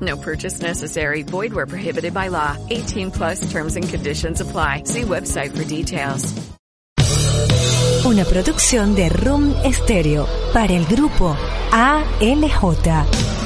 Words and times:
No 0.00 0.16
purchase 0.16 0.60
necessary. 0.60 1.22
Void 1.22 1.52
where 1.52 1.66
prohibited 1.66 2.12
by 2.12 2.28
law. 2.28 2.56
18 2.70 3.12
plus 3.12 3.40
terms 3.52 3.76
and 3.76 3.88
conditions 3.88 4.40
apply. 4.40 4.82
See 4.84 5.02
website 5.02 5.56
for 5.56 5.64
details. 5.64 6.34
Una 8.04 8.24
producción 8.24 8.94
de 8.94 9.08
Room 9.08 9.52
Stereo 9.72 10.28
para 10.52 10.72
el 10.72 10.86
grupo 10.86 11.36
ALJ. 11.72 13.45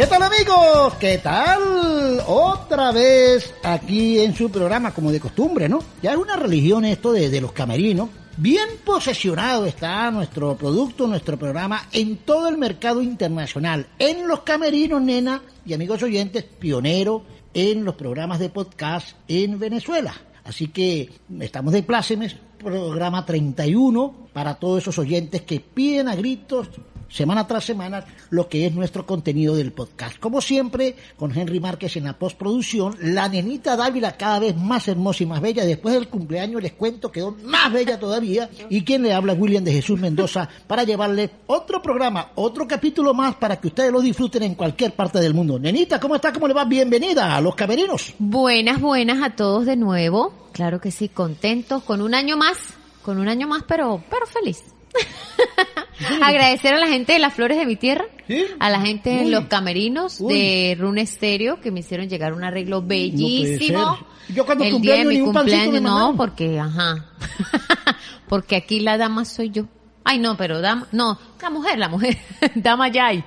¿Qué 0.00 0.06
tal 0.06 0.22
amigos? 0.22 0.94
¿Qué 0.94 1.18
tal? 1.18 2.22
Otra 2.26 2.90
vez 2.90 3.52
aquí 3.62 4.18
en 4.18 4.34
su 4.34 4.50
programa, 4.50 4.94
como 4.94 5.12
de 5.12 5.20
costumbre, 5.20 5.68
¿no? 5.68 5.80
Ya 6.00 6.12
es 6.12 6.16
una 6.16 6.36
religión 6.36 6.86
esto 6.86 7.12
de, 7.12 7.38
los 7.38 7.52
camerinos. 7.52 8.08
Bien 8.38 8.66
posesionado 8.82 9.66
está 9.66 10.10
nuestro 10.10 10.56
producto, 10.56 11.06
nuestro 11.06 11.38
programa 11.38 11.86
en 11.92 12.16
todo 12.16 12.48
el 12.48 12.56
mercado 12.56 13.02
internacional. 13.02 13.88
En 13.98 14.26
los 14.26 14.40
camerinos, 14.40 15.02
nena 15.02 15.42
y 15.66 15.74
amigos 15.74 16.02
oyentes, 16.02 16.44
pionero 16.44 17.22
en 17.52 17.84
los 17.84 17.94
programas 17.94 18.38
de 18.38 18.48
podcast 18.48 19.18
en 19.28 19.58
Venezuela. 19.58 20.14
Así 20.44 20.68
que 20.68 21.10
estamos 21.40 21.74
de 21.74 21.82
plácemes, 21.82 22.36
programa 22.58 23.26
31 23.26 24.28
para 24.32 24.54
todos 24.54 24.80
esos 24.80 24.98
oyentes 24.98 25.42
que 25.42 25.60
piden 25.60 26.08
a 26.08 26.14
gritos 26.14 26.70
semana 27.10 27.46
tras 27.46 27.64
semana 27.64 28.04
lo 28.30 28.48
que 28.48 28.66
es 28.66 28.74
nuestro 28.74 29.04
contenido 29.04 29.56
del 29.56 29.72
podcast. 29.72 30.18
Como 30.18 30.40
siempre, 30.40 30.96
con 31.16 31.36
Henry 31.36 31.60
Márquez 31.60 31.96
en 31.96 32.04
la 32.04 32.18
postproducción, 32.18 32.96
la 33.00 33.28
nenita 33.28 33.76
Dávila 33.76 34.16
cada 34.16 34.38
vez 34.38 34.56
más 34.56 34.88
hermosa 34.88 35.22
y 35.22 35.26
más 35.26 35.40
bella. 35.40 35.64
Después 35.64 35.94
del 35.94 36.08
cumpleaños 36.08 36.62
les 36.62 36.72
cuento 36.72 37.10
quedó 37.10 37.36
más 37.44 37.72
bella 37.72 37.98
todavía. 37.98 38.48
Y 38.68 38.84
quien 38.84 39.02
le 39.02 39.12
habla 39.12 39.34
William 39.34 39.64
de 39.64 39.72
Jesús 39.72 40.00
Mendoza 40.00 40.48
para 40.66 40.84
llevarle 40.84 41.30
otro 41.46 41.82
programa, 41.82 42.30
otro 42.36 42.66
capítulo 42.66 43.12
más 43.12 43.34
para 43.34 43.60
que 43.60 43.68
ustedes 43.68 43.92
lo 43.92 44.00
disfruten 44.00 44.44
en 44.44 44.54
cualquier 44.54 44.94
parte 44.94 45.18
del 45.18 45.34
mundo. 45.34 45.58
Nenita, 45.58 45.98
¿cómo 45.98 46.14
está? 46.14 46.32
¿Cómo 46.32 46.48
le 46.48 46.54
va? 46.54 46.64
Bienvenida 46.64 47.36
a 47.36 47.40
Los 47.40 47.54
Camerinos. 47.54 48.14
Buenas, 48.18 48.80
buenas 48.80 49.22
a 49.22 49.34
todos 49.34 49.66
de 49.66 49.76
nuevo. 49.76 50.32
Claro 50.52 50.80
que 50.80 50.90
sí, 50.90 51.08
contentos 51.08 51.82
con 51.82 52.02
un 52.02 52.14
año 52.14 52.36
más, 52.36 52.58
con 53.02 53.18
un 53.18 53.28
año 53.28 53.46
más, 53.46 53.62
pero, 53.66 54.02
pero 54.10 54.26
feliz. 54.26 54.62
Agradecer 56.22 56.74
a 56.74 56.78
la 56.78 56.86
gente 56.86 57.12
de 57.12 57.18
las 57.18 57.34
flores 57.34 57.58
de 57.58 57.66
mi 57.66 57.76
tierra, 57.76 58.04
¿Sí? 58.26 58.44
a 58.58 58.70
la 58.70 58.80
gente 58.80 59.10
de 59.10 59.26
los 59.26 59.46
camerinos 59.46 60.20
Uy. 60.20 60.34
de 60.34 60.76
Rune 60.78 61.06
Stereo 61.06 61.60
que 61.60 61.70
me 61.70 61.80
hicieron 61.80 62.08
llegar 62.08 62.32
un 62.32 62.44
arreglo 62.44 62.82
bellísimo. 62.82 63.98
Yo 64.34 64.46
cuando 64.46 64.64
el 64.64 64.80
día 64.80 64.96
de 64.96 65.04
mi 65.04 65.20
cumpleaños 65.20 65.82
no, 65.82 66.14
porque 66.16 66.58
ajá. 66.58 67.06
porque 68.28 68.56
aquí 68.56 68.80
la 68.80 68.96
dama 68.96 69.24
soy 69.24 69.50
yo. 69.50 69.66
Ay, 70.04 70.18
no, 70.18 70.36
pero 70.36 70.60
dama, 70.60 70.88
no, 70.92 71.18
la 71.40 71.50
mujer, 71.50 71.78
la 71.78 71.88
mujer. 71.88 72.16
dama 72.54 72.88
ya 72.88 73.08
hay. 73.08 73.24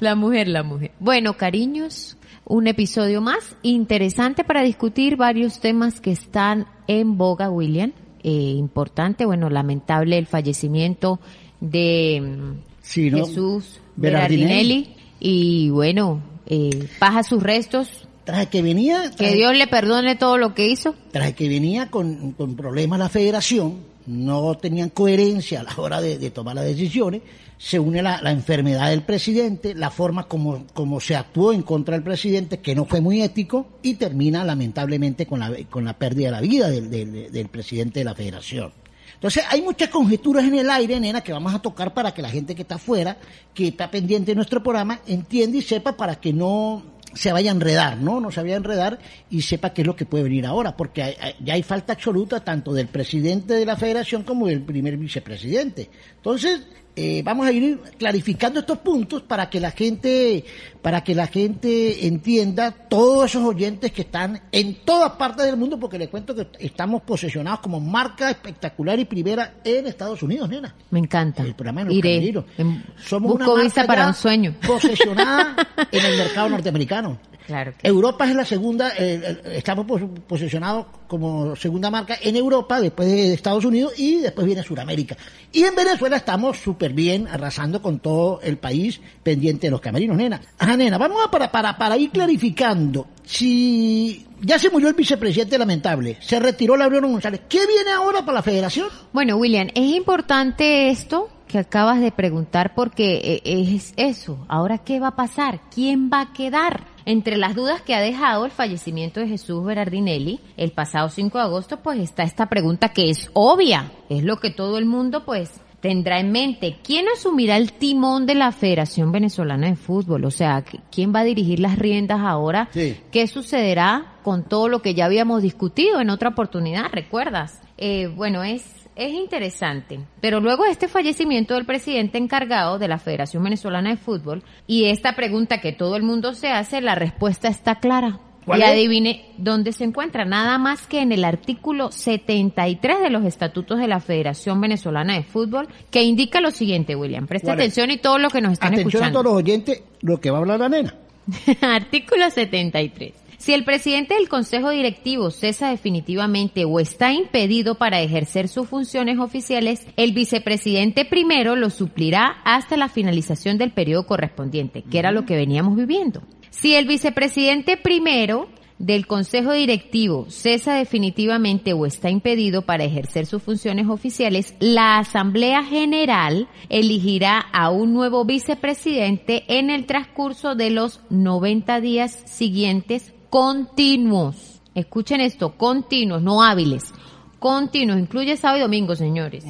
La 0.00 0.14
mujer, 0.14 0.48
la 0.48 0.62
mujer. 0.62 0.92
Bueno, 0.98 1.36
cariños, 1.36 2.16
un 2.44 2.66
episodio 2.66 3.20
más 3.20 3.56
interesante 3.62 4.44
para 4.44 4.62
discutir 4.62 5.16
varios 5.16 5.60
temas 5.60 6.00
que 6.00 6.10
están 6.10 6.66
en 6.88 7.16
boga, 7.16 7.50
William. 7.50 7.92
Eh, 8.28 8.54
importante, 8.56 9.24
bueno, 9.24 9.48
lamentable 9.50 10.18
el 10.18 10.26
fallecimiento 10.26 11.20
de 11.60 12.56
Sí, 12.82 13.08
¿no? 13.08 13.24
Jesús 13.24 13.78
Berardinelli. 13.94 14.96
Y 15.20 15.70
bueno, 15.70 16.20
eh, 16.46 16.88
paja 16.98 17.22
sus 17.22 17.40
restos. 17.40 18.08
Tras 18.24 18.48
que 18.48 18.62
venía, 18.62 19.12
Que 19.16 19.32
Dios 19.32 19.56
le 19.56 19.68
perdone 19.68 20.16
todo 20.16 20.38
lo 20.38 20.54
que 20.54 20.66
hizo. 20.66 20.96
tras 21.12 21.34
que 21.34 21.48
venía 21.48 21.88
con, 21.88 22.32
con 22.32 22.56
problemas 22.56 22.98
la 22.98 23.08
federación, 23.08 23.76
no 24.06 24.56
tenían 24.56 24.90
coherencia 24.90 25.60
a 25.60 25.62
la 25.64 25.74
hora 25.76 26.00
de, 26.00 26.30
tomar 26.30 26.54
las 26.54 26.64
decisiones, 26.64 27.22
se 27.58 27.78
une 27.78 28.02
la, 28.02 28.20
la 28.22 28.30
enfermedad 28.30 28.90
del 28.90 29.02
presidente, 29.02 29.74
la 29.74 29.90
forma 29.90 30.28
como, 30.28 30.66
como 30.74 31.00
se 31.00 31.16
actuó 31.16 31.52
en 31.52 31.62
contra 31.62 31.94
del 31.94 32.02
presidente, 32.04 32.58
que 32.60 32.74
no 32.74 32.84
fue 32.84 33.00
muy 33.00 33.22
ético, 33.22 33.66
y 33.82 33.94
termina 33.94 34.44
lamentablemente 34.44 35.26
con 35.26 35.40
la, 35.40 35.52
con 35.70 35.84
la 35.84 35.94
pérdida 35.98 36.26
de 36.26 36.32
la 36.32 36.40
vida 36.40 36.68
del, 36.70 36.90
del- 36.90 37.32
del 37.32 37.48
presidente 37.48 38.00
de 38.00 38.04
la 38.04 38.14
federación. 38.14 38.72
Entonces 39.14 39.44
hay 39.48 39.62
muchas 39.62 39.88
conjeturas 39.88 40.44
en 40.44 40.54
el 40.58 40.68
aire, 40.68 41.00
nena, 41.00 41.22
que 41.22 41.32
vamos 41.32 41.54
a 41.54 41.60
tocar 41.60 41.94
para 41.94 42.12
que 42.12 42.20
la 42.20 42.28
gente 42.28 42.54
que 42.54 42.62
está 42.62 42.74
afuera, 42.74 43.16
que 43.54 43.68
está 43.68 43.90
pendiente 43.90 44.32
de 44.32 44.36
nuestro 44.36 44.62
programa, 44.62 45.00
entienda 45.06 45.56
y 45.56 45.62
sepa 45.62 45.96
para 45.96 46.16
que 46.16 46.34
no 46.34 46.82
se 47.16 47.32
vaya 47.32 47.50
a 47.50 47.54
enredar, 47.54 47.98
¿no? 47.98 48.20
No 48.20 48.30
se 48.30 48.42
vaya 48.42 48.54
a 48.54 48.58
enredar 48.58 48.98
y 49.30 49.42
sepa 49.42 49.72
qué 49.72 49.82
es 49.82 49.86
lo 49.86 49.96
que 49.96 50.06
puede 50.06 50.24
venir 50.24 50.46
ahora, 50.46 50.76
porque 50.76 51.16
ya 51.40 51.54
hay 51.54 51.62
falta 51.62 51.94
absoluta 51.94 52.40
tanto 52.40 52.72
del 52.72 52.88
presidente 52.88 53.54
de 53.54 53.66
la 53.66 53.76
federación 53.76 54.22
como 54.22 54.46
del 54.46 54.62
primer 54.62 54.96
vicepresidente. 54.96 55.88
Entonces, 56.16 56.62
eh, 56.98 57.20
vamos 57.22 57.46
a 57.46 57.52
ir 57.52 57.78
clarificando 57.98 58.60
estos 58.60 58.78
puntos 58.78 59.22
para 59.22 59.50
que 59.50 59.60
la 59.60 59.70
gente, 59.70 60.44
para 60.80 61.04
que 61.04 61.14
la 61.14 61.26
gente 61.26 62.06
entienda 62.06 62.70
todos 62.70 63.26
esos 63.26 63.44
oyentes 63.44 63.92
que 63.92 64.00
están 64.02 64.40
en 64.50 64.76
todas 64.84 65.12
partes 65.12 65.44
del 65.44 65.56
mundo, 65.58 65.78
porque 65.78 65.98
les 65.98 66.08
cuento 66.08 66.34
que 66.34 66.46
estamos 66.58 67.02
posesionados 67.02 67.60
como 67.60 67.80
marca 67.80 68.30
espectacular 68.30 68.98
y 68.98 69.04
primera 69.04 69.54
en 69.62 69.86
Estados 69.86 70.22
Unidos, 70.22 70.48
nena. 70.48 70.74
Me 70.90 70.98
encanta. 70.98 71.42
El 71.42 71.54
programa 71.54 71.80
de 71.82 71.86
los 71.86 71.94
Iré. 71.94 72.28
En- 72.56 72.82
Somos 73.04 73.34
una 73.34 73.44
busco 73.44 73.56
marca 73.58 73.64
visa 73.82 73.86
para 73.86 74.06
un 74.08 74.14
sueño. 74.14 74.54
Posesionada 74.66 75.54
en 75.92 76.04
el 76.04 76.16
mercado 76.16 76.48
norteamericano. 76.48 77.18
Claro 77.46 77.72
Europa 77.82 78.28
es 78.28 78.34
la 78.34 78.44
segunda, 78.44 78.88
eh, 78.98 79.20
eh, 79.22 79.40
estamos 79.56 79.86
pos- 79.86 80.02
posicionados 80.26 80.86
como 81.06 81.54
segunda 81.54 81.90
marca 81.90 82.16
en 82.20 82.34
Europa, 82.36 82.80
después 82.80 83.08
de 83.08 83.32
Estados 83.34 83.64
Unidos 83.64 83.92
y 83.96 84.16
después 84.16 84.44
viene 84.46 84.62
Sudamérica. 84.64 85.16
Y 85.52 85.62
en 85.62 85.74
Venezuela 85.76 86.16
estamos 86.16 86.58
súper 86.58 86.92
bien, 86.92 87.28
arrasando 87.28 87.80
con 87.80 88.00
todo 88.00 88.40
el 88.42 88.58
país 88.58 89.00
pendiente 89.22 89.68
de 89.68 89.70
los 89.70 89.80
camerinos, 89.80 90.16
nena. 90.16 90.40
Ajá, 90.58 90.76
nena, 90.76 90.98
vamos 90.98 91.18
a 91.24 91.30
para, 91.30 91.50
para, 91.52 91.78
para 91.78 91.96
ir 91.96 92.10
clarificando. 92.10 93.06
Si 93.24 94.25
ya 94.40 94.58
se 94.58 94.70
murió 94.70 94.88
el 94.88 94.94
vicepresidente 94.94 95.58
lamentable, 95.58 96.18
se 96.20 96.38
retiró 96.38 96.76
Laureano 96.76 97.08
González, 97.08 97.42
¿qué 97.48 97.66
viene 97.66 97.90
ahora 97.90 98.20
para 98.20 98.34
la 98.34 98.42
federación? 98.42 98.88
Bueno, 99.12 99.36
William, 99.36 99.68
es 99.74 99.94
importante 99.94 100.90
esto 100.90 101.30
que 101.46 101.58
acabas 101.58 102.00
de 102.00 102.10
preguntar 102.12 102.74
porque 102.74 103.40
eh, 103.44 103.74
es 103.74 103.94
eso. 103.96 104.44
Ahora, 104.48 104.78
¿qué 104.78 105.00
va 105.00 105.08
a 105.08 105.16
pasar? 105.16 105.60
¿Quién 105.72 106.10
va 106.12 106.20
a 106.22 106.32
quedar? 106.32 106.84
Entre 107.04 107.36
las 107.36 107.54
dudas 107.54 107.82
que 107.82 107.94
ha 107.94 108.00
dejado 108.00 108.46
el 108.46 108.50
fallecimiento 108.50 109.20
de 109.20 109.28
Jesús 109.28 109.64
Berardinelli 109.64 110.40
el 110.56 110.72
pasado 110.72 111.08
5 111.08 111.38
de 111.38 111.44
agosto, 111.44 111.80
pues 111.80 112.00
está 112.00 112.24
esta 112.24 112.46
pregunta 112.46 112.88
que 112.88 113.10
es 113.10 113.30
obvia. 113.32 113.92
Es 114.08 114.24
lo 114.24 114.38
que 114.38 114.50
todo 114.50 114.76
el 114.76 114.86
mundo, 114.86 115.24
pues, 115.24 115.52
tendrá 115.80 116.20
en 116.20 116.32
mente. 116.32 116.76
¿Quién 116.82 117.06
asumirá 117.08 117.56
el 117.56 117.72
timón 117.72 118.26
de 118.26 118.34
la 118.34 118.52
Federación 118.52 119.12
Venezolana 119.12 119.68
de 119.68 119.76
Fútbol? 119.76 120.24
O 120.24 120.30
sea, 120.30 120.64
¿quién 120.90 121.14
va 121.14 121.20
a 121.20 121.24
dirigir 121.24 121.60
las 121.60 121.78
riendas 121.78 122.20
ahora? 122.20 122.68
Sí. 122.72 122.96
¿Qué 123.10 123.26
sucederá 123.26 124.14
con 124.22 124.44
todo 124.44 124.68
lo 124.68 124.82
que 124.82 124.94
ya 124.94 125.04
habíamos 125.04 125.42
discutido 125.42 126.00
en 126.00 126.10
otra 126.10 126.30
oportunidad? 126.30 126.86
¿Recuerdas? 126.92 127.60
Eh, 127.78 128.08
bueno, 128.08 128.42
es, 128.42 128.64
es 128.96 129.12
interesante. 129.12 130.00
Pero 130.20 130.40
luego 130.40 130.64
de 130.64 130.70
este 130.70 130.88
fallecimiento 130.88 131.54
del 131.54 131.66
presidente 131.66 132.18
encargado 132.18 132.78
de 132.78 132.88
la 132.88 132.98
Federación 132.98 133.42
Venezolana 133.42 133.90
de 133.90 133.96
Fútbol 133.96 134.42
y 134.66 134.86
esta 134.86 135.14
pregunta 135.14 135.60
que 135.60 135.72
todo 135.72 135.96
el 135.96 136.02
mundo 136.02 136.34
se 136.34 136.48
hace, 136.48 136.80
la 136.80 136.94
respuesta 136.94 137.48
está 137.48 137.76
clara. 137.76 138.20
¿Cuál 138.46 138.60
y 138.60 138.62
adivine 138.62 139.24
dónde 139.36 139.72
se 139.72 139.82
encuentra, 139.84 140.24
nada 140.24 140.56
más 140.56 140.86
que 140.86 141.00
en 141.00 141.10
el 141.10 141.24
artículo 141.24 141.90
73 141.90 143.00
de 143.00 143.10
los 143.10 143.24
estatutos 143.24 143.78
de 143.80 143.88
la 143.88 143.98
Federación 143.98 144.60
Venezolana 144.60 145.14
de 145.14 145.24
Fútbol, 145.24 145.68
que 145.90 146.04
indica 146.04 146.40
lo 146.40 146.52
siguiente, 146.52 146.94
William. 146.94 147.26
Presta 147.26 147.52
atención 147.52 147.90
y 147.90 147.96
todo 147.98 148.18
lo 148.18 148.30
que 148.30 148.40
nos 148.40 148.52
están 148.52 148.72
Atención 148.72 148.86
a 148.86 149.06
escuchando. 149.06 149.18
todos 149.20 149.32
los 149.32 149.42
oyentes, 149.42 149.82
lo 150.00 150.20
que 150.20 150.30
va 150.30 150.38
a 150.38 150.40
hablar 150.42 150.60
la 150.60 150.68
nena. 150.68 150.94
Artículo 151.60 152.30
73. 152.30 153.26
Si 153.38 153.52
el 153.52 153.64
presidente 153.64 154.14
del 154.14 154.28
Consejo 154.28 154.70
Directivo 154.70 155.30
cesa 155.30 155.70
definitivamente 155.70 156.64
o 156.64 156.80
está 156.80 157.12
impedido 157.12 157.76
para 157.76 158.00
ejercer 158.00 158.48
sus 158.48 158.68
funciones 158.68 159.18
oficiales, 159.18 159.86
el 159.96 160.12
vicepresidente 160.12 161.04
primero 161.04 161.54
lo 161.54 161.70
suplirá 161.70 162.38
hasta 162.44 162.76
la 162.76 162.88
finalización 162.88 163.58
del 163.58 163.72
periodo 163.72 164.06
correspondiente, 164.06 164.82
que 164.82 164.98
era 164.98 165.12
lo 165.12 165.26
que 165.26 165.36
veníamos 165.36 165.76
viviendo. 165.76 166.22
Si 166.60 166.74
el 166.74 166.86
vicepresidente 166.86 167.76
primero 167.76 168.48
del 168.78 169.06
Consejo 169.06 169.52
Directivo 169.52 170.24
cesa 170.30 170.74
definitivamente 170.74 171.74
o 171.74 171.84
está 171.84 172.08
impedido 172.08 172.62
para 172.62 172.84
ejercer 172.84 173.26
sus 173.26 173.42
funciones 173.42 173.88
oficiales, 173.88 174.54
la 174.58 174.98
Asamblea 174.98 175.62
General 175.64 176.48
elegirá 176.70 177.40
a 177.52 177.68
un 177.68 177.92
nuevo 177.92 178.24
vicepresidente 178.24 179.44
en 179.48 179.68
el 179.68 179.84
transcurso 179.84 180.54
de 180.54 180.70
los 180.70 181.02
90 181.10 181.80
días 181.82 182.22
siguientes 182.24 183.12
continuos. 183.28 184.62
Escuchen 184.74 185.20
esto, 185.20 185.58
continuos, 185.58 186.22
no 186.22 186.42
hábiles. 186.42 186.94
Continuos, 187.38 187.98
incluye 187.98 188.38
sábado 188.38 188.60
y 188.60 188.62
domingo, 188.62 188.96
señores. 188.96 189.44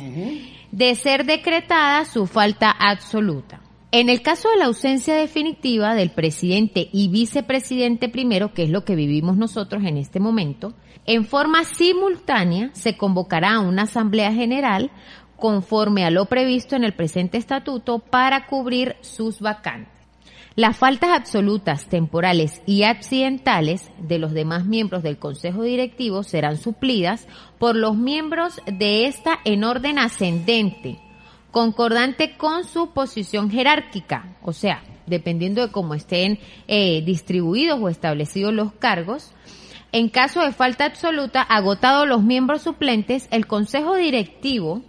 De 0.73 0.95
ser 0.97 1.25
decretada 1.25 2.05
su 2.05 2.27
falta 2.27 2.73
absoluta. 2.73 3.61
En 3.93 4.11
el 4.11 4.21
caso 4.21 4.51
de 4.51 4.57
la 4.57 4.67
ausencia 4.67 5.15
definitiva 5.15 5.95
del 5.95 6.11
presidente 6.11 6.89
y 6.93 7.09
vicepresidente 7.09 8.09
primero, 8.09 8.53
que 8.53 8.65
es 8.65 8.71
lo 8.71 8.85
que 8.85 8.97
vivimos 8.97 9.37
nosotros 9.37 9.85
en 9.85 9.97
este 9.97 10.19
momento, 10.19 10.75
en 11.07 11.25
forma 11.25 11.65
simultánea 11.65 12.71
se 12.73 12.97
convocará 12.97 13.61
una 13.61 13.83
asamblea 13.83 14.33
general 14.33 14.91
conforme 15.37 16.05
a 16.05 16.11
lo 16.11 16.27
previsto 16.27 16.75
en 16.75 16.83
el 16.83 16.95
presente 16.95 17.39
estatuto 17.39 18.01
para 18.01 18.47
cubrir 18.47 18.97
sus 19.03 19.41
vacantes. 19.41 19.93
Las 20.57 20.79
faltas 20.79 21.11
absolutas, 21.11 21.87
temporales 21.87 22.63
y 22.65 22.85
accidentales 22.85 23.91
de 23.99 24.19
los 24.19 24.33
demás 24.33 24.65
miembros 24.65 25.03
del 25.03 25.19
Consejo 25.19 25.63
Directivo 25.63 26.23
serán 26.23 26.57
suplidas 26.57 27.29
por 27.59 27.77
los 27.77 27.95
miembros 27.95 28.61
de 28.67 29.07
esta 29.07 29.39
en 29.45 29.65
orden 29.65 29.99
ascendente, 29.99 30.99
concordante 31.57 32.37
con 32.37 32.65
su 32.65 32.91
posición 32.91 33.51
jerárquica, 33.51 34.37
o 34.43 34.53
sea, 34.53 34.83
dependiendo 35.07 35.63
de 35.63 35.73
cómo 35.73 35.95
estén 35.95 36.39
eh, 36.69 37.01
distribuidos 37.01 37.81
o 37.81 37.89
establecidos 37.89 38.53
los 38.53 38.75
cargos. 38.75 39.33
En 39.91 40.11
caso 40.11 40.43
de 40.43 40.53
falta 40.53 40.85
absoluta, 40.85 41.41
agotados 41.41 42.07
los 42.07 42.23
miembros 42.23 42.61
suplentes, 42.61 43.27
el 43.31 43.47
Consejo 43.47 43.97
Directivo 43.97 44.83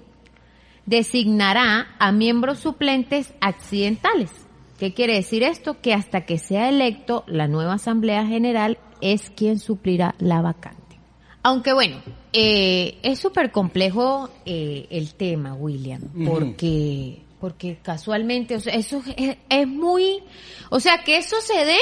designará 0.85 1.95
a 1.99 2.11
miembros 2.11 2.59
suplentes 2.59 3.33
accidentales. 3.39 4.31
¿Qué 4.77 4.93
quiere 4.93 5.13
decir 5.13 5.43
esto? 5.43 5.79
Que 5.79 5.93
hasta 5.93 6.25
que 6.25 6.37
sea 6.37 6.67
electo 6.67 7.23
la 7.27 7.47
nueva 7.47 7.75
Asamblea 7.75 8.25
General 8.25 8.77
es 8.99 9.29
quien 9.29 9.59
suplirá 9.59 10.15
la 10.19 10.41
vacante. 10.41 10.99
Aunque 11.43 11.71
bueno, 11.71 12.01
eh, 12.39 12.99
es 13.01 13.17
súper 13.19 13.51
complejo 13.51 14.29
eh, 14.45 14.85
el 14.91 15.15
tema, 15.15 15.55
William, 15.55 16.03
porque 16.23 17.23
porque 17.39 17.79
casualmente, 17.81 18.55
o 18.55 18.59
sea, 18.59 18.75
eso 18.75 19.01
es, 19.15 19.37
es, 19.49 19.67
muy, 19.67 20.21
o 20.69 20.79
sea, 20.79 21.03
que 21.03 21.17
eso 21.17 21.41
se 21.41 21.65
dé 21.65 21.79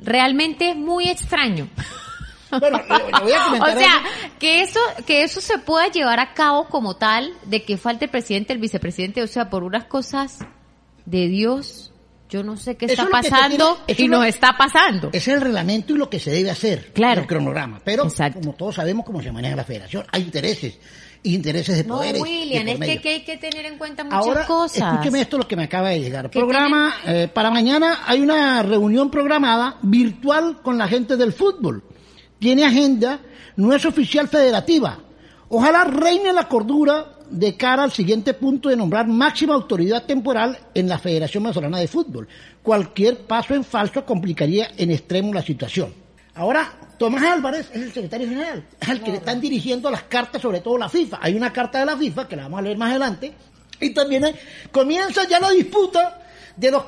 realmente 0.00 0.70
es 0.70 0.76
muy 0.76 1.08
extraño. 1.08 1.68
Bueno, 2.48 2.78
le 2.78 3.20
voy 3.22 3.32
a 3.32 3.44
comentar 3.44 3.76
o 3.76 3.80
sea, 3.80 3.96
algo. 3.96 4.08
que 4.38 4.62
eso 4.62 4.78
que 5.04 5.24
eso 5.24 5.40
se 5.40 5.58
pueda 5.58 5.88
llevar 5.88 6.20
a 6.20 6.32
cabo 6.32 6.68
como 6.68 6.94
tal, 6.94 7.34
de 7.44 7.64
que 7.64 7.76
falte 7.76 8.04
el 8.04 8.10
presidente, 8.12 8.52
el 8.52 8.60
vicepresidente, 8.60 9.20
o 9.20 9.26
sea, 9.26 9.50
por 9.50 9.64
unas 9.64 9.86
cosas 9.86 10.38
de 11.06 11.26
Dios, 11.26 11.92
yo 12.28 12.42
no 12.42 12.56
sé 12.56 12.76
qué 12.76 12.86
Eso 12.86 12.94
está 12.94 13.04
que 13.06 13.10
pasando 13.30 13.78
tiene- 13.86 14.02
y 14.02 14.08
lo- 14.08 14.18
nos 14.18 14.26
está 14.26 14.56
pasando. 14.56 15.10
Es 15.12 15.28
el 15.28 15.40
reglamento 15.40 15.94
y 15.94 15.98
lo 15.98 16.10
que 16.10 16.18
se 16.18 16.30
debe 16.30 16.50
hacer. 16.50 16.92
Claro. 16.92 17.22
El 17.22 17.26
cronograma. 17.26 17.80
Pero, 17.84 18.04
Exacto. 18.04 18.40
como 18.40 18.54
todos 18.54 18.74
sabemos 18.74 19.04
cómo 19.06 19.22
se 19.22 19.30
maneja 19.32 19.54
la 19.56 19.64
federación, 19.64 20.04
hay 20.12 20.22
intereses. 20.22 20.78
Y 21.22 21.34
intereses 21.34 21.76
de 21.78 21.84
No, 21.84 21.96
poderes. 21.96 22.14
de 22.14 22.20
William, 22.22 22.68
es 22.68 23.00
que, 23.00 23.08
hay 23.08 23.24
que 23.24 23.36
tener 23.36 23.64
en 23.66 23.78
cuenta 23.78 24.04
muchas 24.04 24.18
Ahora, 24.20 24.46
cosas. 24.46 24.92
escúcheme 24.92 25.22
esto 25.22 25.38
lo 25.38 25.48
que 25.48 25.56
me 25.56 25.64
acaba 25.64 25.88
de 25.90 25.98
llegar. 26.00 26.30
¿Qué 26.30 26.38
Programa, 26.38 26.94
eh, 27.04 27.28
para 27.32 27.50
mañana 27.50 28.00
hay 28.06 28.20
una 28.20 28.62
reunión 28.62 29.10
programada 29.10 29.76
virtual 29.82 30.58
con 30.62 30.78
la 30.78 30.86
gente 30.86 31.16
del 31.16 31.32
fútbol. 31.32 31.82
Tiene 32.38 32.64
agenda, 32.64 33.18
no 33.56 33.74
es 33.74 33.84
oficial 33.86 34.28
federativa. 34.28 34.98
Ojalá 35.48 35.84
reine 35.84 36.32
la 36.32 36.46
cordura 36.48 37.15
de 37.30 37.56
cara 37.56 37.82
al 37.82 37.92
siguiente 37.92 38.34
punto 38.34 38.68
de 38.68 38.76
nombrar 38.76 39.06
máxima 39.06 39.54
autoridad 39.54 40.04
temporal 40.04 40.58
en 40.74 40.88
la 40.88 40.98
Federación 40.98 41.42
Venezolana 41.44 41.78
de 41.78 41.88
Fútbol. 41.88 42.28
Cualquier 42.62 43.18
paso 43.18 43.54
en 43.54 43.64
falso 43.64 44.04
complicaría 44.04 44.70
en 44.76 44.90
extremo 44.90 45.32
la 45.34 45.42
situación. 45.42 45.92
Ahora, 46.34 46.72
Tomás 46.98 47.22
Álvarez 47.24 47.68
es 47.72 47.82
el 47.82 47.92
secretario 47.92 48.28
general, 48.28 48.64
es 48.80 48.88
el 48.88 49.00
que 49.02 49.10
le 49.10 49.16
están 49.18 49.40
dirigiendo 49.40 49.90
las 49.90 50.02
cartas, 50.04 50.40
sobre 50.42 50.60
todo 50.60 50.78
la 50.78 50.88
FIFA. 50.88 51.18
Hay 51.20 51.34
una 51.34 51.52
carta 51.52 51.78
de 51.80 51.86
la 51.86 51.96
FIFA 51.96 52.28
que 52.28 52.36
la 52.36 52.42
vamos 52.44 52.58
a 52.60 52.62
leer 52.62 52.76
más 52.78 52.90
adelante. 52.90 53.32
Y 53.80 53.90
también 53.90 54.24
hay- 54.24 54.34
comienza 54.72 55.26
ya 55.28 55.38
la 55.38 55.50
disputa 55.50 56.22
de 56.56 56.70
los 56.70 56.84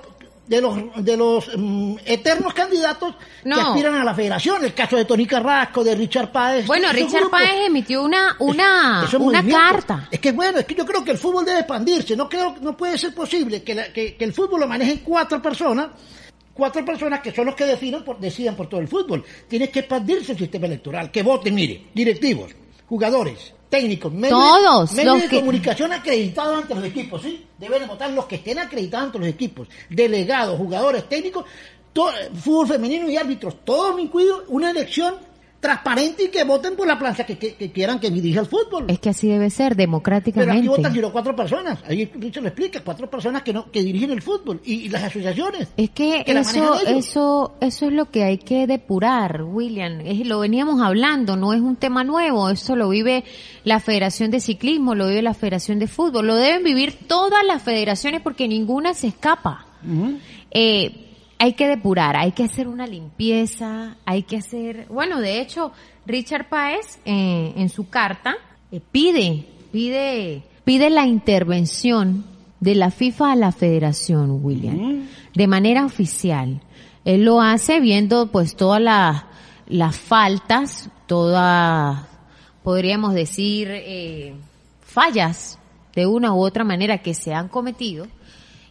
de 0.48 0.60
los 0.62 1.04
de 1.04 1.16
los 1.16 1.50
mm, 1.56 1.96
eternos 2.06 2.54
candidatos 2.54 3.14
que 3.44 3.50
aspiran 3.60 3.94
a 3.96 4.02
la 4.04 4.14
federación. 4.14 4.64
El 4.64 4.74
caso 4.74 4.96
de 4.96 5.04
Tony 5.04 5.26
Carrasco, 5.26 5.84
de 5.84 5.94
Richard 5.94 6.32
Páez. 6.32 6.66
Bueno, 6.66 6.90
Richard. 6.90 7.28
Páez 7.30 7.66
emitió 7.66 8.02
una 8.02 8.34
una 8.38 9.02
Esos 9.06 9.20
una 9.20 9.42
carta. 9.46 10.08
Es 10.10 10.18
que 10.20 10.32
bueno, 10.32 10.58
es 10.58 10.64
que 10.64 10.74
yo 10.74 10.86
creo 10.86 11.04
que 11.04 11.10
el 11.12 11.18
fútbol 11.18 11.44
debe 11.44 11.58
expandirse. 11.60 12.16
No 12.16 12.28
creo, 12.28 12.56
no 12.62 12.76
puede 12.76 12.96
ser 12.98 13.14
posible 13.14 13.62
que, 13.62 13.74
la- 13.74 13.92
que- 13.92 14.16
que 14.16 14.24
el 14.24 14.32
fútbol 14.32 14.60
lo 14.60 14.66
manejen 14.66 14.98
cuatro 15.04 15.40
personas, 15.42 15.88
cuatro 16.54 16.84
personas 16.84 17.20
que 17.20 17.30
son 17.32 17.46
los 17.46 17.54
que 17.54 17.64
definen 17.66 18.02
por, 18.02 18.18
decidan 18.18 18.56
por 18.56 18.68
todo 18.68 18.80
el 18.80 18.88
fútbol. 18.88 19.22
Tiene 19.46 19.68
que 19.70 19.80
expandirse 19.80 20.32
el 20.32 20.38
sistema 20.38 20.66
electoral, 20.66 21.10
que 21.10 21.22
voten, 21.22 21.54
mire, 21.54 21.84
directivos, 21.94 22.50
jugadores, 22.88 23.52
técnicos, 23.68 24.12
medios, 24.12 24.38
Todos 24.38 24.92
medios 24.94 25.14
los 25.14 25.22
de 25.22 25.28
que- 25.28 25.38
comunicación 25.40 25.92
acreditados 25.92 26.62
ante 26.62 26.74
los 26.74 26.84
equipos, 26.84 27.22
¿sí? 27.22 27.46
Deben 27.58 27.80
de 27.82 27.86
votar 27.86 28.10
los 28.10 28.26
que 28.26 28.36
estén 28.36 28.58
acreditados 28.58 29.06
ante 29.06 29.18
los 29.18 29.28
equipos, 29.28 29.68
delegados, 29.90 30.56
jugadores, 30.56 31.08
técnicos, 31.08 31.44
fútbol 32.42 32.68
femenino 32.68 33.08
y 33.10 33.16
árbitros, 33.16 33.56
todos 33.64 33.98
incluidos, 34.00 34.42
una 34.48 34.70
elección 34.70 35.16
transparente 35.60 36.24
y 36.24 36.28
que 36.28 36.44
voten 36.44 36.76
por 36.76 36.86
la 36.86 36.96
plancha 36.98 37.26
que, 37.26 37.36
que- 37.36 37.54
que 37.56 37.72
quieran 37.72 37.98
que 37.98 38.10
dirija 38.10 38.40
el 38.40 38.46
fútbol. 38.46 38.84
Es 38.88 39.00
que 39.00 39.08
así 39.08 39.26
debe 39.28 39.50
ser, 39.50 39.70
Pero 39.70 39.72
aquí 39.74 39.80
democráticamente. 39.86 40.68
votan 40.68 40.92
sino 40.94 41.10
cuatro 41.12 41.34
personas. 41.34 41.80
Ahí 41.88 42.04
Richard 42.14 42.42
lo 42.44 42.48
explica, 42.50 42.80
cuatro 42.84 43.10
personas 43.10 43.42
que 43.42 43.52
no 43.52 43.68
que 43.72 43.82
dirigen 43.82 44.10
el 44.12 44.22
fútbol 44.22 44.60
y, 44.64 44.74
y 44.74 44.88
las 44.88 45.02
asociaciones. 45.02 45.68
Es 45.76 45.90
que, 45.90 46.22
eso, 46.26 46.74
eso, 46.86 47.56
eso 47.60 47.86
es 47.86 47.92
lo 47.92 48.10
que 48.10 48.22
hay 48.22 48.38
que 48.38 48.68
depurar, 48.68 49.42
William. 49.42 50.00
Es, 50.04 50.24
lo 50.26 50.38
veníamos 50.38 50.80
hablando, 50.80 51.36
no 51.36 51.52
es 51.52 51.60
un 51.60 51.74
tema 51.74 52.04
nuevo. 52.04 52.50
Eso 52.50 52.76
lo 52.76 52.88
vive 52.90 53.24
la 53.64 53.80
Federación 53.80 54.30
de 54.30 54.38
Ciclismo, 54.40 54.94
lo 54.94 55.08
vive 55.08 55.22
la 55.22 55.34
Federación 55.34 55.80
de 55.80 55.88
Fútbol. 55.88 56.28
Lo 56.28 56.36
deben 56.36 56.62
vivir 56.62 56.96
todas 57.08 57.44
las 57.44 57.62
federaciones 57.62 58.20
porque 58.22 58.46
ninguna 58.46 58.94
se 58.94 59.08
escapa. 59.08 59.66
Eh, 60.50 61.04
hay 61.38 61.52
que 61.54 61.68
depurar, 61.68 62.16
hay 62.16 62.32
que 62.32 62.44
hacer 62.44 62.68
una 62.68 62.86
limpieza, 62.86 63.96
hay 64.04 64.22
que 64.22 64.36
hacer, 64.38 64.86
bueno, 64.88 65.20
de 65.20 65.40
hecho, 65.40 65.72
Richard 66.06 66.48
Páez 66.48 66.98
eh, 67.04 67.52
en 67.56 67.68
su 67.68 67.88
carta 67.88 68.36
eh, 68.72 68.80
pide, 68.92 69.46
pide, 69.72 70.42
pide 70.64 70.90
la 70.90 71.06
intervención 71.06 72.24
de 72.60 72.74
la 72.74 72.90
FIFA 72.90 73.32
a 73.32 73.36
la 73.36 73.52
Federación, 73.52 74.40
William, 74.42 75.06
de 75.34 75.46
manera 75.46 75.84
oficial. 75.84 76.60
Él 77.04 77.24
lo 77.24 77.40
hace 77.40 77.80
viendo 77.80 78.32
pues 78.32 78.56
todas 78.56 78.82
las 78.82 79.24
las 79.68 79.96
faltas, 79.96 80.90
todas, 81.06 82.06
podríamos 82.62 83.14
decir, 83.14 83.68
eh, 83.70 84.34
fallas 84.80 85.58
de 85.94 86.06
una 86.06 86.32
u 86.32 86.40
otra 86.40 86.64
manera 86.64 86.98
que 86.98 87.14
se 87.14 87.34
han 87.34 87.48
cometido 87.48 88.06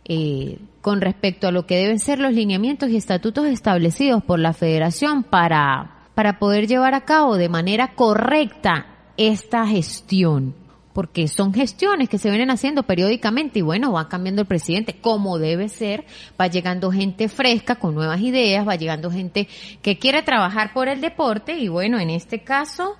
eh, 0.05 0.59
con 0.87 1.01
respecto 1.01 1.49
a 1.49 1.51
lo 1.51 1.67
que 1.67 1.75
deben 1.75 1.99
ser 1.99 2.17
los 2.17 2.31
lineamientos 2.31 2.89
y 2.89 2.95
estatutos 2.95 3.45
establecidos 3.47 4.23
por 4.23 4.39
la 4.39 4.53
federación 4.53 5.23
para, 5.23 6.07
para 6.15 6.39
poder 6.39 6.65
llevar 6.65 6.93
a 6.93 7.03
cabo 7.03 7.35
de 7.35 7.49
manera 7.49 7.93
correcta 7.93 8.85
esta 9.17 9.67
gestión. 9.67 10.55
Porque 10.93 11.27
son 11.27 11.53
gestiones 11.53 12.07
que 12.07 12.17
se 12.17 12.29
vienen 12.29 12.51
haciendo 12.51 12.83
periódicamente 12.83 13.59
y 13.59 13.63
bueno, 13.63 13.91
va 13.91 14.07
cambiando 14.07 14.43
el 14.43 14.47
presidente 14.47 14.95
como 15.01 15.39
debe 15.39 15.67
ser, 15.67 16.05
va 16.39 16.47
llegando 16.47 16.89
gente 16.89 17.27
fresca 17.27 17.75
con 17.75 17.93
nuevas 17.93 18.21
ideas, 18.21 18.65
va 18.65 18.77
llegando 18.77 19.11
gente 19.11 19.49
que 19.81 19.99
quiere 19.99 20.21
trabajar 20.21 20.71
por 20.71 20.87
el 20.87 21.01
deporte 21.01 21.57
y 21.59 21.67
bueno, 21.67 21.99
en 21.99 22.11
este 22.11 22.45
caso, 22.45 22.95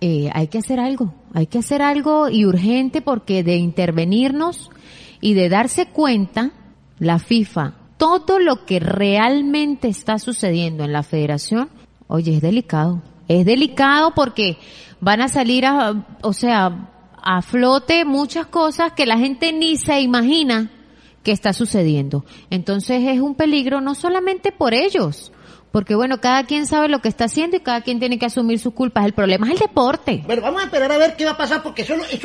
eh, 0.00 0.30
hay 0.32 0.46
que 0.46 0.58
hacer 0.58 0.78
algo, 0.78 1.12
hay 1.34 1.48
que 1.48 1.58
hacer 1.58 1.82
algo 1.82 2.28
y 2.28 2.46
urgente 2.46 3.02
porque 3.02 3.42
de 3.42 3.56
intervenirnos 3.56 4.70
y 5.20 5.34
de 5.34 5.48
darse 5.48 5.86
cuenta, 5.86 6.52
la 7.02 7.18
FIFA, 7.18 7.74
todo 7.96 8.38
lo 8.38 8.64
que 8.64 8.78
realmente 8.78 9.88
está 9.88 10.20
sucediendo 10.20 10.84
en 10.84 10.92
la 10.92 11.02
federación, 11.02 11.68
oye, 12.06 12.36
es 12.36 12.40
delicado. 12.40 13.02
Es 13.26 13.44
delicado 13.44 14.12
porque 14.14 14.56
van 15.00 15.20
a 15.20 15.26
salir 15.26 15.66
a, 15.66 16.06
o 16.22 16.32
sea, 16.32 16.90
a 17.20 17.42
flote 17.42 18.04
muchas 18.04 18.46
cosas 18.46 18.92
que 18.92 19.04
la 19.04 19.18
gente 19.18 19.52
ni 19.52 19.76
se 19.76 20.00
imagina 20.00 20.70
que 21.24 21.32
está 21.32 21.52
sucediendo. 21.52 22.24
Entonces 22.50 23.02
es 23.02 23.20
un 23.20 23.34
peligro 23.34 23.80
no 23.80 23.96
solamente 23.96 24.52
por 24.52 24.72
ellos, 24.72 25.32
Porque 25.72 25.94
bueno, 25.94 26.20
cada 26.20 26.44
quien 26.44 26.66
sabe 26.66 26.88
lo 26.88 27.00
que 27.00 27.08
está 27.08 27.24
haciendo 27.24 27.56
y 27.56 27.60
cada 27.60 27.80
quien 27.80 27.98
tiene 27.98 28.18
que 28.18 28.26
asumir 28.26 28.58
sus 28.58 28.74
culpas. 28.74 29.06
El 29.06 29.14
problema 29.14 29.46
es 29.48 29.54
el 29.54 29.58
deporte. 29.58 30.22
Bueno, 30.26 30.42
vamos 30.42 30.62
a 30.62 30.66
esperar 30.66 30.92
a 30.92 30.98
ver 30.98 31.16
qué 31.16 31.24
va 31.24 31.32
a 31.32 31.36
pasar 31.36 31.62
porque 31.62 31.82
eso, 31.82 31.94
es 31.94 32.20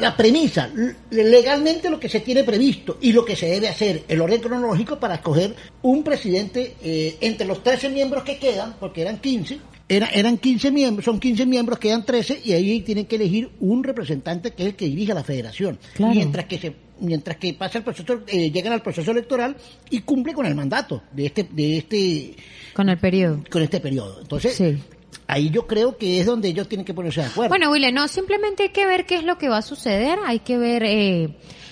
la 0.00 0.16
premisa, 0.16 0.70
legalmente 1.10 1.90
lo 1.90 2.00
que 2.00 2.08
se 2.08 2.20
tiene 2.20 2.44
previsto 2.44 2.98
y 3.00 3.12
lo 3.12 3.24
que 3.24 3.36
se 3.36 3.46
debe 3.46 3.68
hacer, 3.68 4.04
el 4.08 4.20
orden 4.20 4.40
cronológico 4.40 4.98
para 4.98 5.16
escoger 5.16 5.54
un 5.82 6.02
presidente 6.02 6.74
eh, 6.82 7.16
entre 7.20 7.46
los 7.46 7.62
13 7.62 7.90
miembros 7.90 8.22
que 8.24 8.38
quedan, 8.38 8.74
porque 8.80 9.02
eran 9.02 9.18
15, 9.18 9.58
era- 9.88 10.08
eran 10.08 10.38
15 10.38 10.70
miembros, 10.70 11.04
son 11.04 11.20
15 11.20 11.46
miembros, 11.46 11.78
quedan 11.78 12.04
13 12.04 12.40
y 12.44 12.52
ahí 12.52 12.80
tienen 12.80 13.06
que 13.06 13.16
elegir 13.16 13.50
un 13.60 13.84
representante 13.84 14.52
que 14.52 14.62
es 14.62 14.68
el 14.70 14.74
que 14.76 14.86
dirige 14.86 15.14
la 15.14 15.22
federación. 15.24 15.78
Claro. 15.94 16.14
Mientras 16.14 16.46
que 16.46 16.58
se 16.58 16.86
mientras 16.98 17.36
que 17.36 17.52
pasa 17.52 17.76
el 17.76 17.84
proceso, 17.84 18.22
eh, 18.26 18.50
llegan 18.50 18.72
al 18.72 18.80
proceso 18.80 19.10
electoral 19.10 19.54
y 19.90 20.00
cumple 20.00 20.32
con 20.32 20.46
el 20.46 20.54
mandato 20.54 21.02
de 21.12 21.26
este, 21.26 21.46
de 21.50 21.76
este, 21.76 22.34
Con 22.76 22.88
el 22.90 22.98
periodo. 22.98 23.40
con 23.50 23.62
este 23.62 23.80
periodo. 23.80 24.20
Entonces, 24.20 24.54
Sí. 24.54 24.78
ahí 25.26 25.48
yo 25.50 25.66
creo 25.66 25.96
que 25.96 26.20
es 26.20 26.26
donde 26.26 26.48
ellos 26.48 26.68
tienen 26.68 26.84
que 26.84 26.92
ponerse 26.94 27.22
de 27.22 27.28
acuerdo. 27.28 27.48
Bueno, 27.48 27.70
William, 27.70 27.94
no, 27.94 28.06
simplemente 28.06 28.64
hay 28.64 28.68
que 28.68 28.84
ver 28.86 29.06
qué 29.06 29.16
es 29.16 29.24
lo 29.24 29.38
que 29.38 29.48
va 29.48 29.56
a 29.58 29.62
suceder, 29.62 30.18
hay 30.26 30.40
que 30.40 30.58
ver 30.58 30.82
eh, 30.84 31.30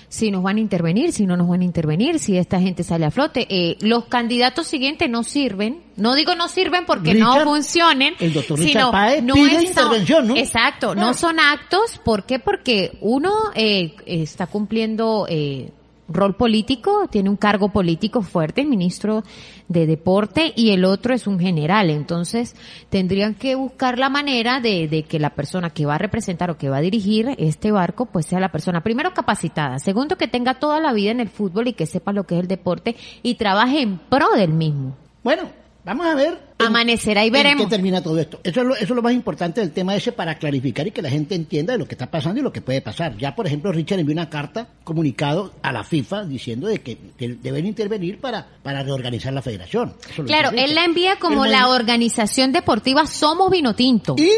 si 0.09 0.31
nos 0.31 0.41
van 0.43 0.57
a 0.57 0.59
intervenir, 0.61 1.11
si 1.11 1.25
no 1.25 1.37
nos 1.37 1.47
van 1.47 1.61
a 1.61 1.63
intervenir, 1.63 2.19
si 2.19 2.37
esta 2.37 2.59
gente 2.59 2.83
sale 2.83 3.05
a 3.05 3.11
flote. 3.11 3.45
Eh, 3.49 3.77
los 3.81 4.05
candidatos 4.05 4.65
siguientes 4.65 5.09
no 5.09 5.23
sirven, 5.23 5.83
no 5.97 6.15
digo 6.15 6.33
no 6.35 6.47
sirven 6.47 6.85
porque 6.87 7.13
no 7.13 7.39
funcionen, 7.41 8.15
el 8.19 8.33
doctor 8.33 8.57
sino 8.57 8.67
Richard 8.67 8.91
Páez 8.91 9.23
no 9.23 9.33
pide 9.35 9.55
es- 9.57 9.63
intervención, 9.63 10.27
¿no? 10.27 10.35
Exacto, 10.37 10.87
no 10.95 11.01
Claro. 11.01 11.13
son 11.13 11.39
actos, 11.39 11.99
¿por 12.03 12.25
qué? 12.25 12.39
Porque 12.39 12.97
uno 13.01 13.31
eh, 13.53 13.93
está 14.07 14.47
cumpliendo... 14.47 15.27
Eh, 15.29 15.69
rol 16.07 16.35
político, 16.35 17.07
tiene 17.09 17.29
un 17.29 17.35
cargo 17.35 17.69
político 17.69 18.21
fuerte, 18.21 18.63
ministro 18.63 19.23
de 19.67 19.87
deporte, 19.87 20.53
y 20.55 20.71
el 20.71 20.85
otro 20.85 21.13
es 21.13 21.27
un 21.27 21.39
general. 21.39 21.89
Entonces, 21.89 22.55
tendrían 22.89 23.35
que 23.35 23.55
buscar 23.55 23.97
la 23.97 24.09
manera 24.09 24.59
de, 24.59 24.87
de 24.87 25.03
que 25.03 25.19
la 25.19 25.31
persona 25.31 25.71
que 25.71 25.85
va 25.85 25.95
a 25.95 25.99
representar 25.99 26.51
o 26.51 26.57
que 26.57 26.69
va 26.69 26.77
a 26.77 26.81
dirigir 26.81 27.35
este 27.37 27.71
barco, 27.71 28.05
pues 28.05 28.27
sea 28.27 28.39
la 28.39 28.51
persona, 28.51 28.81
primero 28.81 29.13
capacitada, 29.13 29.79
segundo 29.79 30.17
que 30.17 30.27
tenga 30.27 30.59
toda 30.59 30.79
la 30.79 30.93
vida 30.93 31.11
en 31.11 31.19
el 31.19 31.29
fútbol 31.29 31.67
y 31.67 31.73
que 31.73 31.85
sepa 31.85 32.13
lo 32.13 32.25
que 32.25 32.35
es 32.35 32.41
el 32.41 32.47
deporte 32.47 32.95
y 33.23 33.35
trabaje 33.35 33.81
en 33.81 33.97
pro 33.97 34.27
del 34.35 34.53
mismo. 34.53 34.95
Bueno, 35.23 35.43
vamos 35.83 36.05
a 36.05 36.15
ver. 36.15 36.44
En- 36.57 36.65
Amanecerá 36.67 37.23
y 37.23 37.27
en 37.27 37.33
veremos. 37.33 37.65
qué 37.65 37.69
termina 37.69 38.01
todo 38.01 38.17
esto. 38.19 38.39
Eso 38.43 38.61
es, 38.61 38.67
lo, 38.67 38.75
eso 38.75 38.83
es 38.85 38.89
lo 38.91 39.01
más 39.01 39.13
importante 39.13 39.59
del 39.61 39.71
tema 39.71 39.95
ese 39.95 40.11
para 40.13 40.37
clarificar 40.37 40.87
y 40.87 40.91
que 40.91 41.01
la 41.01 41.09
gente 41.09 41.35
entienda 41.35 41.73
de 41.73 41.79
lo 41.79 41.85
que 41.87 41.95
está 41.95 42.09
pasando 42.09 42.39
y 42.39 42.43
lo 42.43 42.51
que 42.53 42.61
puede 42.61 42.81
pasar. 42.81 43.17
Ya, 43.17 43.35
por 43.35 43.45
ejemplo, 43.45 43.71
Richard 43.71 43.99
envió 43.99 44.13
una 44.13 44.29
carta 44.29 44.69
comunicado 44.83 45.51
a 45.61 45.71
la 45.73 45.83
FIFA 45.83 46.23
diciendo 46.25 46.67
de 46.67 46.79
que, 46.79 46.97
deben 47.17 47.65
intervenir 47.65 48.19
para, 48.19 48.47
para 48.63 48.83
reorganizar 48.83 49.33
la 49.33 49.41
federación. 49.41 49.93
Eso 50.09 50.23
Claro, 50.23 50.51
él 50.55 50.73
la 50.75 50.85
envía 50.85 51.17
como 51.19 51.45
la 51.45 51.67
organización 51.69 52.51
deportiva 52.53 53.05
Somos 53.05 53.51
Vinotinto. 53.51 54.15
Y 54.17 54.29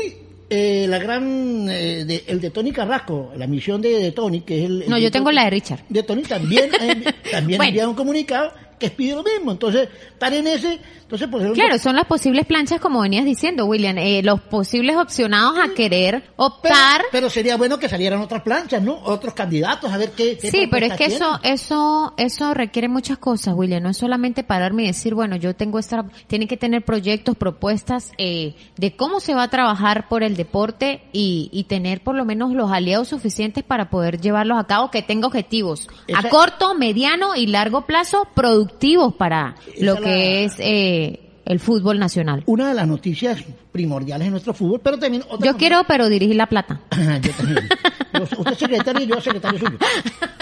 eh, 0.49 0.85
la 0.87 0.97
gran, 0.97 1.67
eh, 1.69 2.05
de- 2.05 2.23
el 2.27 2.39
de 2.41 2.49
Tony 2.51 2.71
Carrasco, 2.71 3.31
la 3.35 3.47
misión 3.47 3.81
de, 3.81 3.99
de 3.99 4.11
Tony, 4.13 4.41
que 4.41 4.59
es 4.59 4.65
el... 4.65 4.81
el 4.83 4.89
No, 4.89 4.97
yo 4.97 5.11
tengo 5.11 5.29
la 5.31 5.43
de 5.43 5.49
Richard. 5.49 5.81
de 5.89 6.03
Tony 6.03 6.21
también, 6.23 6.69
eh, 6.81 7.03
también 7.31 7.57
Bueno. 7.57 7.69
envía 7.69 7.87
un 7.89 7.95
comunicado 7.95 8.53
que 8.77 8.89
pide 8.89 9.15
lo 9.15 9.23
mismo. 9.23 9.51
Entonces, 9.51 9.89
están 10.11 10.33
en 10.33 10.47
ese, 10.47 10.79
entonces 11.01 11.27
ejemplo, 11.27 11.53
Claro, 11.53 11.77
son 11.79 11.95
las 11.95 12.05
posibles 12.05 12.45
planchas, 12.45 12.79
como 12.79 13.01
venías 13.01 13.25
diciendo, 13.25 13.65
William, 13.65 13.97
eh, 13.97 14.21
los 14.23 14.41
posibles 14.41 14.97
opcionados 14.97 15.57
a 15.57 15.73
querer 15.73 16.23
optar. 16.35 17.01
pero 17.11 17.29
sería 17.29 17.57
bueno 17.57 17.79
que 17.79 17.89
salieran 17.89 18.21
otras 18.21 18.41
planchas, 18.41 18.81
¿no? 18.81 18.99
Otros 19.03 19.33
candidatos, 19.33 19.91
a 19.91 19.97
ver 19.97 20.11
qué, 20.11 20.37
qué 20.37 20.51
Sí, 20.51 20.67
pero 20.69 20.85
es 20.85 20.93
que 20.93 21.05
eso, 21.05 21.39
eso, 21.43 22.13
eso 22.17 22.53
requiere 22.53 22.87
muchas 22.87 23.17
cosas, 23.17 23.53
William. 23.55 23.81
No 23.81 23.89
es 23.89 23.97
solamente 23.97 24.43
pararme 24.43 24.83
y 24.83 24.87
decir, 24.87 25.15
bueno, 25.15 25.35
yo 25.35 25.55
tengo 25.55 25.79
esta, 25.79 26.05
tienen 26.27 26.47
que 26.47 26.57
tener 26.57 26.83
proyectos, 26.83 27.35
propuestas 27.35 28.11
eh, 28.17 28.55
de 28.77 28.95
cómo 28.95 29.19
se 29.19 29.33
va 29.33 29.43
a 29.43 29.49
trabajar 29.49 30.07
por 30.07 30.23
el 30.23 30.35
deporte 30.35 31.01
y, 31.13 31.49
y 31.51 31.63
tener 31.63 32.03
por 32.03 32.15
lo 32.15 32.25
menos 32.25 32.53
los 32.53 32.71
aliados 32.71 33.07
suficientes 33.07 33.63
para 33.63 33.89
poder 33.89 34.19
llevarlos 34.21 34.59
a 34.59 34.65
cabo, 34.65 34.91
que 34.91 35.01
tenga 35.01 35.27
objetivos 35.27 35.87
a 36.13 36.29
corto, 36.29 36.75
mediano 36.75 37.35
y 37.35 37.47
largo 37.47 37.85
plazo 37.85 38.27
productivos 38.33 38.66
para 39.11 39.55
Esa 39.75 39.85
lo 39.85 39.93
la- 39.95 40.01
que 40.01 40.43
es 40.45 40.55
eh, 40.59 41.19
el 41.47 41.59
fútbol 41.59 41.97
nacional. 41.99 42.43
Una 42.45 42.69
de 42.69 42.73
las 42.75 42.87
noticias 42.87 43.43
primordiales 43.71 44.25
en 44.27 44.31
nuestro 44.31 44.53
fútbol, 44.53 44.81
pero 44.83 44.99
también 44.99 45.23
otra 45.29 45.45
Yo 45.45 45.57
quiero, 45.57 45.83
pero 45.87 46.09
dirigir 46.09 46.35
la 46.35 46.47
plata. 46.47 46.81
yo 47.21 47.31
también. 47.31 47.69
Usted 48.37 48.51
es 48.51 48.57
secretario 48.57 49.03
y 49.03 49.07
yo 49.07 49.21
secretario 49.21 49.59
suyo. 49.59 49.77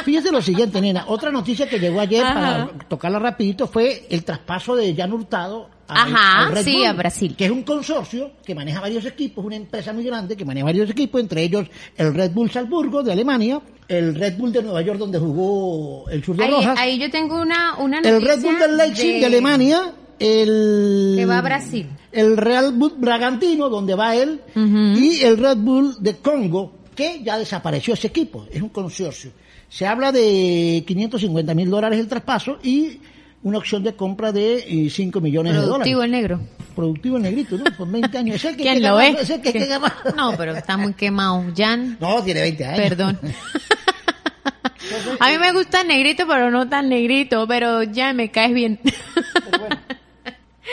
Fíjese 0.03 0.31
lo 0.31 0.41
siguiente, 0.41 0.79
nena. 0.79 1.05
Otra 1.07 1.31
noticia 1.31 1.67
que 1.67 1.79
llegó 1.79 1.99
ayer, 1.99 2.23
Ajá. 2.23 2.33
para 2.33 2.87
tocarla 2.87 3.19
rapidito, 3.19 3.67
fue 3.67 4.05
el 4.09 4.23
traspaso 4.23 4.75
de 4.75 4.95
Jan 4.95 5.11
Hurtado 5.11 5.69
al- 5.87 6.13
Ajá, 6.13 6.45
al 6.47 6.51
Red 6.53 6.63
sí, 6.63 6.73
Bull, 6.77 6.85
a 6.85 6.93
Brasil. 6.93 7.35
Que 7.37 7.45
es 7.45 7.51
un 7.51 7.63
consorcio 7.63 8.31
que 8.45 8.55
maneja 8.55 8.79
varios 8.79 9.05
equipos, 9.05 9.43
una 9.43 9.55
empresa 9.55 9.93
muy 9.93 10.03
grande 10.03 10.35
que 10.35 10.45
maneja 10.45 10.65
varios 10.65 10.89
equipos, 10.89 11.21
entre 11.21 11.43
ellos 11.43 11.67
el 11.97 12.13
Red 12.13 12.31
Bull 12.31 12.49
Salzburgo 12.49 13.03
de 13.03 13.11
Alemania, 13.11 13.61
el 13.87 14.15
Red 14.15 14.37
Bull 14.37 14.51
de 14.51 14.63
Nueva 14.63 14.81
York 14.81 14.97
donde 14.97 15.19
jugó 15.19 16.09
el 16.09 16.23
sur 16.23 16.35
de 16.35 16.45
Ahí, 16.45 16.51
Rojas, 16.51 16.79
ahí 16.79 16.99
yo 16.99 17.11
tengo 17.11 17.39
una, 17.39 17.75
una 17.77 17.99
el 17.99 18.13
noticia 18.13 18.35
Red 18.35 18.41
Bull 18.41 18.59
del 18.59 18.77
Leipzig 18.77 19.19
de, 19.19 19.25
Alemania, 19.25 19.93
el... 20.19 21.13
Que 21.17 21.25
va 21.25 21.39
a 21.39 21.41
Brasil. 21.41 21.87
El 22.11 22.37
Real 22.37 22.71
Bull 22.73 22.93
Bragantino, 22.97 23.69
donde 23.69 23.95
va 23.95 24.15
él, 24.15 24.41
y 24.55 25.21
el 25.21 25.37
Red 25.37 25.57
Bull 25.57 25.95
de 25.99 26.15
Congo, 26.17 26.73
que 26.95 27.21
ya 27.23 27.37
desapareció 27.37 27.93
ese 27.93 28.07
equipo, 28.07 28.45
es 28.51 28.61
un 28.61 28.69
consorcio. 28.69 29.31
Se 29.67 29.85
habla 29.85 30.11
de 30.11 30.83
550 30.87 31.53
mil 31.53 31.69
dólares 31.69 31.99
el 31.99 32.07
traspaso 32.07 32.59
y 32.63 32.99
una 33.43 33.57
opción 33.57 33.83
de 33.83 33.93
compra 33.95 34.31
de 34.31 34.87
5 34.89 35.19
millones 35.21 35.53
Productivo 35.53 35.99
de 36.01 36.05
el 36.05 36.11
dólares. 36.11 36.39
negro. 36.39 36.39
Productivo 36.75 37.17
el 37.17 37.23
negrito, 37.23 37.57
¿no? 37.57 37.65
Por 37.77 37.91
20 37.91 38.17
años. 38.17 38.35
Ese 38.37 38.47
es 38.47 38.51
el 38.53 38.57
que 38.57 38.63
¿Quién 38.63 38.83
lo 38.83 38.99
ese 38.99 39.21
es 39.21 39.29
el 39.29 39.41
que 39.41 39.79
más- 39.79 40.15
No, 40.15 40.35
pero 40.37 40.53
está 40.55 40.77
muy 40.77 40.93
quemado. 40.93 41.43
Jan, 41.55 41.97
No, 41.99 42.23
tiene 42.23 42.41
20 42.41 42.65
años. 42.65 42.79
perdón. 42.79 43.19
A 45.19 45.29
mí 45.31 45.37
me 45.39 45.51
gusta 45.51 45.81
el 45.81 45.87
negrito, 45.87 46.25
pero 46.27 46.51
no 46.51 46.69
tan 46.69 46.89
negrito, 46.89 47.47
pero 47.47 47.83
ya 47.83 48.13
me 48.13 48.29
caes 48.31 48.53
bien. 48.53 48.79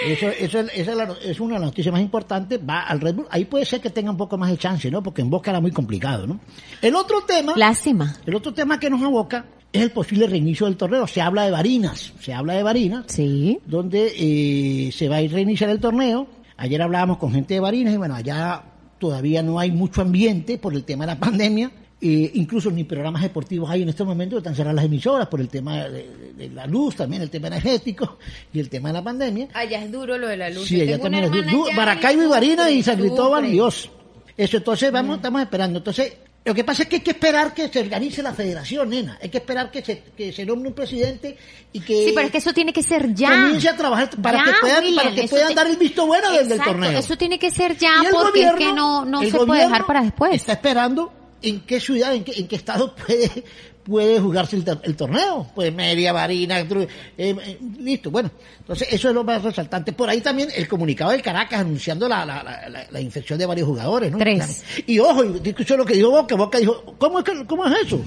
Eso, 0.07 0.29
eso 0.29 0.61
es, 0.61 0.71
esa 0.75 0.91
es, 0.93 0.97
la- 0.97 1.17
es 1.23 1.39
una 1.41 1.55
de 1.55 1.61
las 1.61 1.69
noticias 1.69 1.93
más 1.93 2.01
importantes. 2.03 2.59
Va 2.67 2.81
al 2.83 3.01
Red 3.01 3.15
Bull. 3.15 3.27
Ahí 3.31 3.45
puede 3.45 3.65
ser 3.65 3.81
que 3.81 3.91
tenga 3.91 4.11
un 4.11 4.17
poco 4.17 4.39
más 4.39 4.51
de 4.51 4.57
chance, 4.59 4.91
¿no? 4.91 5.03
Porque 5.03 5.23
en 5.23 5.31
Boca 5.31 5.51
era 5.51 5.61
muy 5.61 5.71
complicado, 5.71 6.27
¿no? 6.27 6.41
El 6.81 6.95
otro 6.97 7.21
tema, 7.23 7.53
Lástima. 7.57 8.17
el 8.27 8.35
otro 8.35 8.53
tema 8.55 8.81
que 8.81 8.89
nos 8.91 9.03
aboca 9.03 9.45
es 9.73 9.83
el 9.83 9.91
posible 9.91 10.27
reinicio 10.27 10.67
del 10.67 10.77
torneo. 10.77 11.07
Se 11.07 11.21
habla 11.21 11.45
de 11.45 11.51
Barinas, 11.51 12.13
se 12.21 12.33
habla 12.33 12.55
de 12.55 12.63
Barinas, 12.63 13.05
Sí. 13.09 13.59
donde 13.67 14.13
eh, 14.17 14.93
se 14.93 15.09
va 15.09 15.17
a 15.19 15.21
reiniciar 15.21 15.71
el 15.71 15.79
torneo. 15.81 16.27
Ayer 16.57 16.81
hablábamos 16.83 17.19
con 17.19 17.33
gente 17.33 17.55
de 17.55 17.61
Barinas 17.61 17.95
y 17.95 17.97
bueno, 17.97 18.15
allá 18.15 18.63
todavía 18.99 19.43
no 19.43 19.59
hay 19.59 19.71
mucho 19.73 20.01
ambiente 20.03 20.59
por 20.59 20.75
el 20.75 20.85
tema 20.85 21.05
de 21.07 21.13
la 21.15 21.19
pandemia. 21.19 21.71
Eh, 22.05 22.33
incluso 22.35 22.69
ni 22.73 22.83
programas 22.83 23.23
deportivos 23.23 23.71
hay 23.71 23.83
en 23.83 23.89
estos 23.89 24.05
momentos, 24.05 24.39
están 24.39 24.57
cerradas 24.57 24.75
las 24.75 24.85
emisoras 24.87 25.29
por 25.29 25.41
el 25.41 25.49
tema 25.49 25.85
de, 25.85 26.09
de- 26.09 26.33
de 26.37 26.49
la 26.51 26.67
luz, 26.67 26.97
también 26.97 27.23
el 27.23 27.31
tema 27.31 27.47
energético 27.47 28.19
y 28.53 28.59
el 28.59 28.69
tema 28.69 28.89
de 28.89 28.95
la 28.95 29.05
pandemia. 29.05 29.49
Allá 29.55 29.85
es 29.85 29.93
duro 29.93 30.19
lo 30.19 30.27
de 30.27 30.37
la 30.37 30.51
luz. 30.51 30.67
Sí, 30.67 30.81
allá 30.81 30.99
también 30.99 31.25
es 31.25 31.31
du- 31.53 31.71
Maracaibo 31.77 32.25
y 32.25 32.27
Barinas 32.27 32.71
y 32.73 32.83
San 32.83 32.99
Cristóbal, 32.99 33.49
Dios. 33.49 33.89
Eso, 34.37 34.57
entonces 34.57 34.91
vamos, 34.91 35.17
estamos 35.17 35.43
esperando. 35.43 35.79
Entonces, 35.79 36.15
lo 36.45 36.53
que 36.55 36.65
pasa 36.65 36.83
es 36.83 36.89
que 36.89 36.97
hay 36.97 37.03
que 37.03 37.13
esperar 37.13 37.55
que 37.55 37.69
se 37.69 37.79
organice 37.79 38.21
la 38.21 38.33
federación, 38.35 38.91
nena. 38.91 39.17
Hay 39.23 39.29
que 39.29 39.39
esperar 39.39 39.71
que 39.71 39.85
se, 39.85 40.03
que 40.17 40.33
se 40.33 40.45
nombre 40.45 40.71
un 40.71 40.75
presidente 40.75 41.37
y 41.73 41.79
que, 41.79 42.07
Sí, 42.07 42.13
pero 42.13 42.27
es 42.27 42.33
que 42.33 42.39
eso 42.39 42.53
tiene 42.53 42.73
que 42.73 42.83
ser 42.83 43.15
ya. 43.15 43.31
comience 43.31 43.69
a 43.69 43.77
trabajar 43.77 44.11
para 44.21 44.39
Ya, 44.39 44.45
que 44.47 44.53
puedan, 44.61 44.83
William, 44.83 45.05
para 45.05 45.15
que 45.15 45.29
puedan 45.29 45.49
te- 45.51 45.55
dar 45.55 45.67
el 45.69 45.77
visto 45.77 46.05
bueno 46.05 46.33
del, 46.33 46.49
del 46.49 46.59
Exacto, 46.59 46.73
torneo. 46.73 46.99
Eso 46.99 47.17
tiene 47.17 47.39
que 47.39 47.53
ser 47.53 47.77
ya 47.77 47.93
Y 48.03 48.07
el 48.07 48.11
porque 48.13 48.41
gobierno- 48.41 48.59
es 48.59 48.67
que 48.67 48.73
no, 48.73 49.05
no 49.05 49.23
el 49.23 49.31
se 49.31 49.39
puede 49.39 49.61
dejar 49.63 49.87
para 49.87 50.03
después. 50.03 50.35
Está 50.35 50.55
esperando 50.55 51.13
en 51.43 51.61
qué 51.61 51.81
ciudad, 51.81 52.15
en 52.15 52.25
qué, 52.25 52.33
en 52.39 52.49
qué 52.49 52.57
estado 52.57 52.95
puede, 53.07 53.45
puede 53.83 54.21
jugarse 54.21 54.57
el, 54.57 54.65
tor- 54.65 54.81
el 54.85 54.95
torneo. 54.97 55.51
Pues 55.55 55.73
Media, 55.75 56.13
Barinas, 56.13 56.65
Tru- 56.69 56.83
eh, 56.87 56.89
eh, 57.19 57.59
listo. 57.79 58.11
Bueno, 58.11 58.31
entonces 58.61 58.89
eso 58.93 59.09
es 59.09 59.15
lo 59.15 59.25
más 59.25 59.43
resaltante. 59.43 59.93
Por 59.93 60.09
ahí 60.09 60.21
también 60.21 60.49
el 60.55 60.69
comunicado 60.69 61.11
del 61.11 61.23
Caracas 61.23 61.61
anunciando 61.61 62.09
la, 62.09 62.25
la, 62.25 62.43
la, 62.43 62.87
la- 62.91 63.01
infección 63.01 63.39
de 63.39 63.47
varios 63.47 63.67
jugadores, 63.69 64.11
¿no? 64.13 64.19
Tres. 64.19 64.65
Y 64.87 64.99
ojo, 65.01 65.25
escuchó 65.45 65.77
lo 65.77 65.85
que 65.85 65.95
dijo 65.95 66.11
Boca. 66.11 66.35
Boca 66.37 66.59
dijo, 66.59 66.95
¿cómo 66.99 67.19
es, 67.19 67.25
que, 67.25 67.45
cómo 67.47 67.67
es 67.67 67.87
eso? 67.87 68.01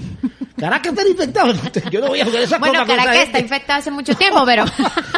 Caracas 0.56 0.92
está 0.94 1.06
infectado. 1.08 1.52
Yo 1.90 2.00
no 2.00 2.08
voy 2.08 2.20
a 2.20 2.24
jugar 2.24 2.42
esa 2.42 2.58
Bueno, 2.58 2.86
Caracas 2.86 3.14
está 3.14 3.22
gente. 3.24 3.40
infectado 3.40 3.78
hace 3.80 3.90
mucho 3.90 4.14
tiempo, 4.14 4.42
pero... 4.46 4.64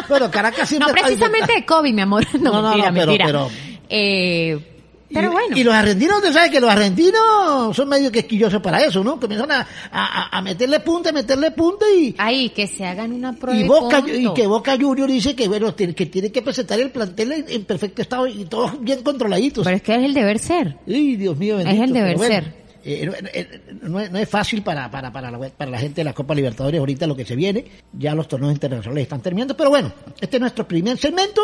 Bueno, 0.09 0.29
Caracas 0.31 0.67
siempre 0.67 0.91
no 0.91 0.93
precisamente 1.01 1.53
de 1.53 1.65
COVID, 1.65 1.93
mi 1.93 2.01
amor. 2.01 2.25
No, 2.41 2.51
No, 2.51 2.61
no, 2.63 2.69
mentira, 2.69 2.89
no, 2.91 2.93
pero- 2.95 3.05
mentira. 3.07 3.25
pero- 3.27 3.49
Eh, 3.89 4.78
pero 5.13 5.29
y, 5.29 5.31
bueno. 5.31 5.57
Y 5.57 5.63
los 5.63 5.73
argentinos, 5.73 6.17
usted 6.17 6.33
sabe 6.33 6.51
que 6.51 6.59
los 6.59 6.69
argentinos 6.69 7.75
son 7.75 7.89
medio 7.89 8.11
quisquillosos 8.11 8.61
para 8.61 8.83
eso, 8.83 9.03
¿no? 9.03 9.19
Comienzan 9.19 9.51
a, 9.51 9.67
a, 9.91 10.37
a 10.37 10.41
meterle 10.41 10.79
punta, 10.79 11.09
a 11.09 11.13
meterle 11.13 11.51
punta 11.51 11.85
y, 11.89 12.15
Ahí, 12.17 12.49
que 12.49 12.67
se 12.67 12.85
hagan 12.85 13.11
una 13.13 13.33
prueba 13.33 13.59
y 13.59 13.67
Boca, 13.67 14.03
y 14.07 14.33
que 14.33 14.47
Boca 14.47 14.77
Junior 14.79 15.09
dice 15.09 15.35
que 15.35 15.47
bueno, 15.47 15.75
que 15.75 15.87
tiene 15.93 16.31
que 16.31 16.41
presentar 16.41 16.79
el 16.79 16.91
plantel 16.91 17.31
en, 17.31 17.45
en 17.47 17.65
perfecto 17.65 18.01
estado 18.01 18.27
y 18.27 18.45
todos 18.45 18.81
bien 18.81 19.03
controladitos. 19.03 19.63
Pero 19.63 19.75
es 19.75 19.81
que 19.81 19.95
es 19.95 20.03
el 20.03 20.13
deber 20.13 20.39
ser. 20.39 20.77
Ay, 20.87 21.15
Dios 21.15 21.37
mío, 21.37 21.59
Es 21.59 21.65
bendito, 21.65 21.83
el 21.85 21.93
deber 21.93 22.17
bueno, 22.17 22.35
ser. 22.35 22.58
Eh, 22.83 23.05
no, 23.05 23.13
eh, 23.33 23.61
no 23.81 23.99
es, 23.99 24.11
no 24.11 24.17
es 24.19 24.29
fácil 24.29 24.61
para, 24.61 24.89
para, 24.89 25.11
para, 25.11 25.29
la, 25.31 25.37
para 25.49 25.71
la 25.71 25.79
gente 25.79 26.01
de 26.01 26.03
la 26.05 26.13
Copa 26.13 26.33
Libertadores 26.35 26.79
ahorita 26.79 27.07
lo 27.07 27.15
que 27.15 27.25
se 27.25 27.35
viene. 27.35 27.65
Ya 27.93 28.15
los 28.15 28.27
torneos 28.27 28.53
internacionales 28.53 29.03
están 29.03 29.21
terminando. 29.21 29.55
Pero 29.57 29.69
bueno, 29.69 29.91
este 30.21 30.37
es 30.37 30.41
nuestro 30.41 30.67
primer 30.67 30.97
segmento. 30.97 31.41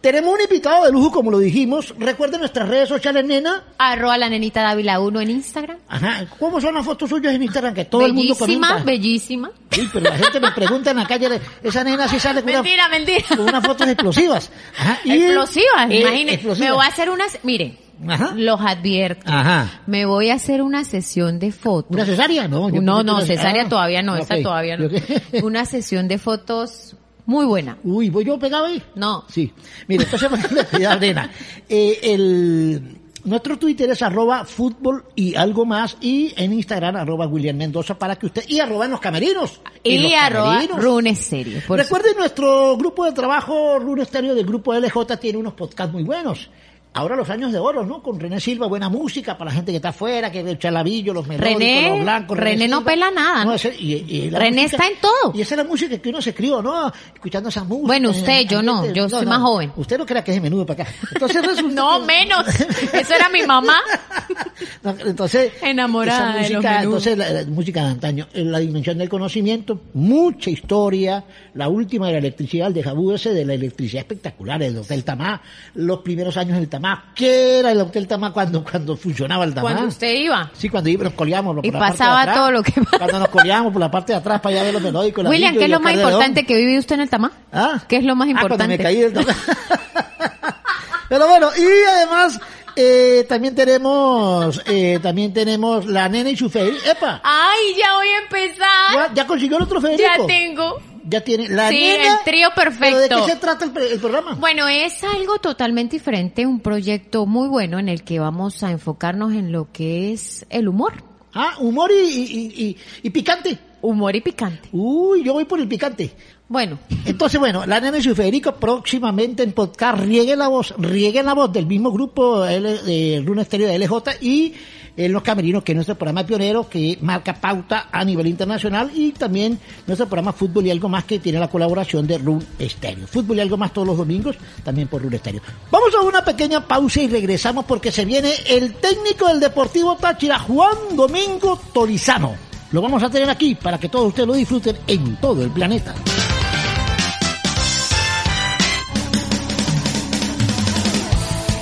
Tenemos 0.00 0.34
un 0.34 0.40
invitado 0.40 0.84
de 0.84 0.92
lujo, 0.92 1.10
como 1.10 1.30
lo 1.30 1.38
dijimos. 1.38 1.94
Recuerden 1.98 2.40
nuestras 2.40 2.68
redes 2.68 2.88
sociales, 2.88 3.24
nena. 3.24 3.64
Arroba 3.78 4.16
la 4.18 4.28
nenita 4.28 4.62
Dávila 4.62 5.00
1 5.00 5.20
en 5.22 5.30
Instagram. 5.30 5.78
Ajá. 5.88 6.26
¿Cómo 6.38 6.60
son 6.60 6.74
las 6.74 6.84
fotos 6.84 7.08
suyas 7.10 7.34
en 7.34 7.42
Instagram? 7.42 7.74
Que 7.74 7.86
todo 7.86 8.06
el 8.06 8.12
mundo 8.12 8.34
bellísima, 8.34 8.68
comenta. 8.68 8.84
bellísima. 8.90 9.50
Sí, 9.70 9.88
pero 9.92 10.08
la 10.08 10.16
gente 10.16 10.38
me 10.40 10.52
pregunta 10.52 10.90
en 10.92 10.96
la 10.98 11.06
calle, 11.06 11.40
esa 11.62 11.82
nena 11.84 12.06
sí 12.08 12.18
sale 12.20 12.40
con, 12.42 12.50
una- 12.50 12.62
Mentira, 12.62 12.88
mentira. 12.88 13.24
con 13.28 13.40
unas 13.40 13.66
fotos 13.66 13.88
explosivas. 13.88 14.50
Ajá. 14.78 15.00
y- 15.04 15.12
Explosivas, 15.24 15.90
eh, 15.90 16.00
imagínense. 16.00 16.54
Me 16.60 16.70
voy 16.72 16.84
a 16.84 16.88
hacer 16.88 17.10
unas, 17.10 17.38
mire, 17.42 17.74
Ajá. 18.06 18.32
los 18.36 18.60
advierto. 18.60 19.22
Ajá. 19.26 19.80
Me 19.86 20.06
voy 20.06 20.30
a 20.30 20.34
hacer 20.34 20.62
una 20.62 20.84
sesión 20.84 21.38
de 21.38 21.52
fotos. 21.52 21.94
¿Una 21.94 22.04
cesárea? 22.04 22.48
No, 22.48 22.68
yo 22.70 22.80
no, 22.80 23.02
no, 23.02 23.20
cesárea 23.20 23.64
ah, 23.64 23.68
todavía 23.68 24.02
no, 24.02 24.16
esta 24.16 24.36
ok. 24.36 24.42
todavía 24.42 24.76
no. 24.76 24.88
Una 25.44 25.64
sesión 25.64 26.08
de 26.08 26.18
fotos 26.18 26.96
muy 27.26 27.44
buena. 27.44 27.76
Uy, 27.82 28.08
¿voy 28.08 28.24
yo 28.24 28.38
pegado 28.38 28.66
ahí? 28.66 28.82
No. 28.94 29.24
Sí. 29.28 29.52
Mire, 29.88 30.04
entonces, 30.04 30.30
nena. 31.00 31.30
Eh, 31.68 31.98
el, 32.02 32.98
nuestro 33.26 33.58
Twitter 33.58 33.90
es 33.90 34.00
arroba 34.02 34.44
fútbol 34.44 35.04
y 35.16 35.34
algo 35.34 35.66
más 35.66 35.96
y 36.00 36.32
en 36.36 36.52
Instagram 36.52 36.94
arroba 36.94 37.26
William 37.26 37.56
Mendoza 37.56 37.98
para 37.98 38.16
que 38.16 38.26
usted, 38.26 38.44
y 38.48 38.60
arroba 38.60 38.84
en 38.84 38.92
los 38.92 39.00
camerinos. 39.00 39.60
En 39.82 40.02
los 40.02 40.12
Y 40.12 40.14
arroba 40.14 40.52
camerinos. 40.52 40.82
Runes 40.82 41.18
Serio. 41.18 41.60
por 41.66 41.78
Recuerden, 41.78 42.16
nuestro 42.16 42.76
grupo 42.76 43.04
de 43.04 43.12
trabajo, 43.12 43.80
Rune 43.80 44.02
Estéreo 44.02 44.34
del 44.34 44.46
grupo 44.46 44.72
LJ, 44.72 45.16
tiene 45.18 45.38
unos 45.38 45.54
podcasts 45.54 45.92
muy 45.92 46.04
buenos. 46.04 46.48
Ahora 46.96 47.14
los 47.14 47.28
años 47.30 47.52
de 47.52 47.58
oro, 47.58 47.84
¿no? 47.84 48.02
Con 48.02 48.18
René 48.18 48.40
Silva, 48.40 48.66
buena 48.66 48.88
música 48.88 49.36
para 49.36 49.50
la 49.50 49.54
gente 49.56 49.70
que 49.70 49.76
está 49.76 49.90
afuera, 49.90 50.32
que 50.32 50.42
ve 50.42 50.52
el 50.52 50.58
chalabillo, 50.58 51.12
los 51.12 51.26
melódicos, 51.26 51.60
René- 51.62 51.88
los 51.90 52.00
blancos. 52.02 52.38
René 52.38 52.68
no 52.68 52.78
Silva. 52.78 52.90
pela 52.90 53.10
nada, 53.10 53.44
¿no? 53.44 53.54
ese- 53.54 53.76
y- 53.78 54.04
y 54.08 54.30
la 54.30 54.38
René 54.38 54.64
está 54.64 54.86
en 54.86 54.94
todo. 55.00 55.32
Y 55.34 55.42
esa 55.42 55.54
es 55.54 55.58
la 55.58 55.64
música 55.64 55.98
que 55.98 56.08
uno 56.08 56.22
se 56.22 56.34
crió, 56.34 56.62
¿no? 56.62 56.90
Escuchando 57.14 57.50
esa 57.50 57.64
música. 57.64 57.86
Bueno, 57.86 58.10
en 58.10 58.16
usted, 58.16 58.46
yo 58.48 58.62
no, 58.62 58.86
yo 58.92 59.08
soy 59.08 59.26
más 59.26 59.40
joven. 59.42 59.72
Usted 59.76 59.98
no 59.98 60.06
crea 60.06 60.24
que 60.24 60.30
es 60.30 60.36
de 60.36 60.40
menudo 60.40 60.64
para 60.64 60.84
acá. 60.84 60.92
Entonces 61.12 61.42
resulta 61.46 61.74
No, 61.74 62.00
que- 62.00 62.06
menos. 62.06 62.46
Eso 62.92 63.14
era 63.14 63.28
mi 63.28 63.42
mamá. 63.42 63.76
entonces, 65.06 65.52
Enamorada 65.62 66.34
de 66.42 66.50
los 66.50 66.62
menudos. 66.62 66.82
entonces 67.06 67.18
la, 67.18 67.30
la 67.30 67.44
música 67.50 67.82
de 67.84 67.90
antaño, 67.90 68.26
en 68.32 68.52
la 68.52 68.58
dimensión 68.58 68.98
del 68.98 69.08
conocimiento, 69.08 69.80
mucha 69.94 70.50
historia, 70.50 71.24
la 71.54 71.68
última 71.68 72.06
de 72.06 72.12
la 72.14 72.18
electricidad, 72.20 72.68
el 72.68 72.74
de 72.74 72.82
Jabú 72.82 73.12
ese 73.12 73.32
de 73.32 73.44
la 73.44 73.54
electricidad 73.54 74.00
espectacular, 74.00 74.62
el 74.62 74.76
Hotel 74.78 75.04
Tamá, 75.04 75.42
los 75.74 76.00
primeros 76.00 76.36
años 76.36 76.56
del 76.58 76.68
Tamá, 76.68 76.85
¿qué 77.14 77.58
era 77.60 77.72
el 77.72 77.80
Hotel 77.80 78.06
Tamá 78.06 78.32
cuando, 78.32 78.62
cuando 78.64 78.96
funcionaba 78.96 79.44
el 79.44 79.54
Tamá? 79.54 79.70
Cuando 79.70 79.88
usted 79.88 80.12
iba. 80.14 80.50
Sí, 80.54 80.68
cuando 80.68 80.90
íbamos, 80.90 81.04
nos 81.10 81.14
coleábamos 81.14 81.56
por 81.56 81.66
Y 81.66 81.70
la 81.70 81.78
parte 81.78 81.92
de 81.92 81.98
pasaba 81.98 82.20
atrás. 82.22 82.36
todo 82.36 82.50
lo 82.52 82.62
que. 82.62 82.72
Cuando 82.98 83.18
nos 83.18 83.28
coleábamos 83.28 83.72
por 83.72 83.80
la 83.80 83.90
parte 83.90 84.12
de 84.12 84.18
atrás 84.18 84.40
para 84.40 84.54
allá 84.54 84.62
ver 84.64 84.74
los 84.74 84.82
melódicos. 84.82 85.24
el 85.24 85.30
William, 85.30 85.54
¿qué 85.56 85.64
es 85.64 85.70
lo 85.70 85.80
más 85.80 85.94
importante 85.94 86.44
que 86.46 86.56
vive 86.56 86.78
usted 86.78 86.94
en 86.96 87.00
el 87.02 87.10
Tamá? 87.10 87.32
¿Ah? 87.52 87.82
¿Qué 87.88 87.96
es 87.96 88.04
lo 88.04 88.14
más 88.16 88.28
Ah, 88.28 88.32
cuando 88.40 88.54
importante? 88.54 88.78
me 88.78 88.82
caí 88.82 89.00
del 89.00 89.12
toque. 89.12 89.32
Pero 91.08 91.28
bueno, 91.28 91.48
y 91.56 91.88
además 91.88 92.40
eh, 92.74 93.24
también 93.28 93.54
tenemos 93.54 94.60
eh, 94.66 94.98
también 95.02 95.32
tenemos 95.32 95.86
la 95.86 96.08
nena 96.08 96.30
y 96.30 96.36
su 96.36 96.50
Federico. 96.50 96.82
¡Epa! 96.90 97.20
Ay, 97.22 97.74
ya 97.78 97.94
voy 97.94 98.08
a 98.08 98.18
empezar. 98.18 98.92
¿Ya, 98.94 99.14
ya 99.14 99.26
consiguió 99.26 99.56
el 99.58 99.62
otro 99.62 99.80
Federico? 99.80 100.02
Ya 100.18 100.26
tengo. 100.26 100.78
Ya 101.08 101.20
tiene 101.22 101.48
la 101.48 101.68
Sí, 101.68 101.78
nena. 101.78 102.18
el 102.18 102.24
trío 102.24 102.48
perfecto. 102.54 102.98
¿Pero 103.08 103.20
de 103.20 103.26
qué 103.26 103.32
se 103.32 103.36
trata 103.38 103.64
el, 103.64 103.76
el 103.92 103.98
programa? 104.00 104.34
Bueno, 104.34 104.66
es 104.68 105.04
algo 105.04 105.38
totalmente 105.38 105.96
diferente, 105.96 106.44
un 106.46 106.60
proyecto 106.60 107.26
muy 107.26 107.48
bueno 107.48 107.78
en 107.78 107.88
el 107.88 108.02
que 108.02 108.18
vamos 108.18 108.62
a 108.64 108.70
enfocarnos 108.72 109.32
en 109.32 109.52
lo 109.52 109.70
que 109.72 110.12
es 110.12 110.44
el 110.50 110.68
humor. 110.68 110.94
Ah, 111.32 111.54
humor 111.60 111.90
y, 111.92 112.08
y, 112.08 112.64
y- 112.64 112.76
y 113.04 113.10
picante. 113.10 113.56
Humor 113.82 114.16
y 114.16 114.20
picante. 114.20 114.68
Uy, 114.72 115.22
yo 115.22 115.34
voy 115.34 115.44
por 115.44 115.60
el 115.60 115.68
picante. 115.68 116.10
Bueno, 116.48 116.78
Entonces, 117.04 117.38
bueno, 117.40 117.66
la 117.66 117.80
nena 117.80 117.98
y 117.98 118.02
Federico 118.02 118.54
próximamente 118.54 119.42
en 119.42 119.52
podcast 119.52 119.98
rieguen 120.00 120.38
la 120.38 120.46
voz, 120.48 120.74
rieguen 120.78 121.26
la 121.26 121.34
voz 121.34 121.52
del 121.52 121.66
mismo 121.66 121.90
grupo 121.90 122.44
L, 122.46 122.82
de 122.84 123.22
Runa 123.26 123.42
Estéreo 123.42 123.68
de 123.68 123.78
LJ 123.80 123.94
y 124.20 124.54
en 124.96 125.12
Los 125.12 125.22
Camerinos, 125.22 125.62
que 125.62 125.72
es 125.72 125.76
nuestro 125.76 125.94
programa 125.94 126.24
pionero 126.24 126.68
que 126.68 126.98
marca 127.02 127.34
pauta 127.34 127.88
a 127.92 128.04
nivel 128.04 128.26
internacional 128.26 128.90
y 128.94 129.12
también 129.12 129.58
nuestro 129.86 130.06
programa 130.06 130.32
Fútbol 130.32 130.66
y 130.66 130.70
Algo 130.70 130.88
Más 130.88 131.04
que 131.04 131.18
tiene 131.18 131.38
la 131.38 131.48
colaboración 131.48 132.06
de 132.06 132.18
Run 132.18 132.44
Estéreo. 132.58 133.06
Fútbol 133.06 133.36
y 133.38 133.40
Algo 133.40 133.56
Más 133.56 133.72
todos 133.72 133.86
los 133.86 133.98
domingos, 133.98 134.36
también 134.64 134.88
por 134.88 135.02
Run 135.02 135.14
Estéreo. 135.14 135.42
Vamos 135.70 135.94
a 135.94 136.02
una 136.02 136.24
pequeña 136.24 136.66
pausa 136.66 137.00
y 137.00 137.08
regresamos 137.08 137.64
porque 137.66 137.92
se 137.92 138.04
viene 138.04 138.32
el 138.48 138.74
técnico 138.74 139.28
del 139.28 139.40
Deportivo 139.40 139.96
Táchira, 139.96 140.38
Juan 140.38 140.96
Domingo 140.96 141.60
Tolizano. 141.72 142.34
Lo 142.72 142.82
vamos 142.82 143.02
a 143.02 143.10
tener 143.10 143.28
aquí 143.30 143.54
para 143.54 143.78
que 143.78 143.88
todos 143.88 144.08
ustedes 144.08 144.26
lo 144.26 144.34
disfruten 144.34 144.76
en 144.86 145.16
todo 145.16 145.42
el 145.42 145.50
planeta. 145.50 145.94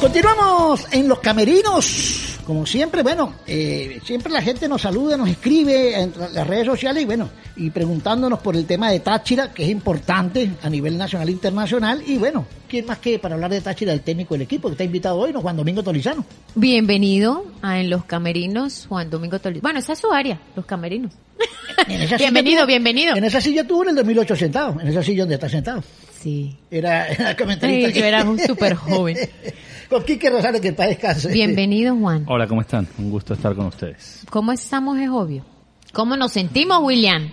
Continuamos 0.01 0.87
en 0.91 1.09
los 1.09 1.19
camerinos. 1.21 2.24
Como 2.47 2.67
siempre, 2.67 3.03
bueno, 3.03 3.35
eh, 3.47 4.01
siempre 4.05 4.31
la 4.33 4.43
gente 4.43 4.69
nos 4.69 4.83
saluda, 4.83 5.17
nos 5.17 5.29
escribe 5.31 5.99
en 5.99 6.13
las 6.35 6.47
redes 6.47 6.67
sociales 6.67 7.03
y 7.03 7.07
bueno, 7.07 7.31
y 7.57 7.71
preguntándonos 7.71 8.41
por 8.41 8.55
el 8.55 8.67
tema 8.67 8.91
de 8.91 9.01
Táchira, 9.01 9.53
que 9.55 9.63
es 9.65 9.71
importante 9.71 10.51
a 10.63 10.69
nivel 10.69 10.99
nacional 10.99 11.29
e 11.29 11.33
internacional. 11.33 12.03
Y 12.07 12.19
bueno, 12.19 12.45
¿quién 12.69 12.85
más 12.85 12.99
que 12.99 13.19
para 13.19 13.35
hablar 13.37 13.51
de 13.51 13.63
Táchira, 13.63 13.93
el 13.95 14.03
técnico 14.03 14.35
del 14.35 14.43
equipo 14.43 14.69
que 14.69 14.73
está 14.73 14.85
invitado 14.85 15.17
hoy, 15.17 15.33
no 15.33 15.41
Juan 15.41 15.57
Domingo 15.57 15.83
Tolizano? 15.83 16.25
bienvenido 16.55 17.47
a 17.63 17.81
En 17.81 17.89
los 17.89 18.05
Camerinos, 18.05 18.87
Juan 18.91 19.09
Domingo 19.09 19.39
Tolizano. 19.39 19.63
Bueno, 19.63 19.79
esa 19.79 19.95
es 19.95 19.99
su 20.01 20.13
área, 20.13 20.39
los 20.55 20.67
camerinos. 20.67 21.13
Bienvenido, 22.19 22.63
tuvo- 22.63 22.67
bienvenido. 22.67 23.17
En 23.17 23.25
esa 23.25 23.41
silla 23.41 23.67
tuvo 23.67 23.83
en 23.85 23.89
el 23.91 23.95
2008 23.97 24.37
sentado, 24.37 24.81
en 24.81 24.87
esa 24.89 25.03
silla 25.03 25.23
donde 25.23 25.35
está 25.35 25.49
sentado. 25.49 25.83
Sí. 26.25 26.57
Era, 26.71 27.07
era 27.09 27.37
comentarista. 27.37 27.91
Sí, 27.93 27.99
yo 28.01 28.05
era 28.07 28.25
un 28.25 28.39
súper 28.39 28.75
joven. 28.75 29.15
Con 29.91 30.03
Quique 30.05 30.31
Rosales, 30.31 30.63
que 30.63 30.69
el 30.69 30.75
país 30.75 30.97
descanse. 30.97 31.31
Bienvenido, 31.31 31.95
Juan. 31.95 32.25
Hola, 32.27 32.47
¿cómo 32.47 32.63
están? 32.63 32.89
Un 32.97 33.11
gusto 33.11 33.35
estar 33.35 33.55
con 33.55 33.67
ustedes. 33.67 34.25
¿Cómo 34.31 34.51
estamos? 34.51 34.99
Es 34.99 35.11
obvio. 35.11 35.45
¿Cómo 35.93 36.17
nos 36.17 36.33
sentimos, 36.33 36.79
William? 36.83 37.31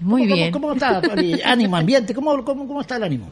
Muy 0.00 0.22
¿Cómo- 0.22 0.34
bien. 0.34 0.52
¿Cómo, 0.52 0.68
cómo 0.68 0.74
está 0.74 1.00
el 1.20 1.42
ánimo, 1.44 1.76
ambiente? 1.76 2.14
¿Cómo, 2.14 2.42
cómo, 2.42 2.66
¿Cómo 2.66 2.80
está 2.80 2.96
el 2.96 3.04
ánimo? 3.04 3.28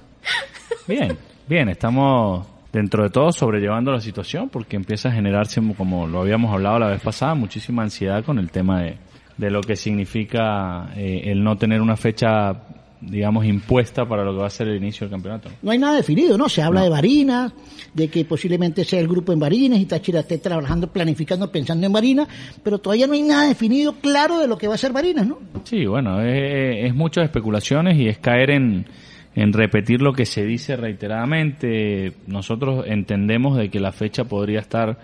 Bien, 0.87 1.17
bien, 1.49 1.71
estamos 1.71 2.47
dentro 2.71 3.03
de 3.03 3.09
todo 3.09 3.33
sobrellevando 3.33 3.91
la 3.91 4.01
situación 4.03 4.51
porque 4.51 4.77
empieza 4.77 5.09
a 5.09 5.13
generarse, 5.13 5.63
como 5.75 6.07
lo 6.07 6.21
habíamos 6.21 6.53
hablado 6.53 6.79
la 6.81 6.89
vez 6.89 7.01
pasada, 7.01 7.35
muchísima 7.35 7.83
ansiedad 7.83 8.23
con 8.23 8.39
el 8.39 8.51
tema 8.51 8.83
de, 8.83 8.99
de 9.39 9.51
lo 9.51 9.63
que 9.63 9.75
significa 9.75 10.91
eh, 10.95 11.23
el 11.33 11.43
no 11.43 11.57
tener 11.57 11.81
una 11.81 11.97
fecha, 11.97 12.53
digamos, 13.01 13.47
impuesta 13.47 14.07
para 14.07 14.25
lo 14.25 14.33
que 14.33 14.41
va 14.41 14.47
a 14.47 14.51
ser 14.51 14.69
el 14.69 14.77
inicio 14.77 15.07
del 15.07 15.11
campeonato. 15.11 15.51
No 15.63 15.71
hay 15.71 15.79
nada 15.79 15.97
definido, 15.97 16.37
¿no? 16.37 16.49
Se 16.49 16.63
habla 16.63 16.83
de 16.83 16.89
Barinas, 16.89 17.53
de 17.95 18.09
que 18.09 18.25
posiblemente 18.25 18.85
sea 18.85 19.01
el 19.01 19.09
grupo 19.09 19.33
en 19.33 19.39
Barinas 19.39 19.79
y 19.79 19.87
Táchira 19.87 20.21
esté 20.21 20.39
trabajando, 20.39 20.93
planificando, 20.93 21.51
pensando 21.51 21.87
en 21.87 21.93
Barinas, 21.93 22.29
pero 22.63 22.79
todavía 22.79 23.07
no 23.07 23.13
hay 23.13 23.23
nada 23.23 23.49
definido 23.49 23.95
claro 23.95 24.39
de 24.41 24.49
lo 24.49 24.59
que 24.59 24.69
va 24.69 24.75
a 24.75 24.79
ser 24.79 24.93
Barinas, 24.93 25.27
¿no? 25.27 25.39
Sí, 25.65 25.87
bueno, 25.87 26.21
es, 26.21 26.87
es 26.87 26.95
muchas 26.95 27.25
especulaciones 27.25 27.97
y 27.99 28.09
es 28.09 28.19
caer 28.19 28.51
en, 28.51 28.87
en 29.35 29.53
repetir 29.53 30.03
lo 30.03 30.13
que 30.13 30.27
se 30.27 30.45
dice 30.45 30.77
reiteradamente. 30.77 32.15
Nosotros 32.27 32.85
entendemos 32.87 33.57
de 33.57 33.69
que 33.69 33.79
la 33.79 33.93
fecha 33.93 34.25
podría 34.25 34.59
estar, 34.59 34.99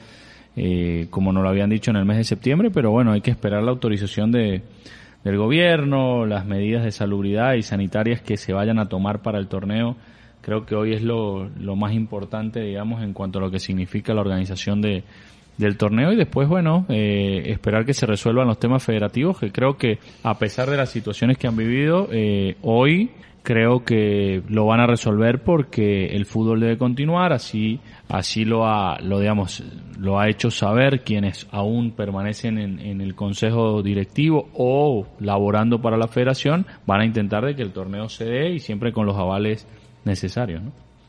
eh, 0.57 1.07
como 1.11 1.33
nos 1.33 1.45
lo 1.45 1.49
habían 1.49 1.71
dicho, 1.71 1.93
en 1.93 1.99
el 1.99 2.05
mes 2.05 2.17
de 2.17 2.25
septiembre, 2.25 2.71
pero 2.73 2.91
bueno, 2.91 3.13
hay 3.13 3.21
que 3.21 3.31
esperar 3.31 3.63
la 3.63 3.71
autorización 3.71 4.33
de, 4.33 4.63
del 5.25 5.39
gobierno, 5.39 6.27
las 6.27 6.47
medidas 6.47 6.85
de 6.85 6.93
salubridad 6.93 7.55
y 7.55 7.63
sanitarias 7.63 8.21
que 8.21 8.37
se 8.37 8.53
vayan 8.53 8.79
a 8.79 8.89
tomar 8.89 9.23
para 9.23 9.39
el 9.39 9.49
torneo. 9.49 9.97
Creo 10.43 10.67
que 10.67 10.75
hoy 10.75 10.93
es 10.93 11.03
lo, 11.03 11.49
lo 11.59 11.75
más 11.75 11.95
importante, 11.95 12.61
digamos, 12.61 13.03
en 13.03 13.15
cuanto 13.15 13.39
a 13.39 13.43
lo 13.43 13.51
que 13.51 13.59
significa 13.59 14.13
la 14.13 14.21
organización 14.21 14.83
de, 14.83 15.03
del 15.57 15.77
torneo 15.77 16.13
y 16.13 16.17
después, 16.17 16.49
bueno, 16.49 16.85
eh, 16.89 17.43
esperar 17.47 17.85
que 17.85 17.95
se 17.95 18.07
resuelvan 18.07 18.47
los 18.47 18.59
temas 18.59 18.83
federativos, 18.83 19.39
que 19.39 19.51
creo 19.51 19.77
que 19.77 19.99
a 20.23 20.39
pesar 20.39 20.69
de 20.69 20.77
las 20.77 20.91
situaciones 20.91 21.39
que 21.39 21.47
han 21.47 21.57
vivido, 21.57 22.09
eh, 22.13 22.57
hoy 22.63 23.11
creo 23.45 23.85
que 23.85 24.43
lo 24.49 24.65
van 24.65 24.81
a 24.81 24.87
resolver 24.87 25.45
porque 25.45 26.07
el 26.07 26.25
fútbol 26.25 26.61
debe 26.61 26.79
continuar, 26.79 27.33
así, 27.33 27.79
así 28.09 28.45
lo 28.45 28.67
ha, 28.67 28.99
lo 29.01 29.21
digamos, 29.21 29.63
lo 29.99 30.19
ha 30.19 30.29
hecho 30.29 30.51
saber 30.51 31.05
quienes 31.05 31.47
aún 31.53 31.93
permanecen 31.93 32.59
en, 32.59 32.81
en 32.81 33.01
el 33.03 33.15
consejo 33.15 33.83
directivo 33.83 34.49
o 34.55 35.07
laborando 35.21 35.81
para 35.81 35.99
la 35.99 36.09
federación, 36.09 36.67
van 36.87 37.03
a 37.03 37.05
intentar 37.05 37.45
de 37.45 37.55
que 37.55 37.63
el 37.63 37.73
torneo 37.73 38.09
se 38.09 38.25
dé 38.25 38.51
y 38.55 38.61
siempre 38.61 38.93
con 38.93 39.05
los 39.05 39.17
avales 39.17 39.69
necesarios. 40.05 40.63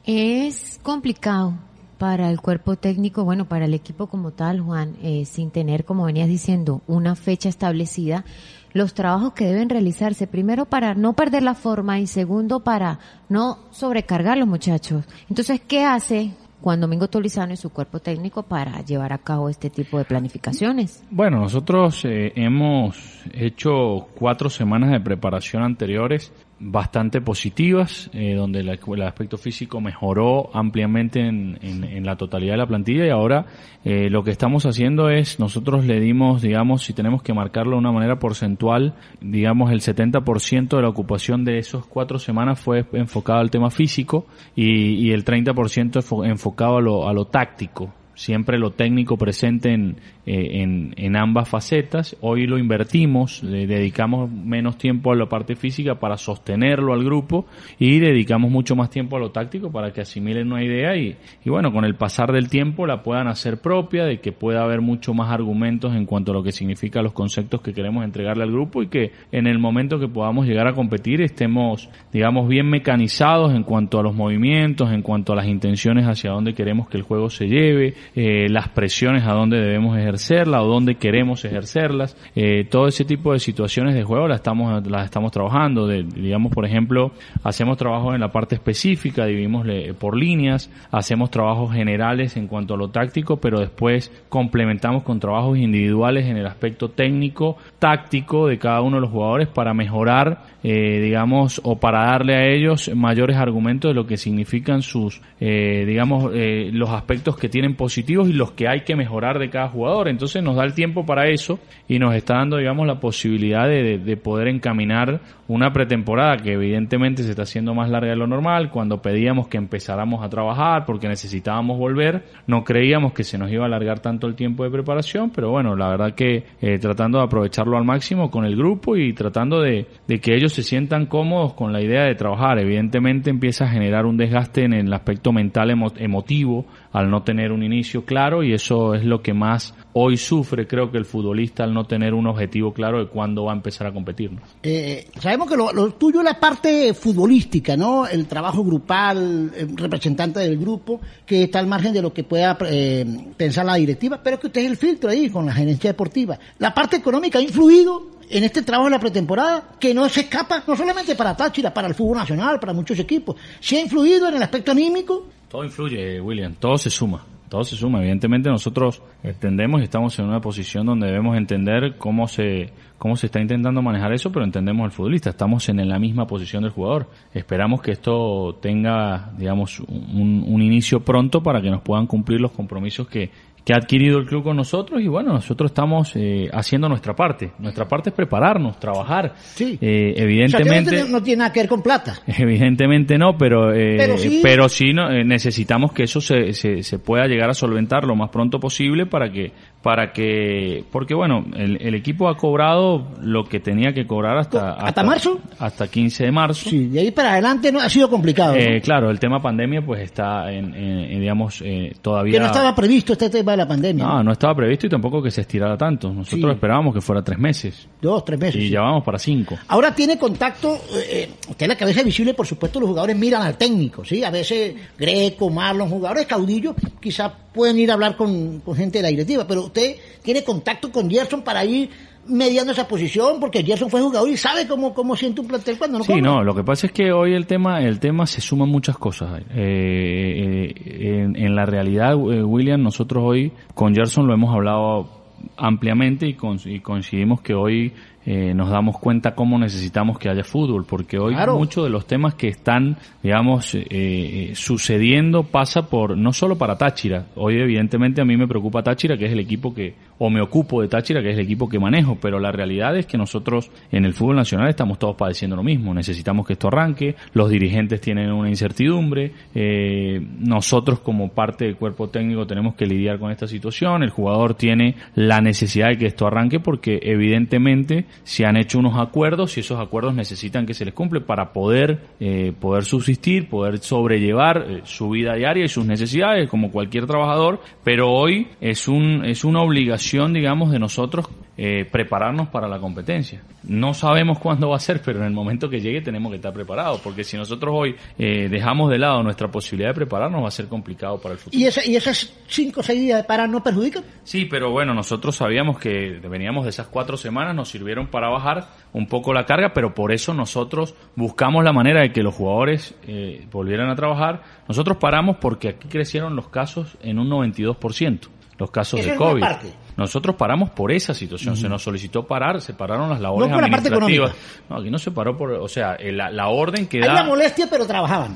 Es 0.05 0.79
complicado 0.83 1.53
para 1.97 2.29
el 2.29 2.41
cuerpo 2.41 2.75
técnico, 2.75 3.23
bueno, 3.23 3.45
para 3.45 3.65
el 3.65 3.73
equipo 3.73 4.07
como 4.07 4.31
tal, 4.31 4.59
Juan, 4.59 4.97
eh, 5.01 5.25
sin 5.25 5.51
tener, 5.51 5.85
como 5.85 6.05
venías 6.05 6.27
diciendo, 6.27 6.81
una 6.87 7.15
fecha 7.15 7.47
establecida, 7.47 8.25
los 8.75 8.93
trabajos 8.93 9.31
que 9.31 9.45
deben 9.45 9.69
realizarse, 9.69 10.27
primero 10.27 10.65
para 10.65 10.95
no 10.95 11.13
perder 11.13 11.43
la 11.43 11.55
forma 11.55 11.97
y 12.01 12.07
segundo 12.07 12.59
para 12.59 12.99
no 13.29 13.59
sobrecargar 13.71 14.33
a 14.33 14.35
los 14.35 14.49
muchachos. 14.49 15.05
Entonces, 15.29 15.61
¿qué 15.65 15.85
hace 15.85 16.33
Juan 16.61 16.81
Domingo 16.81 17.07
Tolizano 17.07 17.53
y 17.53 17.55
su 17.55 17.69
cuerpo 17.69 17.99
técnico 17.99 18.43
para 18.43 18.81
llevar 18.81 19.13
a 19.13 19.17
cabo 19.17 19.47
este 19.47 19.69
tipo 19.69 19.97
de 19.97 20.03
planificaciones? 20.03 21.01
Bueno, 21.09 21.39
nosotros 21.39 22.03
eh, 22.03 22.33
hemos 22.35 22.97
hecho 23.31 24.09
cuatro 24.13 24.49
semanas 24.49 24.91
de 24.91 24.99
preparación 24.99 25.63
anteriores 25.63 26.33
bastante 26.67 27.21
positivas, 27.21 28.09
eh, 28.11 28.33
donde 28.33 28.61
el, 28.61 28.69
el, 28.69 29.01
aspecto 29.03 29.37
físico 29.37 29.79
mejoró 29.81 30.49
ampliamente 30.51 31.19
en, 31.19 32.03
la 32.03 32.15
totalidad 32.15 32.53
de 32.53 32.57
la 32.57 32.65
plantilla 32.65 33.05
y 33.05 33.09
ahora 33.09 33.45
eh, 33.83 34.09
lo 34.09 34.23
que 34.23 34.31
estamos 34.31 34.65
haciendo 34.65 35.09
es, 35.09 35.39
nosotros 35.39 35.85
le 35.85 35.99
dimos, 35.99 36.41
digamos, 36.41 36.83
si 36.83 36.93
tenemos 36.93 37.21
que 37.21 37.33
marcarlo 37.33 37.73
de 37.73 37.77
una 37.77 37.91
manera 37.91 38.17
porcentual, 38.17 38.95
digamos, 39.21 39.71
el 39.71 39.81
70% 39.81 40.75
de 40.75 40.81
la 40.81 40.89
ocupación 40.89 41.45
de 41.45 41.59
esos 41.59 41.85
cuatro 41.85 42.17
semanas 42.17 42.59
fue 42.59 42.83
enfocado 42.93 43.39
al 43.39 43.51
tema 43.51 43.69
físico 43.69 44.25
y, 44.55 45.07
y 45.07 45.11
el 45.11 45.23
30% 45.23 46.25
enfocado 46.27 46.77
a 46.77 46.81
lo, 46.81 47.07
a 47.07 47.13
lo 47.13 47.25
táctico 47.25 47.93
siempre 48.15 48.57
lo 48.57 48.71
técnico 48.71 49.17
presente 49.17 49.73
en, 49.73 49.97
eh, 50.25 50.61
en, 50.61 50.93
en, 50.97 51.15
ambas 51.15 51.47
facetas. 51.47 52.15
Hoy 52.21 52.47
lo 52.47 52.57
invertimos, 52.57 53.43
le 53.43 53.67
dedicamos 53.67 54.31
menos 54.31 54.77
tiempo 54.77 55.11
a 55.11 55.15
la 55.15 55.27
parte 55.27 55.55
física 55.55 55.99
para 55.99 56.17
sostenerlo 56.17 56.93
al 56.93 57.03
grupo 57.03 57.45
y 57.79 57.99
dedicamos 57.99 58.51
mucho 58.51 58.75
más 58.75 58.89
tiempo 58.89 59.17
a 59.17 59.19
lo 59.19 59.31
táctico 59.31 59.71
para 59.71 59.91
que 59.91 60.01
asimilen 60.01 60.51
una 60.51 60.63
idea 60.63 60.95
y, 60.95 61.15
y 61.43 61.49
bueno, 61.49 61.71
con 61.71 61.85
el 61.85 61.95
pasar 61.95 62.31
del 62.31 62.49
tiempo 62.49 62.87
la 62.87 63.03
puedan 63.03 63.27
hacer 63.27 63.61
propia, 63.61 64.05
de 64.05 64.19
que 64.19 64.31
pueda 64.31 64.63
haber 64.63 64.81
mucho 64.81 65.13
más 65.13 65.31
argumentos 65.31 65.95
en 65.95 66.05
cuanto 66.05 66.31
a 66.31 66.35
lo 66.35 66.43
que 66.43 66.51
significa 66.51 67.01
los 67.01 67.13
conceptos 67.13 67.61
que 67.61 67.73
queremos 67.73 68.03
entregarle 68.03 68.43
al 68.43 68.51
grupo 68.51 68.81
y 68.81 68.87
que 68.87 69.11
en 69.31 69.47
el 69.47 69.59
momento 69.59 69.99
que 69.99 70.07
podamos 70.07 70.45
llegar 70.45 70.67
a 70.67 70.73
competir 70.73 71.21
estemos, 71.21 71.89
digamos, 72.11 72.47
bien 72.47 72.67
mecanizados 72.69 73.53
en 73.53 73.63
cuanto 73.63 73.99
a 73.99 74.03
los 74.03 74.15
movimientos, 74.15 74.91
en 74.91 75.01
cuanto 75.01 75.33
a 75.33 75.35
las 75.35 75.47
intenciones 75.47 76.05
hacia 76.05 76.31
dónde 76.31 76.53
queremos 76.53 76.89
que 76.89 76.97
el 76.97 77.03
juego 77.03 77.29
se 77.29 77.47
lleve, 77.47 77.93
eh, 78.15 78.47
las 78.49 78.69
presiones 78.69 79.23
a 79.23 79.33
dónde 79.33 79.57
debemos 79.57 79.97
ejercerla 80.15 80.63
o 80.63 80.67
dónde 80.67 80.95
queremos 80.95 81.45
ejercerlas. 81.45 82.17
Eh, 82.35 82.65
todo 82.69 82.87
ese 82.87 83.05
tipo 83.05 83.33
de 83.33 83.39
situaciones 83.39 83.93
de 83.95 84.03
juego 84.03 84.27
las 84.27 84.37
estamos, 84.37 84.85
las 84.87 85.05
estamos 85.05 85.31
trabajando. 85.31 85.87
De, 85.87 86.03
digamos, 86.03 86.51
por 86.51 86.65
ejemplo, 86.65 87.11
hacemos 87.43 87.77
trabajo 87.77 88.13
en 88.13 88.21
la 88.21 88.31
parte 88.31 88.55
específica, 88.55 89.25
dividimos 89.25 89.67
por 89.99 90.17
líneas, 90.17 90.69
hacemos 90.91 91.29
trabajos 91.29 91.73
generales 91.73 92.37
en 92.37 92.47
cuanto 92.47 92.73
a 92.73 92.77
lo 92.77 92.89
táctico, 92.89 93.37
pero 93.37 93.59
después 93.59 94.11
complementamos 94.29 95.03
con 95.03 95.19
trabajos 95.19 95.57
individuales 95.57 96.25
en 96.25 96.37
el 96.37 96.47
aspecto 96.47 96.89
técnico, 96.89 97.57
táctico 97.79 98.47
de 98.47 98.57
cada 98.57 98.81
uno 98.81 98.97
de 98.97 99.01
los 99.01 99.11
jugadores 99.11 99.47
para 99.47 99.73
mejorar, 99.73 100.43
eh, 100.63 100.99
digamos, 101.01 101.61
o 101.63 101.79
para 101.79 102.05
darle 102.05 102.35
a 102.35 102.47
ellos 102.47 102.91
mayores 102.95 103.37
argumentos 103.37 103.89
de 103.89 103.95
lo 103.95 104.07
que 104.07 104.17
significan 104.17 104.81
sus, 104.81 105.21
eh, 105.39 105.83
digamos, 105.85 106.31
eh, 106.33 106.69
los 106.71 106.89
aspectos 106.89 107.37
que 107.37 107.49
tienen 107.49 107.75
positivos 107.75 108.29
y 108.29 108.33
los 108.33 108.51
que 108.51 108.67
hay 108.67 108.81
que 108.81 108.95
mejorar 108.95 109.39
de 109.39 109.49
cada 109.49 109.69
jugador. 109.69 110.04
Entonces 110.09 110.43
nos 110.43 110.55
da 110.55 110.63
el 110.63 110.73
tiempo 110.73 111.05
para 111.05 111.27
eso 111.27 111.59
y 111.87 111.99
nos 111.99 112.15
está 112.15 112.35
dando, 112.35 112.57
digamos, 112.57 112.87
la 112.87 112.99
posibilidad 112.99 113.67
de, 113.67 113.83
de, 113.83 113.97
de 113.99 114.17
poder 114.17 114.47
encaminar 114.47 115.21
una 115.47 115.71
pretemporada 115.71 116.37
que 116.37 116.53
evidentemente 116.53 117.23
se 117.23 117.29
está 117.31 117.43
haciendo 117.43 117.73
más 117.73 117.89
larga 117.89 118.09
de 118.09 118.15
lo 118.15 118.27
normal. 118.27 118.71
Cuando 118.71 119.01
pedíamos 119.01 119.47
que 119.47 119.57
empezáramos 119.57 120.23
a 120.23 120.29
trabajar 120.29 120.85
porque 120.85 121.07
necesitábamos 121.07 121.77
volver, 121.77 122.23
no 122.47 122.63
creíamos 122.63 123.13
que 123.13 123.23
se 123.23 123.37
nos 123.37 123.51
iba 123.51 123.63
a 123.63 123.67
alargar 123.67 123.99
tanto 123.99 124.27
el 124.27 124.35
tiempo 124.35 124.63
de 124.63 124.71
preparación, 124.71 125.31
pero 125.31 125.51
bueno, 125.51 125.75
la 125.75 125.89
verdad 125.89 126.15
que 126.15 126.43
eh, 126.61 126.79
tratando 126.79 127.19
de 127.19 127.25
aprovecharlo 127.25 127.77
al 127.77 127.85
máximo 127.85 128.31
con 128.31 128.45
el 128.45 128.55
grupo 128.55 128.95
y 128.95 129.13
tratando 129.13 129.61
de, 129.61 129.87
de, 130.07 130.19
que 130.19 130.35
ellos 130.35 130.53
se 130.53 130.63
sientan 130.63 131.05
cómodos 131.05 131.53
con 131.53 131.71
la 131.71 131.81
idea 131.81 132.03
de 132.03 132.15
trabajar. 132.15 132.59
Evidentemente 132.59 133.29
empieza 133.29 133.65
a 133.65 133.69
generar 133.69 134.05
un 134.05 134.17
desgaste 134.17 134.63
en 134.63 134.73
el 134.73 134.93
aspecto 134.93 135.31
mental 135.31 135.71
emo 135.71 135.91
emotivo 135.97 136.65
al 136.95 137.11
no 137.11 137.23
tener 137.23 137.51
un 137.51 137.61
inicio 137.61 138.05
claro 138.05 138.41
y 138.41 138.53
eso 138.53 138.93
es 138.93 139.03
lo 139.03 139.21
que 139.21 139.33
más 139.33 139.73
hoy 139.91 140.15
sufre 140.15 140.65
creo 140.65 140.91
que 140.91 140.97
el 140.97 141.03
futbolista 141.03 141.65
al 141.65 141.73
no 141.73 141.83
tener 141.83 142.13
un 142.13 142.25
objetivo 142.25 142.73
claro 142.73 142.99
de 142.99 143.09
cuándo 143.09 143.43
va 143.43 143.51
a 143.51 143.55
empezar 143.55 143.87
a 143.87 143.91
competir. 143.91 144.31
Eh, 144.63 145.05
sabemos 145.19 145.49
que 145.49 145.57
lo, 145.57 145.73
lo, 145.73 145.91
tuyo 145.91 146.19
es 146.19 146.25
la 146.25 146.39
parte 146.39 146.93
futbolística, 146.93 147.75
¿no? 147.75 148.07
El 148.07 148.27
trabajo 148.27 148.63
grupal, 148.63 149.51
el 149.57 149.75
representante 149.75 150.39
del 150.39 150.57
grupo, 150.57 151.01
que 151.25 151.43
está 151.43 151.59
al 151.59 151.67
margen 151.67 151.91
de 151.91 152.01
lo 152.01 152.13
que 152.13 152.23
pueda 152.23 152.57
eh, 152.65 153.05
pensar 153.35 153.65
la 153.65 153.75
directiva, 153.75 154.21
pero 154.23 154.39
que 154.39 154.47
usted 154.47 154.61
es 154.61 154.67
el 154.67 154.77
filtro 154.77 155.09
ahí 155.09 155.29
con 155.29 155.45
la 155.45 155.53
gerencia 155.53 155.89
deportiva. 155.89 156.39
La 156.59 156.73
parte 156.73 156.95
económica 156.95 157.39
ha 157.39 157.41
influido 157.41 158.15
en 158.29 158.45
este 158.45 158.61
trabajo 158.61 158.85
de 158.85 158.95
la 158.95 158.99
pretemporada, 159.01 159.71
que 159.77 159.93
no 159.93 160.07
se 160.07 160.21
escapa, 160.21 160.63
no 160.65 160.77
solamente 160.77 161.13
para 161.15 161.35
Táchira, 161.35 161.73
para 161.73 161.89
el 161.89 161.93
fútbol 161.93 162.17
nacional, 162.17 162.57
para 162.57 162.71
muchos 162.71 162.97
equipos, 162.99 163.35
¿se 163.59 163.75
ha 163.75 163.81
influido 163.81 164.29
en 164.29 164.35
el 164.35 164.43
aspecto 164.43 164.71
anímico? 164.71 165.27
Todo 165.55 165.63
influye, 165.63 166.19
William, 166.19 166.53
todo 166.55 166.77
se 166.77 166.89
suma 166.89 167.23
todo 167.47 167.63
se 167.63 167.77
suma. 167.77 167.99
Evidentemente 167.99 168.49
nosotros 168.49 169.01
entendemos 169.23 169.79
y 169.79 169.85
estamos 169.85 170.17
en 170.19 170.25
una 170.25 170.41
posición 170.41 170.85
donde 170.85 171.07
debemos 171.07 171.37
entender 171.37 171.95
cómo 171.97 172.27
se, 172.27 172.73
cómo 172.97 173.15
se 173.15 173.27
está 173.27 173.39
intentando 173.39 173.81
manejar 173.81 174.11
eso, 174.11 174.29
pero 174.31 174.43
entendemos 174.43 174.83
al 174.83 174.91
futbolista. 174.91 175.29
Estamos 175.29 175.69
en 175.69 175.87
la 175.87 175.97
misma 175.97 176.27
posición 176.27 176.63
del 176.63 176.71
jugador. 176.71 177.07
Esperamos 177.33 177.81
que 177.81 177.91
esto 177.91 178.57
tenga, 178.61 179.31
digamos, 179.37 179.79
un, 179.79 180.43
un 180.45 180.61
inicio 180.61 180.99
pronto 180.99 181.41
para 181.41 181.61
que 181.61 181.69
nos 181.69 181.81
puedan 181.81 182.07
cumplir 182.07 182.41
los 182.41 182.51
compromisos 182.51 183.07
que, 183.07 183.31
que 183.65 183.73
ha 183.73 183.77
adquirido 183.77 184.19
el 184.19 184.27
club 184.27 184.43
con 184.43 184.55
nosotros 184.55 185.01
y 185.01 185.07
bueno, 185.07 185.33
nosotros 185.33 185.71
estamos 185.71 186.15
eh, 186.15 186.47
haciendo 186.53 186.87
nuestra 186.87 187.15
parte. 187.15 187.51
Nuestra 187.57 187.87
parte 187.87 188.11
es 188.11 188.15
prepararnos, 188.15 188.79
trabajar. 188.79 189.33
Sí. 189.37 189.79
Eh, 189.81 190.13
evidentemente. 190.15 190.89
O 190.91 190.93
sea, 190.93 191.05
no, 191.05 191.09
no, 191.09 191.23
tiene 191.23 191.39
nada 191.39 191.51
que 191.51 191.61
ver 191.61 191.69
con 191.69 191.81
plata. 191.81 192.13
Evidentemente 192.27 193.17
no, 193.17 193.35
pero, 193.35 193.73
eh, 193.73 193.95
pero 193.97 194.17
sí, 194.19 194.39
pero 194.43 194.69
sí 194.69 194.93
no, 194.93 195.09
eh, 195.09 195.23
necesitamos 195.23 195.93
que 195.93 196.03
eso 196.03 196.21
se, 196.21 196.53
se, 196.53 196.83
se, 196.83 196.99
pueda 196.99 197.25
llegar 197.25 197.49
a 197.49 197.55
solventar 197.55 198.03
lo 198.05 198.15
más 198.15 198.29
pronto 198.29 198.59
posible 198.59 199.07
para 199.07 199.31
que, 199.31 199.51
para 199.85 200.13
que, 200.13 200.83
porque 200.91 201.13
bueno, 201.13 201.45
el, 201.55 201.77
el 201.79 201.93
equipo 201.93 202.27
ha 202.27 202.35
cobrado 202.35 203.05
lo 203.21 203.43
que 203.43 203.59
tenía 203.59 203.93
que 203.93 204.07
cobrar 204.07 204.35
hasta, 204.35 204.71
hasta, 204.71 204.83
¿Hasta 204.87 205.03
marzo. 205.03 205.39
Hasta 205.59 205.87
15 205.87 206.23
de 206.23 206.31
marzo. 206.31 206.71
Sí, 206.71 206.87
de 206.87 207.01
ahí 207.01 207.11
para 207.11 207.33
adelante 207.33 207.71
no 207.71 207.79
ha 207.79 207.87
sido 207.87 208.09
complicado. 208.09 208.55
Eh, 208.55 208.81
Claro, 208.81 209.11
el 209.11 209.19
tema 209.19 209.39
pandemia 209.43 209.85
pues 209.85 210.01
está 210.01 210.51
en, 210.51 210.73
en, 210.73 210.99
en 211.01 211.19
digamos, 211.19 211.61
eh, 211.63 211.93
todavía. 212.01 212.33
Que 212.33 212.39
no 212.39 212.47
estaba 212.47 212.73
previsto 212.73 213.13
este 213.13 213.29
tema 213.29 213.51
de 213.51 213.57
la 213.57 213.67
pandemia. 213.67 214.03
No, 214.03 214.23
no 214.23 214.31
estaba 214.31 214.55
previsto 214.55 214.87
y 214.87 214.89
tampoco 214.89 215.21
que 215.21 215.29
se 215.29 215.41
estirara 215.41 215.77
tanto. 215.77 216.11
Nosotros 216.11 216.49
sí. 216.49 216.55
esperábamos 216.55 216.91
que 216.91 217.01
fuera 217.01 217.21
tres 217.21 217.37
meses. 217.37 217.87
Dos, 218.01 218.25
tres 218.25 218.39
meses. 218.39 218.55
Y 218.55 218.65
sí. 218.65 218.69
ya 218.71 218.81
vamos 218.81 219.03
para 219.03 219.19
cinco. 219.19 219.55
Ahora 219.67 219.93
tiene 219.93 220.17
contacto, 220.17 220.79
eh, 220.95 221.29
usted 221.47 221.67
la 221.67 221.77
cabeza 221.77 222.01
visible, 222.01 222.33
por 222.33 222.47
supuesto, 222.47 222.79
los 222.79 222.89
jugadores 222.89 223.15
miran 223.15 223.43
al 223.43 223.55
técnico, 223.55 224.03
¿sí? 224.03 224.23
A 224.23 224.31
veces 224.31 224.73
Greco, 224.97 225.51
Marlon, 225.51 225.91
jugadores 225.91 226.25
caudillos, 226.25 226.73
quizás 226.99 227.31
pueden 227.53 227.79
ir 227.79 227.89
a 227.89 227.93
hablar 227.93 228.17
con, 228.17 228.59
con 228.59 228.75
gente 228.75 228.97
de 228.97 229.03
la 229.03 229.09
directiva, 229.09 229.45
pero 229.47 229.71
usted 229.75 229.95
tiene 230.23 230.43
contacto 230.43 230.91
con 230.91 231.09
Gerson 231.09 231.43
para 231.43 231.65
ir 231.65 231.89
mediando 232.27 232.71
esa 232.71 232.87
posición 232.87 233.39
porque 233.39 233.63
Gerson 233.63 233.89
fue 233.89 234.01
jugador 234.01 234.29
y 234.29 234.37
sabe 234.37 234.67
cómo, 234.67 234.93
cómo 234.93 235.15
siente 235.15 235.41
un 235.41 235.47
plantel 235.47 235.77
cuando 235.77 235.99
no 235.99 236.03
Sí, 236.03 236.21
no, 236.21 236.43
lo 236.43 236.55
que 236.55 236.63
pasa 236.63 236.87
es 236.87 236.93
que 236.93 237.11
hoy 237.11 237.33
el 237.33 237.45
tema 237.45 237.81
el 237.81 237.99
tema 237.99 238.25
se 238.25 238.41
suman 238.41 238.69
muchas 238.69 238.97
cosas. 238.97 239.41
Eh, 239.53 240.73
eh, 240.75 241.21
en, 241.21 241.35
en, 241.35 241.55
la 241.55 241.65
realidad, 241.65 242.13
eh, 242.13 242.43
William, 242.43 242.81
nosotros 242.81 243.23
hoy 243.23 243.51
con 243.75 243.93
Gerson 243.93 244.25
lo 244.25 244.33
hemos 244.33 244.53
hablado 244.55 245.09
ampliamente 245.57 246.27
y, 246.27 246.33
con, 246.33 246.57
y 246.65 246.79
coincidimos 246.79 247.41
que 247.41 247.53
hoy 247.53 247.93
eh, 248.25 248.53
nos 248.53 248.69
damos 248.69 248.97
cuenta 248.97 249.35
cómo 249.35 249.57
necesitamos 249.59 250.17
que 250.17 250.29
haya 250.29 250.43
fútbol, 250.43 250.85
porque 250.85 251.17
hoy 251.17 251.33
claro. 251.33 251.57
muchos 251.57 251.83
de 251.83 251.89
los 251.89 252.07
temas 252.07 252.35
que 252.35 252.47
están, 252.47 252.97
digamos, 253.21 253.75
eh, 253.75 254.51
sucediendo 254.55 255.43
pasa 255.43 255.89
por, 255.89 256.17
no 256.17 256.33
solo 256.33 256.57
para 256.57 256.77
Táchira, 256.77 257.27
hoy 257.35 257.57
evidentemente 257.57 258.21
a 258.21 258.25
mí 258.25 258.35
me 258.37 258.47
preocupa 258.47 258.83
Táchira, 258.83 259.17
que 259.17 259.25
es 259.25 259.31
el 259.31 259.39
equipo 259.39 259.73
que, 259.73 259.95
o 260.17 260.29
me 260.29 260.41
ocupo 260.41 260.81
de 260.81 260.87
Táchira, 260.87 261.21
que 261.21 261.29
es 261.29 261.37
el 261.37 261.45
equipo 261.45 261.69
que 261.69 261.79
manejo, 261.79 262.17
pero 262.21 262.39
la 262.39 262.51
realidad 262.51 262.97
es 262.97 263.05
que 263.05 263.17
nosotros 263.17 263.69
en 263.91 264.05
el 264.05 264.13
fútbol 264.13 264.37
nacional 264.37 264.69
estamos 264.69 264.97
todos 264.99 265.15
padeciendo 265.15 265.55
lo 265.55 265.63
mismo, 265.63 265.93
necesitamos 265.93 266.47
que 266.47 266.53
esto 266.53 266.67
arranque, 266.67 267.15
los 267.33 267.49
dirigentes 267.49 268.01
tienen 268.01 268.31
una 268.31 268.49
incertidumbre, 268.49 269.31
eh, 269.53 270.25
nosotros 270.39 270.99
como 270.99 271.29
parte 271.29 271.65
del 271.65 271.75
cuerpo 271.75 272.09
técnico 272.09 272.47
tenemos 272.47 272.75
que 272.75 272.85
lidiar 272.85 273.19
con 273.19 273.31
esta 273.31 273.47
situación, 273.47 274.03
el 274.03 274.09
jugador 274.09 274.55
tiene 274.55 274.95
la 275.15 275.41
necesidad 275.41 275.89
de 275.89 275.97
que 275.97 276.05
esto 276.07 276.27
arranque 276.27 276.59
porque 276.59 276.99
evidentemente 277.03 278.05
se 278.23 278.45
han 278.45 278.57
hecho 278.57 278.79
unos 278.79 278.99
acuerdos 278.99 279.57
y 279.57 279.61
esos 279.61 279.79
acuerdos 279.79 280.13
necesitan 280.15 280.65
que 280.65 280.73
se 280.73 280.85
les 280.85 280.93
cumple 280.93 281.21
para 281.21 281.53
poder 281.53 281.99
eh, 282.19 282.53
poder 282.59 282.83
subsistir, 282.85 283.49
poder 283.49 283.79
sobrellevar 283.79 284.65
eh, 284.67 284.81
su 284.83 285.09
vida 285.09 285.35
diaria 285.35 285.65
y 285.65 285.69
sus 285.69 285.85
necesidades 285.85 286.49
como 286.49 286.71
cualquier 286.71 287.05
trabajador, 287.05 287.61
pero 287.83 288.11
hoy 288.11 288.47
es 288.61 288.87
un 288.87 289.23
es 289.25 289.43
una 289.43 289.61
obligación 289.61 290.33
digamos 290.33 290.71
de 290.71 290.79
nosotros 290.79 291.27
eh, 291.57 291.85
prepararnos 291.89 292.49
para 292.49 292.67
la 292.67 292.79
competencia. 292.79 293.41
No 293.63 293.93
sabemos 293.93 294.39
cuándo 294.39 294.69
va 294.69 294.75
a 294.75 294.79
ser, 294.79 295.01
pero 295.01 295.19
en 295.19 295.25
el 295.25 295.31
momento 295.31 295.69
que 295.69 295.79
llegue 295.79 296.01
tenemos 296.01 296.29
que 296.29 296.35
estar 296.35 296.53
preparados, 296.53 296.99
porque 297.01 297.23
si 297.23 297.37
nosotros 297.37 297.73
hoy 297.75 297.95
eh, 298.17 298.49
dejamos 298.49 298.91
de 298.91 298.99
lado 298.99 299.23
nuestra 299.23 299.47
posibilidad 299.49 299.89
de 299.91 299.95
prepararnos 299.95 300.43
va 300.43 300.49
a 300.49 300.51
ser 300.51 300.67
complicado 300.67 301.19
para 301.19 301.33
el 301.33 301.39
futuro. 301.39 301.57
¿Y, 301.57 301.65
esa, 301.65 301.85
y 301.85 301.95
esas 301.95 302.33
cinco 302.47 302.81
o 302.81 302.83
seis 302.83 302.99
días 302.99 303.21
de 303.21 303.23
parar 303.23 303.49
no 303.49 303.63
perjudican? 303.63 304.03
Sí, 304.23 304.45
pero 304.45 304.71
bueno, 304.71 304.93
nosotros 304.93 305.35
sabíamos 305.35 305.79
que 305.79 306.19
veníamos 306.29 306.65
de 306.65 306.71
esas 306.71 306.87
cuatro 306.87 307.17
semanas, 307.17 307.55
nos 307.55 307.69
sirvieron 307.69 308.07
para 308.07 308.29
bajar 308.29 308.67
un 308.93 309.07
poco 309.07 309.33
la 309.33 309.45
carga, 309.45 309.71
pero 309.73 309.93
por 309.93 310.11
eso 310.11 310.33
nosotros 310.33 310.95
buscamos 311.15 311.63
la 311.63 311.73
manera 311.73 312.01
de 312.01 312.11
que 312.11 312.21
los 312.21 312.35
jugadores 312.35 312.95
eh, 313.07 313.47
volvieran 313.51 313.89
a 313.89 313.95
trabajar. 313.95 314.43
Nosotros 314.67 314.97
paramos 314.97 315.37
porque 315.37 315.69
aquí 315.69 315.87
crecieron 315.87 316.35
los 316.35 316.49
casos 316.49 316.97
en 317.01 317.19
un 317.19 317.29
92%, 317.29 318.27
los 318.57 318.71
casos 318.71 318.99
de 318.99 319.11
es 319.11 319.17
una 319.17 319.17
COVID. 319.17 319.41
parte. 319.41 319.84
Nosotros 319.97 320.35
paramos 320.35 320.71
por 320.71 320.91
esa 320.91 321.13
situación, 321.13 321.55
se 321.55 321.69
nos 321.69 321.81
solicitó 321.81 322.23
parar, 322.27 322.59
se 322.61 322.73
pararon 322.73 323.09
las 323.09 323.21
labores 323.21 323.49
No 323.49 323.55
por 323.55 323.63
la 323.63 323.69
parte 323.69 323.87
administrativas. 323.87 324.31
económica. 324.31 324.65
No, 324.69 324.75
aquí 324.77 324.91
no 324.91 324.97
se 324.99 325.11
paró 325.11 325.37
por, 325.37 325.51
o 325.51 325.67
sea, 325.69 325.95
eh, 325.95 326.11
la, 326.11 326.29
la 326.29 326.47
orden 326.49 326.87
que 326.87 326.97
Hay 326.97 327.07
da... 327.07 327.13
la 327.13 327.23
molestia, 327.23 327.67
pero 327.69 327.85
trabajaban. 327.87 328.35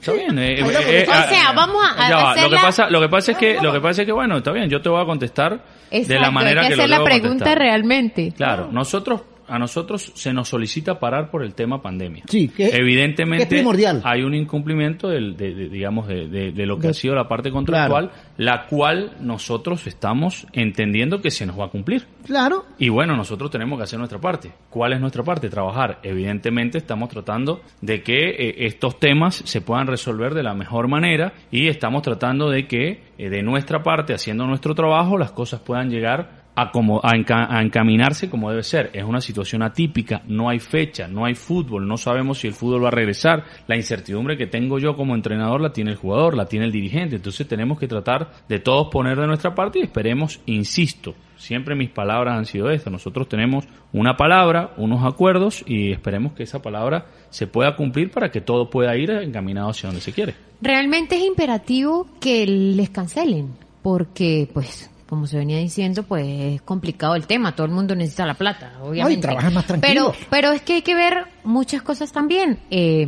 Está 0.00 0.12
bien. 0.12 0.38
eh, 0.38 0.54
eh, 0.60 0.60
eh, 0.60 1.06
O 1.08 1.12
sea, 1.12 1.48
ah, 1.48 1.52
vamos 1.54 1.82
a- 1.96 2.08
ya 2.08 2.16
va, 2.16 2.36
Lo 2.36 2.50
que 2.50 2.56
pasa, 2.56 2.90
lo 2.90 3.00
que 3.00 3.08
pasa 3.08 3.32
es 3.32 3.38
que, 3.38 3.60
lo 3.60 3.72
que 3.72 3.80
pasa 3.80 4.02
es 4.02 4.06
que, 4.06 4.12
bueno, 4.12 4.36
está 4.38 4.50
bien. 4.52 4.68
Yo 4.68 4.82
te 4.82 4.88
voy 4.88 5.00
a 5.00 5.06
contestar 5.06 5.52
de 5.52 5.58
la 5.90 5.98
Exacto, 5.98 6.32
manera 6.32 6.60
hay 6.62 6.68
que 6.68 6.72
que 6.72 6.76
lo 6.76 6.82
hacer 6.82 6.90
la 6.98 7.04
pregunta 7.04 7.28
contestar. 7.28 7.58
realmente. 7.58 8.32
Claro, 8.36 8.68
nosotros 8.72 9.20
a 9.54 9.58
nosotros 9.58 10.12
se 10.14 10.32
nos 10.32 10.48
solicita 10.48 10.98
parar 10.98 11.30
por 11.30 11.42
el 11.42 11.54
tema 11.54 11.82
pandemia. 11.82 12.24
Sí, 12.28 12.48
que- 12.48 12.68
evidentemente 12.68 13.48
que 13.48 13.54
es 13.56 13.60
primordial. 13.60 14.00
hay 14.04 14.22
un 14.22 14.34
incumplimiento 14.34 15.08
del, 15.08 15.36
de, 15.36 15.54
de- 15.54 15.68
digamos 15.68 16.08
de, 16.08 16.28
de- 16.28 16.52
de 16.52 16.66
lo 16.66 16.78
que 16.78 16.88
ha 16.88 16.94
sido 16.94 17.14
la 17.14 17.28
parte 17.28 17.50
contractual, 17.50 18.10
la 18.36 18.66
cual 18.66 19.16
nosotros 19.20 19.86
estamos 19.86 20.46
entendiendo 20.52 21.20
que 21.20 21.30
se 21.30 21.46
nos 21.46 21.58
va 21.58 21.66
a 21.66 21.68
cumplir. 21.68 22.06
Claro. 22.24 22.64
Y 22.78 22.88
bueno, 22.88 23.16
nosotros 23.16 23.50
tenemos 23.50 23.78
que 23.78 23.84
hacer 23.84 23.98
nuestra 23.98 24.20
parte. 24.20 24.52
¿Cuál 24.70 24.92
es 24.94 25.00
nuestra 25.00 25.22
parte? 25.22 25.48
Trabajar. 25.50 25.98
Evidentemente 26.02 26.78
estamos 26.78 27.08
tratando 27.08 27.60
de 27.80 28.02
que 28.02 28.30
eh, 28.30 28.54
estos 28.66 28.98
temas 28.98 29.34
se 29.44 29.60
puedan 29.60 29.86
resolver 29.86 30.34
de 30.34 30.42
la 30.42 30.54
mejor 30.54 30.88
manera 30.88 31.32
y 31.50 31.68
estamos 31.68 32.02
tratando 32.02 32.48
de 32.48 32.66
que 32.66 33.02
eh, 33.18 33.28
de 33.28 33.42
nuestra 33.42 33.82
parte, 33.82 34.14
haciendo 34.14 34.46
nuestro 34.46 34.74
trabajo, 34.74 35.18
las 35.18 35.32
cosas 35.32 35.60
puedan 35.60 35.90
llegar 35.90 36.41
a, 36.54 36.70
como, 36.70 37.00
a, 37.02 37.12
a 37.12 37.62
encaminarse 37.62 38.28
como 38.28 38.50
debe 38.50 38.62
ser. 38.62 38.90
Es 38.92 39.04
una 39.04 39.20
situación 39.20 39.62
atípica, 39.62 40.22
no 40.26 40.48
hay 40.48 40.58
fecha, 40.58 41.08
no 41.08 41.24
hay 41.24 41.34
fútbol, 41.34 41.86
no 41.86 41.96
sabemos 41.96 42.38
si 42.38 42.48
el 42.48 42.54
fútbol 42.54 42.84
va 42.84 42.88
a 42.88 42.92
regresar. 42.92 43.44
La 43.66 43.76
incertidumbre 43.76 44.36
que 44.36 44.46
tengo 44.46 44.78
yo 44.78 44.96
como 44.96 45.14
entrenador 45.14 45.60
la 45.60 45.72
tiene 45.72 45.92
el 45.92 45.96
jugador, 45.96 46.36
la 46.36 46.46
tiene 46.46 46.66
el 46.66 46.72
dirigente. 46.72 47.16
Entonces 47.16 47.46
tenemos 47.48 47.78
que 47.78 47.88
tratar 47.88 48.30
de 48.48 48.58
todos 48.58 48.88
poner 48.88 49.18
de 49.18 49.26
nuestra 49.26 49.54
parte 49.54 49.78
y 49.78 49.82
esperemos, 49.82 50.40
insisto, 50.46 51.14
siempre 51.36 51.74
mis 51.74 51.90
palabras 51.90 52.36
han 52.36 52.44
sido 52.44 52.70
estas. 52.70 52.92
Nosotros 52.92 53.28
tenemos 53.28 53.66
una 53.92 54.16
palabra, 54.16 54.72
unos 54.76 55.04
acuerdos 55.04 55.64
y 55.66 55.92
esperemos 55.92 56.32
que 56.32 56.44
esa 56.44 56.62
palabra 56.62 57.06
se 57.30 57.46
pueda 57.46 57.76
cumplir 57.76 58.10
para 58.10 58.30
que 58.30 58.40
todo 58.40 58.70
pueda 58.70 58.96
ir 58.96 59.10
encaminado 59.10 59.70
hacia 59.70 59.88
donde 59.88 60.02
se 60.02 60.12
quiere. 60.12 60.34
Realmente 60.60 61.16
es 61.16 61.22
imperativo 61.22 62.06
que 62.20 62.46
les 62.46 62.90
cancelen, 62.90 63.48
porque 63.82 64.48
pues 64.52 64.91
como 65.12 65.26
se 65.26 65.36
venía 65.36 65.58
diciendo, 65.58 66.04
pues 66.04 66.26
es 66.26 66.62
complicado 66.62 67.14
el 67.16 67.26
tema, 67.26 67.54
todo 67.54 67.66
el 67.66 67.72
mundo 67.74 67.94
necesita 67.94 68.24
la 68.24 68.32
plata, 68.32 68.78
obviamente. 68.82 69.20
trabajan 69.20 69.52
más 69.52 69.66
pero, 69.66 69.78
tranquilos. 69.78 70.16
pero 70.30 70.52
es 70.52 70.62
que 70.62 70.72
hay 70.72 70.80
que 70.80 70.94
ver 70.94 71.26
muchas 71.44 71.82
cosas 71.82 72.12
también. 72.12 72.60
Eh, 72.70 73.06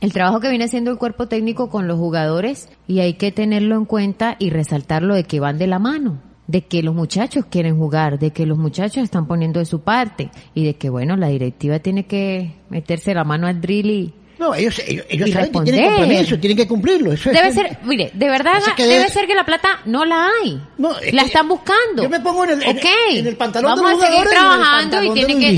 el 0.00 0.12
trabajo 0.12 0.40
que 0.40 0.48
viene 0.48 0.64
haciendo 0.64 0.90
el 0.90 0.98
cuerpo 0.98 1.28
técnico 1.28 1.70
con 1.70 1.86
los 1.86 1.98
jugadores 1.98 2.68
y 2.88 2.98
hay 2.98 3.14
que 3.14 3.30
tenerlo 3.30 3.76
en 3.76 3.84
cuenta 3.84 4.34
y 4.40 4.50
resaltarlo 4.50 5.14
de 5.14 5.22
que 5.22 5.38
van 5.38 5.56
de 5.56 5.68
la 5.68 5.78
mano 5.78 6.18
de 6.48 6.62
que 6.62 6.82
los 6.82 6.96
muchachos 6.96 7.44
quieren 7.48 7.78
jugar, 7.78 8.18
de 8.18 8.32
que 8.32 8.44
los 8.44 8.58
muchachos 8.58 9.04
están 9.04 9.28
poniendo 9.28 9.60
de 9.60 9.66
su 9.66 9.82
parte 9.82 10.30
y 10.52 10.64
de 10.64 10.74
que 10.74 10.90
bueno, 10.90 11.16
la 11.16 11.28
directiva 11.28 11.78
tiene 11.78 12.06
que 12.06 12.56
meterse 12.70 13.14
la 13.14 13.22
mano 13.22 13.46
al 13.46 13.60
drill 13.60 13.90
y, 13.90 14.14
No, 14.38 14.54
ellos, 14.54 14.78
ellos, 14.86 15.06
ellos 15.08 15.28
Y 15.28 15.32
saben 15.32 15.50
que 15.50 15.60
tienen 15.62 15.84
compromiso, 15.96 16.38
tienen 16.38 16.56
que 16.58 16.68
cumplirlo. 16.68 17.12
Eso 17.12 17.30
es- 17.30 17.36
Debe 17.36 17.52
ser, 17.52 17.78
mire, 17.84 18.10
de 18.12 18.28
verdad, 18.28 18.60
que 18.76 18.82
debe 18.82 18.96
debe- 19.04 19.08
ser 19.10 19.26
que 19.26 19.34
la 19.34 19.44
plata 19.46 19.80
no 19.86 20.04
la 20.04 20.28
hay. 20.42 20.60
No, 20.76 20.98
es 20.98 21.14
la 21.14 21.22
que 21.22 21.26
están 21.28 21.48
buscando. 21.48 22.02
yo 22.02 22.10
me 22.10 22.20
pongo 22.20 22.44
en 22.44 22.50
el- 22.50 22.62
en- 22.62 22.76
Ok. 22.76 22.84
en 23.12 23.26
el 23.26 23.36
pantalón 23.36 23.74
de 23.76 23.80
Vamos 23.82 23.92
los 23.98 24.02
a 24.02 24.06
seguir 24.12 24.26
y 24.26 24.28
trabajando 24.28 25.02
y 25.02 25.08
de 25.08 25.14
tiene 25.14 25.40
que, 25.40 25.52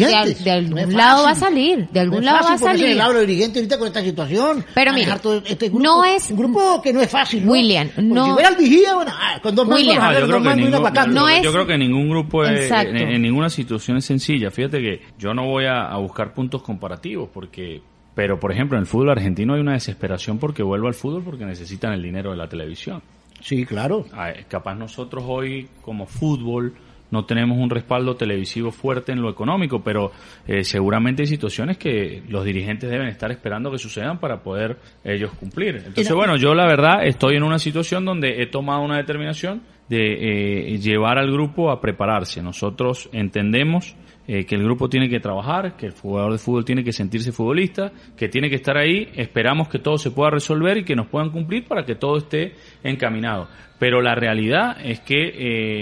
de, 0.44 0.50
algún 0.52 0.74
No 0.92 0.96
lado 0.96 1.24
va 1.24 1.30
a 1.30 1.34
salir, 1.34 1.88
de 1.90 2.00
algún 2.00 2.14
No 2.16 2.20
es 2.20 2.24
lado 2.26 2.36
va 2.36 2.40
a 2.40 2.42
fácil 2.52 2.58
ponerse 2.60 2.64
en 2.66 2.78
salir. 2.80 2.92
el 2.92 2.98
lado 2.98 3.20
dirigentes 3.20 3.56
ahorita 3.62 3.78
con 3.78 3.86
esta 3.88 4.02
situación. 4.02 4.64
Pero 4.74 4.92
mire, 4.92 5.12
todo 5.20 5.42
este 5.44 5.68
grupo, 5.68 5.82
no 5.82 6.04
es- 6.04 6.30
Un 6.30 6.36
grupo 6.36 6.80
que 6.80 6.92
no 6.92 7.00
es 7.00 7.10
fácil, 7.10 7.44
¿no? 7.44 7.52
William, 7.52 7.90
no- 7.96 8.24
Si 8.26 8.30
hubiera 8.30 8.48
el 8.50 8.56
vigía, 8.56 8.94
bueno, 8.94 9.10
ah, 9.12 9.40
con 9.42 9.54
dos 9.56 9.66
manos, 9.66 9.80
William. 9.82 10.02
Ah, 10.04 10.12
yo, 10.12 10.26
creo 10.26 10.26
que 10.26 10.32
manos 10.44 10.58
y 10.58 10.60
ningún- 10.70 10.94
yo- 10.94 11.06
No 11.08 11.28
yo 11.28 11.34
es- 11.36 11.50
creo 11.50 11.66
que 11.66 11.78
ningún 11.78 12.08
grupo 12.10 12.44
es, 12.44 12.60
Exacto. 12.60 12.90
en, 12.90 12.96
en 12.96 13.22
ninguna 13.22 13.50
situación 13.50 13.96
es 13.96 14.04
sencilla. 14.04 14.52
Fíjate 14.52 14.78
que 14.80 15.00
yo 15.18 15.34
no 15.34 15.46
voy 15.46 15.64
a 15.66 15.96
buscar 15.96 16.32
puntos 16.32 16.62
comparativos 16.62 17.28
porque, 17.34 17.82
pero 18.18 18.40
por 18.40 18.50
ejemplo 18.50 18.76
en 18.76 18.80
el 18.80 18.86
fútbol 18.88 19.10
argentino 19.10 19.54
hay 19.54 19.60
una 19.60 19.74
desesperación 19.74 20.40
porque 20.40 20.64
vuelva 20.64 20.88
al 20.88 20.94
fútbol 20.94 21.22
porque 21.22 21.44
necesitan 21.44 21.92
el 21.92 22.02
dinero 22.02 22.32
de 22.32 22.36
la 22.36 22.48
televisión. 22.48 23.00
Sí, 23.40 23.64
claro. 23.64 24.06
Ah, 24.12 24.32
Capaz 24.48 24.74
nosotros 24.74 25.22
hoy 25.24 25.68
como 25.82 26.04
fútbol 26.04 26.74
no 27.12 27.26
tenemos 27.26 27.58
un 27.58 27.70
respaldo 27.70 28.16
televisivo 28.16 28.72
fuerte 28.72 29.12
en 29.12 29.22
lo 29.22 29.30
económico, 29.30 29.84
pero 29.84 30.10
eh, 30.48 30.64
seguramente 30.64 31.22
hay 31.22 31.28
situaciones 31.28 31.78
que 31.78 32.24
los 32.28 32.44
dirigentes 32.44 32.90
deben 32.90 33.06
estar 33.06 33.30
esperando 33.30 33.70
que 33.70 33.78
sucedan 33.78 34.18
para 34.18 34.42
poder 34.42 34.78
ellos 35.04 35.30
cumplir. 35.34 35.76
Entonces, 35.76 36.12
bueno, 36.12 36.36
yo 36.36 36.56
la 36.56 36.66
verdad 36.66 37.06
estoy 37.06 37.36
en 37.36 37.44
una 37.44 37.60
situación 37.60 38.04
donde 38.04 38.42
he 38.42 38.48
tomado 38.48 38.82
una 38.82 38.96
determinación 38.96 39.62
de 39.88 40.72
eh, 40.74 40.78
llevar 40.78 41.18
al 41.18 41.30
grupo 41.30 41.70
a 41.70 41.80
prepararse. 41.80 42.42
Nosotros 42.42 43.08
entendemos 43.12 43.94
eh, 44.28 44.44
que 44.44 44.54
el 44.54 44.62
grupo 44.62 44.88
tiene 44.88 45.08
que 45.08 45.18
trabajar, 45.20 45.74
que 45.76 45.86
el 45.86 45.92
jugador 45.92 46.32
de 46.32 46.38
fútbol 46.38 46.64
tiene 46.64 46.84
que 46.84 46.92
sentirse 46.92 47.32
futbolista, 47.32 47.90
que 48.16 48.28
tiene 48.28 48.48
que 48.50 48.56
estar 48.56 48.76
ahí, 48.76 49.08
esperamos 49.16 49.68
que 49.68 49.78
todo 49.78 49.96
se 49.98 50.10
pueda 50.10 50.30
resolver 50.30 50.76
y 50.78 50.84
que 50.84 50.94
nos 50.94 51.06
puedan 51.08 51.30
cumplir 51.30 51.64
para 51.66 51.84
que 51.84 51.94
todo 51.94 52.18
esté 52.18 52.52
encaminado. 52.84 53.48
Pero 53.78 54.02
la 54.02 54.14
realidad 54.14 54.76
es 54.84 55.00
que 55.00 55.14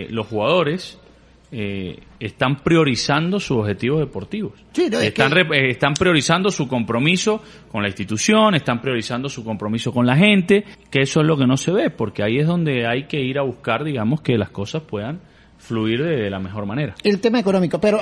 eh, 0.05 0.07
los 0.11 0.27
jugadores 0.29 0.99
eh, 1.53 1.99
están 2.21 2.57
priorizando 2.57 3.39
sus 3.41 3.59
objetivos 3.59 4.01
deportivos. 4.01 4.53
Sí, 4.73 4.89
no, 4.91 4.99
es 4.99 5.07
están, 5.09 5.29
que- 5.33 5.45
re- 5.45 5.59
eh, 5.67 5.71
están 5.71 5.95
priorizando 5.95 6.51
su 6.51 6.67
compromiso 6.69 7.43
con 7.71 7.83
la 7.83 7.89
institución, 7.89 8.55
están 8.55 8.81
priorizando 8.81 9.29
su 9.29 9.45
compromiso 9.45 9.93
con 9.93 10.07
la 10.07 10.17
gente, 10.17 10.65
que 10.91 11.01
eso 11.01 11.21
es 11.21 11.27
lo 11.27 11.37
que 11.37 11.47
no 11.47 11.57
se 11.57 11.73
ve, 11.73 11.91
porque 11.91 12.23
ahí 12.23 12.39
es 12.39 12.47
donde 12.47 12.87
hay 12.87 13.05
que 13.05 13.21
ir 13.21 13.39
a 13.39 13.43
buscar, 13.43 13.85
digamos, 13.85 14.21
que 14.21 14.37
las 14.39 14.51
cosas 14.51 14.83
puedan 14.83 15.21
fluir 15.67 16.03
de, 16.03 16.17
de 16.17 16.31
la 16.31 16.39
mejor 16.39 16.67
manera. 16.67 16.95
El 17.03 17.21
tema 17.21 17.39
económico, 17.41 17.81
pero 17.81 18.01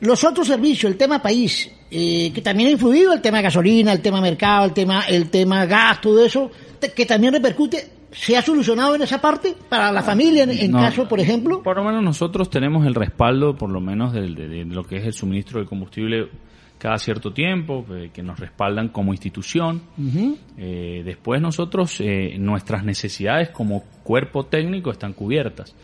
los 0.00 0.22
otros 0.24 0.46
servicios, 0.46 0.90
el 0.92 0.98
tema 0.98 1.20
país, 1.22 1.70
eh, 1.90 2.30
que 2.34 2.40
también 2.42 2.68
ha 2.68 2.72
influido, 2.72 3.12
el 3.12 3.20
tema 3.20 3.40
gasolina, 3.40 3.92
el 3.92 4.00
tema 4.00 4.20
mercado, 4.20 4.66
el 4.66 4.72
tema, 4.72 5.02
el 5.08 5.30
tema 5.30 5.64
gas, 5.66 6.00
todo 6.00 6.24
eso, 6.24 6.50
te- 6.78 6.92
que 6.92 7.06
también 7.06 7.32
repercute, 7.32 7.88
¿se 8.12 8.36
ha 8.36 8.42
solucionado 8.42 8.94
en 8.94 9.02
esa 9.02 9.20
parte 9.20 9.54
para 9.68 9.90
la 9.92 10.02
familia, 10.02 10.44
en, 10.44 10.50
en 10.50 10.70
No. 10.70 10.78
caso, 10.78 11.08
por 11.08 11.20
ejemplo? 11.20 11.62
Por 11.62 11.76
lo 11.76 11.84
menos 11.84 12.02
nosotros 12.02 12.50
tenemos 12.50 12.86
el 12.86 12.94
respaldo, 12.94 13.56
por 13.56 13.70
lo 13.70 13.80
menos, 13.80 14.12
del- 14.12 14.34
de, 14.34 14.48
de 14.48 14.64
lo 14.66 14.84
que 14.84 14.96
es 14.98 15.04
el 15.04 15.12
suministro 15.12 15.58
del 15.58 15.68
combustible 15.68 16.28
cada 16.78 16.98
cierto 16.98 17.32
tiempo, 17.32 17.86
eh, 17.92 18.10
que 18.12 18.22
nos 18.22 18.38
respaldan 18.38 18.88
como 18.88 19.12
institución. 19.12 19.80
Eh, 20.58 21.02
después 21.04 21.40
nosotros, 21.40 21.96
eh, 22.00 22.36
nuestras 22.38 22.84
necesidades 22.84 23.48
como 23.50 23.84
cuerpo 24.04 24.44
técnico 24.44 24.92
están 24.92 25.14
cubiertas. 25.14 25.74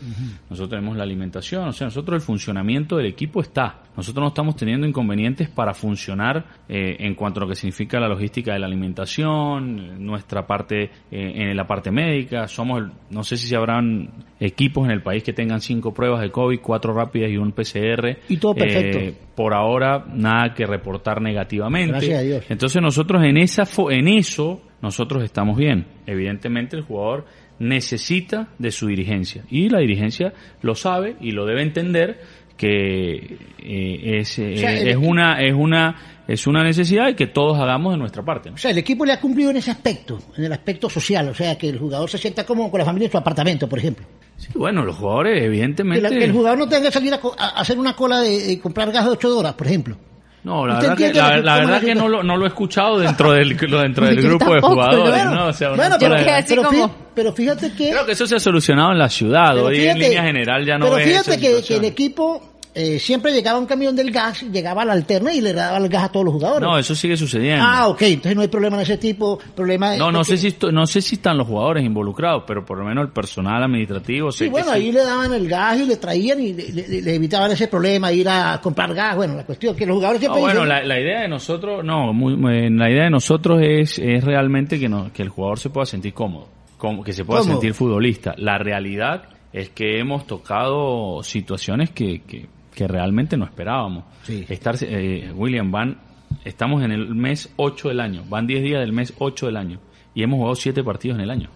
Nosotros 0.49 0.69
tenemos 0.69 0.95
la 0.95 1.03
alimentación, 1.03 1.67
o 1.67 1.73
sea, 1.73 1.87
nosotros 1.87 2.15
el 2.15 2.21
funcionamiento 2.21 2.95
del 2.95 3.07
equipo 3.07 3.41
está. 3.41 3.81
Nosotros 3.97 4.21
no 4.23 4.27
estamos 4.29 4.55
teniendo 4.55 4.87
inconvenientes 4.87 5.49
para 5.49 5.73
funcionar 5.73 6.45
eh, 6.69 6.95
en 6.99 7.15
cuanto 7.15 7.39
a 7.39 7.43
lo 7.43 7.49
que 7.49 7.55
significa 7.55 7.99
la 7.99 8.07
logística 8.07 8.53
de 8.53 8.59
la 8.59 8.67
alimentación, 8.67 10.05
nuestra 10.05 10.45
parte, 10.47 10.83
eh, 10.83 10.89
en 11.11 11.57
la 11.57 11.67
parte 11.67 11.91
médica. 11.91 12.47
Somos, 12.47 12.83
el- 12.83 12.91
no 13.09 13.23
sé 13.23 13.37
si 13.37 13.53
habrán 13.55 14.09
equipos 14.39 14.85
en 14.85 14.91
el 14.91 15.01
país 15.01 15.23
que 15.23 15.33
tengan 15.33 15.59
cinco 15.61 15.93
pruebas 15.93 16.21
de 16.21 16.31
COVID, 16.31 16.59
cuatro 16.61 16.93
rápidas 16.93 17.29
y 17.31 17.37
un 17.37 17.51
PCR. 17.51 18.17
Y 18.29 18.37
todo 18.37 18.55
perfecto. 18.55 18.99
Eh, 18.99 19.15
por 19.35 19.53
ahora, 19.53 20.05
nada 20.13 20.53
que 20.53 20.65
reportar 20.65 21.21
negativamente. 21.21 21.91
Gracias 21.91 22.19
a 22.19 22.21
Dios. 22.21 22.45
Entonces 22.49 22.81
nosotros 22.81 23.23
en 23.23 23.37
esa 23.37 23.63
en 23.89 24.07
eso 24.07 24.61
nosotros 24.81 25.23
estamos 25.23 25.57
bien. 25.57 25.85
Evidentemente 26.07 26.75
el 26.75 26.83
jugador 26.83 27.25
necesita 27.61 28.49
de 28.57 28.71
su 28.71 28.87
dirigencia 28.87 29.43
y 29.49 29.69
la 29.69 29.79
dirigencia 29.79 30.33
lo 30.61 30.75
sabe 30.75 31.15
y 31.21 31.31
lo 31.31 31.45
debe 31.45 31.61
entender 31.61 32.19
que 32.57 33.37
eh, 33.59 34.19
es, 34.19 34.37
eh, 34.39 34.53
O 34.55 34.57
sea, 34.57 34.79
el 34.79 34.87
es 34.89 34.95
una 34.97 35.41
es 35.41 35.53
una 35.53 35.95
es 36.27 36.47
una 36.47 36.63
necesidad 36.63 37.09
y 37.09 37.15
que 37.15 37.27
todos 37.27 37.57
hagamos 37.59 37.93
de 37.93 37.97
nuestra 37.99 38.23
parte. 38.23 38.49
¿no? 38.49 38.55
O 38.55 38.57
sea, 38.57 38.71
el 38.71 38.77
equipo 38.77 39.03
le 39.05 39.13
ha 39.13 39.19
cumplido 39.19 39.49
en 39.51 39.57
ese 39.57 39.71
aspecto, 39.71 40.19
en 40.37 40.45
el 40.45 40.53
aspecto 40.53 40.89
social, 40.89 41.27
o 41.29 41.33
sea, 41.33 41.57
que 41.57 41.69
el 41.69 41.77
jugador 41.79 42.09
se 42.09 42.17
sienta 42.17 42.45
como 42.45 42.69
con 42.71 42.79
la 42.79 42.85
familia 42.85 43.07
en 43.07 43.11
su 43.11 43.17
apartamento, 43.17 43.67
por 43.67 43.79
ejemplo. 43.79 44.05
Sí, 44.37 44.47
bueno, 44.55 44.83
los 44.85 44.95
jugadores 44.95 45.39
Que, 45.39 45.45
evidentemente 45.45 46.01
la- 46.01 46.09
que 46.09 46.23
el 46.23 46.31
jugador 46.31 46.59
no 46.59 46.69
tenga 46.69 46.83
que 46.87 46.91
salir 46.91 47.13
a, 47.13 47.19
a 47.37 47.61
hacer 47.61 47.77
una 47.77 47.95
cola 47.95 48.21
de, 48.21 48.39
de 48.47 48.59
comprar 48.59 48.91
gas 48.91 49.05
de 49.05 49.11
8 49.11 49.37
horas, 49.37 49.53
por 49.55 49.67
ejemplo. 49.67 49.97
No, 50.43 50.65
la 50.65 50.73
¿Usted 50.79 50.89
verdad 50.89 50.97
que, 51.11 51.13
la, 51.13 51.37
la 51.37 51.55
verdad 51.59 51.81
que 51.81 51.93
no 51.93 52.07
lo, 52.09 52.23
no 52.23 52.35
lo 52.35 52.45
he 52.45 52.47
escuchado 52.47 52.97
dentro 52.99 53.31
del, 53.31 53.55
dentro 53.57 54.05
del 54.07 54.21
grupo 54.21 54.45
de 54.55 54.61
tampoco, 54.61 54.73
jugadores, 54.73 55.09
Bueno, 55.13 55.35
¿no? 55.35 55.47
O 55.47 55.53
sea, 55.53 55.69
bueno, 55.69 55.95
pero, 55.99 56.15
pero 56.47 56.63
como- 56.63 56.87
fí- 56.89 56.91
pero 57.13 57.33
fíjate 57.33 57.71
que... 57.73 57.89
Creo 57.91 58.05
que 58.05 58.13
eso 58.13 58.25
se 58.25 58.35
ha 58.37 58.39
solucionado 58.39 58.91
en 58.91 58.97
la 58.97 59.09
ciudad, 59.09 59.55
hoy 59.57 59.75
en 59.75 59.81
fíjate- 59.97 59.99
línea 59.99 60.23
general 60.23 60.65
ya 60.65 60.77
no 60.79 60.85
Pero 60.89 60.97
fíjate 60.97 61.37
que, 61.39 61.61
que 61.61 61.75
el 61.77 61.85
equipo 61.85 62.50
eh, 62.73 62.99
siempre 62.99 63.33
llegaba 63.33 63.59
un 63.59 63.65
camión 63.65 63.95
del 63.95 64.11
gas, 64.11 64.43
llegaba 64.43 64.83
a 64.83 64.85
la 64.85 64.93
alterna 64.93 65.33
y 65.33 65.41
le 65.41 65.51
daba 65.51 65.77
el 65.77 65.89
gas 65.89 66.05
a 66.05 66.09
todos 66.11 66.23
los 66.25 66.33
jugadores. 66.35 66.61
No, 66.67 66.77
eso 66.77 66.95
sigue 66.95 67.17
sucediendo. 67.17 67.65
ah, 67.67 67.87
ok, 67.89 68.01
entonces 68.03 68.35
no 68.35 68.41
hay 68.43 68.47
problema 68.47 68.77
en 68.77 68.83
ese 68.83 68.97
tipo, 68.97 69.37
problema... 69.55 69.95
No, 69.97 70.09
no 70.11 70.19
porque- 70.19 70.31
sé 70.31 70.37
si 70.37 70.47
esto- 70.47 70.71
no 70.71 70.87
sé 70.87 71.01
si 71.01 71.15
están 71.15 71.37
los 71.37 71.47
jugadores 71.47 71.83
involucrados, 71.83 72.43
pero 72.47 72.63
por 72.65 72.77
lo 72.77 72.85
menos 72.85 73.03
el 73.05 73.11
personal 73.11 73.61
administrativo 73.61 74.31
Sí, 74.31 74.45
que 74.45 74.49
bueno, 74.51 74.67
sí. 74.67 74.73
ahí 74.73 74.91
le 74.93 75.03
daban 75.03 75.33
el 75.33 75.47
gas 75.49 75.79
y 75.79 75.85
le 75.85 75.97
traían 75.97 76.39
y 76.39 76.53
le, 76.53 76.69
le- 76.71 77.01
le 77.01 77.15
evitaban 77.15 77.51
ese 77.51 77.67
problema, 77.67 78.11
ir 78.13 78.29
a 78.29 78.59
comprar 78.61 78.93
gas. 78.93 79.17
Bueno, 79.17 79.35
la 79.35 79.45
cuestión 79.45 79.73
es 79.73 79.77
que 79.79 79.85
los 79.85 79.95
jugadores 79.95 80.21
No, 80.21 80.33
siempre 80.33 80.41
bueno, 80.41 80.61
dicen- 80.61 80.69
la, 80.69 80.83
la 80.95 80.99
idea 81.01 81.21
de 81.23 81.27
nosotros, 81.27 81.83
no, 81.83 82.13
muy- 82.13 82.37
muy- 82.37 82.69
la 82.69 82.89
idea 82.89 83.03
de 83.03 83.09
nosotros 83.09 83.61
es, 83.61 83.99
es 83.99 84.23
realmente 84.23 84.79
que, 84.79 84.87
no, 84.87 85.11
que 85.11 85.23
el 85.23 85.29
jugador 85.29 85.59
se 85.59 85.69
pueda 85.69 85.85
sentir 85.85 86.13
cómodo, 86.13 86.47
como, 86.77 87.03
que 87.03 87.11
se 87.11 87.25
pueda 87.25 87.43
sentir 87.43 87.73
futbolista. 87.73 88.33
La 88.37 88.57
realidad 88.57 89.23
es 89.53 89.69
que 89.71 89.99
hemos 89.99 90.25
tocado 90.25 91.21
situaciones 91.23 91.89
que, 91.89 92.21
que, 92.21 92.47
que 92.73 92.87
realmente 92.87 93.37
no 93.37 93.45
esperábamos. 93.45 94.05
Sí. 94.23 94.45
Estar, 94.49 94.75
eh, 94.81 95.31
William, 95.35 95.71
van, 95.71 95.99
estamos 96.45 96.83
en 96.83 96.91
el 96.91 97.13
mes 97.15 97.51
8 97.57 97.89
del 97.89 97.99
año, 97.99 98.23
van 98.29 98.47
10 98.47 98.63
días 98.63 98.79
del 98.81 98.93
mes 98.93 99.13
8 99.19 99.45
del 99.47 99.57
año 99.57 99.79
y 100.13 100.23
hemos 100.23 100.37
jugado 100.37 100.55
7 100.55 100.83
partidos 100.83 101.17
en 101.17 101.23
el 101.23 101.31
año. 101.31 101.49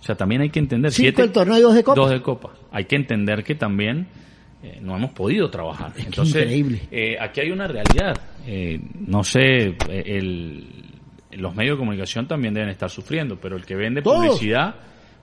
O 0.00 0.02
sea, 0.02 0.14
también 0.14 0.42
hay 0.42 0.50
que 0.50 0.60
entender. 0.60 0.92
Cinco 0.92 1.02
siete- 1.06 1.22
del 1.22 1.32
torneo 1.32 1.58
y 1.58 1.62
dos 1.62 1.74
de 1.74 1.82
copa. 1.82 2.00
Dos 2.00 2.10
de 2.10 2.22
copa. 2.22 2.50
Hay 2.70 2.84
que 2.84 2.94
entender 2.94 3.42
que 3.42 3.56
también 3.56 4.06
eh, 4.62 4.78
no 4.80 4.96
hemos 4.96 5.10
podido 5.10 5.50
trabajar. 5.50 5.92
Es 5.96 6.06
Entonces, 6.06 6.42
increíble. 6.44 6.82
eh, 6.92 7.16
aquí 7.20 7.40
hay 7.40 7.50
una 7.50 7.66
realidad. 7.66 8.16
Eh, 8.46 8.80
no 9.08 9.24
sé, 9.24 9.74
el, 9.88 10.68
los 11.32 11.52
medios 11.56 11.74
de 11.76 11.78
comunicación 11.80 12.28
también 12.28 12.54
deben 12.54 12.68
estar 12.68 12.88
sufriendo, 12.90 13.40
pero 13.40 13.56
el 13.56 13.64
que 13.66 13.74
vende 13.74 14.02
Todos. 14.02 14.24
publicidad 14.24 14.76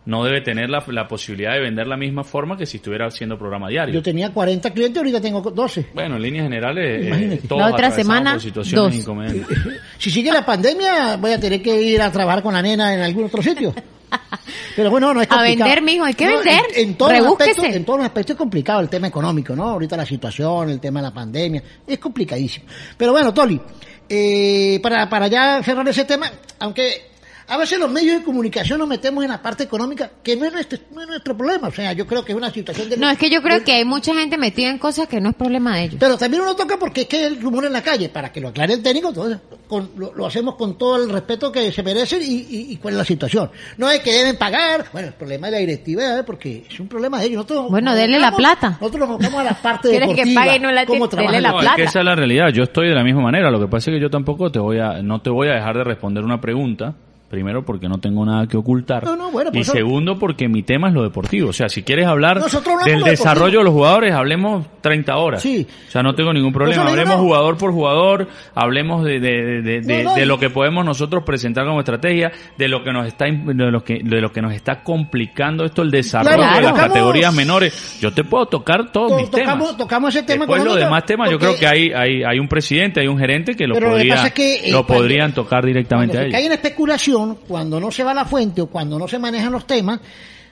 no 0.08 0.24
debe 0.24 0.40
tener 0.42 0.70
la, 0.70 0.84
la 0.88 1.06
posibilidad 1.08 1.52
de 1.54 1.60
vender 1.60 1.86
la 1.86 1.98
misma 1.98 2.24
forma 2.24 2.56
que 2.58 2.66
si 2.66 2.78
estuviera 2.78 3.08
haciendo 3.08 3.38
programa 3.38 3.68
diario. 3.68 3.94
Yo 3.94 4.02
tenía 4.02 4.34
40 4.34 4.72
clientes, 4.72 4.98
ahorita 4.98 5.20
tengo 5.20 5.42
12. 5.42 5.88
Bueno, 5.94 6.16
en 6.16 6.22
líneas 6.22 6.44
generales, 6.46 7.04
eh, 7.04 7.08
Imagínate. 7.10 7.48
todos 7.48 7.62
La 7.62 7.68
otra 7.74 7.92
semana, 7.92 8.32
por 8.32 8.42
situaciones 8.42 8.84
dos. 8.84 8.96
inconvenientes. 8.96 9.58
Si 10.00 10.10
sigue 10.10 10.32
la 10.32 10.46
pandemia, 10.46 11.18
voy 11.18 11.34
a 11.34 11.40
tener 11.40 11.62
que 11.62 11.82
ir 11.82 12.02
a 12.02 12.10
trabajar 12.12 12.42
con 12.42 12.54
la 12.54 12.62
nena 12.62 12.94
en 12.94 13.02
algún 13.02 13.26
otro 13.26 13.42
sitio. 13.44 13.74
Pero 14.78 14.90
bueno, 14.92 15.14
no 15.14 15.22
es 15.22 15.28
A 15.30 15.36
complicado. 15.36 15.70
vender, 15.70 15.84
mijo, 15.84 16.06
hay 16.06 16.14
que 16.14 16.26
No, 16.26 16.36
vender. 16.36 16.62
En, 16.76 16.90
en 16.90 16.96
todos 16.96 17.12
aspectos, 17.14 17.66
en 17.66 17.84
todos 17.84 18.00
los 18.00 18.06
aspectos 18.06 18.34
es 18.36 18.38
complicado 18.38 18.80
el 18.80 18.88
tema 18.90 19.08
económico, 19.08 19.56
¿no? 19.56 19.64
Ahorita 19.70 19.98
la 19.98 20.06
situación, 20.06 20.70
el 20.70 20.80
tema 20.80 21.02
de 21.02 21.08
la 21.08 21.14
pandemia, 21.14 21.62
es 21.86 22.00
complicadísimo. 22.00 22.66
Pero 22.96 23.12
bueno, 23.12 23.34
Toli, 23.34 23.60
eh, 24.08 24.80
para, 24.82 25.10
para 25.10 25.28
ya 25.28 25.62
cerrar 25.64 25.86
ese 25.90 26.06
tema, 26.06 26.32
aunque 26.60 27.17
a 27.50 27.58
veces 27.58 27.80
los 27.80 27.90
medios 27.90 28.20
de 28.20 28.24
comunicación 28.26 28.80
nos 28.80 28.88
metemos 28.88 29.24
en 29.24 29.30
la 29.32 29.42
parte 29.42 29.64
económica, 29.64 30.12
que 30.22 30.36
no 30.36 30.46
es 30.46 30.52
nuestro, 30.54 30.80
no 30.94 31.02
es 31.02 31.08
nuestro 31.08 31.36
problema. 31.38 31.70
O 31.70 31.72
sea, 31.72 31.94
yo 31.94 32.06
creo 32.06 32.24
que 32.26 32.34
es 32.34 32.38
una 32.38 32.52
situación 32.52 32.90
de... 32.90 32.98
No, 32.98 33.10
es 33.10 33.18
que 33.18 33.30
yo 33.30 33.42
creo 33.42 33.60
de- 33.60 33.64
que 33.64 33.74
hay 33.74 33.86
mucha 33.86 34.14
gente 34.14 34.38
metida 34.38 34.70
en 34.70 34.78
cosas 34.78 35.08
que 35.08 35.22
no 35.22 35.30
es 35.30 35.36
problema 35.36 35.76
de 35.78 35.84
ellos. 35.84 35.96
pero 36.00 36.18
también 36.18 36.44
uno 36.44 36.56
toca 36.56 36.78
porque 36.78 37.02
es 37.02 37.08
que 37.08 37.26
el 37.26 37.40
rumor 37.42 37.66
en 37.66 37.74
la 37.74 37.82
calle, 37.82 38.10
para 38.10 38.32
que 38.32 38.42
lo 38.42 38.50
aclare 38.50 38.74
el 38.74 38.84
técnico, 38.84 39.10
entonces 39.10 39.40
con- 39.68 39.92
lo, 39.98 40.14
lo 40.14 40.26
hacemos 40.26 40.56
con 40.56 40.78
todo 40.78 41.02
el 41.04 41.10
respeto 41.10 41.52
que 41.52 41.72
se 41.72 41.84
merecen 41.84 42.22
y, 42.22 42.26
y- 42.26 42.72
y 42.74 42.78
cuál 42.78 42.96
es 42.96 42.98
la 43.00 43.06
situación. 43.06 43.50
No 43.78 43.90
es 43.90 44.00
que 44.02 44.12
deben 44.12 44.38
pagar, 44.38 44.86
bueno, 44.92 45.08
el 45.08 45.14
problema 45.14 45.48
de 45.48 45.52
la 45.54 45.58
directiva, 45.60 46.20
¿eh? 46.20 46.24
porque 46.26 46.66
es 46.70 46.80
un 46.80 46.88
problema 46.88 47.20
de 47.20 47.28
ellos. 47.28 47.38
Nosotros 47.44 47.70
Bueno, 47.70 47.92
nos 47.92 48.00
denle 48.00 48.20
la 48.20 48.32
plata. 48.36 48.78
Nosotros 48.82 49.00
nos 49.08 49.10
enfocamos 49.18 49.40
a 49.42 49.44
la 49.46 49.54
parte 49.62 49.90
¿Quieres 49.90 50.10
que 50.10 50.16
deportiva. 50.16 50.42
pague 50.44 50.56
y 50.58 50.60
no 50.60 50.72
la? 50.72 50.86
Denle 50.86 51.42
la 51.42 51.50
No, 51.52 51.60
es 51.60 51.66
que 51.66 51.74
plata. 51.76 51.84
esa 51.84 52.00
es 52.00 52.06
la 52.06 52.16
realidad. 52.16 52.50
Yo 52.54 52.64
estoy 52.64 52.90
de 52.90 52.96
la 52.96 53.04
misma 53.04 53.22
manera. 53.22 53.50
Lo 53.52 53.60
que 53.60 53.68
pasa 53.68 53.90
es 53.90 53.96
que 53.96 54.02
yo 54.02 54.10
tampoco 54.10 54.52
te 54.52 54.60
voy 54.60 54.80
a, 54.80 55.02
no 55.02 55.22
te 55.22 55.30
voy 55.30 55.48
a 55.48 55.54
dejar 55.54 55.78
de 55.78 55.84
responder 55.86 56.24
una 56.24 56.42
pregunta. 56.42 56.96
Primero 57.30 57.66
porque 57.66 57.90
no 57.90 57.98
tengo 58.00 58.26
nada 58.26 58.48
que 58.48 58.56
ocultar. 58.56 59.04
No, 59.04 59.18
no, 59.18 59.32
bueno, 59.32 59.50
por 59.52 59.58
y 59.58 59.62
eso- 59.62 59.74
segundo 59.74 60.18
porque 60.18 60.48
mi 60.48 60.64
tema 60.64 60.88
es 60.88 60.94
lo 60.94 61.04
deportivo. 61.04 61.50
O 61.50 61.54
sea, 61.54 61.68
si 61.68 61.84
quieres 61.84 62.08
hablar 62.08 62.42
del 62.86 63.04
desarrollo 63.04 63.60
de 63.60 63.66
los 63.66 63.74
jugadores, 63.74 64.14
hablemos 64.14 64.66
30 64.82 65.18
horas. 65.18 65.42
Sí. 65.42 65.68
O 65.88 65.92
sea, 65.92 66.02
no 66.04 66.16
tengo 66.16 66.32
ningún 66.32 66.54
problema. 66.54 66.88
Hablemos 66.88 67.18
no. 67.18 67.24
jugador 67.24 67.58
por 67.58 67.74
jugador, 67.74 68.28
hablemos 68.56 69.04
de, 69.04 69.20
de, 69.20 69.62
de, 69.82 70.04
No, 70.04 70.16
lo 70.26 70.40
que 70.40 70.50
podemos 70.50 70.86
nosotros 70.86 71.24
presentar 71.26 71.66
como 71.66 71.80
estrategia, 71.80 72.32
de 72.58 72.68
lo 72.70 72.84
que 72.84 72.94
nos 72.94 73.06
está 73.08 73.26
de 73.26 73.72
lo 73.72 73.84
que 73.84 74.00
de 74.04 74.22
lo 74.22 74.32
que 74.32 74.42
nos 74.42 74.54
está 74.54 74.82
complicando 74.84 75.66
esto 75.66 75.82
el 75.82 75.92
desarrollo 75.92 76.38
Claro, 76.38 76.56
de 76.56 76.62
las 76.62 76.72
tocamos- 76.72 76.88
categorías 76.88 77.34
menores. 77.34 77.98
Yo 78.00 78.14
te 78.14 78.24
puedo 78.24 78.46
tocar 78.46 78.92
todos 78.92 79.12
To- 79.12 79.18
mis 79.18 79.30
temas. 79.30 79.48
tocamos, 79.56 79.78
tocamos 79.78 80.16
ese 80.16 80.24
tema 80.26 80.46
Después 80.46 80.64
los 80.64 80.76
demás 80.78 81.06
temas, 81.06 81.30
yo 81.30 81.38
creo 81.40 81.58
que 81.58 81.68
hay, 81.68 81.92
hay, 81.92 82.24
hay 82.24 82.40
un 82.40 82.48
presidente, 82.48 83.02
hay 83.02 83.08
un 83.08 83.18
gerente 83.20 83.54
que 83.56 83.68
lo, 83.68 83.76
podría, 83.76 84.16
pasa 84.16 84.28
es 84.28 84.34
que, 84.34 84.56
eh, 84.68 84.72
lo 84.72 84.86
cuando- 84.86 85.04
podrían 85.04 85.34
tocar 85.34 85.66
directamente 85.66 86.18
a 86.18 86.22
ellos. 86.22 86.34
cae 86.34 86.46
en 86.46 86.52
especulación, 86.54 87.17
cuando 87.48 87.80
no 87.80 87.92
se 87.92 88.04
va 88.04 88.12
a 88.12 88.16
la 88.16 88.26
fuente 88.26 88.62
o 88.62 88.68
cuando 88.68 88.98
no 88.98 89.08
se 89.08 89.20
manejan 89.20 89.52
los 89.52 89.68
temas, 89.68 90.00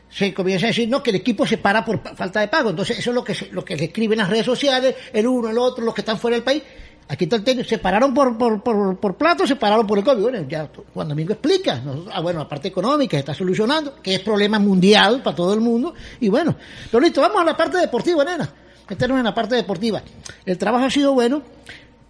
se 0.10 0.34
comienza 0.34 0.68
a 0.68 0.70
decir, 0.70 0.88
no, 0.88 1.04
que 1.04 1.10
el 1.10 1.18
equipo 1.18 1.46
se 1.46 1.58
para 1.58 1.84
por 1.84 2.02
falta 2.16 2.40
de 2.40 2.48
pago. 2.48 2.70
Entonces, 2.70 3.00
eso 3.00 3.12
es 3.12 3.16
lo 3.16 3.24
que 3.24 3.36
se, 3.36 3.50
lo 3.52 3.66
que 3.66 3.78
se 3.78 3.86
escribe 3.86 4.14
en 4.14 4.20
las 4.20 4.30
redes 4.30 4.46
sociales, 4.46 4.96
el 5.12 5.28
uno, 5.28 5.50
el 5.50 5.58
otro, 5.58 5.84
los 5.84 5.94
que 5.94 6.02
están 6.02 6.18
fuera 6.18 6.36
del 6.36 6.44
país. 6.44 6.64
Aquí 7.08 7.26
está 7.26 7.36
el 7.36 7.44
técnico, 7.44 7.70
se 7.70 7.78
pararon 7.78 8.14
por, 8.14 8.36
por, 8.36 8.64
por, 8.64 8.98
por 8.98 9.16
plato, 9.16 9.46
se 9.46 9.56
pararon 9.56 9.86
por 9.86 10.00
el 10.00 10.04
COVID. 10.04 10.22
Bueno, 10.22 10.46
ya 10.48 10.70
Juan 10.94 11.10
Domingo 11.10 11.34
explica, 11.34 11.82
ah, 12.12 12.20
bueno, 12.22 12.40
la 12.40 12.48
parte 12.48 12.70
económica 12.70 13.16
se 13.16 13.20
está 13.20 13.34
solucionando, 13.34 13.96
que 14.02 14.16
es 14.16 14.22
problema 14.22 14.58
mundial 14.58 15.22
para 15.22 15.36
todo 15.36 15.54
el 15.54 15.62
mundo. 15.62 15.94
Y 16.20 16.30
bueno, 16.30 16.56
pero 16.90 17.02
listo, 17.02 17.22
vamos 17.22 17.42
a 17.42 17.44
la 17.44 17.56
parte 17.56 17.78
deportiva, 17.78 18.24
nena. 18.24 18.50
Meternos 18.90 19.18
en 19.18 19.24
la 19.24 19.34
parte 19.34 19.56
deportiva. 19.56 20.02
El 20.46 20.58
trabajo 20.58 20.86
ha 20.86 20.90
sido 20.90 21.14
bueno, 21.14 21.42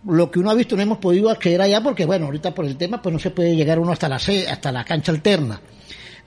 lo 0.08 0.30
que 0.30 0.40
uno 0.40 0.52
ha 0.52 0.54
visto 0.54 0.76
no 0.76 0.82
hemos 0.84 0.98
podido 1.00 1.30
acceder 1.30 1.62
allá 1.62 1.82
porque 1.82 2.06
bueno 2.06 2.26
ahorita 2.26 2.54
por 2.54 2.66
el 2.66 2.78
tema 2.78 3.02
pues 3.02 3.12
no 3.14 3.20
se 3.20 3.32
puede 3.32 3.56
llegar 3.56 3.80
uno 3.80 3.92
hasta 3.92 4.08
la 4.10 4.20
C- 4.20 4.48
hasta 4.48 4.72
la 4.72 4.84
cancha 4.84 5.12
alterna 5.12 5.60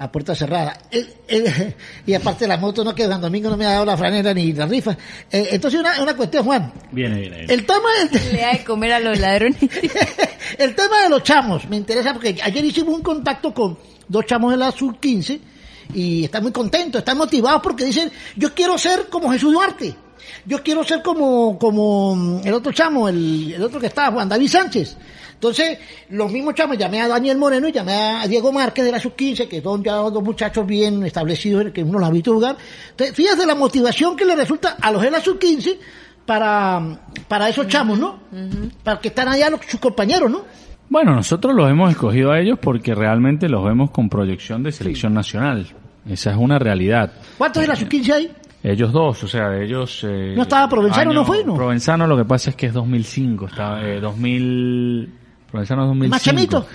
a 0.00 0.12
puerta 0.12 0.32
cerrada. 0.34 0.78
El- 0.92 1.08
el- 1.26 1.74
y 2.06 2.14
aparte 2.14 2.46
la 2.46 2.56
moto 2.56 2.84
no 2.84 2.94
que 2.94 3.06
San 3.06 3.20
Domingo 3.20 3.50
no 3.50 3.56
me 3.56 3.66
ha 3.66 3.70
dado 3.72 3.84
la 3.84 3.96
franela 3.96 4.32
ni 4.32 4.52
la 4.52 4.64
rifa. 4.66 4.92
Eh, 5.30 5.48
entonces 5.50 5.80
una, 5.80 6.00
una 6.00 6.14
cuestión 6.16 6.44
Juan. 6.44 6.72
Viene, 6.92 7.18
viene, 7.20 7.36
viene. 7.38 7.52
el 7.52 7.66
tema 7.66 7.88
del- 8.10 8.32
Le 8.32 8.40
da 8.40 8.52
de 8.52 8.64
comer 8.64 8.92
a 8.92 9.00
los 9.00 9.18
ladrones. 9.18 9.56
el 10.58 10.74
tema 10.74 11.02
de 11.02 11.08
los 11.08 11.22
chamos 11.24 11.68
me 11.68 11.76
interesa 11.76 12.12
porque 12.12 12.36
ayer 12.42 12.64
hicimos 12.64 12.94
un 12.94 13.02
contacto 13.02 13.52
con 13.52 13.76
dos 14.06 14.24
chamos 14.26 14.52
de 14.52 14.56
la 14.56 14.70
sub 14.70 14.98
15 15.00 15.40
y 15.94 16.24
están 16.24 16.42
muy 16.42 16.52
contentos, 16.52 17.00
están 17.00 17.18
motivados 17.18 17.60
porque 17.62 17.84
dicen, 17.84 18.10
yo 18.36 18.54
quiero 18.54 18.76
ser 18.78 19.06
como 19.08 19.30
Jesús 19.32 19.52
Duarte, 19.52 19.94
yo 20.44 20.62
quiero 20.62 20.84
ser 20.84 21.02
como, 21.02 21.58
como 21.58 22.14
mm, 22.14 22.40
el 22.44 22.54
otro 22.54 22.72
chamo, 22.72 23.08
el, 23.08 23.54
el 23.54 23.62
otro 23.62 23.80
que 23.80 23.86
está, 23.86 24.10
Juan 24.10 24.28
David 24.28 24.48
Sánchez. 24.48 24.96
Entonces, 25.38 25.78
los 26.10 26.32
mismos 26.32 26.54
chamos, 26.54 26.76
llamé 26.76 27.00
a 27.00 27.06
Daniel 27.06 27.38
Moreno 27.38 27.68
y 27.68 27.72
llamé 27.72 27.92
a 27.92 28.26
Diego 28.26 28.50
Márquez 28.50 28.84
de 28.84 28.90
la 28.90 28.98
sub 28.98 29.14
15, 29.14 29.48
que 29.48 29.62
son 29.62 29.84
ya 29.84 29.92
dos 29.94 30.20
muchachos 30.20 30.66
bien 30.66 31.04
establecidos, 31.04 31.70
que 31.70 31.84
uno 31.84 32.00
los 32.00 32.08
ha 32.08 32.10
visto 32.10 32.34
jugar. 32.34 32.56
Entonces, 32.90 33.14
fíjate 33.14 33.46
la 33.46 33.54
motivación 33.54 34.16
que 34.16 34.24
le 34.24 34.34
resulta 34.34 34.76
a 34.80 34.90
los 34.90 35.00
de 35.00 35.12
la 35.12 35.20
sub 35.20 35.38
15 35.38 35.78
para, 36.26 36.82
para 37.28 37.48
esos 37.48 37.68
chamos, 37.68 38.00
¿no? 38.00 38.18
Para 38.82 38.98
que 38.98 39.08
están 39.08 39.28
allá 39.28 39.48
los, 39.48 39.60
sus 39.64 39.78
compañeros, 39.78 40.28
¿no? 40.28 40.42
Bueno, 40.88 41.14
nosotros 41.14 41.54
los 41.54 41.70
hemos 41.70 41.92
escogido 41.92 42.32
a 42.32 42.40
ellos 42.40 42.58
porque 42.60 42.96
realmente 42.96 43.48
los 43.48 43.64
vemos 43.64 43.92
con 43.92 44.08
proyección 44.08 44.64
de 44.64 44.72
selección 44.72 45.14
nacional. 45.14 45.68
Esa 46.10 46.32
es 46.32 46.36
una 46.36 46.58
realidad. 46.58 47.12
¿Cuántos 47.38 47.62
de 47.62 47.68
la 47.68 47.76
sub 47.76 47.88
15 47.88 48.12
hay? 48.12 48.32
Ellos 48.62 48.92
dos, 48.92 49.22
o 49.22 49.28
sea, 49.28 49.56
ellos... 49.56 50.04
eh, 50.04 50.34
¿No 50.34 50.42
estaba 50.42 50.68
Provenzano, 50.68 51.12
no 51.12 51.24
fue, 51.24 51.44
no? 51.44 51.54
Provenzano 51.54 52.06
lo 52.06 52.16
que 52.16 52.24
pasa 52.24 52.50
es 52.50 52.56
que 52.56 52.66
es 52.66 52.72
2005, 52.72 53.46
está, 53.46 53.80
eh, 53.86 54.00
2000... 54.00 55.14
Provenzano 55.50 55.82
es 55.82 55.88
2005. 55.88 56.10
¿Más 56.10 56.22
chamito? 56.22 56.66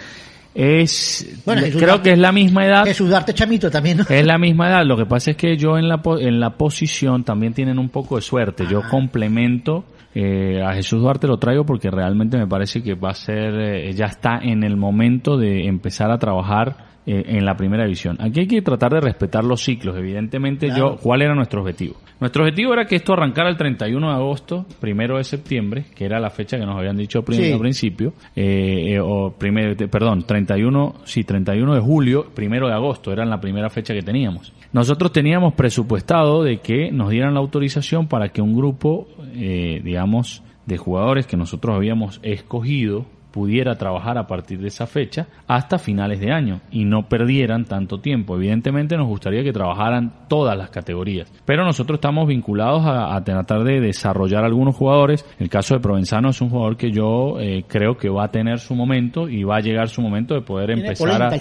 Es, 0.56 1.42
Bueno, 1.46 1.64
creo 1.78 2.02
que 2.02 2.14
es 2.14 2.20
la 2.20 2.32
misma 2.32 2.66
edad. 2.66 2.86
Jesús 2.86 3.10
Duarte 3.10 3.34
Chamito 3.34 3.72
también, 3.72 3.98
¿no? 3.98 4.06
Es 4.08 4.26
la 4.26 4.38
misma 4.38 4.70
edad, 4.70 4.86
lo 4.86 4.96
que 4.96 5.06
pasa 5.06 5.32
es 5.32 5.38
que 5.38 5.58
yo 5.58 5.78
en 5.78 5.88
la, 5.88 6.02
en 6.20 6.40
la 6.40 6.52
posición 6.52 7.24
también 7.24 7.54
tienen 7.54 7.80
un 7.80 7.90
poco 7.90 8.18
de 8.18 8.22
suerte. 8.22 8.66
Yo 8.70 8.82
complemento 8.90 9.84
eh, 10.16 10.62
a 10.64 10.74
Jesús 10.74 11.02
Duarte, 11.02 11.28
lo 11.28 11.38
traigo 11.38 11.66
porque 11.66 11.90
realmente 11.90 12.38
me 12.38 12.48
parece 12.48 12.84
que 12.84 12.94
va 12.94 13.10
a 13.10 13.16
ser, 13.16 13.56
eh, 13.60 13.94
ya 13.94 14.06
está 14.06 14.40
en 14.42 14.64
el 14.64 14.78
momento 14.78 15.38
de 15.38 15.66
empezar 15.68 16.12
a 16.12 16.20
trabajar 16.20 16.93
eh, 17.06 17.24
en 17.28 17.46
la 17.46 17.56
primera 17.56 17.84
división. 17.84 18.18
Aquí 18.20 18.42
hay 18.42 18.48
que 18.48 18.62
tratar 18.62 18.94
de 18.94 19.02
respetar 19.02 19.44
los 19.44 19.62
ciclos. 19.64 19.96
Evidentemente, 19.98 20.70
yo, 20.76 20.98
¿cuál 21.02 21.22
era 21.22 21.36
nuestro 21.36 21.62
objetivo? 21.62 21.96
Nuestro 22.20 22.44
objetivo 22.44 22.72
era 22.74 22.86
que 22.86 22.96
esto 22.96 23.14
arrancara 23.14 23.50
el 23.50 23.58
31 23.58 24.08
de 24.10 24.14
agosto, 24.16 24.66
primero 24.80 25.18
de 25.18 25.26
septiembre, 25.26 25.86
que 25.94 26.06
era 26.06 26.20
la 26.20 26.30
fecha 26.30 26.58
que 26.58 26.66
nos 26.66 26.78
habían 26.78 26.96
dicho 26.96 27.20
al 27.20 27.26
prin- 27.26 27.40
Sí. 27.42 27.52
al 27.52 27.60
principio, 27.60 28.14
eh, 28.36 28.94
eh, 28.94 29.00
o 29.02 29.34
primero, 29.38 29.76
te- 29.76 29.88
perdón, 29.90 30.24
31, 30.26 30.96
sí, 31.04 31.24
31 31.26 31.74
de 31.74 31.82
julio, 31.82 32.28
primero 32.34 32.68
de 32.68 32.74
agosto, 32.74 33.12
era 33.12 33.26
la 33.26 33.42
primera 33.42 33.70
fecha 33.70 33.94
que 33.94 34.02
teníamos. 34.02 34.54
Nosotros 34.72 35.12
teníamos 35.12 35.54
presupuestado 35.54 36.44
de 36.44 36.58
que 36.60 36.92
nos 36.92 37.10
dieran 37.10 37.34
la 37.34 37.42
autorización 37.42 38.08
para 38.08 38.30
que 38.30 38.42
un 38.42 38.56
grupo, 38.56 39.08
eh, 39.36 39.82
digamos, 39.84 40.44
de 40.66 40.78
jugadores 40.78 41.28
que 41.28 41.36
nosotros 41.36 41.76
habíamos 41.76 42.22
escogido 42.24 43.06
pudiera 43.34 43.76
trabajar 43.76 44.20
a 44.20 44.28
partir 44.28 44.60
de 44.60 44.68
esa 44.68 44.86
fecha 44.86 45.26
hasta 45.48 45.80
finales 45.80 46.20
de 46.20 46.32
año 46.32 46.62
y 46.70 46.86
no 46.86 47.10
perdieran 47.10 47.66
tanto 47.66 48.00
tiempo. 48.00 48.36
Evidentemente 48.36 48.96
nos 48.96 49.08
gustaría 49.08 49.44
que 49.44 49.52
trabajaran 49.52 50.14
todas 50.30 50.56
las 50.56 50.70
categorías, 50.70 51.34
pero 51.44 51.66
nosotros 51.66 51.98
estamos 51.98 52.28
vinculados 52.28 52.84
a, 52.86 53.20
tratar 53.24 53.64
de 53.64 53.82
desarrollar 53.82 54.44
algunos 54.44 54.76
jugadores. 54.76 55.26
El 55.40 55.50
caso 55.50 55.74
de 55.74 55.80
Provenzano 55.80 56.30
es 56.30 56.42
un 56.42 56.50
jugador 56.50 56.78
que 56.78 56.92
yo 56.92 57.40
eh, 57.40 57.64
creo 57.68 57.98
que 57.98 58.08
va 58.08 58.26
a 58.26 58.32
tener 58.32 58.60
su 58.60 58.76
momento 58.76 59.28
y 59.28 59.44
va 59.44 59.58
a 59.58 59.62
llegar 59.62 59.90
su 59.90 60.02
momento 60.02 60.36
de 60.36 60.42
poder 60.42 60.70
empezar 60.70 61.22
a... 61.22 61.32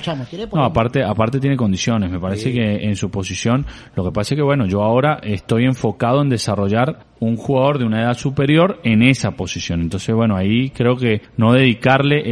no, 0.54 0.64
aparte, 0.64 1.04
aparte 1.04 1.40
tiene 1.40 1.56
condiciones. 1.58 2.10
Me 2.10 2.18
parece 2.18 2.52
que 2.52 2.86
en 2.86 2.96
su 2.96 3.10
posición, 3.10 3.66
lo 3.94 4.04
que 4.04 4.12
pasa 4.12 4.34
es 4.34 4.38
que 4.38 4.42
bueno, 4.42 4.66
yo 4.66 4.82
ahora 4.82 5.20
estoy 5.22 5.66
enfocado 5.66 6.22
en 6.22 6.30
desarrollar 6.30 7.12
un 7.22 7.36
jugador 7.36 7.78
de 7.78 7.84
una 7.84 8.02
edad 8.02 8.14
superior 8.14 8.80
en 8.82 9.02
esa 9.02 9.30
posición. 9.32 9.80
Entonces, 9.80 10.12
bueno, 10.12 10.36
ahí 10.36 10.70
creo 10.70 10.96
que 10.96 11.22
no 11.36 11.52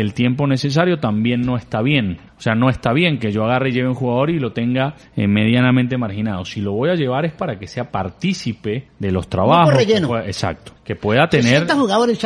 el 0.01 0.15
tiempo 0.15 0.47
necesario 0.47 0.99
también 0.99 1.43
no 1.43 1.57
está 1.57 1.83
bien. 1.83 2.19
O 2.41 2.43
sea, 2.43 2.55
no 2.55 2.71
está 2.71 2.95
bien 2.95 3.19
que 3.19 3.33
yo 3.33 3.45
agarre 3.45 3.69
y 3.69 3.73
lleve 3.73 3.89
un 3.89 3.95
jugador 3.95 4.31
y 4.31 4.39
lo 4.39 4.55
tenga 4.55 4.95
eh, 5.15 5.29
medianamente 5.29 5.99
marginado. 5.99 6.47
Si 6.47 6.63
lo 6.63 6.73
voy 6.73 6.89
a 6.89 6.95
llevar 6.95 7.27
es 7.27 7.35
para 7.35 7.59
que 7.59 7.67
sea 7.67 7.91
partícipe 7.91 8.89
de 8.99 9.13
los 9.13 9.29
trabajos. 9.29 9.75
exacto. 10.25 10.73
Que 10.83 10.97
pueda 10.97 11.29
tener... 11.29 11.69
jugadores, 11.69 12.19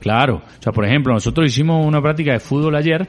Claro. 0.00 0.36
O 0.36 0.62
sea, 0.62 0.72
por 0.72 0.84
ejemplo, 0.84 1.12
nosotros 1.12 1.46
hicimos 1.46 1.84
una 1.84 2.00
práctica 2.00 2.32
de 2.32 2.40
fútbol 2.40 2.74
ayer, 2.76 3.08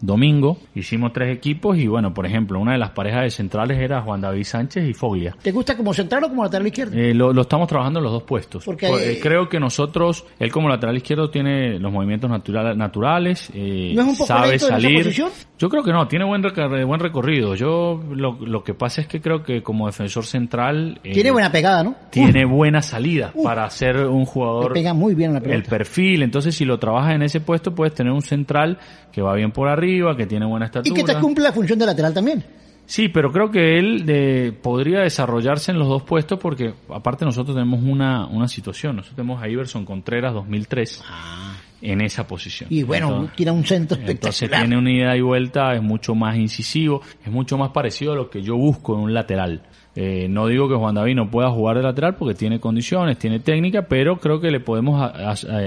domingo, 0.00 0.58
hicimos 0.74 1.12
tres 1.12 1.34
equipos 1.34 1.76
y 1.78 1.86
bueno, 1.86 2.14
por 2.14 2.26
ejemplo, 2.26 2.60
una 2.60 2.72
de 2.72 2.78
las 2.78 2.90
parejas 2.90 3.22
de 3.22 3.30
centrales 3.30 3.78
era 3.78 4.02
Juan 4.02 4.20
David 4.20 4.44
Sánchez 4.44 4.88
y 4.88 4.94
Foglia. 4.94 5.34
¿Te 5.42 5.52
gusta 5.52 5.76
como 5.76 5.92
central 5.92 6.24
o 6.24 6.28
como 6.28 6.44
lateral 6.44 6.66
izquierdo? 6.66 6.96
Eh, 6.96 7.14
lo, 7.14 7.38
estamos 7.40 7.66
trabajando 7.66 8.00
en 8.00 8.04
los 8.04 8.12
dos 8.12 8.22
puestos. 8.22 8.64
Porque 8.64 8.86
eh, 8.86 9.18
creo 9.20 9.48
que 9.48 9.58
nosotros, 9.58 10.24
él 10.38 10.52
como 10.52 10.68
lateral 10.68 10.96
izquierdo 10.96 11.30
tiene 11.30 11.78
los 11.78 11.92
movimientos 11.92 12.30
naturales, 12.30 13.50
eh, 13.54 13.92
¿No 13.94 14.02
es 14.02 14.08
un 14.08 14.16
poco 14.16 14.26
sabe 14.26 14.58
salir. 14.58 15.12
Yo 15.58 15.68
creo 15.68 15.82
que 15.82 15.87
no, 15.92 16.08
tiene 16.08 16.24
buen, 16.24 16.42
buen 16.42 17.00
recorrido. 17.00 17.54
Yo 17.54 18.02
lo, 18.10 18.38
lo, 18.40 18.64
que 18.64 18.74
pasa 18.74 19.00
es 19.00 19.06
que 19.06 19.20
creo 19.20 19.42
que 19.42 19.62
como 19.62 19.86
defensor 19.86 20.24
central... 20.24 21.00
tiene 21.02 21.30
buena 21.30 21.50
pegada, 21.52 21.82
¿no? 21.82 21.94
Tiene 22.10 22.44
buena 22.44 22.82
salida 22.82 23.32
para 23.42 23.68
ser 23.70 24.06
un 24.06 24.24
jugador... 24.24 24.72
pega 24.72 24.94
muy 24.94 25.14
bien 25.14 25.34
la 25.34 25.40
pelota. 25.40 25.56
El 25.56 25.64
perfil 25.64 26.22
entonces 26.22 26.54
si 26.54 26.64
lo 26.64 26.78
trabajas 26.78 27.14
en 27.14 27.22
ese 27.22 27.40
puesto 27.40 27.74
puedes 27.74 27.94
tener 27.94 28.12
un 28.12 28.22
central 28.22 28.78
que 29.12 29.22
va 29.22 29.34
bien 29.34 29.52
por 29.52 29.68
arriba, 29.68 30.16
que 30.16 30.26
tiene 30.26 30.46
buena 30.46 30.66
estatura. 30.66 30.92
Y 30.92 30.94
que 30.94 31.12
te 31.12 31.18
cumple 31.18 31.44
la 31.44 31.52
función 31.52 31.78
de 31.78 31.86
lateral 31.86 32.14
también. 32.14 32.44
Sí, 32.88 33.08
pero 33.08 33.30
creo 33.30 33.50
que 33.50 33.78
él 33.78 34.06
de, 34.06 34.50
podría 34.62 35.00
desarrollarse 35.00 35.72
en 35.72 35.78
los 35.78 35.88
dos 35.88 36.04
puestos 36.04 36.38
porque 36.38 36.72
aparte 36.88 37.26
nosotros 37.26 37.54
tenemos 37.54 37.82
una, 37.82 38.26
una 38.26 38.48
situación. 38.48 38.96
Nosotros 38.96 39.16
tenemos 39.16 39.42
a 39.42 39.48
Iverson 39.48 39.84
Contreras 39.84 40.32
2003 40.32 41.04
ah. 41.06 41.47
En 41.80 42.00
esa 42.00 42.26
posición. 42.26 42.68
Y 42.72 42.82
bueno, 42.82 43.30
tiene 43.34 43.52
un 43.52 43.64
centro 43.64 43.96
espectacular. 43.96 44.34
Entonces 44.34 44.50
tiene 44.50 44.76
una 44.76 44.90
ida 44.90 45.16
y 45.16 45.20
vuelta, 45.20 45.74
es 45.74 45.82
mucho 45.82 46.14
más 46.14 46.36
incisivo, 46.36 47.02
es 47.24 47.30
mucho 47.30 47.56
más 47.56 47.70
parecido 47.70 48.12
a 48.12 48.16
lo 48.16 48.30
que 48.30 48.42
yo 48.42 48.56
busco 48.56 48.94
en 48.94 49.00
un 49.00 49.14
lateral. 49.14 49.62
Eh, 50.00 50.28
no 50.28 50.46
digo 50.46 50.68
que 50.68 50.76
Juan 50.76 50.94
David 50.94 51.16
no 51.16 51.30
pueda 51.30 51.50
jugar 51.50 51.76
de 51.76 51.82
lateral 51.82 52.14
porque 52.14 52.34
tiene 52.34 52.60
condiciones, 52.60 53.18
tiene 53.18 53.40
técnica, 53.40 53.82
pero 53.82 54.18
creo 54.18 54.40
que 54.40 54.50
le 54.50 54.60
podemos 54.60 55.10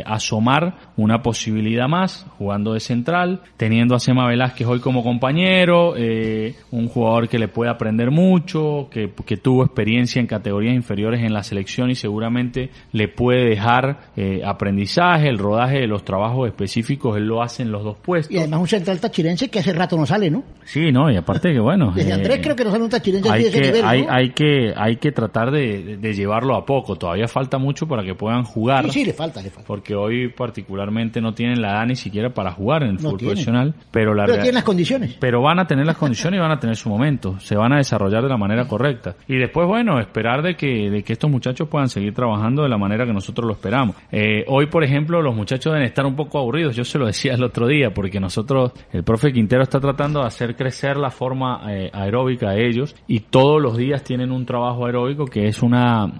asomar 0.05 0.75
una 0.95 1.21
posibilidad 1.21 1.87
más 1.87 2.25
jugando 2.37 2.73
de 2.73 2.79
central, 2.79 3.41
teniendo 3.57 3.95
a 3.95 3.99
Sema 3.99 4.27
Velázquez 4.27 4.67
hoy 4.67 4.79
como 4.79 5.03
compañero, 5.03 5.95
eh, 5.97 6.55
un 6.71 6.87
jugador 6.87 7.27
que 7.27 7.39
le 7.39 7.47
puede 7.47 7.71
aprender 7.71 8.11
mucho, 8.11 8.87
que, 8.89 9.11
tuvo 9.41 9.63
experiencia 9.65 10.19
en 10.19 10.27
categorías 10.27 10.75
inferiores 10.75 11.23
en 11.23 11.33
la 11.33 11.43
selección 11.43 11.89
y 11.89 11.95
seguramente 11.95 12.69
le 12.91 13.07
puede 13.07 13.49
dejar 13.49 14.11
eh, 14.15 14.41
aprendizaje, 14.45 15.27
el 15.27 15.39
rodaje 15.39 15.79
de 15.79 15.87
los 15.87 16.05
trabajos 16.05 16.47
específicos, 16.47 17.17
él 17.17 17.25
lo 17.25 17.41
hace 17.41 17.63
en 17.63 17.71
los 17.71 17.83
dos 17.83 17.97
puestos. 17.97 18.33
Y 18.33 18.37
además 18.37 18.61
un 18.61 18.67
central 18.67 18.99
tachirense 18.99 19.49
que 19.49 19.59
hace 19.59 19.73
rato 19.73 19.97
no 19.97 20.05
sale, 20.05 20.29
¿no? 20.29 20.43
Sí, 20.63 20.91
no, 20.91 21.11
y 21.11 21.17
aparte 21.17 21.51
que 21.51 21.59
bueno. 21.59 21.91
Desde 21.95 22.13
Andrés 22.13 22.39
creo 22.41 22.55
que 22.55 22.63
no 22.63 22.71
sale 22.71 22.83
un 22.83 22.89
tachirense 22.89 23.29
de 23.29 23.47
ese 23.47 23.61
nivel, 23.61 23.85
hay 23.85 24.05
que, 24.29 24.73
hay 24.75 24.97
que 24.97 25.11
tratar 25.11 25.51
de, 25.51 25.97
llevarlo 26.13 26.55
a 26.55 26.65
poco. 26.65 26.95
Todavía 26.95 27.27
falta 27.27 27.57
mucho 27.57 27.87
para 27.87 28.03
que 28.03 28.15
puedan 28.15 28.43
jugar. 28.43 28.85
Sí, 28.85 28.99
sí, 28.99 29.05
le 29.05 29.13
falta, 29.13 29.41
le 29.41 29.49
falta. 29.49 29.67
Porque 29.67 29.95
hoy 29.95 30.29
particularmente 30.29 31.21
no 31.21 31.33
tienen 31.33 31.61
la 31.61 31.71
edad 31.71 31.85
ni 31.85 31.95
siquiera 31.95 32.29
para 32.29 32.51
jugar 32.51 32.83
en 32.83 32.91
el 32.91 32.99
fútbol 32.99 33.19
profesional. 33.19 33.73
Pero, 33.91 34.13
la 34.13 34.25
pero 34.25 34.37
tienen 34.37 34.55
las 34.55 34.63
condiciones. 34.63 35.17
Pero 35.19 35.41
van 35.41 35.59
a 35.59 35.67
tener 35.67 35.85
las 35.85 35.97
condiciones 35.97 36.37
y 36.37 36.41
van 36.41 36.51
a 36.51 36.59
tener 36.59 36.75
su 36.75 36.89
momento. 36.89 37.39
Se 37.39 37.55
van 37.55 37.73
a 37.73 37.77
desarrollar 37.77 38.23
de 38.23 38.29
la 38.29 38.37
manera 38.37 38.67
correcta. 38.67 39.15
Y 39.27 39.37
después, 39.37 39.67
bueno, 39.67 39.99
esperar 39.99 40.41
de 40.41 40.55
que, 40.55 40.89
de 40.89 41.03
que 41.03 41.13
estos 41.13 41.29
muchachos 41.29 41.67
puedan 41.67 41.89
seguir 41.89 42.13
trabajando 42.13 42.63
de 42.63 42.69
la 42.69 42.77
manera 42.77 43.05
que 43.05 43.13
nosotros 43.13 43.47
lo 43.47 43.53
esperamos. 43.53 43.95
Eh, 44.11 44.43
hoy, 44.47 44.67
por 44.67 44.83
ejemplo, 44.83 45.21
los 45.21 45.35
muchachos 45.35 45.73
deben 45.73 45.87
estar 45.87 46.05
un 46.05 46.15
poco 46.15 46.39
aburridos. 46.39 46.75
Yo 46.75 46.83
se 46.83 46.99
lo 46.99 47.05
decía 47.05 47.33
el 47.33 47.43
otro 47.43 47.67
día, 47.67 47.93
porque 47.93 48.19
nosotros, 48.19 48.71
el 48.91 49.03
profe 49.03 49.31
Quintero 49.31 49.63
está 49.63 49.79
tratando 49.79 50.21
de 50.21 50.27
hacer 50.27 50.55
crecer 50.55 50.97
la 50.97 51.09
forma 51.09 51.61
eh, 51.69 51.89
aeróbica 51.93 52.51
de 52.51 52.67
ellos 52.67 52.95
y 53.07 53.21
todos 53.21 53.61
los 53.61 53.77
días 53.77 54.00
tienen 54.03 54.31
un 54.31 54.45
trabajo 54.45 54.85
aeróbico 54.85 55.25
que 55.25 55.47
es 55.47 55.61
una 55.61 56.11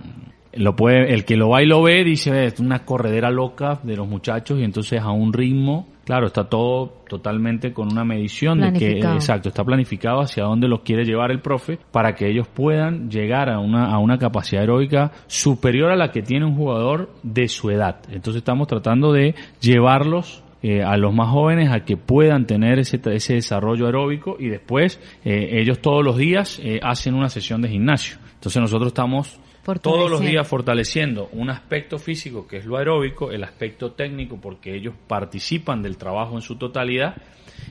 lo 0.53 0.75
puede 0.75 1.13
el 1.13 1.23
que 1.23 1.37
lo 1.37 1.49
va 1.49 1.63
y 1.63 1.65
lo 1.65 1.81
ve 1.81 2.03
dice 2.03 2.45
es 2.45 2.59
una 2.59 2.79
corredera 2.79 3.29
loca 3.29 3.79
de 3.83 3.95
los 3.95 4.07
muchachos 4.07 4.59
y 4.59 4.63
entonces 4.63 5.01
a 5.01 5.11
un 5.11 5.31
ritmo 5.31 5.87
claro 6.03 6.27
está 6.27 6.45
todo 6.45 7.03
totalmente 7.07 7.71
con 7.71 7.91
una 7.91 8.03
medición 8.03 8.59
de 8.59 8.73
que 8.73 8.99
exacto 8.99 9.49
está 9.49 9.63
planificado 9.63 10.19
hacia 10.19 10.43
dónde 10.43 10.67
los 10.67 10.81
quiere 10.81 11.05
llevar 11.05 11.31
el 11.31 11.39
profe 11.39 11.79
para 11.91 12.15
que 12.15 12.29
ellos 12.29 12.47
puedan 12.47 13.09
llegar 13.09 13.49
a 13.49 13.59
una 13.59 13.93
a 13.93 13.97
una 13.99 14.17
capacidad 14.17 14.61
aeróbica 14.61 15.11
superior 15.27 15.91
a 15.91 15.95
la 15.95 16.11
que 16.11 16.21
tiene 16.21 16.45
un 16.45 16.55
jugador 16.55 17.11
de 17.23 17.47
su 17.47 17.69
edad. 17.69 17.99
Entonces 18.09 18.41
estamos 18.41 18.67
tratando 18.67 19.13
de 19.13 19.35
llevarlos 19.61 20.40
eh, 20.63 20.83
a 20.83 20.95
los 20.95 21.13
más 21.13 21.29
jóvenes 21.29 21.71
a 21.71 21.83
que 21.85 21.97
puedan 21.97 22.45
tener 22.45 22.77
ese, 22.77 23.01
ese 23.05 23.33
desarrollo 23.33 23.87
aeróbico 23.87 24.37
y 24.39 24.47
después 24.47 24.99
eh, 25.25 25.59
ellos 25.59 25.79
todos 25.79 26.03
los 26.03 26.17
días 26.17 26.59
eh, 26.61 26.79
hacen 26.83 27.15
una 27.15 27.29
sesión 27.29 27.61
de 27.61 27.69
gimnasio. 27.69 28.17
Entonces 28.35 28.61
nosotros 28.61 28.89
estamos 28.89 29.39
todos 29.81 30.09
los 30.09 30.21
días 30.21 30.47
fortaleciendo 30.47 31.29
un 31.33 31.49
aspecto 31.49 31.97
físico 31.97 32.47
que 32.47 32.57
es 32.57 32.65
lo 32.65 32.77
aeróbico, 32.77 33.31
el 33.31 33.43
aspecto 33.43 33.91
técnico 33.91 34.39
porque 34.41 34.75
ellos 34.75 34.93
participan 35.07 35.81
del 35.81 35.97
trabajo 35.97 36.35
en 36.35 36.41
su 36.41 36.55
totalidad 36.57 37.15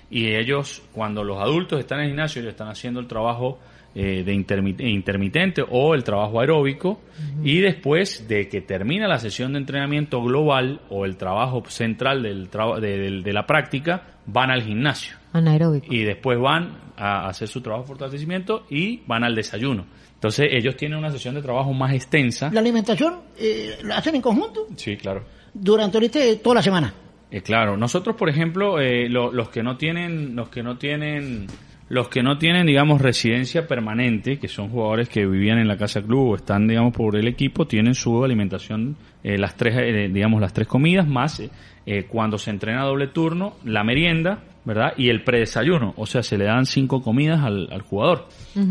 y 0.09 0.34
ellos 0.34 0.82
cuando 0.93 1.24
los 1.24 1.38
adultos 1.38 1.80
están 1.80 1.99
en 1.99 2.05
el 2.05 2.11
gimnasio 2.11 2.41
ellos 2.41 2.53
están 2.53 2.68
haciendo 2.68 3.01
el 3.01 3.07
trabajo 3.07 3.59
eh, 3.93 4.22
de 4.22 4.32
intermitente 4.88 5.64
o 5.68 5.95
el 5.95 6.05
trabajo 6.05 6.38
aeróbico 6.38 7.01
y 7.43 7.59
después 7.59 8.28
de 8.28 8.49
que 8.49 8.61
termina 8.61 9.09
la 9.09 9.18
sesión 9.18 9.53
de 9.53 9.59
entrenamiento 9.59 10.22
global 10.22 10.80
o 10.91 11.05
el 11.05 11.16
trabajo 11.16 11.64
central 11.66 12.22
del 12.22 12.49
de, 12.49 13.20
de, 13.20 13.32
la 13.32 13.47
práctica, 13.47 14.05
van 14.26 14.53
al 14.53 14.62
gimnasio. 14.62 15.16
Anaeróbico. 15.32 15.93
Y 15.93 16.05
después 16.05 16.38
van 16.38 16.78
a 16.97 17.26
hacer 17.26 17.49
su 17.49 17.62
trabajo 17.62 17.82
de 17.82 17.88
fortalecimiento 17.88 18.64
y 18.70 19.03
van 19.09 19.24
al 19.24 19.34
desayuno. 19.34 19.86
Entonces 20.14 20.47
ellos 20.53 20.76
tienen 20.76 20.97
una 20.97 21.11
sesión 21.11 21.34
de 21.34 21.43
trabajo 21.43 21.72
más 21.72 21.93
extensa. 21.93 22.49
¿La 22.53 22.61
alimentación 22.61 23.16
eh, 23.38 23.76
la 23.82 23.97
hacen 23.97 24.14
en 24.14 24.22
conjunto? 24.22 24.68
Sí, 24.76 24.97
claro. 24.97 25.24
Durante 25.53 25.97
ahorita 25.97 26.20
toda 26.41 26.55
la 26.55 26.62
semana. 26.62 26.95
Eh, 27.28 27.43
claro, 27.43 27.76
nosotros 27.76 28.14
por 28.14 28.28
ejemplo, 28.28 28.76
los 28.78 29.49
que 29.49 29.64
no 29.64 29.76
tienen, 29.76 30.36
los 30.36 30.49
que 30.49 30.62
no 30.62 30.78
tienen 30.78 31.49
los 31.91 32.09
que 32.09 32.22
no 32.22 32.38
tienen, 32.38 32.66
digamos, 32.66 33.03
residencia 33.03 33.66
permanente, 33.66 34.38
que 34.38 34.47
son 34.47 34.68
jugadores 34.68 35.09
que 35.09 35.26
vivían 35.26 35.59
en 35.59 35.66
la 35.66 35.76
casa 35.76 36.01
club 36.01 36.28
o 36.30 36.36
están, 36.36 36.68
digamos, 36.68 36.95
por 36.95 37.16
el 37.16 37.26
equipo, 37.26 37.66
tienen 37.66 37.95
su 37.95 38.24
alimentación, 38.24 38.97
eh, 39.24 39.36
las 39.36 39.57
tres, 39.57 39.74
eh, 39.76 40.09
digamos, 40.09 40.41
las 40.41 40.53
tres 40.53 40.68
comidas, 40.68 41.09
más 41.09 41.43
eh, 41.86 42.05
cuando 42.05 42.38
se 42.38 42.51
entrena 42.51 42.84
doble 42.84 43.09
turno, 43.09 43.57
la 43.64 43.82
merienda, 43.82 44.45
¿verdad? 44.65 44.93
Y 44.97 45.09
el 45.09 45.25
predesayuno, 45.25 45.95
o 45.97 46.07
sea, 46.07 46.23
se 46.23 46.37
le 46.37 46.45
dan 46.45 46.67
cinco 46.67 47.03
comidas 47.03 47.43
al, 47.43 47.83
jugador, 47.83 48.29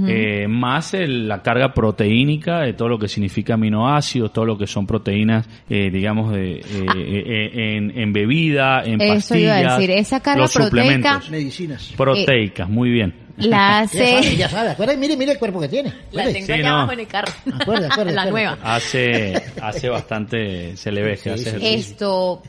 eh, 0.07 0.47
más 0.47 0.93
la 0.93 1.41
carga 1.41 1.73
proteínica 1.73 2.59
de 2.61 2.73
todo 2.73 2.89
lo 2.89 2.99
que 2.99 3.07
significa 3.07 3.55
aminoácidos, 3.55 4.31
todo 4.31 4.45
lo 4.45 4.57
que 4.57 4.67
son 4.67 4.85
proteínas, 4.85 5.47
eh, 5.69 5.89
digamos, 5.91 6.31
de, 6.31 6.61
ah. 6.87 6.93
eh, 6.95 7.91
en, 7.95 8.13
bebida, 8.13 8.83
en 8.83 9.01
Eso 9.01 9.15
pastillas, 9.15 9.61
iba 9.61 9.73
a 9.73 9.77
decir, 9.77 9.91
esa 9.91 10.19
carga 10.19 10.47
proteica, 10.47 11.21
medicinas, 11.29 11.93
proteicas, 11.97 12.69
muy 12.69 12.91
bien. 12.91 13.29
La 13.37 13.79
hace. 13.79 14.35
Ya 14.35 14.49
sabe, 14.49 14.75
ya 14.77 14.97
mire, 14.97 15.15
mire 15.15 15.31
el 15.31 15.39
cuerpo 15.39 15.59
que 15.61 15.69
tiene. 15.69 15.93
La 16.11 16.25
tengo 16.25 16.45
sí, 16.45 16.51
acá 16.51 16.69
abajo 16.69 16.91
en 16.91 16.99
el 16.99 17.07
carro. 17.07 17.33
la 18.05 18.25
nueva. 18.25 18.57
Hace, 18.61 19.41
hace 19.61 19.89
bastante, 19.89 20.75
se 20.75 20.91
le 20.91 21.01
ve 21.01 21.17
que 21.17 21.31
hace 21.31 21.73
Esto, 21.73 22.43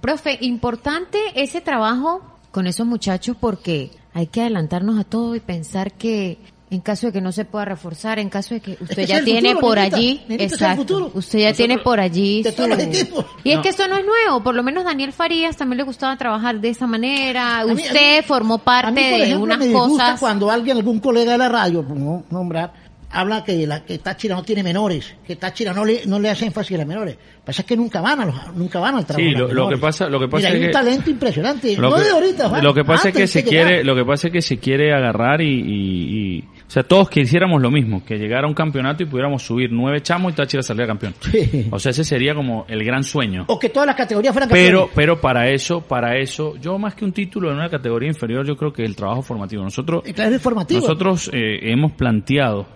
profe, 0.00 0.38
importante 0.42 1.18
ese 1.34 1.60
trabajo 1.60 2.35
con 2.50 2.66
esos 2.66 2.86
muchachos 2.86 3.36
porque 3.38 3.90
hay 4.14 4.26
que 4.28 4.40
adelantarnos 4.40 4.98
a 4.98 5.04
todo 5.04 5.34
y 5.34 5.40
pensar 5.40 5.92
que 5.92 6.38
en 6.70 6.80
caso 6.80 7.06
de 7.06 7.12
que 7.12 7.20
no 7.20 7.30
se 7.30 7.44
pueda 7.44 7.64
reforzar, 7.64 8.18
en 8.18 8.28
caso 8.28 8.54
de 8.54 8.60
que 8.60 8.76
usted 8.80 9.06
ya 9.06 9.22
tiene 9.22 9.54
por 9.56 9.78
allí, 9.78 10.24
exacto, 10.28 11.12
usted 11.14 11.38
ya 11.38 11.52
tiene 11.52 11.78
por 11.78 12.00
allí 12.00 12.42
Y 13.44 13.52
es 13.52 13.60
que 13.60 13.68
eso 13.68 13.86
no 13.86 13.96
es 13.96 14.04
nuevo, 14.04 14.42
por 14.42 14.54
lo 14.54 14.62
menos 14.62 14.84
Daniel 14.84 15.12
Farías 15.12 15.56
también 15.56 15.78
le 15.78 15.84
gustaba 15.84 16.16
trabajar 16.16 16.60
de 16.60 16.70
esa 16.70 16.86
manera, 16.86 17.64
usted 17.66 18.24
formó 18.24 18.58
parte 18.58 19.00
de 19.00 19.36
unas 19.36 19.64
cosas. 19.66 20.18
cuando 20.18 20.50
alguien, 20.50 20.76
algún 20.76 20.98
colega 20.98 21.32
de 21.32 21.38
la 21.38 21.48
radio, 21.48 21.86
por 21.86 21.96
no 21.96 22.24
nombrar, 22.30 22.72
habla 23.18 23.42
que, 23.44 23.66
la, 23.66 23.84
que 23.84 23.98
Táchira 23.98 24.34
no 24.36 24.42
tiene 24.42 24.62
menores, 24.62 25.14
que 25.26 25.36
Táchira 25.36 25.72
no 25.72 25.84
le, 25.84 26.06
no 26.06 26.18
le 26.18 26.30
hace 26.30 26.46
énfasis 26.46 26.74
a 26.74 26.78
las 26.78 26.86
menores. 26.86 27.16
Pasa 27.44 27.62
es 27.62 27.66
que 27.66 27.76
nunca 27.76 28.00
van, 28.00 28.20
a 28.20 28.26
los, 28.26 28.34
nunca 28.56 28.80
van 28.80 28.96
al 28.96 29.06
trabajo. 29.06 29.28
Sí, 29.28 29.34
lo, 29.34 29.46
lo 29.52 29.68
que 29.68 29.76
pasa, 29.78 30.08
lo 30.08 30.18
que 30.18 30.26
pasa 30.26 30.38
Mira, 30.38 30.48
es 30.48 30.54
hay 30.54 30.60
que 30.60 30.66
un 30.66 30.72
talento 30.72 31.10
impresionante. 31.10 31.76
lo 31.76 31.90
no 31.90 31.96
que, 31.96 32.02
de 32.02 32.10
ahorita, 32.10 32.48
Juan, 32.48 32.64
lo 32.64 32.74
que 32.74 32.84
pasa 32.84 33.08
es 33.10 33.14
que 33.14 33.26
se 33.26 33.42
llegar. 33.42 33.66
quiere, 33.68 33.84
lo 33.84 33.94
que 33.94 34.04
pasa 34.04 34.26
es 34.28 34.32
que 34.32 34.42
se 34.42 34.58
quiere 34.58 34.92
agarrar 34.92 35.40
y, 35.40 35.48
y- 35.48 36.36
y- 36.38 36.44
o 36.66 36.70
sea, 36.70 36.82
todos 36.82 37.08
quisiéramos 37.08 37.62
lo 37.62 37.70
mismo, 37.70 38.04
que 38.04 38.16
llegara 38.18 38.48
un 38.48 38.54
campeonato 38.54 39.04
y 39.04 39.06
pudiéramos 39.06 39.40
subir 39.44 39.70
nueve 39.70 40.00
chamos 40.02 40.32
y 40.32 40.34
Táchira 40.34 40.62
saliera 40.64 40.88
campeón. 40.88 41.14
Sí. 41.20 41.68
O 41.70 41.78
sea, 41.78 41.90
ese 41.90 42.02
sería 42.02 42.34
como 42.34 42.64
el 42.68 42.82
gran 42.84 43.04
sueño. 43.04 43.44
O 43.46 43.56
que 43.58 43.68
todas 43.68 43.86
las 43.86 43.94
categorías 43.94 44.32
fueran 44.34 44.48
Pero, 44.48 44.80
campeones. 44.88 44.94
pero 44.96 45.20
para 45.20 45.48
eso, 45.48 45.80
para 45.82 46.18
eso, 46.18 46.56
yo 46.60 46.76
más 46.78 46.96
que 46.96 47.04
un 47.04 47.12
título 47.12 47.50
en 47.50 47.56
una 47.58 47.68
categoría 47.68 48.08
inferior, 48.08 48.44
yo 48.44 48.56
creo 48.56 48.72
que 48.72 48.82
el 48.84 48.96
trabajo 48.96 49.22
formativo. 49.22 49.62
Nosotros, 49.62 50.02
claro, 50.12 50.34
es 50.34 50.42
formativo. 50.42 50.80
nosotros 50.80 51.30
eh, 51.32 51.70
hemos 51.70 51.92
planteado 51.92 52.66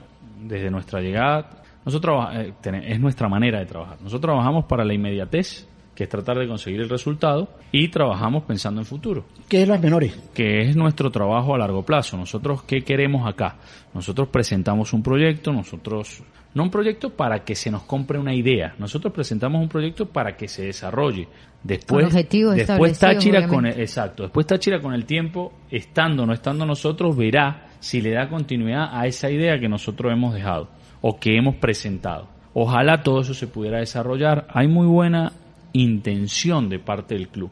desde 0.41 0.71
nuestra 0.71 1.01
llegada, 1.01 1.63
nosotros 1.85 2.29
eh, 2.35 2.53
es 2.85 3.01
nuestra 3.01 3.29
manera 3.29 3.59
de 3.59 3.67
trabajar. 3.67 3.99
Nosotros 4.01 4.33
trabajamos 4.33 4.65
para 4.67 4.85
la 4.85 4.95
inmediatez, 4.95 5.67
que 5.95 6.05
es 6.05 6.11
tratar 6.11 6.39
de 6.39 6.49
conseguir 6.49 6.81
el 6.81 6.89
resultado, 6.89 7.49
y 7.73 7.89
trabajamos 7.89 8.45
pensando 8.45 8.81
en 8.81 8.87
futuro 8.87 9.25
que 9.49 9.63
es 9.63 9.69
las 9.69 9.81
menores. 9.81 10.17
que 10.33 10.63
es 10.63 10.77
nuestro 10.77 11.11
trabajo 11.11 11.55
a 11.55 11.59
largo 11.59 11.85
plazo. 11.85 12.17
Nosotros, 12.17 12.63
¿qué 12.63 12.83
queremos 12.83 13.29
acá? 13.29 13.57
Nosotros 13.93 14.29
presentamos 14.29 14.93
un 14.93 15.03
proyecto, 15.03 15.53
nosotros, 15.53 16.23
no 16.55 16.63
un 16.63 16.71
proyecto 16.71 17.11
para 17.11 17.45
que 17.45 17.55
se 17.55 17.71
nos 17.71 17.83
compre 17.83 18.19
una 18.19 18.35
idea, 18.35 18.75
nosotros 18.79 19.13
presentamos 19.13 19.61
un 19.61 19.69
proyecto 19.69 20.07
para 20.07 20.37
que 20.37 20.49
se 20.49 20.67
desarrolle. 20.67 21.29
Después, 21.63 22.07
Con 22.07 22.57
después 22.57 22.99
Táchira 22.99 23.47
con 23.47 23.67
el, 23.67 23.79
exacto, 23.79 24.23
después 24.23 24.47
Táchira 24.47 24.81
con 24.81 24.95
el 24.95 25.05
tiempo, 25.05 25.53
estando 25.71 26.23
o 26.23 26.27
no 26.27 26.33
estando 26.33 26.65
nosotros, 26.65 27.15
verá 27.15 27.70
si 27.81 28.01
le 28.01 28.13
da 28.13 28.29
continuidad 28.29 28.91
a 28.93 29.07
esa 29.07 29.31
idea 29.31 29.59
que 29.59 29.69
nosotros 29.69 30.13
hemos 30.13 30.35
dejado 30.35 30.69
o 31.01 31.19
que 31.19 31.37
hemos 31.37 31.57
presentado. 31.57 32.29
Ojalá 32.53 33.03
todo 33.03 33.21
eso 33.21 33.35
se 33.35 33.47
pudiera 33.47 33.79
desarrollar. 33.79 34.47
Hay 34.53 34.69
muy 34.69 34.87
buena 34.87 35.33
intención 35.73 36.69
de 36.69 36.79
parte 36.79 37.15
del 37.15 37.29
club. 37.29 37.51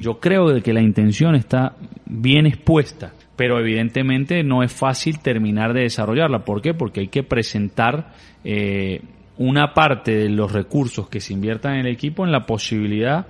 Yo 0.00 0.20
creo 0.20 0.48
de 0.48 0.62
que 0.62 0.72
la 0.72 0.80
intención 0.80 1.34
está 1.34 1.74
bien 2.06 2.46
expuesta, 2.46 3.12
pero 3.34 3.58
evidentemente 3.58 4.44
no 4.44 4.62
es 4.62 4.72
fácil 4.72 5.18
terminar 5.18 5.72
de 5.72 5.82
desarrollarla. 5.82 6.44
¿Por 6.44 6.62
qué? 6.62 6.74
Porque 6.74 7.00
hay 7.00 7.08
que 7.08 7.24
presentar 7.24 8.12
eh, 8.44 9.00
una 9.38 9.74
parte 9.74 10.14
de 10.14 10.28
los 10.28 10.52
recursos 10.52 11.08
que 11.08 11.20
se 11.20 11.32
inviertan 11.32 11.74
en 11.74 11.86
el 11.86 11.92
equipo 11.92 12.24
en 12.24 12.32
la 12.32 12.46
posibilidad 12.46 13.26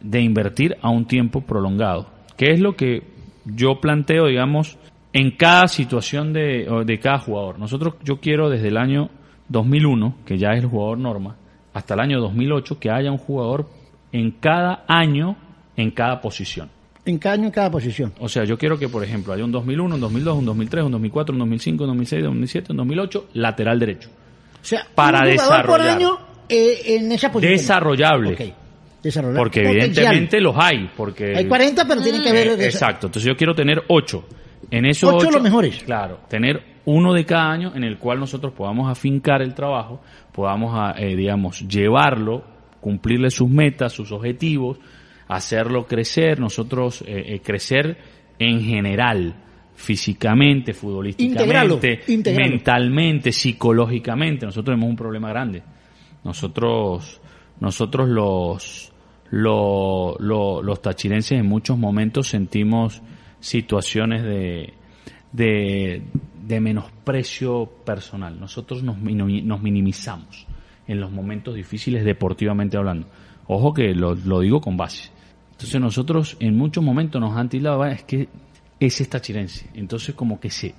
de 0.00 0.20
invertir 0.20 0.76
a 0.80 0.90
un 0.90 1.06
tiempo 1.06 1.40
prolongado. 1.40 2.08
¿Qué 2.36 2.52
es 2.52 2.60
lo 2.60 2.76
que 2.76 3.02
yo 3.44 3.80
planteo, 3.80 4.26
digamos, 4.26 4.78
en 5.16 5.30
cada 5.30 5.66
situación 5.66 6.32
de, 6.34 6.66
de 6.84 6.98
cada 6.98 7.18
jugador? 7.18 7.58
Nosotros, 7.58 7.94
yo 8.04 8.20
quiero 8.20 8.50
desde 8.50 8.68
el 8.68 8.76
año 8.76 9.08
2001, 9.48 10.16
que 10.26 10.36
ya 10.36 10.50
es 10.52 10.62
el 10.62 10.66
jugador 10.68 10.98
norma, 10.98 11.36
hasta 11.72 11.94
el 11.94 12.00
año 12.00 12.20
2008, 12.20 12.78
que 12.78 12.90
haya 12.90 13.10
un 13.10 13.16
jugador 13.18 13.66
en 14.12 14.30
cada 14.32 14.84
año, 14.86 15.36
en 15.76 15.90
cada 15.90 16.20
posición. 16.20 16.68
En 17.06 17.18
cada 17.18 17.34
año, 17.36 17.44
en 17.46 17.50
cada 17.50 17.70
posición. 17.70 18.12
O 18.18 18.28
sea, 18.28 18.44
yo 18.44 18.58
quiero 18.58 18.78
que, 18.78 18.88
por 18.88 19.02
ejemplo, 19.04 19.32
haya 19.32 19.44
un 19.44 19.52
2001, 19.52 19.94
un 19.94 20.00
2002, 20.00 20.38
un 20.38 20.44
2003, 20.44 20.84
un 20.84 20.92
2004, 20.92 21.32
un 21.32 21.38
2005, 21.38 21.84
un 21.84 21.88
2006, 21.90 22.22
un 22.22 22.28
2007, 22.28 22.72
un 22.72 22.76
2008, 22.76 23.28
lateral 23.34 23.78
derecho. 23.78 24.08
O 24.60 24.64
sea, 24.64 24.86
Para 24.94 25.20
un 25.20 25.36
jugador 25.38 25.66
por 25.66 25.80
desarrollar. 25.80 25.96
año 25.96 26.18
eh, 26.48 26.78
en 26.88 27.12
esa 27.12 27.32
posición. 27.32 27.56
Desarrollable. 27.56 28.32
Ok. 28.34 28.40
Desarrollable. 29.02 29.38
Porque 29.38 29.60
Potencial. 29.62 29.86
evidentemente 29.86 30.40
los 30.40 30.56
hay. 30.58 30.90
Porque 30.96 31.36
Hay 31.36 31.46
40, 31.46 31.86
pero 31.86 32.02
tienen 32.02 32.22
que 32.22 32.28
haber... 32.30 32.48
Eh, 32.48 32.64
exacto. 32.66 33.06
Entonces 33.06 33.26
yo 33.28 33.36
quiero 33.36 33.54
tener 33.54 33.82
ocho. 33.88 34.24
En 34.70 34.84
esos 34.86 35.10
Ocho 35.14 35.26
ocho, 35.28 35.30
los 35.36 35.42
mejores. 35.42 35.82
Claro. 35.84 36.20
Tener 36.28 36.62
uno 36.86 37.12
de 37.12 37.24
cada 37.24 37.50
año 37.50 37.72
en 37.74 37.84
el 37.84 37.98
cual 37.98 38.18
nosotros 38.20 38.52
podamos 38.52 38.90
afincar 38.90 39.42
el 39.42 39.54
trabajo, 39.54 40.00
podamos, 40.32 40.72
a, 40.76 40.92
eh, 41.00 41.14
digamos, 41.16 41.66
llevarlo, 41.68 42.44
cumplirle 42.80 43.30
sus 43.30 43.48
metas, 43.48 43.92
sus 43.92 44.12
objetivos, 44.12 44.78
hacerlo 45.28 45.86
crecer, 45.86 46.38
nosotros 46.40 47.02
eh, 47.02 47.34
eh, 47.34 47.40
crecer 47.40 47.96
en 48.38 48.60
general, 48.62 49.34
físicamente, 49.74 50.72
futbolísticamente, 50.74 51.42
Integralo, 51.42 51.80
integralo. 52.08 52.50
mentalmente, 52.50 53.32
psicológicamente. 53.32 54.46
Nosotros 54.46 54.74
tenemos 54.74 54.88
un 54.90 54.96
problema 54.96 55.28
grande. 55.30 55.62
Nosotros, 56.24 57.20
nosotros 57.60 58.08
los, 58.08 58.92
lo- 59.30 60.16
lo- 60.18 60.62
los 60.62 60.82
tachirenses 60.82 61.38
en 61.38 61.46
muchos 61.46 61.78
momentos 61.78 62.28
sentimos 62.28 63.00
situaciones 63.46 64.22
de, 64.22 64.72
de, 65.32 66.60
menosprecio 66.60 67.66
personal. 67.84 68.38
Nosotros 68.40 68.82
nos, 68.82 68.98
nos 68.98 69.62
minimizamos 69.62 70.46
en 70.86 71.00
los 71.00 71.10
momentos 71.10 71.54
difíciles 71.54 72.04
deportivamente 72.04 72.76
hablando. 72.76 73.08
Ojo 73.46 73.72
que 73.72 73.94
lo, 73.94 74.14
lo 74.14 74.40
digo 74.40 74.60
con 74.60 74.76
base. 74.76 75.10
Entonces 75.52 75.80
nosotros 75.80 76.36
en 76.40 76.56
muchos 76.56 76.82
momentos 76.82 77.20
nos 77.20 77.36
han 77.36 77.48
tildado, 77.48 77.82
"Ah, 77.82 77.92
es 77.92 78.02
que 78.02 78.28
ese 78.78 79.04
es 79.04 79.08
tachirense. 79.08 79.70
Entonces 79.74 80.14
como 80.14 80.38
que 80.38 80.50
se, 80.50 80.74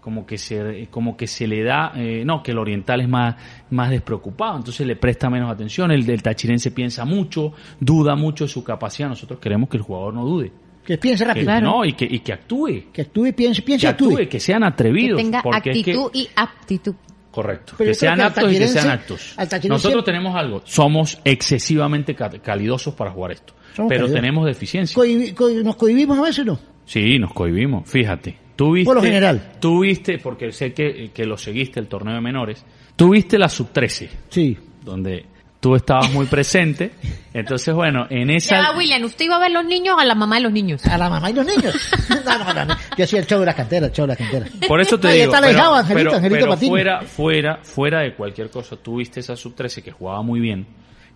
como 0.00 0.26
que 0.26 0.38
se, 0.38 0.88
como 0.90 1.16
que 1.16 1.26
se 1.26 1.46
le 1.46 1.62
da, 1.62 1.92
eh, 1.94 2.24
no, 2.24 2.42
que 2.42 2.52
el 2.52 2.58
oriental 2.58 3.00
es 3.00 3.08
más, 3.08 3.36
más 3.70 3.90
despreocupado, 3.90 4.56
entonces 4.56 4.86
le 4.86 4.96
presta 4.96 5.30
menos 5.30 5.50
atención, 5.50 5.90
el 5.90 6.04
del 6.04 6.22
tachirense 6.22 6.70
piensa 6.70 7.04
mucho, 7.04 7.52
duda 7.78 8.16
mucho 8.16 8.44
de 8.44 8.48
su 8.48 8.64
capacidad, 8.64 9.08
nosotros 9.08 9.38
queremos 9.38 9.68
que 9.68 9.76
el 9.76 9.82
jugador 9.82 10.14
no 10.14 10.24
dude, 10.24 10.50
Que 10.84 10.98
piense 10.98 11.24
que, 11.24 11.28
rápido. 11.44 11.60
no, 11.60 11.84
y 11.84 11.92
que, 11.92 12.04
y 12.10 12.18
que 12.20 12.32
actúe, 12.32 12.90
Que 12.92 13.02
actúe, 13.02 13.32
piense, 13.34 13.62
piense, 13.62 13.82
que 13.86 13.90
actúe. 13.90 14.10
actúe, 14.12 14.28
que 14.28 14.40
sean 14.40 14.62
Que 14.62 14.66
atrevidos, 14.68 15.16
tenga 15.22 15.42
porque 15.42 15.70
es 15.70 15.84
que- 15.84 15.90
actitud 15.92 16.10
y 16.14 16.28
aptitud. 16.34 16.94
Correcto. 17.30 17.72
Pero 17.78 17.90
que 17.90 17.94
sean 17.94 18.16
que 18.16 18.22
aptos 18.24 18.52
y 18.52 18.58
que 18.58 18.68
sean 18.68 18.90
actos. 18.90 19.36
Nosotros 19.68 20.04
tenemos 20.04 20.34
algo. 20.36 20.60
Somos 20.64 21.18
excesivamente 21.24 22.14
ca- 22.14 22.28
calidosos 22.28 22.94
para 22.94 23.10
jugar 23.10 23.32
esto. 23.32 23.54
Somos 23.74 23.88
pero 23.88 24.00
calidosos. 24.06 24.14
tenemos 24.14 24.46
deficiencias. 24.46 24.96
Cohibi- 24.98 25.32
co- 25.34 25.48
¿Nos 25.50 25.76
cohibimos 25.76 26.18
a 26.18 26.22
veces 26.22 26.44
no? 26.44 26.58
Sí, 26.84 27.18
nos 27.18 27.32
cohibimos. 27.32 27.88
Fíjate. 27.88 28.36
Tú 28.54 28.72
viste, 28.72 28.84
Por 28.86 28.96
lo 28.96 29.02
general. 29.02 29.52
Tú 29.60 29.80
viste, 29.80 30.18
porque 30.18 30.52
sé 30.52 30.74
que, 30.74 31.10
que 31.14 31.24
lo 31.24 31.38
seguiste, 31.38 31.80
el 31.80 31.86
torneo 31.86 32.14
de 32.14 32.20
menores. 32.20 32.64
Tú 32.96 33.10
viste 33.10 33.38
la 33.38 33.48
sub-13, 33.48 34.10
Sí. 34.28 34.58
donde 34.84 35.24
tú 35.62 35.76
estabas 35.76 36.12
muy 36.12 36.26
presente. 36.26 36.90
Entonces, 37.32 37.72
bueno, 37.72 38.04
en 38.10 38.30
esa... 38.30 38.56
Ya, 38.60 38.76
William, 38.76 39.04
¿usted 39.04 39.26
iba 39.26 39.36
a 39.36 39.38
ver 39.38 39.52
los 39.52 39.64
niños 39.64 39.94
o 39.96 40.00
a 40.00 40.04
la 40.04 40.16
mamá 40.16 40.34
de 40.34 40.42
los 40.42 40.52
niños? 40.52 40.84
A 40.86 40.98
la 40.98 41.08
mamá 41.08 41.30
y 41.30 41.34
los 41.34 41.46
niños. 41.46 41.72
no, 42.26 42.38
no, 42.38 42.52
no, 42.52 42.64
no. 42.64 42.74
Yo 42.98 43.04
hacía 43.04 43.20
el 43.20 43.26
show 43.26 43.38
de 43.38 43.46
las 43.46 43.54
canteras, 43.54 43.90
el 43.90 43.94
show 43.94 44.02
de 44.02 44.08
las 44.08 44.18
canteras. 44.18 44.50
Por 44.66 44.80
eso 44.80 44.98
te 44.98 45.06
Ahí 45.06 45.20
digo, 45.20 45.32
está 45.32 45.40
la 45.40 45.46
pero, 45.46 45.74
Angelito, 45.76 46.10
pero- 46.10 46.16
Angelito 46.16 46.46
pero 46.46 46.56
fuera, 46.56 47.02
fuera, 47.02 47.58
fuera 47.62 48.00
de 48.00 48.14
cualquier 48.16 48.50
cosa, 48.50 48.76
tuviste 48.76 49.20
esa 49.20 49.36
sub-13 49.36 49.84
que 49.84 49.92
jugaba 49.92 50.20
muy 50.22 50.40
bien, 50.40 50.66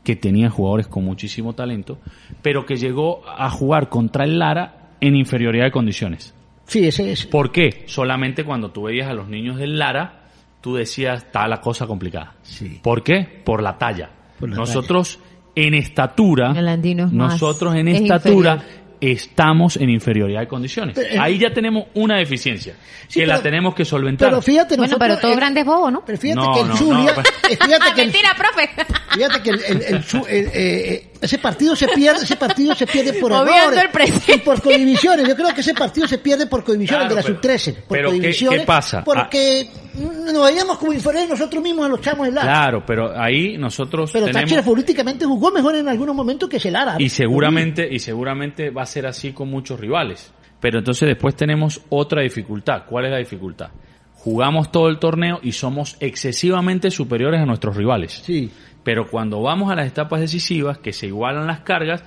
que 0.05 0.15
tenía 0.15 0.49
jugadores 0.49 0.87
con 0.87 1.05
muchísimo 1.05 1.53
talento, 1.55 1.99
pero 2.41 2.65
que 2.65 2.77
llegó 2.77 3.29
a 3.29 3.51
jugar 3.51 3.89
contra 3.89 4.23
el 4.25 4.39
Lara 4.39 4.91
en 5.01 5.17
inferioridad 5.17 5.65
de 5.65 5.73
condiciones. 5.73 6.33
Sí, 6.67 6.87
ese 6.87 7.11
es. 7.11 7.27
¿Por 7.27 7.51
qué? 7.51 7.83
Solamente 7.87 8.45
cuando 8.45 8.71
tú 8.71 8.85
veías 8.85 9.09
a 9.09 9.13
los 9.13 9.27
niños 9.27 9.57
del 9.57 9.77
Lara, 9.77 10.29
tú 10.61 10.77
decías, 10.77 11.25
está 11.25 11.49
la 11.49 11.61
cosa 11.61 11.89
complicada. 11.89 12.35
Sí. 12.43 12.79
¿Por 12.81 13.03
qué? 13.03 13.43
Por 13.45 13.61
la 13.61 13.77
talla. 13.77 14.11
Nosotros 14.41 15.19
en 15.55 15.75
estatura, 15.75 16.51
es 16.51 17.13
nosotros 17.13 17.75
en 17.75 17.89
es 17.89 18.03
estatura 18.03 18.55
inferior. 18.57 18.87
estamos 19.01 19.77
en 19.77 19.89
inferioridad 19.91 20.41
de 20.41 20.49
condiciones. 20.49 20.95
Pero, 20.95 21.15
eh, 21.15 21.19
Ahí 21.19 21.39
ya 21.39 21.53
tenemos 21.53 21.85
una 21.95 22.19
deficiencia 22.19 22.75
Sí, 23.09 23.21
que 23.21 23.27
la 23.27 23.41
tenemos 23.41 23.75
que 23.75 23.85
solventar. 23.85 24.29
Pero 24.31 24.43
fíjate, 24.43 24.77
Bueno, 24.77 24.91
nosotros, 24.93 25.09
pero 25.09 25.21
todo 25.21 25.33
eh, 25.33 25.37
grande 25.37 25.61
es 25.61 25.67
bobo, 25.67 25.91
¿no? 25.91 26.05
Pero 26.05 26.19
fíjate 26.19 26.41
No, 26.41 26.53
que 26.55 26.61
el 26.61 26.69
no, 26.69 26.77
Zulia, 26.77 27.15
no, 27.15 27.21
eh, 27.21 27.57
fíjate 27.63 27.95
que 27.95 28.01
el, 28.03 28.07
Mentira, 28.09 28.35
profe. 28.37 28.71
fíjate 29.13 29.43
que 29.43 29.51
el, 29.51 29.65
el- 29.65 29.83
el 29.83 30.03
Zu- 30.05 30.27
el, 30.29 30.47
eh, 30.47 30.53
eh, 30.55 31.11
ese 31.21 31.39
partido 31.39 31.75
se 31.77 31.89
pierde, 31.89 32.25
ese 32.25 32.37
partido 32.37 32.75
se 32.75 32.87
pierde 32.87 33.15
por 33.15 33.33
errores 33.33 34.29
y 34.29 34.39
por 34.39 34.61
cohibiciones. 34.61 35.27
Yo 35.29 35.35
creo 35.37 35.55
que 35.55 35.61
ese 35.61 35.75
partido 35.75 36.07
se 36.07 36.19
pierde 36.19 36.47
por 36.47 36.65
cohibiciones 36.65 37.07
Claro, 37.07 37.15
de 37.15 37.21
la 37.21 37.23
pero- 37.23 37.35
sub 37.35 37.41
13, 37.43 37.73
por 37.73 37.83
pero 37.97 38.11
¿qué- 38.11 38.19
cohibiciones, 38.19 38.61
qué 38.61 38.67
pasa? 38.67 39.05
Porque 39.05 39.69
nos 39.95 40.45
veíamos 40.47 40.79
como 40.79 40.93
inferiores 40.93 41.29
nosotros 41.29 41.63
mismos 41.63 41.87
a 41.87 41.89
los 41.89 42.01
chamos 42.01 42.27
del 42.27 42.35
Lara. 42.35 42.47
Claro, 42.47 42.85
pero 42.87 43.19
ahí 43.21 43.57
nosotros 43.59 44.11
Pero 44.13 44.27
tenemos 44.27 44.43
Táchira 44.45 44.63
futbolísticamente 44.63 45.25
jugó 45.25 45.51
mejor 45.51 45.75
en 45.77 45.89
algunos 45.89 46.15
momentos 46.15 46.49
que 46.49 46.59
ese 46.59 46.71
Lara. 46.71 46.97
y 46.99 47.09
seguramente 47.09 47.89
y 47.91 47.99
seguramente 47.99 48.71
va 48.71 48.83
a 48.83 48.87
ser 48.87 49.07
así 49.07 49.33
con 49.33 49.49
muchos 49.51 49.79
rivales. 49.81 50.33
Pero 50.61 50.79
entonces 50.79 51.07
después 51.09 51.35
tenemos 51.37 51.81
otra 51.91 52.23
dificultad. 52.23 52.85
¿Cuál 52.89 53.07
es 53.07 53.11
la 53.11 53.19
dificultad? 53.19 53.69
Jugamos 54.15 54.73
todo 54.73 54.89
el 54.89 54.99
torneo 54.99 55.39
y 55.43 55.53
somos 55.53 55.97
excesivamente 56.01 56.91
superiores 56.91 57.41
a 57.41 57.47
nuestros 57.47 57.77
rivales. 57.77 58.21
Sí. 58.25 58.51
Pero 58.87 59.09
cuando 59.09 59.43
vamos 59.43 59.69
a 59.73 59.75
las 59.75 59.89
etapas 59.89 60.21
decisivas, 60.21 60.79
que 60.79 60.93
se 60.93 61.09
igualan 61.09 61.49
las 61.49 61.61
cargas, 61.63 62.05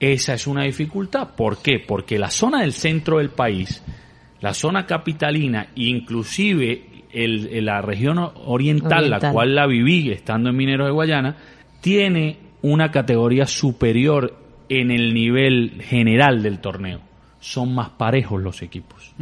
esa 0.00 0.34
es 0.34 0.48
una 0.48 0.64
dificultad. 0.64 1.28
¿Por 1.36 1.62
qué? 1.62 1.78
Porque 1.78 2.18
la 2.18 2.28
zona 2.28 2.62
del 2.62 2.72
centro 2.72 3.18
del 3.18 3.30
país, 3.30 3.84
la 4.40 4.52
zona 4.52 4.84
capitalina, 4.84 5.68
inclusive 5.76 7.04
el- 7.12 7.64
la 7.64 7.80
región 7.82 8.18
oriental, 8.18 9.08
la 9.10 9.16
Oriental. 9.18 9.32
cual 9.32 9.54
la 9.54 9.68
viví 9.68 10.10
estando 10.10 10.50
en 10.50 10.56
Mineros 10.56 10.88
de 10.88 10.92
Guayana, 10.92 11.36
tiene 11.80 12.38
una 12.62 12.90
categoría 12.90 13.46
superior 13.46 14.36
en 14.68 14.90
el 14.90 15.14
nivel 15.14 15.80
general 15.82 16.42
del 16.42 16.58
torneo. 16.58 17.00
Son 17.40 17.74
más 17.74 17.90
parejos 17.90 18.42
los 18.42 18.62
equipos. 18.62 19.12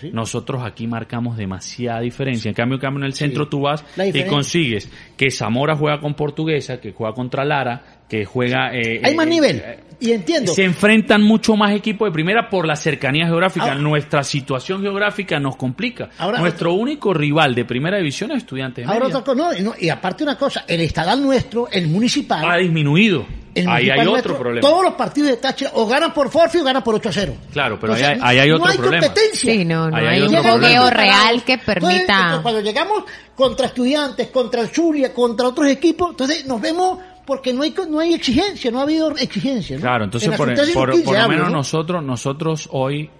Sí. 0.00 0.10
Nosotros 0.12 0.62
aquí 0.64 0.86
marcamos 0.86 1.36
demasiada 1.36 2.00
diferencia. 2.00 2.48
En 2.48 2.54
cambio, 2.54 2.76
en 2.76 2.80
cambio 2.80 3.00
en 3.00 3.06
el 3.06 3.14
centro 3.14 3.44
Sí. 3.44 3.50
tú 3.50 3.60
vas 3.62 3.84
y 4.12 4.24
consigues 4.24 4.90
que 5.16 5.30
Zamora 5.30 5.76
juega 5.76 6.00
con 6.00 6.14
Portuguesa, 6.14 6.80
que 6.80 6.92
juega 6.92 7.14
contra 7.14 7.44
Lara, 7.44 8.00
que 8.08 8.24
juega... 8.24 8.74
eh, 8.74 9.00
Hay 9.04 9.14
más 9.14 9.26
eh, 9.26 9.30
nivel. 9.30 9.56
eh, 9.64 9.78
Y 10.00 10.10
entiendo. 10.12 10.52
se 10.52 10.64
enfrentan 10.64 11.22
mucho 11.22 11.54
más 11.54 11.72
equipos 11.72 12.08
de 12.08 12.12
primera 12.12 12.48
por 12.48 12.66
la 12.66 12.74
cercanía 12.74 13.26
geográfica. 13.26 13.66
Ahora- 13.66 13.78
Nuestra 13.80 14.24
situación 14.24 14.80
geográfica 14.82 15.38
nos 15.38 15.54
complica. 15.56 16.10
Ahora- 16.18 16.40
Nuestro 16.40 16.72
único 16.74 17.14
rival 17.14 17.54
de 17.54 17.64
primera 17.64 17.98
división 17.98 18.32
es 18.32 18.38
Estudiantes 18.38 18.84
de 18.84 18.92
Ahora 18.92 19.06
y 19.58 19.62
no, 19.62 19.72
y 19.78 19.88
aparte 19.90 20.24
una 20.24 20.36
cosa, 20.36 20.64
el 20.66 20.80
estadal 20.80 21.22
nuestro, 21.22 21.68
el 21.70 21.86
municipal, 21.88 22.44
Ha 22.50 22.56
disminuido. 22.56 23.26
El 23.54 23.68
Ahí 23.68 23.90
hay 23.90 23.98
otro 24.00 24.10
nuestro, 24.12 24.38
problema. 24.38 24.60
todos 24.68 24.84
los 24.84 24.94
partidos 24.94 25.30
de 25.30 25.36
Táchira 25.38 25.70
o 25.74 25.86
ganan 25.86 26.12
por 26.14 26.30
forfeit 26.30 26.62
o 26.62 26.64
ganan 26.64 26.82
por 26.84 26.94
8 26.94 27.08
a 27.08 27.12
0. 27.12 27.34
Claro, 27.52 27.78
pero 27.80 27.94
ahí 27.94 28.02
hay- 28.02 28.18
ahí 28.22 28.38
hay 28.38 28.48
no 28.50 28.56
otro 28.56 28.68
hay 28.68 28.78
problema. 28.78 29.06
competencia. 29.06 29.52
Sí, 29.52 29.64
no, 29.64 29.90
no 29.90 29.96
Ahí 29.96 30.06
hay 30.06 30.14
hay 30.14 30.20
un 30.20 30.26
otro 30.28 30.38
Llegan 30.38 30.52
problema. 30.60 30.80
fogueo 30.82 30.90
real 30.96 31.42
que 31.44 31.52
Entonces, 31.54 31.80
permita... 32.06 32.38
cuando 32.42 32.60
llegamos 32.60 33.04
contra 33.34 33.66
estudiantes, 33.66 34.28
contra 34.28 34.60
el 34.60 34.68
Zulia, 34.68 35.12
contra 35.12 35.48
otros 35.48 35.66
equipos, 35.68 36.10
entonces 36.10 36.46
nos 36.46 36.60
vemos 36.60 36.98
porque 37.26 37.52
no 37.52 37.62
hay 37.62 37.74
no 37.88 38.00
hay 38.00 38.14
exigencia, 38.14 38.70
no 38.70 38.80
ha 38.80 38.82
habido 38.82 39.10
exigencia. 39.16 39.76
¿no? 39.76 39.82
Claro, 39.82 40.04
En 40.04 40.08
entonces 40.08 40.30
por, 40.36 40.48
sub-13 40.48 40.70
y 40.70 40.72
por- 40.74 40.92
sub-15 40.92 41.04
por 41.04 41.14
lo 41.14 41.20
hablo, 41.20 41.36
menos 41.36 41.50
¿no? 41.50 41.56
nosotros, 41.58 42.02
nosotros 42.04 42.68
hoy 42.72 43.10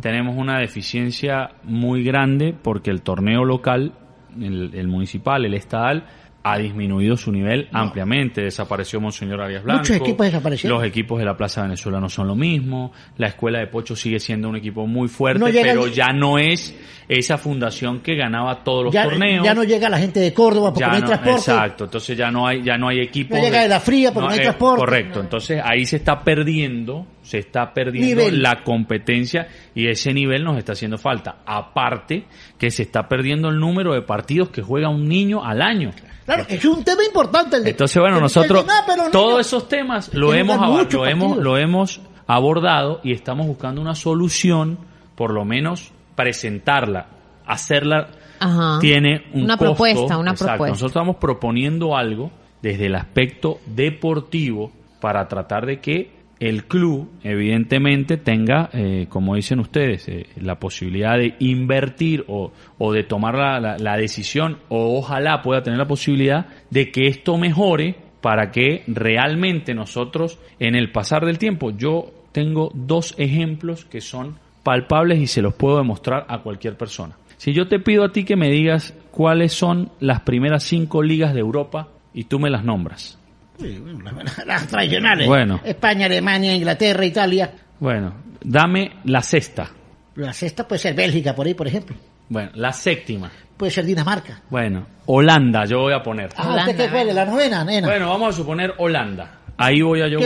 tenemos 0.00 0.36
una 0.36 0.58
deficiencia 0.58 1.50
muy 1.62 2.04
grande 2.04 2.54
porque 2.60 2.90
el 2.90 3.02
torneo 3.02 3.44
local, 3.44 3.92
el, 4.38 4.72
el 4.74 4.88
municipal, 4.88 5.44
el 5.44 5.54
estatal, 5.54 6.04
ha 6.46 6.58
disminuido 6.58 7.16
su 7.16 7.32
nivel 7.32 7.68
ampliamente. 7.72 8.42
Desapareció 8.42 9.00
Monseñor 9.00 9.40
Arias 9.40 9.64
Blanco. 9.64 9.80
Muchos 9.80 9.96
equipos 9.96 10.26
desaparecieron. 10.26 10.78
Los 10.78 10.86
equipos 10.86 11.18
de 11.18 11.24
la 11.24 11.34
Plaza 11.38 11.62
Venezuela 11.62 11.98
no 12.00 12.10
son 12.10 12.28
lo 12.28 12.36
mismo. 12.36 12.92
La 13.16 13.28
Escuela 13.28 13.60
de 13.60 13.66
Pocho 13.66 13.96
sigue 13.96 14.20
siendo 14.20 14.50
un 14.50 14.56
equipo 14.56 14.86
muy 14.86 15.08
fuerte, 15.08 15.40
No 15.40 15.46
pero 15.50 15.86
ya 15.86 16.12
no 16.12 16.38
es 16.38 16.76
esa 17.08 17.38
fundación 17.38 18.00
que 18.00 18.14
ganaba 18.14 18.62
todos 18.62 18.84
los 18.84 18.92
ya, 18.94 19.04
torneos. 19.04 19.42
ya 19.44 19.54
no 19.54 19.64
llega 19.64 19.88
la 19.88 19.98
gente 19.98 20.20
de 20.20 20.34
Córdoba 20.34 20.68
porque 20.68 20.80
Ya 20.80 20.88
no 20.88 20.94
hay 20.96 21.02
transporte. 21.02 21.50
Exacto, 21.50 21.84
entonces 21.84 22.16
ya 22.16 22.30
no 22.30 22.46
hay, 22.46 22.62
ya 22.62 22.76
no 22.76 22.88
hay 22.88 23.00
equipo. 23.00 23.36
No 23.36 23.42
llega 23.42 23.62
de 23.62 23.68
la 23.68 23.80
fría 23.80 24.12
porque 24.12 24.26
no 24.28 24.32
hay 24.34 24.40
transporte. 24.40 24.80
Correcto, 24.80 25.20
entonces 25.20 25.62
ahí 25.64 25.86
se 25.86 25.96
está 25.96 26.22
perdiendo, 26.22 27.06
se 27.22 27.38
está 27.38 27.72
perdiendo 27.72 28.22
Nivel. 28.22 28.42
la 28.42 28.62
competencia 28.62 29.48
y 29.74 29.88
ese 29.88 30.12
nivel 30.12 30.44
nos 30.44 30.58
está 30.58 30.72
haciendo 30.72 30.98
falta. 30.98 31.36
Aparte 31.46 32.24
que 32.58 32.70
se 32.70 32.82
está 32.82 33.08
perdiendo 33.08 33.48
el 33.48 33.58
número 33.58 33.94
de 33.94 34.02
partidos 34.02 34.50
que 34.50 34.60
juega 34.60 34.90
un 34.90 35.08
niño 35.08 35.42
al 35.42 35.62
año. 35.62 35.90
Claro, 35.96 36.13
es 36.48 36.64
un 36.64 36.84
tema 36.84 37.04
importante. 37.04 37.56
El 37.56 37.64
de- 37.64 37.70
Entonces, 37.70 38.00
bueno, 38.00 38.16
el- 38.16 38.22
nosotros 38.22 38.60
el 38.64 38.70
pero 38.86 39.10
todos 39.10 39.40
esos 39.46 39.68
temas 39.68 40.12
lo 40.14 40.32
hemos, 40.34 40.58
lo 40.92 41.06
hemos, 41.06 41.36
lo 41.36 41.56
hemos 41.58 42.00
abordado 42.26 43.00
y 43.04 43.12
estamos 43.12 43.46
buscando 43.46 43.80
una 43.80 43.94
solución, 43.94 44.78
por 45.14 45.32
lo 45.32 45.44
menos 45.44 45.92
presentarla, 46.14 47.06
hacerla 47.46 48.08
Ajá. 48.40 48.78
tiene 48.80 49.26
un 49.34 49.42
Una 49.44 49.56
costo. 49.56 49.74
propuesta, 49.74 50.16
una 50.18 50.30
Exacto. 50.32 50.52
propuesta. 50.52 50.72
Nosotros 50.72 50.90
estamos 50.92 51.16
proponiendo 51.16 51.96
algo 51.96 52.30
desde 52.62 52.86
el 52.86 52.94
aspecto 52.94 53.58
deportivo 53.66 54.72
para 55.00 55.28
tratar 55.28 55.66
de 55.66 55.80
que 55.80 56.13
el 56.40 56.64
club, 56.64 57.10
evidentemente, 57.22 58.16
tenga, 58.16 58.68
eh, 58.72 59.06
como 59.08 59.34
dicen 59.36 59.60
ustedes, 59.60 60.08
eh, 60.08 60.26
la 60.40 60.58
posibilidad 60.58 61.16
de 61.16 61.34
invertir 61.38 62.24
o, 62.28 62.52
o 62.78 62.92
de 62.92 63.04
tomar 63.04 63.34
la, 63.36 63.60
la- 63.60 63.78
la 63.78 63.96
decisión, 63.96 64.58
o 64.68 64.98
ojalá 64.98 65.42
pueda 65.42 65.62
tener 65.62 65.78
la 65.78 65.86
posibilidad 65.86 66.46
de 66.70 66.90
que 66.90 67.06
esto 67.06 67.38
mejore 67.38 67.96
para 68.20 68.50
que 68.50 68.82
realmente 68.86 69.74
nosotros, 69.74 70.38
en 70.58 70.74
el 70.74 70.90
pasar 70.90 71.24
del 71.26 71.38
tiempo, 71.38 71.70
yo 71.70 72.10
tengo 72.32 72.70
dos 72.74 73.14
ejemplos 73.18 73.84
que 73.84 74.00
son 74.00 74.36
palpables 74.62 75.18
y 75.20 75.26
se 75.26 75.42
los 75.42 75.54
puedo 75.54 75.76
demostrar 75.78 76.24
a 76.28 76.38
cualquier 76.38 76.76
persona. 76.76 77.16
Si 77.36 77.52
yo 77.52 77.68
te 77.68 77.78
pido 77.78 78.04
a 78.04 78.12
ti 78.12 78.24
que 78.24 78.36
me 78.36 78.50
digas 78.50 78.94
cuáles 79.10 79.52
son 79.52 79.90
las 80.00 80.20
primeras 80.20 80.64
cinco 80.64 81.02
ligas 81.02 81.34
de 81.34 81.40
Europa 81.40 81.88
y 82.14 82.24
tú 82.24 82.38
me 82.38 82.48
las 82.50 82.64
nombras. 82.64 83.18
Sí, 83.58 83.78
bueno, 83.78 84.22
las, 84.22 84.46
las 84.46 84.66
tradicionales. 84.66 85.26
Bueno. 85.26 85.60
España, 85.64 86.06
Alemania, 86.06 86.54
Inglaterra, 86.54 87.04
Italia. 87.04 87.52
Bueno, 87.78 88.14
dame 88.42 88.98
la 89.04 89.22
sexta. 89.22 89.70
La 90.16 90.32
sexta 90.32 90.66
puede 90.66 90.78
ser 90.78 90.94
Bélgica, 90.94 91.34
por 91.34 91.46
ahí, 91.46 91.54
por 91.54 91.66
ejemplo. 91.66 91.96
Bueno, 92.28 92.50
la 92.54 92.72
séptima. 92.72 93.30
Puede 93.56 93.70
ser 93.70 93.84
Dinamarca. 93.84 94.42
Bueno, 94.50 94.86
Holanda, 95.06 95.64
yo 95.64 95.80
voy 95.80 95.92
a 95.92 96.02
poner. 96.02 96.30
Ah, 96.36 96.48
Holanda, 96.48 96.70
¿usted 96.70 96.84
qué 96.84 96.90
puede? 96.90 97.12
La 97.12 97.24
novena, 97.24 97.64
nena. 97.64 97.86
Bueno, 97.86 98.08
vamos 98.08 98.34
a 98.34 98.36
suponer 98.36 98.74
Holanda. 98.78 99.40
Ahí 99.56 99.82
voy 99.82 100.02
a 100.02 100.08
yo 100.08 100.18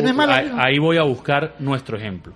ahí 0.57 0.79
voy 0.79 0.97
a 0.97 1.03
buscar 1.03 1.57
nuestro 1.59 1.99
ejemplo. 1.99 2.33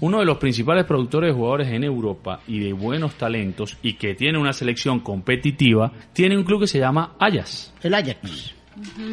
Uno 0.00 0.20
de 0.20 0.24
los 0.24 0.38
principales 0.38 0.84
productores 0.84 1.30
de 1.30 1.34
jugadores 1.34 1.68
en 1.68 1.82
Europa 1.82 2.40
y 2.46 2.60
de 2.60 2.72
buenos 2.72 3.14
talentos 3.14 3.76
y 3.82 3.94
que 3.94 4.14
tiene 4.14 4.38
una 4.38 4.52
selección 4.52 5.00
competitiva, 5.00 5.92
tiene 6.12 6.36
un 6.36 6.44
club 6.44 6.60
que 6.60 6.66
se 6.68 6.78
llama 6.78 7.14
Ajax. 7.18 7.72
El 7.82 7.94
Ajax. 7.94 8.54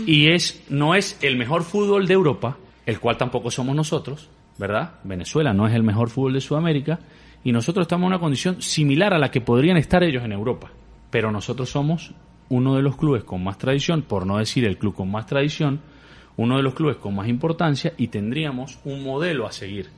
Y 0.05 0.29
es 0.29 0.63
no 0.69 0.95
es 0.95 1.17
el 1.21 1.37
mejor 1.37 1.63
fútbol 1.63 2.07
de 2.07 2.13
Europa, 2.13 2.57
el 2.85 2.99
cual 2.99 3.17
tampoco 3.17 3.51
somos 3.51 3.75
nosotros, 3.75 4.29
¿verdad? 4.57 4.95
Venezuela 5.03 5.53
no 5.53 5.67
es 5.67 5.73
el 5.73 5.83
mejor 5.83 6.09
fútbol 6.09 6.33
de 6.33 6.41
Sudamérica 6.41 6.99
y 7.43 7.51
nosotros 7.51 7.85
estamos 7.85 8.03
en 8.03 8.13
una 8.13 8.19
condición 8.19 8.61
similar 8.61 9.13
a 9.13 9.19
la 9.19 9.31
que 9.31 9.41
podrían 9.41 9.77
estar 9.77 10.03
ellos 10.03 10.23
en 10.23 10.31
Europa, 10.31 10.71
pero 11.09 11.31
nosotros 11.31 11.69
somos 11.69 12.13
uno 12.49 12.75
de 12.75 12.81
los 12.81 12.95
clubes 12.95 13.23
con 13.23 13.43
más 13.43 13.57
tradición, 13.57 14.03
por 14.03 14.25
no 14.25 14.37
decir 14.37 14.65
el 14.65 14.77
club 14.77 14.95
con 14.95 15.09
más 15.09 15.25
tradición, 15.25 15.81
uno 16.37 16.57
de 16.57 16.63
los 16.63 16.73
clubes 16.73 16.97
con 16.97 17.15
más 17.15 17.27
importancia 17.27 17.93
y 17.97 18.07
tendríamos 18.07 18.79
un 18.85 19.03
modelo 19.03 19.45
a 19.45 19.51
seguir. 19.51 19.89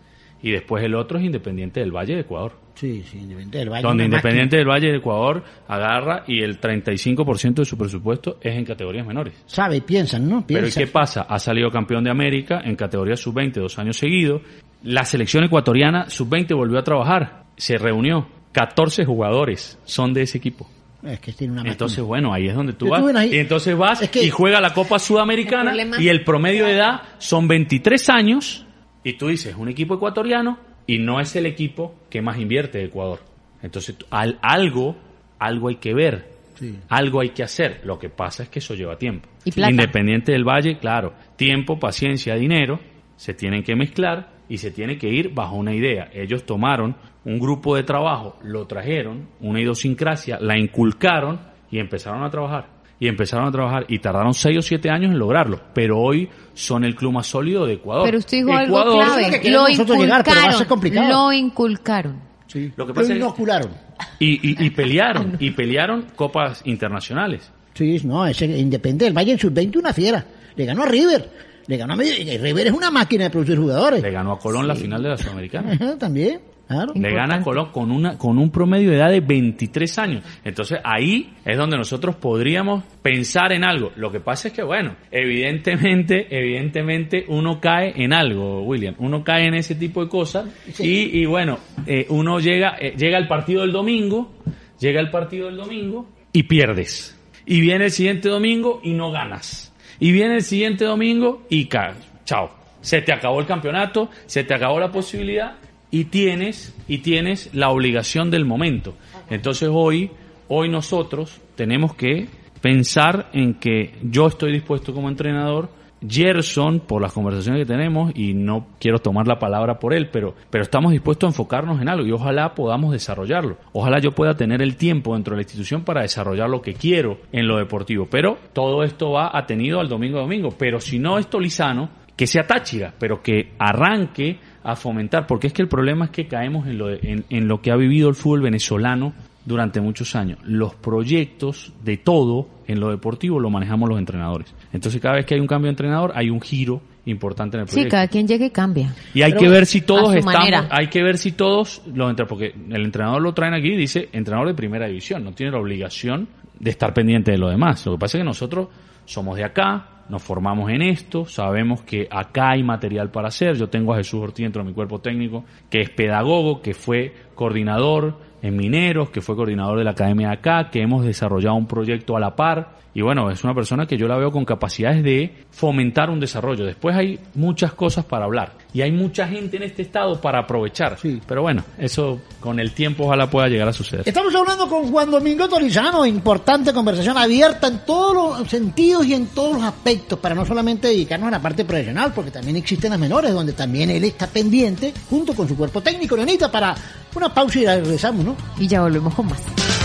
Y 0.46 0.52
después 0.52 0.84
el 0.84 0.94
otro 0.94 1.18
es 1.18 1.26
Independiente 1.26 1.80
del 1.80 1.92
Valle 1.92 2.14
de 2.14 2.22
Ecuador 2.22 2.52
Sí, 2.76 3.04
sí, 3.10 3.18
Independiente 3.18 3.58
del 3.58 3.70
Valle. 3.72 3.82
donde 3.82 4.04
Independiente 4.06 4.58
del 4.58 4.68
Valle 4.68 4.92
de 4.92 4.98
Ecuador 4.98 5.44
agarra 5.68 6.24
y 6.28 6.44
el 6.44 6.60
35% 6.60 7.56
de 7.56 7.66
su 7.66 7.78
presupuesto 7.78 8.38
es 8.42 8.54
en 8.56 8.64
categorías 8.64 9.08
menores. 9.08 9.34
Sabe, 9.48 9.82
piensan, 9.82 10.30
¿no? 10.30 10.44
Pero 10.46 10.68
¿y 10.68 10.72
qué 10.72 10.86
pasa? 10.88 11.22
Ha 11.24 11.40
salido 11.40 11.72
campeón 11.72 12.04
de 12.04 12.12
América 12.12 12.62
en 12.64 12.76
categoría 12.76 13.16
sub-20 13.16 13.54
dos 13.54 13.80
años 13.80 13.98
seguidos. 13.98 14.42
La 14.84 15.04
selección 15.04 15.44
ecuatoriana 15.46 16.10
sub-20 16.10 16.56
volvió 16.56 16.78
a 16.78 16.84
trabajar. 16.84 17.46
Se 17.58 17.78
reunió. 17.78 18.28
14 18.52 19.04
jugadores 19.04 19.80
son 19.86 20.14
de 20.14 20.22
ese 20.22 20.38
equipo. 20.38 20.70
Es 21.04 21.20
que 21.20 21.34
tiene 21.34 21.54
una 21.54 21.62
máquina. 21.62 21.74
Entonces, 21.74 22.04
bueno, 22.04 22.32
ahí 22.34 22.48
es 22.48 22.56
donde 22.56 22.74
tú 22.74 22.90
vas. 22.90 23.04
Y 23.32 23.38
entonces 23.38 23.76
vas 23.78 24.02
Es 24.02 24.10
que- 24.10 24.24
y 24.24 24.30
juega 24.30 24.62
la 24.62 24.74
Copa 24.74 24.98
Sudamericana 25.00 25.72
El 25.72 25.78
problema- 25.78 26.02
y 26.02 26.08
el 26.10 26.24
promedio 26.24 26.66
de 26.66 26.74
edad 26.74 27.02
son 27.18 27.48
23 27.48 28.10
años 28.10 28.65
y 29.06 29.14
tú 29.14 29.28
dices, 29.30 29.56
un 29.56 29.70
equipo 29.70 29.96
ecuatoriano 29.96 30.58
y 30.86 30.98
no 30.98 31.22
es 31.22 31.34
el 31.38 31.46
equipo 31.46 31.96
que 32.10 32.22
más 32.22 32.38
invierte 32.38 32.80
de 32.80 32.86
Ecuador. 32.86 33.20
Entonces, 33.62 33.96
al- 34.10 34.38
algo, 34.42 34.98
algo 35.40 35.70
hay 35.70 35.76
que 35.76 35.94
ver. 35.94 36.36
Sí. 36.56 36.78
Algo 36.90 37.22
hay 37.22 37.30
que 37.30 37.44
hacer. 37.44 37.82
Lo 37.86 37.98
que 38.00 38.10
pasa 38.10 38.44
es 38.44 38.50
que 38.50 38.60
eso 38.60 38.76
lleva 38.76 38.98
tiempo. 38.98 39.28
Y 39.46 39.52
plata. 39.52 39.72
Independiente 39.72 40.32
del 40.34 40.44
Valle, 40.44 40.78
claro, 40.78 41.14
tiempo, 41.38 41.80
paciencia, 41.80 42.36
dinero, 42.36 42.80
se 43.16 43.34
tienen 43.34 43.64
que 43.64 43.76
mezclar 43.76 44.30
y 44.50 44.58
se 44.58 44.72
tiene 44.72 44.98
que 44.98 45.08
ir 45.10 45.34
bajo 45.34 45.56
una 45.56 45.74
idea. 45.74 46.10
Ellos 46.14 46.46
tomaron 46.46 46.96
un 47.26 47.40
grupo 47.40 47.76
de 47.76 47.84
trabajo, 47.84 48.38
lo 48.44 48.68
trajeron, 48.68 49.28
una 49.40 49.60
idiosincrasia, 49.60 50.38
la 50.40 50.58
inculcaron 50.58 51.40
y 51.72 51.80
empezaron 51.80 52.24
a 52.24 52.30
trabajar. 52.30 52.68
Y 53.00 53.08
empezaron 53.10 53.48
a 53.48 53.52
trabajar 53.52 53.86
y 53.90 54.00
tardaron 54.00 54.34
seis 54.34 54.58
o 54.58 54.62
siete 54.62 54.90
años 54.90 55.12
en 55.12 55.20
lograrlo. 55.20 55.60
Pero 55.74 56.00
hoy 56.00 56.30
son 56.54 56.86
el 56.86 56.96
club 56.96 57.12
más 57.14 57.28
sólido 57.28 57.66
de 57.66 57.74
Ecuador. 57.74 58.06
Pero 58.06 58.18
usted 58.20 58.38
dijo 58.38 58.54
algo 58.54 58.78
Ecuador- 58.80 59.02
es 59.02 59.08
lo 59.10 59.14
clave. 59.16 59.42
que 59.42 59.50
Lo 59.52 59.68
nosotros 59.68 59.98
llegar, 60.00 60.24
pero 60.24 60.36
va 60.36 60.42
a 60.42 60.44
ser 60.44 60.52
inculcaron. 60.54 60.68
complicado. 60.70 61.10
Lo 61.26 61.34
inculcaron. 61.34 62.20
Sí. 62.48 62.72
Lo 62.78 62.88
que 62.88 62.94
pasa 62.94 63.10
Lo 63.10 63.14
es- 63.16 63.20
inocularon. 63.20 63.72
Y, 64.20 64.50
y, 64.50 64.66
y 64.66 64.70
pelearon, 64.70 65.36
y 65.40 65.52
pelearon 65.52 66.06
copas 66.16 66.62
internacionales. 66.66 67.52
Sí, 67.74 68.00
no, 68.06 68.26
ese 68.26 68.46
Independiente 68.46 69.06
del 69.06 69.14
Valle 69.14 69.34
en 69.34 69.40
sub-20 69.40 69.78
una 69.78 69.92
fiera. 69.94 70.26
Le 70.56 70.66
ganó 70.66 70.84
a 70.84 70.86
River. 70.86 71.30
Le 71.68 71.78
ganó 71.78 71.94
a 71.94 71.98
River 71.98 72.68
es 72.68 72.74
una 72.74 72.92
máquina 72.92 73.26
de 73.26 73.30
producir 73.30 73.58
jugadores. 73.58 74.02
Le 74.02 74.12
ganó 74.12 74.34
a 74.34 74.40
Colón 74.40 74.68
la 74.68 74.76
final 74.76 75.02
de 75.04 75.10
la 75.10 75.18
Sudamericana. 75.18 75.74
Ajá, 75.74 75.98
También, 76.00 76.40
claro. 76.68 76.94
Le 76.96 77.14
gana. 77.14 77.42
Colón 77.42 77.72
con 77.72 77.92
una 77.92 78.18
con 78.18 78.38
un 78.38 78.50
promedio 78.50 78.90
de 78.90 78.98
edad 78.98 79.12
de 79.12 79.20
23 79.20 80.00
años. 80.00 80.24
Entonces 80.44 80.80
ahí 80.84 81.34
es 81.44 81.58
donde 81.58 81.78
nosotros 81.78 82.16
podríamos 82.16 82.84
pensar 83.02 83.52
en 83.54 83.64
algo. 83.64 83.92
Lo 83.96 84.12
que 84.12 84.20
pasa 84.20 84.48
es 84.48 84.54
que 84.54 84.64
bueno, 84.64 84.96
evidentemente, 85.12 86.28
evidentemente 86.30 87.26
uno 87.28 87.60
cae 87.60 87.94
en 87.96 88.14
algo, 88.14 88.64
William. 88.64 88.96
Uno 89.00 89.24
cae 89.24 89.48
en 89.48 89.56
ese 89.56 89.76
tipo 89.76 90.04
de 90.04 90.10
cosas 90.10 90.48
y, 90.80 91.22
y 91.22 91.26
bueno, 91.26 91.60
eh, 91.86 92.06
uno 92.10 92.40
llega 92.40 92.78
eh, 92.80 92.96
llega 92.98 93.18
al 93.18 93.28
partido 93.28 93.62
del 93.62 93.72
domingo, 93.72 94.34
llega 94.80 95.00
al 95.00 95.12
partido 95.12 95.48
del 95.48 95.58
domingo 95.58 96.10
y 96.32 96.44
pierdes. 96.44 97.20
Y 97.46 97.62
viene 97.62 97.86
el 97.86 97.92
siguiente 97.92 98.30
domingo 98.30 98.80
y 98.84 98.94
no 98.94 99.12
ganas. 99.12 99.74
Y 100.00 100.12
viene 100.12 100.36
el 100.36 100.42
siguiente 100.42 100.86
domingo 100.86 101.44
y 101.50 101.66
ca 101.66 101.96
chao. 102.26 102.50
Se 102.82 103.02
te 103.02 103.14
acabó 103.14 103.40
el 103.40 103.48
campeonato, 103.48 104.10
se 104.26 104.44
te 104.44 104.54
acabó 104.54 104.80
la 104.80 104.92
posibilidad 104.92 105.56
y 105.96 106.04
tienes 106.04 106.76
y 106.90 106.98
tienes 106.98 107.50
la 107.54 107.70
obligación 107.70 108.30
del 108.30 108.44
momento. 108.44 108.96
Entonces 109.30 109.70
hoy 109.72 110.12
hoy 110.50 110.68
nosotros 110.68 111.40
tenemos 111.56 111.96
que 111.96 112.28
pensar 112.60 113.30
en 113.32 113.54
que 113.54 113.94
yo 114.04 114.28
estoy 114.28 114.52
dispuesto 114.52 114.94
como 114.94 115.08
entrenador 115.08 115.70
Gerson, 116.06 116.82
por 116.82 117.02
las 117.02 117.14
conversaciones 117.14 117.62
que 117.62 117.74
tenemos, 117.74 118.12
y 118.14 118.34
no 118.34 118.68
quiero 118.78 119.00
tomar 119.00 119.26
la 119.26 119.40
palabra 119.40 119.80
por 119.80 119.94
él, 119.94 120.10
pero, 120.12 120.36
pero 120.50 120.64
estamos 120.66 120.92
dispuestos 120.92 121.30
a 121.30 121.32
enfocarnos 121.32 121.82
en 121.82 121.88
algo 121.88 122.06
y 122.06 122.12
ojalá 122.12 122.54
podamos 122.54 122.92
desarrollarlo. 122.92 123.58
Ojalá 123.72 124.00
yo 124.00 124.12
pueda 124.12 124.36
tener 124.36 124.62
el 124.62 124.76
tiempo 124.76 125.14
dentro 125.14 125.32
de 125.32 125.38
la 125.38 125.44
institución 125.44 125.86
para 125.86 126.02
desarrollar 126.02 126.50
lo 126.50 126.62
que 126.62 126.74
quiero 126.74 127.20
en 127.32 127.48
lo 127.48 127.58
deportivo. 127.58 128.10
Pero 128.12 128.38
todo 128.52 128.84
esto 128.84 129.12
va 129.12 129.32
atenido 129.34 129.80
al 129.80 129.88
domingo 129.88 130.18
a 130.18 130.24
domingo. 130.24 130.50
Pero 130.60 130.82
si 130.82 131.00
no 131.00 131.18
es 131.18 131.28
Tolizano, 131.28 131.90
que 132.16 132.28
sea 132.28 132.48
Táchira, 132.48 132.94
pero 132.98 133.22
que 133.22 133.54
arranque 133.58 134.40
a 134.66 134.76
fomentar, 134.76 135.28
porque 135.28 135.48
es 135.48 135.54
que 135.54 135.62
el 135.62 135.68
problema 135.68 136.06
es 136.06 136.12
que 136.12 136.28
caemos 136.28 136.68
en 136.68 136.78
lo, 136.78 136.90
en, 136.92 137.24
en 137.30 137.48
lo 137.48 137.62
que 137.62 137.72
ha 137.72 137.76
vivido 137.76 138.10
el 138.10 138.16
fútbol 138.16 138.42
venezolano 138.42 139.14
durante 139.46 139.80
muchos 139.80 140.16
años. 140.16 140.40
Los 140.44 140.74
proyectos 140.76 141.72
de 141.84 141.98
todo 141.98 142.48
en 142.68 142.80
lo 142.80 142.90
deportivo 142.90 143.40
lo 143.40 143.50
manejamos 143.50 143.88
los 143.88 144.00
entrenadores. 144.00 144.54
Entonces 144.74 145.00
cada 145.00 145.16
vez 145.16 145.26
que 145.26 145.36
hay 145.36 145.40
un 145.40 145.48
cambio 145.48 145.68
de 145.68 145.74
entrenador 145.74 146.12
hay 146.16 146.30
un 146.32 146.42
giro 146.42 146.82
importante 147.06 147.58
en 147.58 147.62
el 147.62 147.68
proyecto. 147.68 147.88
Sí, 147.88 147.92
cada 147.92 148.08
quien 148.08 148.28
llega 148.28 148.48
y 148.48 148.50
cambia. 148.50 148.96
Y 149.14 149.22
hay 149.22 149.34
Pero 149.34 149.42
que 149.44 149.50
ver 149.50 149.66
si 149.68 149.82
todos 149.82 150.16
estamos, 150.16 150.34
manera. 150.34 150.68
hay 150.72 150.88
que 150.88 151.04
ver 151.04 151.20
si 151.20 151.34
todos 151.34 151.84
los 151.94 152.10
entre 152.10 152.26
porque 152.26 152.56
el 152.70 152.84
entrenador 152.84 153.22
lo 153.22 153.34
traen 153.34 153.54
aquí 153.54 153.74
y 153.74 153.78
dice 153.78 154.10
entrenador 154.12 154.48
de 154.48 154.56
primera 154.56 154.88
división, 154.88 155.24
no 155.24 155.34
tiene 155.34 155.52
la 155.52 155.60
obligación 155.60 156.28
de 156.60 156.72
estar 156.72 156.94
pendiente 156.94 157.32
de 157.32 157.38
lo 157.38 157.50
demás. 157.50 157.86
Lo 157.86 157.94
que 157.94 158.00
pasa 158.00 158.18
es 158.18 158.22
que 158.22 158.26
nosotros 158.26 158.70
somos 159.06 159.38
de 159.38 159.44
acá, 159.44 159.95
nos 160.10 160.22
formamos 160.22 160.70
en 160.70 160.82
esto, 160.82 161.26
sabemos 161.26 161.82
que 161.82 162.08
acá 162.12 162.52
hay 162.52 162.64
material 162.64 163.10
para 163.10 163.30
hacer. 163.30 163.56
Yo 163.56 163.70
tengo 163.70 163.94
a 163.94 163.98
Jesús 163.98 164.22
Ortiz 164.22 164.44
dentro 164.44 164.64
de 164.64 164.70
mi 164.70 164.74
cuerpo 164.74 165.00
técnico, 165.00 165.44
que 165.70 165.82
es 165.82 165.90
pedagogo, 165.90 166.62
que 166.62 166.74
fue 166.74 167.14
coordinador 167.34 168.20
en 168.42 168.56
Mineros, 168.56 169.10
que 169.10 169.22
fue 169.22 169.36
coordinador 169.36 169.80
de 169.80 169.84
la 169.84 169.92
Academia 169.92 170.28
de 170.28 170.34
acá, 170.34 170.70
que 170.70 170.82
hemos 170.82 171.04
desarrollado 171.04 171.56
un 171.56 171.68
proyecto 171.68 172.16
a 172.16 172.20
la 172.20 172.36
par. 172.36 172.85
Y 172.96 173.02
bueno, 173.02 173.30
es 173.30 173.44
una 173.44 173.54
persona 173.54 173.86
que 173.86 173.98
yo 173.98 174.08
la 174.08 174.16
veo 174.16 174.32
con 174.32 174.46
capacidades 174.46 175.04
de 175.04 175.44
fomentar 175.52 176.10
un 176.10 176.22
desarrollo. 176.22 176.66
Después 176.66 176.96
hay 176.96 177.20
muchas 177.34 177.74
cosas 177.74 178.06
para 178.06 178.24
hablar. 178.24 178.54
Y 178.74 178.82
hay 178.84 178.94
mucha 178.94 179.28
gente 179.28 179.58
en 179.58 179.64
este 179.64 179.82
estado 179.82 180.22
para 180.22 180.40
aprovechar. 180.40 180.98
Sí. 180.98 181.20
Pero 181.28 181.42
bueno, 181.42 181.62
eso 181.78 182.22
con 182.40 182.58
el 182.58 182.72
tiempo 182.72 183.04
ojalá 183.04 183.30
pueda 183.30 183.50
llegar 183.50 183.68
a 183.68 183.74
suceder. 183.74 184.08
Estamos 184.08 184.34
hablando 184.34 184.70
con 184.70 184.90
Juan 184.90 185.12
Domingo 185.12 185.50
Tolizano, 185.50 186.06
importante 186.06 186.72
conversación 186.72 187.18
abierta 187.18 187.68
en 187.68 187.80
todos 187.86 188.40
los 188.40 188.50
sentidos 188.50 189.06
y 189.06 189.14
en 189.14 189.28
todos 189.28 189.56
los 189.58 189.64
aspectos, 189.64 190.18
para 190.18 190.34
no 190.34 190.46
solamente 190.46 190.88
dedicarnos 190.88 191.28
a 191.28 191.32
la 191.32 191.42
parte 191.42 191.66
profesional, 191.66 192.14
porque 192.16 192.32
también 192.32 192.56
existen 192.56 192.92
las 192.92 193.00
menores, 193.00 193.34
donde 193.34 193.52
también 193.52 193.90
él 193.90 194.06
está 194.06 194.28
pendiente, 194.28 194.94
junto 195.10 195.34
con 195.34 195.50
su 195.50 195.58
cuerpo 195.58 195.82
técnico, 195.82 196.16
Nenita, 196.16 196.50
para 196.50 196.74
una 197.14 197.34
pausa 197.34 197.60
y 197.60 197.66
regresamos, 197.66 198.24
¿no? 198.24 198.38
Y 198.58 198.68
ya 198.68 198.82
volvemos 198.82 199.14
con 199.14 199.28
más. 199.28 199.85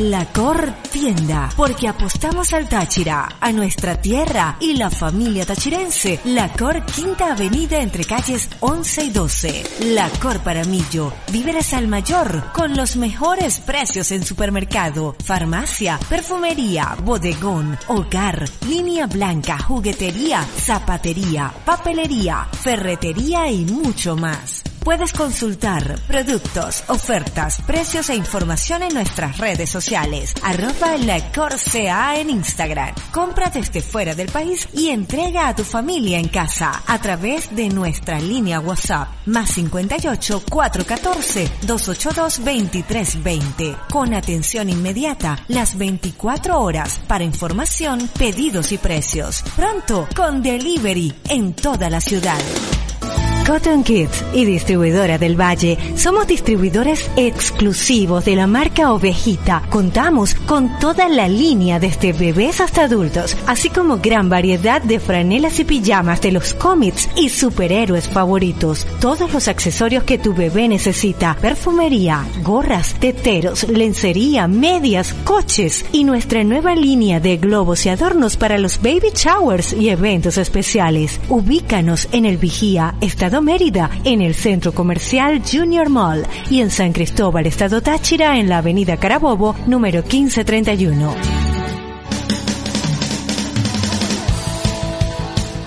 La 0.00 0.24
Cor 0.32 0.72
Tienda, 0.90 1.50
porque 1.54 1.86
apostamos 1.86 2.54
al 2.54 2.70
Táchira, 2.70 3.36
a 3.38 3.52
nuestra 3.52 4.00
tierra 4.00 4.56
y 4.58 4.72
la 4.72 4.88
familia 4.88 5.44
tachirense. 5.44 6.20
La 6.24 6.50
Cor 6.54 6.86
Quinta 6.86 7.32
Avenida 7.32 7.82
entre 7.82 8.06
calles 8.06 8.48
11 8.60 9.04
y 9.04 9.10
12. 9.10 9.64
La 9.94 10.08
Cor 10.08 10.40
Paramillo, 10.40 11.12
víveres 11.30 11.74
al 11.74 11.86
mayor, 11.86 12.50
con 12.54 12.74
los 12.78 12.96
mejores 12.96 13.60
precios 13.60 14.10
en 14.12 14.24
supermercado, 14.24 15.16
farmacia, 15.22 16.00
perfumería, 16.08 16.96
bodegón, 17.04 17.76
hogar, 17.88 18.48
línea 18.66 19.06
blanca, 19.06 19.58
juguetería, 19.58 20.42
zapatería, 20.42 21.52
papelería, 21.66 22.48
ferretería 22.52 23.50
y 23.50 23.66
mucho 23.66 24.16
más. 24.16 24.62
Puedes 24.84 25.12
consultar 25.12 26.00
productos, 26.06 26.84
ofertas, 26.88 27.60
precios 27.66 28.08
e 28.08 28.14
información 28.14 28.82
en 28.82 28.94
nuestras 28.94 29.36
redes 29.36 29.68
sociales. 29.68 30.32
Arroba 30.42 30.96
la 30.96 31.30
Corsea 31.32 32.18
en 32.18 32.30
Instagram. 32.30 32.94
Compra 33.12 33.50
desde 33.50 33.82
fuera 33.82 34.14
del 34.14 34.30
país 34.30 34.66
y 34.72 34.88
entrega 34.88 35.48
a 35.48 35.54
tu 35.54 35.64
familia 35.64 36.18
en 36.18 36.28
casa 36.28 36.82
a 36.86 36.98
través 36.98 37.54
de 37.54 37.68
nuestra 37.68 38.18
línea 38.20 38.58
WhatsApp 38.60 39.08
más 39.26 39.50
58 39.50 40.44
414 40.48 41.50
282 41.66 42.38
2320 42.38 43.76
con 43.90 44.14
atención 44.14 44.70
inmediata 44.70 45.38
las 45.48 45.76
24 45.76 46.58
horas 46.58 47.00
para 47.06 47.22
información, 47.24 48.08
pedidos 48.18 48.72
y 48.72 48.78
precios. 48.78 49.42
Pronto 49.56 50.08
con 50.16 50.42
delivery 50.42 51.14
en 51.28 51.52
toda 51.52 51.90
la 51.90 52.00
ciudad. 52.00 52.40
Cotton 53.50 53.82
Kids 53.82 54.24
y 54.32 54.44
distribuidora 54.44 55.18
del 55.18 55.34
Valle. 55.34 55.76
Somos 55.96 56.28
distribuidores 56.28 57.10
exclusivos 57.16 58.24
de 58.24 58.36
la 58.36 58.46
marca 58.46 58.92
Ovejita. 58.92 59.64
Contamos 59.70 60.36
con 60.36 60.78
toda 60.78 61.08
la 61.08 61.26
línea 61.26 61.80
desde 61.80 62.12
bebés 62.12 62.60
hasta 62.60 62.84
adultos, 62.84 63.36
así 63.48 63.68
como 63.68 63.98
gran 63.98 64.28
variedad 64.28 64.80
de 64.80 65.00
franelas 65.00 65.58
y 65.58 65.64
pijamas 65.64 66.20
de 66.20 66.30
los 66.30 66.54
cómics 66.54 67.08
y 67.16 67.28
superhéroes 67.28 68.08
favoritos. 68.08 68.86
Todos 69.00 69.32
los 69.32 69.48
accesorios 69.48 70.04
que 70.04 70.18
tu 70.18 70.32
bebé 70.32 70.68
necesita, 70.68 71.36
perfumería, 71.40 72.24
gorras, 72.44 72.94
teteros, 73.00 73.68
lencería, 73.68 74.46
medias, 74.46 75.12
coches 75.24 75.84
y 75.90 76.04
nuestra 76.04 76.44
nueva 76.44 76.76
línea 76.76 77.18
de 77.18 77.36
globos 77.36 77.84
y 77.84 77.88
adornos 77.88 78.36
para 78.36 78.58
los 78.58 78.80
baby 78.80 79.10
showers 79.12 79.72
y 79.72 79.88
eventos 79.88 80.38
especiales. 80.38 81.18
Ubícanos 81.28 82.06
en 82.12 82.26
el 82.26 82.36
Vigía, 82.36 82.94
Estado 83.00 83.39
Mérida, 83.40 83.90
en 84.04 84.22
el 84.22 84.34
Centro 84.34 84.72
Comercial 84.72 85.42
Junior 85.50 85.88
Mall 85.88 86.26
y 86.50 86.60
en 86.60 86.70
San 86.70 86.92
Cristóbal, 86.92 87.46
Estado 87.46 87.80
Táchira, 87.80 88.38
en 88.38 88.48
la 88.48 88.58
Avenida 88.58 88.96
Carabobo, 88.96 89.54
número 89.66 90.02
1531. 90.02 91.59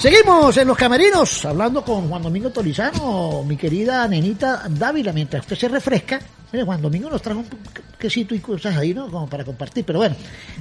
Seguimos 0.04 0.58
en 0.58 0.68
los 0.68 0.76
camerinos, 0.78 1.46
hablando 1.46 1.82
con 1.82 2.10
Juan 2.10 2.22
Domingo 2.22 2.50
Tolizano, 2.50 3.42
mi 3.48 3.56
querida 3.56 4.06
nenita 4.06 4.64
Dávila, 4.70 5.14
mientras 5.14 5.44
usted 5.44 5.56
se 5.56 5.68
refresca. 5.70 6.20
Mire, 6.52 6.66
Juan 6.66 6.82
Domingo 6.82 7.10
nos 7.10 7.22
trajo 7.22 7.40
un 7.40 7.46
quesito 7.98 8.36
y 8.36 8.40
cosas 8.40 8.76
ahí, 8.76 8.94
¿no? 8.94 9.10
Como 9.10 9.30
para 9.30 9.46
compartir, 9.46 9.86
pero 9.86 10.00
bueno. 10.00 10.14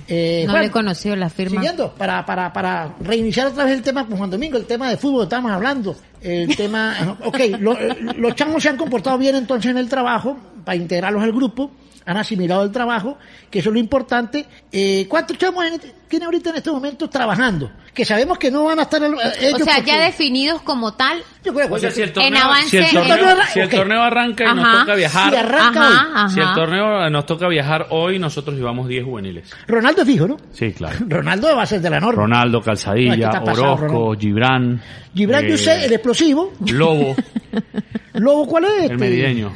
Eh, 0.07 0.45
No 0.47 0.53
Juan, 0.53 0.63
le 0.63 0.69
he 0.69 0.71
conocido 0.71 1.17
la 1.17 1.29
firma. 1.29 1.57
Siguiendo, 1.61 1.93
para, 1.93 2.25
para, 2.25 2.53
para 2.53 2.95
reiniciar 3.01 3.49
otra 3.49 3.65
vez 3.65 3.75
el 3.75 3.83
tema 3.83 4.07
con 4.07 4.17
Juan 4.17 4.31
Domingo, 4.31 4.57
el 4.59 4.65
tema 4.65 4.89
de 4.89 4.97
fútbol, 4.97 5.25
estamos 5.25 5.51
hablando. 5.51 5.97
El 6.21 6.57
tema, 6.57 7.19
ok, 7.25 7.39
lo- 7.59 7.73
eh, 7.77 7.97
los 8.19 8.37
chamos 8.37 8.63
se 8.63 8.69
han 8.69 8.77
comportado 8.77 9.19
bien 9.19 9.35
entonces 9.35 9.73
en 9.73 9.77
el 9.79 9.89
trabajo, 9.89 10.37
para 10.65 10.77
integrarlos 10.77 11.21
al 11.21 11.33
grupo, 11.33 11.69
han 12.07 12.17
asimilado 12.17 12.65
el 12.65 12.71
trabajo, 12.73 13.19
que 13.51 13.59
eso 13.61 13.69
es 13.71 13.73
lo 13.75 13.79
importante. 13.79 14.47
Eh, 14.73 15.07
¿Cuántos 15.09 15.39
chamos 15.39 15.65
en 15.67 15.75
este- 15.75 15.95
tiene 16.09 16.25
ahorita 16.27 16.51
en 16.51 16.57
este 16.57 16.71
momento 16.71 17.09
trabajando? 17.09 17.71
Que 17.95 18.05
sabemos 18.05 18.39
que 18.39 18.51
no 18.51 18.65
van 18.65 18.79
a 18.79 18.83
estar 18.83 19.03
eh, 19.03 19.07
ellos. 19.41 19.61
O 19.61 19.65
sea, 19.65 19.77
porque- 19.77 19.91
ya 19.91 20.01
definidos 20.05 20.63
como 20.63 20.95
tal. 20.95 21.23
Yo 21.45 21.53
creo 21.55 21.69
que- 21.69 21.75
O 21.75 21.79
sea, 21.79 21.91
si 21.91 22.03
el 22.03 22.09
En 22.09 22.15
torneo, 22.15 22.43
avance, 22.45 22.69
si 22.71 22.77
el 22.79 22.85
en- 22.85 22.91
torneo, 23.09 23.37
si 23.53 23.61
el 23.61 23.67
Ok. 23.67 23.75
torneo 23.75 24.03
arranca 24.03 24.45
y 24.51 24.55
nos 24.55 24.81
toca 24.81 24.95
viajar, 24.95 25.31
Si 25.31 25.37
arranca 25.37 25.81
hoy. 25.89 25.95
Ajá, 25.95 26.29
si 26.29 26.41
el 26.41 26.53
torneo 26.55 27.11
nos 27.11 27.27
toca 27.27 27.49
viajar 27.49 27.87
hoy, 27.91 28.19
nosotros 28.19 28.57
llevamos 28.57 28.89
10 28.89 29.05
juveniles. 29.05 29.51
Ronaldo 29.67 30.03
es 30.03 30.09
fijo, 30.09 30.27
¿no? 30.29 30.37
Sí, 30.53 30.73
claro. 30.73 30.97
Ronaldo 31.09 31.55
va 31.57 31.63
a 31.63 31.67
ser 31.67 31.81
de 31.81 31.91
la 31.91 32.01
norma. 32.01 32.23
Ronaldo, 32.23 32.61
Calzadilla, 32.63 33.31
pasado, 33.31 33.53
Orozco, 33.53 33.87
Ronaldo. 33.87 34.21
Gibran. 34.21 34.83
Gibran 35.15 35.45
eh, 35.45 35.51
Yusé, 35.51 35.85
el 35.85 35.93
explosivo. 35.93 36.53
Lobo, 36.73 37.15
Lobo, 38.15 38.47
¿cuál 38.47 38.65
es? 38.65 38.91
el 38.91 39.03
este? 39.03 39.49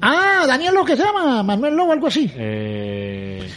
Ah, 0.00 0.44
Daniel 0.46 0.74
Lobo, 0.74 0.86
que 0.86 0.96
se 0.96 1.02
llama? 1.04 1.42
Manuel 1.42 1.74
Lobo, 1.74 1.92
algo 1.92 2.06
así. 2.08 2.30
eh, 2.36 3.48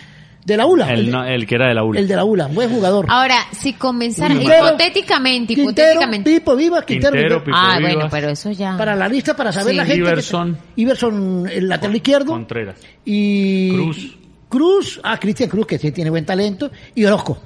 De 0.45 0.57
la 0.57 0.65
ULA. 0.65 0.93
el, 0.93 1.11
no- 1.11 1.25
el 1.25 1.45
que 1.45 1.55
era 1.55 1.67
de 1.67 1.73
la 1.73 1.83
ULA. 1.83 1.99
el 1.99 2.07
de 2.07 2.15
la 2.15 2.23
ULA, 2.23 2.47
buen 2.47 2.69
jugador. 2.69 3.05
Ahora, 3.09 3.35
si 3.51 3.73
comenzara, 3.73 4.33
Quintero, 4.33 4.67
hipotéticamente, 4.69 5.53
Quintero, 5.53 5.69
hipotéticamente. 5.91 6.31
Pipo, 6.31 6.55
Viva, 6.55 6.81
Quintero. 6.85 7.11
Quintero, 7.13 7.35
Quintero. 7.37 7.43
Pipo 7.43 7.57
Ah, 7.57 7.77
Vivas, 7.77 7.93
bueno, 7.93 8.09
pero 8.09 8.29
eso 8.29 8.51
ya. 8.51 8.77
Para 8.77 8.95
la 8.95 9.07
lista, 9.07 9.35
para 9.35 9.51
saber 9.51 9.71
Sí. 9.71 9.77
la 9.77 9.85
gente. 9.85 10.01
que- 10.01 10.07
Iverson. 10.09 10.57
Iverson, 10.75 11.49
el 11.51 11.67
lateral 11.69 11.95
izquierdo. 11.95 12.31
Contreras. 12.31 12.77
Y. 13.05 13.71
Cruz. 13.73 14.17
Cruz, 14.49 14.99
ah, 15.03 15.19
Cristian 15.19 15.47
Cruz, 15.49 15.67
que 15.67 15.77
sí 15.77 15.91
tiene 15.91 16.09
buen 16.09 16.25
talento. 16.25 16.71
Y 16.95 17.05
Orozco. 17.05 17.37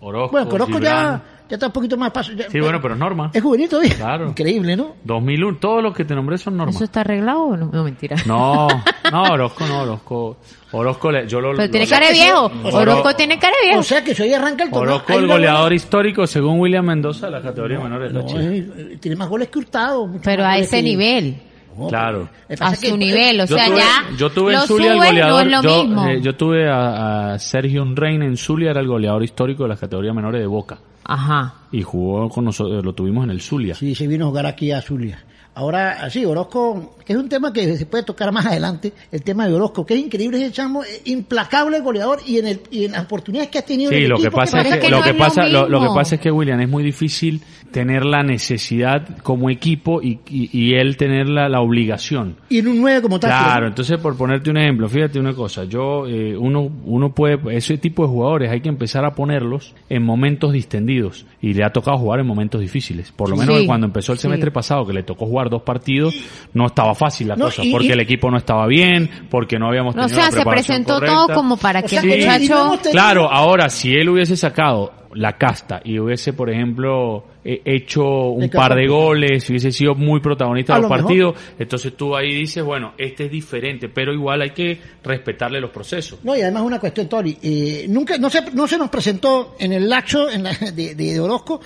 Orozco, 0.00 0.30
Bueno, 0.32 0.48
Orozco 0.50 0.74
Gibran. 0.78 0.82
Ya 0.82 1.22
está 1.54 1.66
un 1.66 1.72
poquito 1.72 1.96
más 1.96 2.10
paso. 2.10 2.32
ya- 2.32 2.48
Sí, 2.50 2.60
bueno, 2.60 2.80
pero 2.80 2.94
es 2.94 3.00
norma. 3.00 3.30
Es 3.32 3.42
juvenil 3.42 3.68
todavía. 3.68 3.94
Claro. 3.94 4.28
Increíble, 4.28 4.76
¿no? 4.76 4.96
2001, 5.04 5.58
todos 5.58 5.82
los 5.82 5.94
que 5.94 6.04
te 6.04 6.14
nombré 6.14 6.38
son 6.38 6.56
normas. 6.56 6.74
¿Eso 6.74 6.84
está 6.84 7.00
arreglado 7.00 7.40
o 7.42 7.56
no? 7.56 7.70
No, 7.72 7.84
mentira. 7.84 8.16
No, 8.26 8.68
no, 9.12 9.22
Orozco 9.22 9.66
no, 9.66 9.82
Orozco. 9.82 10.36
Orozco, 10.72 11.10
le- 11.12 11.26
yo 11.26 11.40
lo. 11.40 11.54
Pero 11.56 11.70
tiene 11.70 11.86
lo- 11.86 11.90
cara 11.90 12.06
de 12.08 12.12
viejo. 12.12 12.44
Orozco 12.64 13.08
Oro- 13.08 13.16
tiene 13.16 13.38
cara 13.38 13.54
de 13.60 13.66
viejo. 13.68 13.80
O 13.80 13.84
sea 13.84 14.04
que 14.04 14.14
si 14.14 14.22
hoy 14.22 14.34
arranca 14.34 14.64
el 14.64 14.70
torneo. 14.70 14.96
Orozco, 14.96 15.12
el 15.18 15.26
goleador 15.26 15.72
histórico, 15.72 16.26
según 16.26 16.60
William 16.60 16.84
Mendoza, 16.84 17.26
de 17.26 17.32
la 17.32 17.40
categoría 17.42 17.78
menor 17.80 18.02
de 18.02 18.12
No, 18.12 18.20
Táchira. 18.20 18.42
eh, 18.42 18.98
tiene 19.00 19.16
más 19.16 19.28
goles 19.28 19.48
que 19.48 19.58
Hurtado. 19.58 20.10
pero 20.22 20.44
a 20.44 20.58
ese 20.58 20.76
que- 20.78 20.82
nivel. 20.82 21.42
No, 21.78 21.86
Claro. 21.86 22.28
A 22.58 22.74
su 22.74 22.96
nivel. 22.96 23.40
O 23.40 23.44
Yo 23.44 23.54
sea, 23.56 23.66
tuve, 23.66 23.76
ya. 23.76 24.16
yo 24.18 24.30
tuve 24.30 24.52
en 24.52 24.58
lo 24.58 24.66
Zulia 24.66 24.92
el 24.94 24.98
goleador. 24.98 25.46
No 25.46 25.58
es 25.58 25.62
lo 25.64 25.70
yo, 25.70 25.84
mismo. 25.84 26.06
eh, 26.08 26.20
yo 26.20 26.34
tuve 26.34 26.68
a, 26.68 27.34
a 27.34 27.38
Sergio 27.38 27.82
Unrein 27.82 28.20
en 28.22 28.36
Zulia, 28.36 28.72
era 28.72 28.80
el 28.80 28.88
goleador 28.88 29.22
histórico 29.22 29.62
de 29.62 29.68
las 29.68 29.78
categorías 29.78 30.12
menores 30.12 30.40
de 30.40 30.46
Boca. 30.48 30.76
Ajá. 31.08 31.54
Y 31.72 31.82
jugó 31.82 32.28
con 32.28 32.44
nosotros, 32.44 32.84
lo 32.84 32.92
tuvimos 32.92 33.24
en 33.24 33.30
el 33.30 33.40
Zulia. 33.40 33.74
Sí, 33.74 33.94
se 33.94 34.06
vino 34.06 34.26
a 34.26 34.28
jugar 34.28 34.46
aquí 34.46 34.70
a 34.70 34.80
Zulia. 34.80 35.24
Ahora, 35.54 36.08
sí, 36.08 36.24
Orozco, 36.24 36.94
que 37.04 37.14
es 37.14 37.18
un 37.18 37.28
tema 37.28 37.52
que 37.52 37.76
se 37.76 37.84
puede 37.86 38.04
tocar 38.04 38.30
más 38.30 38.46
adelante, 38.46 38.92
el 39.10 39.24
tema 39.24 39.48
de 39.48 39.54
Orozco, 39.54 39.84
que 39.84 39.94
es 39.94 40.00
increíble 40.00 40.40
ese 40.40 40.52
chamo, 40.52 40.84
eh, 40.84 41.02
implacable 41.06 41.80
goleador 41.80 42.20
y 42.24 42.38
en, 42.38 42.46
el, 42.46 42.60
y 42.70 42.84
en 42.84 42.92
las 42.92 43.02
oportunidades 43.06 43.50
que 43.50 43.58
ha 43.58 43.62
tenido 43.62 43.90
en 43.90 43.98
Sí, 43.98 44.04
el 44.04 44.08
lo 44.10 44.18
que 44.20 44.30
pasa 44.30 44.62
que, 44.62 44.88
lo 44.88 44.98
no 44.98 45.02
que 45.02 45.10
es 45.10 45.16
lo 45.16 45.24
pasa 45.24 45.48
lo, 45.48 45.68
lo 45.68 45.78
que 45.78 45.82
mismo. 45.86 45.94
pasa 45.96 46.14
es 46.14 46.20
que 46.20 46.30
William 46.30 46.60
es 46.60 46.68
muy 46.68 46.84
difícil 46.84 47.42
tener 47.70 48.04
la 48.04 48.22
necesidad 48.22 49.06
como 49.22 49.50
equipo 49.50 50.00
y, 50.02 50.20
y, 50.28 50.48
y 50.52 50.74
él 50.74 50.96
tener 50.96 51.28
la, 51.28 51.48
la 51.48 51.60
obligación. 51.60 52.36
y 52.48 52.58
en 52.58 52.68
un 52.68 52.80
9 52.80 53.02
como 53.02 53.20
tal. 53.20 53.30
Claro, 53.30 53.66
entonces 53.66 53.98
por 53.98 54.16
ponerte 54.16 54.50
un 54.50 54.56
ejemplo, 54.56 54.88
fíjate 54.88 55.18
una 55.20 55.34
cosa, 55.34 55.64
yo 55.64 56.06
eh, 56.06 56.36
uno 56.36 56.70
uno 56.84 57.12
puede 57.14 57.38
ese 57.56 57.76
tipo 57.78 58.02
de 58.04 58.08
jugadores 58.08 58.50
hay 58.50 58.60
que 58.60 58.68
empezar 58.68 59.04
a 59.04 59.12
ponerlos 59.14 59.74
en 59.88 60.02
momentos 60.02 60.52
distendidos 60.52 61.26
y 61.42 61.52
le 61.54 61.64
ha 61.64 61.70
tocado 61.70 61.98
jugar 61.98 62.20
en 62.20 62.26
momentos 62.26 62.60
difíciles. 62.60 63.12
Por 63.12 63.28
lo 63.30 63.36
Sí. 63.36 63.46
menos 63.46 63.62
cuando 63.66 63.86
empezó 63.86 64.12
el 64.12 64.18
Sí. 64.18 64.22
semestre 64.22 64.50
pasado 64.50 64.86
que 64.86 64.92
le 64.92 65.02
tocó 65.02 65.26
jugar 65.26 65.50
dos 65.50 65.62
partidos, 65.62 66.14
no 66.54 66.66
estaba 66.66 66.94
fácil 66.94 67.28
la 67.28 67.36
No, 67.36 67.46
cosa, 67.46 67.64
y- 67.64 67.70
porque 67.70 67.88
y- 67.88 67.92
el 67.92 68.00
equipo 68.00 68.30
no 68.30 68.36
estaba 68.38 68.66
bien, 68.66 69.08
porque 69.30 69.58
no 69.58 69.68
habíamos 69.68 69.94
O 69.94 69.98
tenido 69.98 70.14
sea, 70.16 70.30
la 70.30 70.30
se 70.30 70.44
presentó 70.44 70.94
correcta. 70.94 71.14
todo 71.26 71.34
como 71.34 71.56
para 71.56 71.80
O 71.80 71.82
que 71.82 71.88
sea, 71.88 72.00
el 72.00 72.08
muchacho. 72.08 72.78
Claro, 72.90 73.30
ahora 73.30 73.68
si 73.68 73.92
él 73.94 74.08
hubiese 74.08 74.36
sacado 74.36 74.92
la 75.14 75.32
casta 75.38 75.80
y 75.84 75.98
hubiese, 75.98 76.32
por 76.32 76.50
ejemplo, 76.50 77.24
eh, 77.50 77.62
hecho 77.64 78.04
un 78.30 78.48
par 78.50 78.74
de 78.74 78.86
goles, 78.86 79.48
hubiese 79.48 79.72
sido 79.72 79.94
muy 79.94 80.20
protagonista 80.20 80.74
A 80.74 80.76
de 80.76 80.82
los 80.82 80.90
lo 80.90 80.96
mejor. 80.96 81.06
partidos, 81.08 81.34
entonces 81.58 81.96
tú 81.96 82.14
ahí 82.14 82.34
dices, 82.34 82.62
bueno, 82.62 82.92
este 82.98 83.24
es 83.24 83.30
diferente, 83.30 83.88
pero 83.88 84.12
igual 84.12 84.42
hay 84.42 84.50
que 84.50 84.78
respetarle 85.02 85.60
los 85.60 85.70
procesos. 85.70 86.18
No, 86.22 86.36
y 86.36 86.42
además 86.42 86.62
una 86.64 86.78
cuestión, 86.78 87.08
Tori, 87.08 87.38
eh, 87.42 87.86
nunca, 87.88 88.18
no 88.18 88.28
se, 88.28 88.42
no 88.52 88.68
se 88.68 88.76
nos 88.76 88.90
presentó 88.90 89.56
en 89.58 89.72
el 89.72 89.88
laxo 89.88 90.28
en 90.30 90.42
la- 90.42 90.52
de, 90.74 90.94
de 90.94 91.20
Orozco 91.20 91.60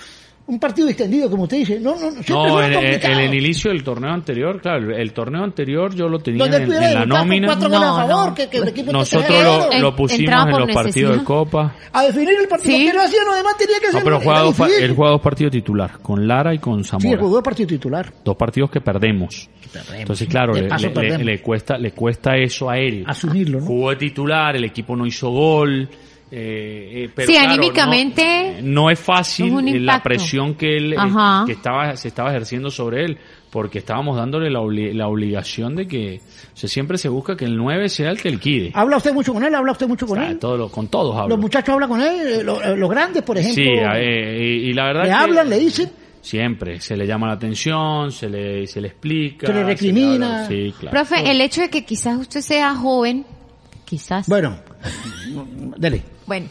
un 0.45 0.59
partido 0.59 0.89
extendido, 0.89 1.29
como 1.29 1.43
usted 1.43 1.57
dice. 1.57 1.79
No, 1.79 1.91
no, 1.93 1.99
siempre 2.11 2.33
No, 2.33 2.53
complicado. 2.55 3.13
en 3.13 3.19
el 3.19 3.33
inicio 3.33 3.71
del 3.71 3.83
torneo 3.83 4.11
anterior, 4.11 4.59
claro, 4.61 4.93
el, 4.93 4.99
el 4.99 5.13
torneo 5.13 5.43
anterior 5.43 5.95
yo 5.95 6.09
lo 6.09 6.19
tenía 6.19 6.45
en, 6.45 6.53
en 6.71 6.93
la 6.93 7.05
nómina. 7.05 7.47
cuatro 7.47 7.69
goles 7.69 7.81
No, 7.81 7.97
a 7.97 8.07
favor, 8.07 8.27
no. 8.29 8.35
que, 8.35 8.47
que 8.49 8.57
el 8.57 8.67
equipo 8.67 8.91
Nosotros 8.91 9.29
lo, 9.79 9.95
pusimos 9.95 10.45
en 10.47 10.51
los 10.59 10.71
partidos 10.73 11.17
de. 11.19 11.23
Copa. 11.23 11.75
A 11.93 12.03
definir 12.03 12.35
el 12.41 12.47
partido 12.49 12.77
Sí. 12.77 12.91
que 12.91 12.97
hacía, 12.97 13.23
no, 13.25 13.31
además 13.33 13.57
tenía 13.57 13.79
que 13.79 13.85
No, 13.87 13.91
ser 13.93 14.03
pero 14.03 14.15
era 14.17 14.25
juega 14.25 14.39
dos, 14.41 14.59
él 14.81 14.93
juega 14.95 15.11
dos 15.11 15.21
partidos 15.21 15.51
titular, 15.51 15.91
con 16.01 16.27
Lara 16.27 16.53
y 16.53 16.59
con 16.59 16.83
Sí, 16.83 16.89
Zamora. 16.89 17.11
el 17.13 17.19
jugó 17.19 17.41
partido 17.43 17.67
titular. 17.67 18.13
dos 18.23 18.35
partidos 18.35 18.69
que 18.69 18.81
perdemos. 18.81 19.49
Entonces, 19.97 20.27
claro, 20.27 20.53
De 20.53 20.63
le, 20.63 20.67
paso 20.67 20.87
le- 20.87 20.93
perdemos. 20.93 21.19
le- 21.19 21.25
le 21.25 21.41
cuesta, 21.41 21.77
le 21.77 21.91
cuesta 21.93 22.35
eso 22.35 22.69
a 22.69 22.77
él. 22.77 23.03
Asumirlo, 23.07 23.59
¿no? 23.61 23.65
Jugó 23.65 23.89
de 23.91 23.95
titular, 23.95 24.55
el 24.55 24.65
equipo 24.65 24.95
no 24.95 25.05
hizo 25.05 25.29
gol. 25.31 25.89
Eh, 26.35 27.03
eh, 27.05 27.09
pero 27.13 27.27
Sí, 27.27 27.33
claro, 27.33 27.49
anímicamente 27.51 28.57
no, 28.63 28.83
no 28.83 28.89
es 28.89 28.99
fácil 28.99 29.67
es 29.67 29.81
la 29.81 30.01
presión 30.01 30.55
que 30.55 30.77
él 30.77 30.93
eh, 30.93 30.97
Ajá. 30.97 31.43
que 31.45 31.51
estaba 31.51 31.95
se 31.95 32.07
estaba 32.07 32.29
ejerciendo 32.31 32.71
sobre 32.71 33.05
él 33.05 33.17
porque 33.51 33.77
estábamos 33.79 34.17
dándole 34.17 34.49
la, 34.49 34.59
obli- 34.61 34.93
la 34.93 35.07
obligación 35.07 35.75
de 35.75 35.87
que 35.87 36.21
o 36.53 36.57
sea, 36.57 36.67
siempre 36.67 36.97
se 36.97 37.07
busca 37.09 37.37
que 37.37 37.45
el 37.45 37.55
9 37.55 37.87
sea 37.87 38.09
el 38.09 38.19
que 38.19 38.31
liquide 38.31 38.71
¿Habla 38.73 38.97
usted 38.97 39.13
mucho 39.13 39.31
con 39.31 39.43
él? 39.43 39.53
¿Habla 39.53 39.73
usted 39.73 39.87
mucho 39.87 40.05
O 40.05 40.07
con 40.09 40.17
sea, 40.17 40.29
él? 40.31 40.39
todo 40.39 40.57
lo- 40.57 40.69
con 40.69 40.87
todos 40.87 41.15
hablo 41.15 41.29
Los 41.35 41.39
muchachos 41.39 41.73
hablan 41.73 41.89
con 41.89 42.01
él, 42.01 42.27
eh, 42.39 42.43
lo- 42.43 42.61
eh, 42.63 42.75
los, 42.75 42.89
grandes, 42.89 43.21
por 43.21 43.37
ejemplo. 43.37 43.63
sí 43.63 43.69
eh, 43.69 44.37
y, 44.63 44.69
y 44.69 44.73
la 44.73 44.85
verdad 44.85 45.03
le 45.03 45.07
que 45.09 45.13
hablan, 45.13 45.49
le 45.51 45.59
dicen. 45.59 45.91
siempre 46.19 46.79
se 46.81 46.97
le 46.97 47.05
llama 47.05 47.27
la 47.27 47.33
atención 47.33 48.11
se 48.11 48.27
le 48.29 48.65
se 48.65 48.81
le 48.81 48.87
explica 48.87 49.45
Se 49.45 49.53
le 49.53 49.63
recrimina. 49.65 50.45
habla- 50.45 50.47
sí 50.47 50.73
claro 50.79 50.91
Profe, 50.97 51.29
el 51.29 51.39
hecho 51.41 51.61
de 51.61 51.69
que 51.69 51.85
quizás 51.85 52.17
usted 52.17 52.41
sea 52.41 52.73
joven, 52.75 53.23
quizás. 53.93 54.27
Bueno, 54.27 54.57
dele. 55.77 56.01
Bueno. 56.25 56.47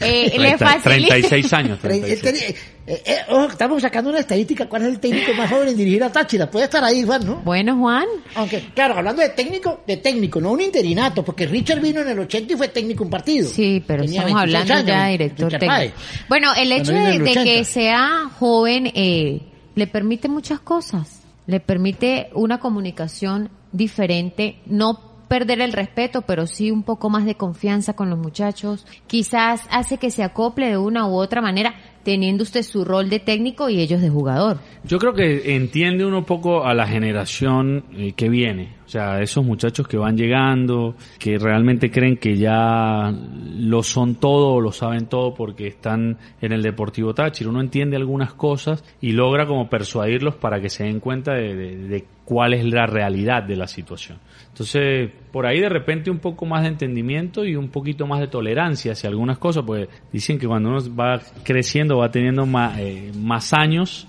Eh, 0.00 0.30
le 0.38 0.56
30 0.56 0.58
facilita. 0.58 1.08
36 1.14 1.52
años 1.52 1.78
eh, 1.78 1.82
36. 1.82 2.50
eh, 2.86 3.02
eh, 3.04 3.18
estamos 3.50 3.82
sacando 3.82 4.08
una 4.10 4.18
estadística. 4.20 4.66
¿Cuál 4.66 4.82
es 4.82 4.88
el 4.88 4.98
técnico 4.98 5.34
más 5.34 5.50
joven 5.50 5.68
en 5.68 5.76
dirigir 5.76 6.02
a 6.02 6.10
Táchira? 6.10 6.50
Puede 6.50 6.64
estar 6.64 6.82
ahí, 6.82 7.04
Juan, 7.04 7.26
¿no? 7.26 7.36
Bueno, 7.44 7.76
Juan. 7.76 8.06
Aunque, 8.34 8.60
claro, 8.74 8.94
hablando 8.96 9.20
de 9.20 9.28
técnico, 9.28 9.82
de 9.86 9.98
técnico, 9.98 10.40
no 10.40 10.52
un 10.52 10.62
interinato, 10.62 11.22
porque 11.22 11.46
Richard 11.46 11.80
vino 11.82 12.00
en 12.00 12.08
el 12.08 12.18
80 12.18 12.54
y 12.54 12.56
fue 12.56 12.68
técnico 12.68 13.04
un 13.04 13.10
partido. 13.10 13.46
Sí, 13.46 13.84
pero 13.86 14.04
Tenía 14.04 14.22
estamos 14.22 14.42
26 14.42 14.70
hablando 14.70 14.74
años, 14.74 14.86
ya 14.86 15.04
de 15.04 15.12
director 15.12 15.46
Richard 15.46 15.60
técnico. 15.60 15.76
Páez. 15.76 15.92
Bueno, 16.30 16.54
el 16.56 16.72
hecho 16.72 16.92
de, 16.92 17.10
el 17.10 17.18
de 17.24 17.30
80. 17.30 17.44
que 17.44 17.64
sea 17.64 18.30
joven 18.38 18.90
eh, 18.94 19.42
le 19.74 19.86
permite 19.86 20.28
muchas 20.28 20.60
cosas. 20.60 21.20
Le 21.46 21.60
permite 21.60 22.30
una 22.32 22.58
comunicación 22.58 23.50
diferente, 23.70 24.56
no 24.64 25.13
perder 25.28 25.60
el 25.60 25.72
respeto, 25.72 26.22
pero 26.22 26.46
sí 26.46 26.70
un 26.70 26.82
poco 26.82 27.10
más 27.10 27.24
de 27.24 27.36
confianza 27.36 27.94
con 27.94 28.10
los 28.10 28.18
muchachos. 28.18 28.86
Quizás 29.06 29.62
hace 29.70 29.98
que 29.98 30.10
se 30.10 30.22
acople 30.22 30.68
de 30.68 30.78
una 30.78 31.06
u 31.06 31.14
otra 31.14 31.40
manera, 31.40 31.74
teniendo 32.04 32.42
usted 32.42 32.62
su 32.62 32.84
rol 32.84 33.08
de 33.08 33.18
técnico 33.18 33.68
y 33.68 33.80
ellos 33.80 34.00
de 34.00 34.10
jugador. 34.10 34.58
Yo 34.84 34.98
creo 34.98 35.14
que 35.14 35.56
entiende 35.56 36.04
uno 36.04 36.24
poco 36.24 36.64
a 36.64 36.74
la 36.74 36.86
generación 36.86 37.84
eh, 37.96 38.12
que 38.12 38.28
viene. 38.28 38.74
O 38.86 38.88
sea, 38.88 39.20
esos 39.20 39.44
muchachos 39.44 39.88
que 39.88 39.96
van 39.96 40.16
llegando, 40.16 40.94
que 41.18 41.38
realmente 41.38 41.90
creen 41.90 42.18
que 42.18 42.36
ya 42.36 43.10
lo 43.10 43.82
son 43.82 44.16
todo 44.16 44.60
lo 44.60 44.70
saben 44.72 45.06
todo 45.06 45.34
porque 45.34 45.66
están 45.66 46.18
en 46.40 46.52
el 46.52 46.62
Deportivo 46.62 47.14
Táchira. 47.14 47.50
Uno 47.50 47.60
entiende 47.60 47.96
algunas 47.96 48.34
cosas 48.34 48.84
y 49.00 49.12
logra 49.12 49.46
como 49.46 49.68
persuadirlos 49.68 50.36
para 50.36 50.60
que 50.60 50.68
se 50.68 50.84
den 50.84 51.00
cuenta 51.00 51.32
de 51.32 52.04
cuál 52.24 52.54
es 52.54 52.64
la 52.64 52.86
realidad 52.86 53.42
de 53.42 53.56
la 53.56 53.66
situación. 53.66 54.18
Entonces, 54.48 55.10
por 55.34 55.46
ahí 55.46 55.58
de 55.58 55.68
repente 55.68 56.12
un 56.12 56.20
poco 56.20 56.46
más 56.46 56.62
de 56.62 56.68
entendimiento 56.68 57.44
y 57.44 57.56
un 57.56 57.68
poquito 57.68 58.06
más 58.06 58.20
de 58.20 58.28
tolerancia 58.28 58.92
hacia 58.92 59.10
algunas 59.10 59.36
cosas, 59.36 59.64
pues 59.66 59.88
dicen 60.12 60.38
que 60.38 60.46
cuando 60.46 60.68
uno 60.68 60.78
va 60.94 61.20
creciendo, 61.42 61.98
va 61.98 62.08
teniendo 62.08 62.46
más, 62.46 62.78
eh, 62.78 63.10
más 63.16 63.52
años, 63.52 64.06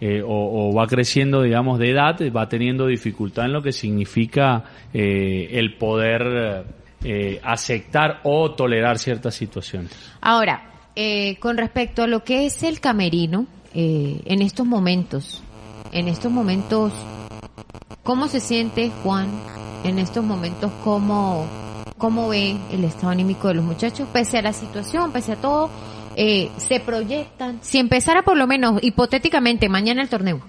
eh, 0.00 0.22
o, 0.22 0.28
o 0.70 0.72
va 0.72 0.86
creciendo, 0.86 1.42
digamos, 1.42 1.80
de 1.80 1.90
edad, 1.90 2.16
va 2.30 2.48
teniendo 2.48 2.86
dificultad 2.86 3.46
en 3.46 3.54
lo 3.54 3.60
que 3.60 3.72
significa 3.72 4.62
eh, 4.94 5.48
el 5.50 5.74
poder 5.74 6.64
eh, 7.02 7.40
aceptar 7.42 8.20
o 8.22 8.52
tolerar 8.52 9.00
ciertas 9.00 9.34
situaciones. 9.34 9.90
Ahora, 10.20 10.62
eh, 10.94 11.38
con 11.40 11.56
respecto 11.56 12.04
a 12.04 12.06
lo 12.06 12.22
que 12.22 12.46
es 12.46 12.62
el 12.62 12.78
camerino, 12.78 13.48
en 13.74 14.42
estos 14.42 14.64
momentos, 14.64 15.42
en 15.90 16.06
estos 16.06 16.30
momentos, 16.30 16.92
¿cómo 18.02 18.28
se 18.28 18.40
siente 18.40 18.90
Juan? 19.02 19.28
En 19.84 19.98
estos 19.98 20.24
momentos, 20.24 20.72
¿cómo, 20.82 21.46
cómo 21.98 22.28
ve 22.28 22.56
el 22.72 22.84
estado 22.84 23.10
anímico 23.10 23.48
de 23.48 23.54
los 23.54 23.64
muchachos? 23.64 24.08
Pese 24.12 24.38
a 24.38 24.42
la 24.42 24.52
situación, 24.52 25.12
pese 25.12 25.32
a 25.32 25.36
todo, 25.36 25.70
eh, 26.16 26.50
se 26.56 26.80
proyectan. 26.80 27.58
Si 27.60 27.78
empezara 27.78 28.22
por 28.22 28.36
lo 28.36 28.46
menos, 28.46 28.82
hipotéticamente, 28.82 29.68
mañana 29.68 30.02
el 30.02 30.08
torneo, 30.08 30.40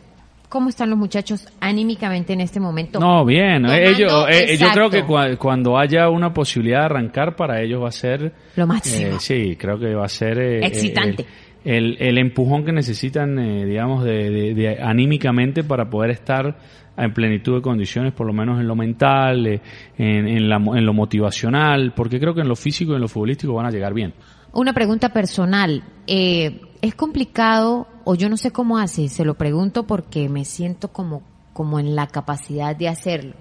¿cómo 0.50 0.70
están 0.70 0.90
los 0.90 0.98
muchachos 0.98 1.48
anímicamente 1.60 2.34
en 2.34 2.42
este 2.42 2.60
momento? 2.60 3.00
No, 3.00 3.24
bien. 3.24 3.62
Tomando- 3.64 3.74
Ellos, 3.76 4.26
eh, 4.32 4.58
yo 4.58 4.68
creo 4.72 4.90
que 4.90 5.38
cuando 5.38 5.78
haya 5.78 6.10
una 6.10 6.34
posibilidad 6.34 6.80
de 6.80 6.86
arrancar, 6.86 7.36
para 7.36 7.62
ellos 7.62 7.84
va 7.84 7.90
a 7.90 7.92
ser... 7.92 8.34
Lo 8.56 8.66
máximo. 8.66 9.10
eh, 9.10 9.20
sí, 9.20 9.56
creo 9.60 9.78
que 9.78 9.94
va 9.94 10.06
a 10.06 10.10
ser... 10.10 10.40
eh, 10.40 10.66
Excitante. 10.66 11.24
El, 11.64 11.98
el, 11.98 11.98
el 12.02 12.18
empujón 12.18 12.66
que 12.66 12.72
necesitan, 12.72 13.38
eh, 13.38 13.66
digamos, 13.66 14.04
de, 14.04 14.30
de- 14.32 14.54
de 14.56 14.82
anímicamente 14.82 15.64
para 15.64 15.88
poder 15.92 16.10
estar 16.10 16.58
en 17.00 17.14
plenitud 17.14 17.56
de 17.56 17.62
condiciones, 17.62 18.14
por 18.14 18.28
lo 18.28 18.34
menos 18.34 18.60
en 18.60 18.68
lo 18.68 18.76
mental, 18.76 19.48
eh, 19.48 19.62
en, 19.98 20.28
en, 20.28 20.52
en 20.52 20.86
lo 20.86 20.94
motivacional, 20.94 21.94
porque 21.96 22.20
creo 22.20 22.34
que 22.34 22.42
en 22.42 22.48
lo 22.48 22.56
físico 22.56 22.92
y 22.92 22.96
en 22.96 23.02
lo 23.02 23.08
futbolístico 23.08 23.54
van 23.54 23.66
a 23.66 23.72
llegar 23.72 23.94
bien. 23.94 24.14
Una 24.52 24.74
pregunta 24.74 25.10
personal. 25.10 25.84
Eh, 26.08 26.62
¿Es 26.82 26.96
complicado 26.96 27.88
o 28.04 28.16
yo 28.16 28.30
no 28.30 28.38
sé 28.38 28.52
cómo 28.52 28.78
hace? 28.78 29.10
Se 29.10 29.26
lo 29.26 29.36
pregunto 29.36 29.86
porque 29.86 30.28
me 30.30 30.46
siento 30.46 30.88
como, 30.88 31.22
como 31.54 31.80
en 31.80 31.96
la 31.96 32.08
capacidad 32.08 32.76
de 32.76 32.88
hacerlo. 32.88 33.34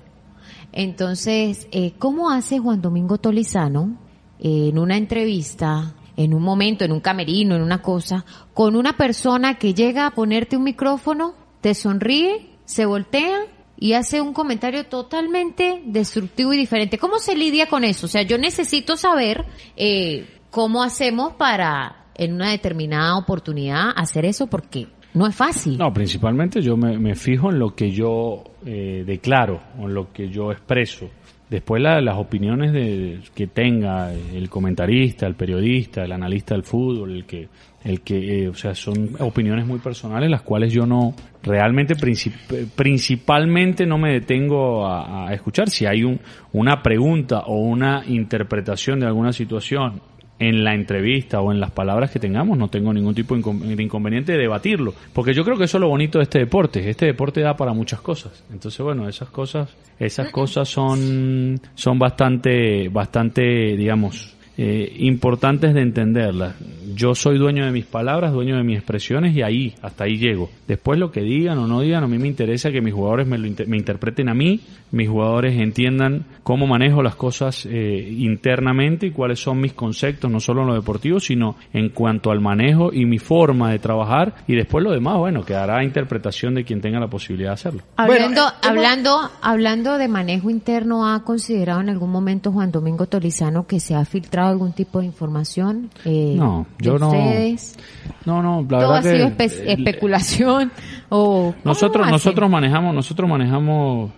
Entonces, 0.73 1.67
eh, 1.73 1.93
¿cómo 1.99 2.31
hace 2.31 2.59
Juan 2.59 2.83
Domingo 2.83 3.19
Tolizano 3.19 3.97
eh, 4.39 4.69
en 4.69 4.79
una 4.79 4.97
entrevista, 4.97 5.95
en 6.17 6.35
un 6.35 6.43
momento, 6.43 6.85
en 6.85 6.93
un 6.93 7.01
camerino, 7.01 7.57
en 7.57 7.63
una 7.63 7.81
cosa, 7.81 8.25
con 8.53 8.77
una 8.77 8.97
persona 8.97 9.55
que 9.55 9.73
llega 9.73 10.07
a 10.07 10.11
ponerte 10.11 10.57
un 10.57 10.65
micrófono, 10.65 11.35
te 11.61 11.75
sonríe, 11.75 12.48
se 12.69 12.85
voltea 12.85 13.39
y 13.79 13.95
hace 13.95 14.21
un 14.21 14.35
comentario 14.35 14.85
totalmente 14.85 15.83
destructivo 15.87 16.53
y 16.53 16.59
diferente? 16.59 16.99
¿Cómo 16.99 17.19
se 17.19 17.35
lidia 17.35 17.67
con 17.67 17.83
eso? 17.83 18.07
O 18.07 18.09
sea, 18.09 18.23
yo 18.23 18.37
necesito 18.37 18.97
saber 18.97 19.47
eh, 19.77 20.27
cómo 20.51 20.83
hacemos 20.83 21.33
para 21.35 22.05
en 22.15 22.35
una 22.35 22.51
determinada 22.51 23.17
oportunidad 23.17 23.91
hacer 23.97 24.27
eso 24.27 24.49
porque 24.49 24.89
no 25.15 25.27
es 25.27 25.35
fácil. 25.35 25.79
No, 25.79 25.93
principalmente 25.93 26.61
yo 26.61 26.77
me, 26.77 27.15
fijo 27.15 27.51
en 27.51 27.59
lo 27.59 27.75
que 27.75 27.91
yo 27.91 28.45
eh, 28.67 29.05
declaro, 29.07 29.63
en 29.79 29.95
lo 29.95 30.13
que 30.13 30.29
yo 30.29 30.53
expreso. 30.53 31.09
Después 31.49 31.81
la- 31.83 32.03
las 32.03 32.19
opiniones 32.19 32.73
de, 32.75 33.21
que 33.35 33.47
tenga 33.47 34.13
el 34.13 34.51
comentarista, 34.51 35.27
el 35.27 35.35
periodista, 35.35 36.05
el 36.05 36.13
analista 36.13 36.55
del 36.55 36.65
fútbol, 36.65 37.13
el 37.15 37.25
que, 37.25 37.49
el 37.85 38.03
que, 38.03 38.43
eh, 38.45 38.49
o 38.49 38.55
sea, 38.55 38.75
son 38.75 39.17
opiniones 39.21 39.67
muy 39.67 39.79
personales 39.79 40.29
las 40.31 40.43
cuales 40.43 40.73
yo 40.75 40.85
no, 40.85 41.15
realmente 41.43 41.95
princip- 41.95 42.69
principalmente 42.75 43.87
no 43.87 43.99
me 43.99 44.13
detengo 44.13 44.87
a, 44.87 45.29
a 45.29 45.35
escuchar. 45.35 45.71
Si 45.71 45.87
hay 45.87 46.05
un, 46.05 46.21
una 46.53 46.83
pregunta 46.83 47.41
o 47.47 47.59
una 47.59 48.03
interpretación 48.07 49.01
de 49.01 49.07
alguna 49.07 49.33
situación 49.33 50.01
en 50.41 50.63
la 50.63 50.73
entrevista 50.73 51.41
o 51.41 51.51
en 51.51 51.59
las 51.59 51.73
palabras 51.73 52.13
que 52.13 52.21
tengamos, 52.21 52.57
no 52.57 52.69
tengo 52.69 52.93
ningún 52.93 53.13
tipo 53.15 53.35
de 53.35 53.43
incon- 53.43 53.59
de 53.75 53.83
inconveniente 53.83 54.33
de 54.33 54.39
debatirlo, 54.39 54.95
porque 55.13 55.35
yo 55.35 55.43
creo 55.45 55.57
que 55.59 55.65
eso 55.65 55.79
es 55.79 55.81
lo 55.81 55.89
bonito 55.89 56.19
de 56.19 56.25
este 56.25 56.39
deporte, 56.39 56.89
este 56.89 57.07
deporte 57.07 57.41
da 57.41 57.57
para 57.57 57.73
muchas 57.73 58.01
cosas. 58.01 58.45
Entonces, 58.53 58.81
bueno, 58.81 59.09
esas 59.09 59.31
cosas, 59.31 59.69
esas 59.99 60.31
cosas 60.31 60.69
son 60.69 61.61
son 61.75 61.99
bastante 61.99 62.89
bastante, 62.89 63.43
digamos, 63.77 64.37
eh, 64.59 64.93
importantes 64.99 65.73
de 65.73 65.81
entenderlas. 65.83 66.57
Yo 66.95 67.15
soy 67.15 67.39
dueño 67.39 67.65
de 67.65 67.71
mis 67.71 67.85
palabras, 67.87 68.33
dueño 68.33 68.57
de 68.57 68.65
mis 68.65 68.77
expresiones 68.77 69.37
y 69.37 69.43
ahí, 69.43 69.75
hasta 69.83 70.05
ahí 70.05 70.19
llego. 70.19 70.51
Después 70.67 70.99
lo 70.99 71.13
que 71.13 71.21
digan 71.21 71.57
o 71.59 71.69
no 71.69 71.81
digan, 71.81 72.03
a 72.03 72.09
mí 72.09 72.19
me 72.19 72.27
interesa 72.27 72.73
que 72.73 72.81
mis 72.81 72.93
jugadores 72.93 73.29
me, 73.29 73.39
lo 73.39 73.47
inter- 73.47 73.69
me 73.69 73.77
interpreten 73.77 74.29
a 74.29 74.35
mí, 74.35 74.61
mis 74.91 75.09
jugadores 75.09 75.57
entiendan 75.61 76.25
cómo 76.43 76.67
manejo 76.67 77.03
las 77.03 77.15
cosas 77.15 77.67
eh, 77.71 78.09
internamente 78.19 79.07
y 79.07 79.11
cuáles 79.13 79.39
son 79.39 79.61
mis 79.61 79.75
conceptos, 79.75 80.29
no 80.31 80.41
solo 80.41 80.63
en 80.63 80.69
lo 80.69 80.75
deportivo, 80.75 81.21
sino 81.21 81.55
en 81.73 81.91
cuanto 81.91 82.33
al 82.33 82.41
manejo 82.41 82.93
y 82.93 83.05
mi 83.07 83.19
forma 83.19 83.71
de 83.71 83.79
trabajar 83.79 84.35
y 84.49 84.57
después 84.57 84.83
lo 84.83 84.91
demás, 84.91 85.19
bueno, 85.19 85.45
quedará 85.45 85.79
a 85.79 85.85
interpretación 85.85 86.55
de 86.55 86.65
quien 86.65 86.81
tenga 86.81 86.99
la 86.99 87.07
posibilidad 87.09 87.51
de 87.51 87.55
hacerlo. 87.55 87.83
Hablando, 87.97 88.41
Bueno, 88.43 88.57
eh, 88.63 88.67
hablando, 88.69 89.21
hablando 89.41 89.99
de 89.99 90.09
manejo 90.09 90.51
interno, 90.51 91.07
¿ha 91.07 91.23
considerado 91.23 91.81
en 91.81 91.91
algún 91.91 92.11
momento 92.11 92.51
Juan 92.51 92.73
Domingo 92.73 93.07
Tolizano 93.07 93.67
que 93.67 93.79
se 93.79 93.95
ha 93.95 94.05
filtrado 94.05 94.48
algún 94.49 94.73
tipo 94.73 95.01
de 95.01 95.07
información? 95.07 95.91
eh, 96.05 96.35
No, 96.37 96.67
yo 96.79 96.99
no- 96.99 97.09
ustedes? 97.09 97.77
No, 98.25 98.43
no, 98.43 98.63
la 98.63 98.79
¿Todo 98.81 98.95
ha 98.95 99.03
sido 99.03 99.29
espe- 99.29 99.53
eh, 99.61 99.73
especulación? 99.79 100.73
o 101.09 101.53
¿cómo 101.53 101.55
Nosotros, 101.65 102.11
nosotros 102.11 102.51
manejamos, 102.51 102.95
nosotros 102.95 103.29
manejamos, 103.29 104.11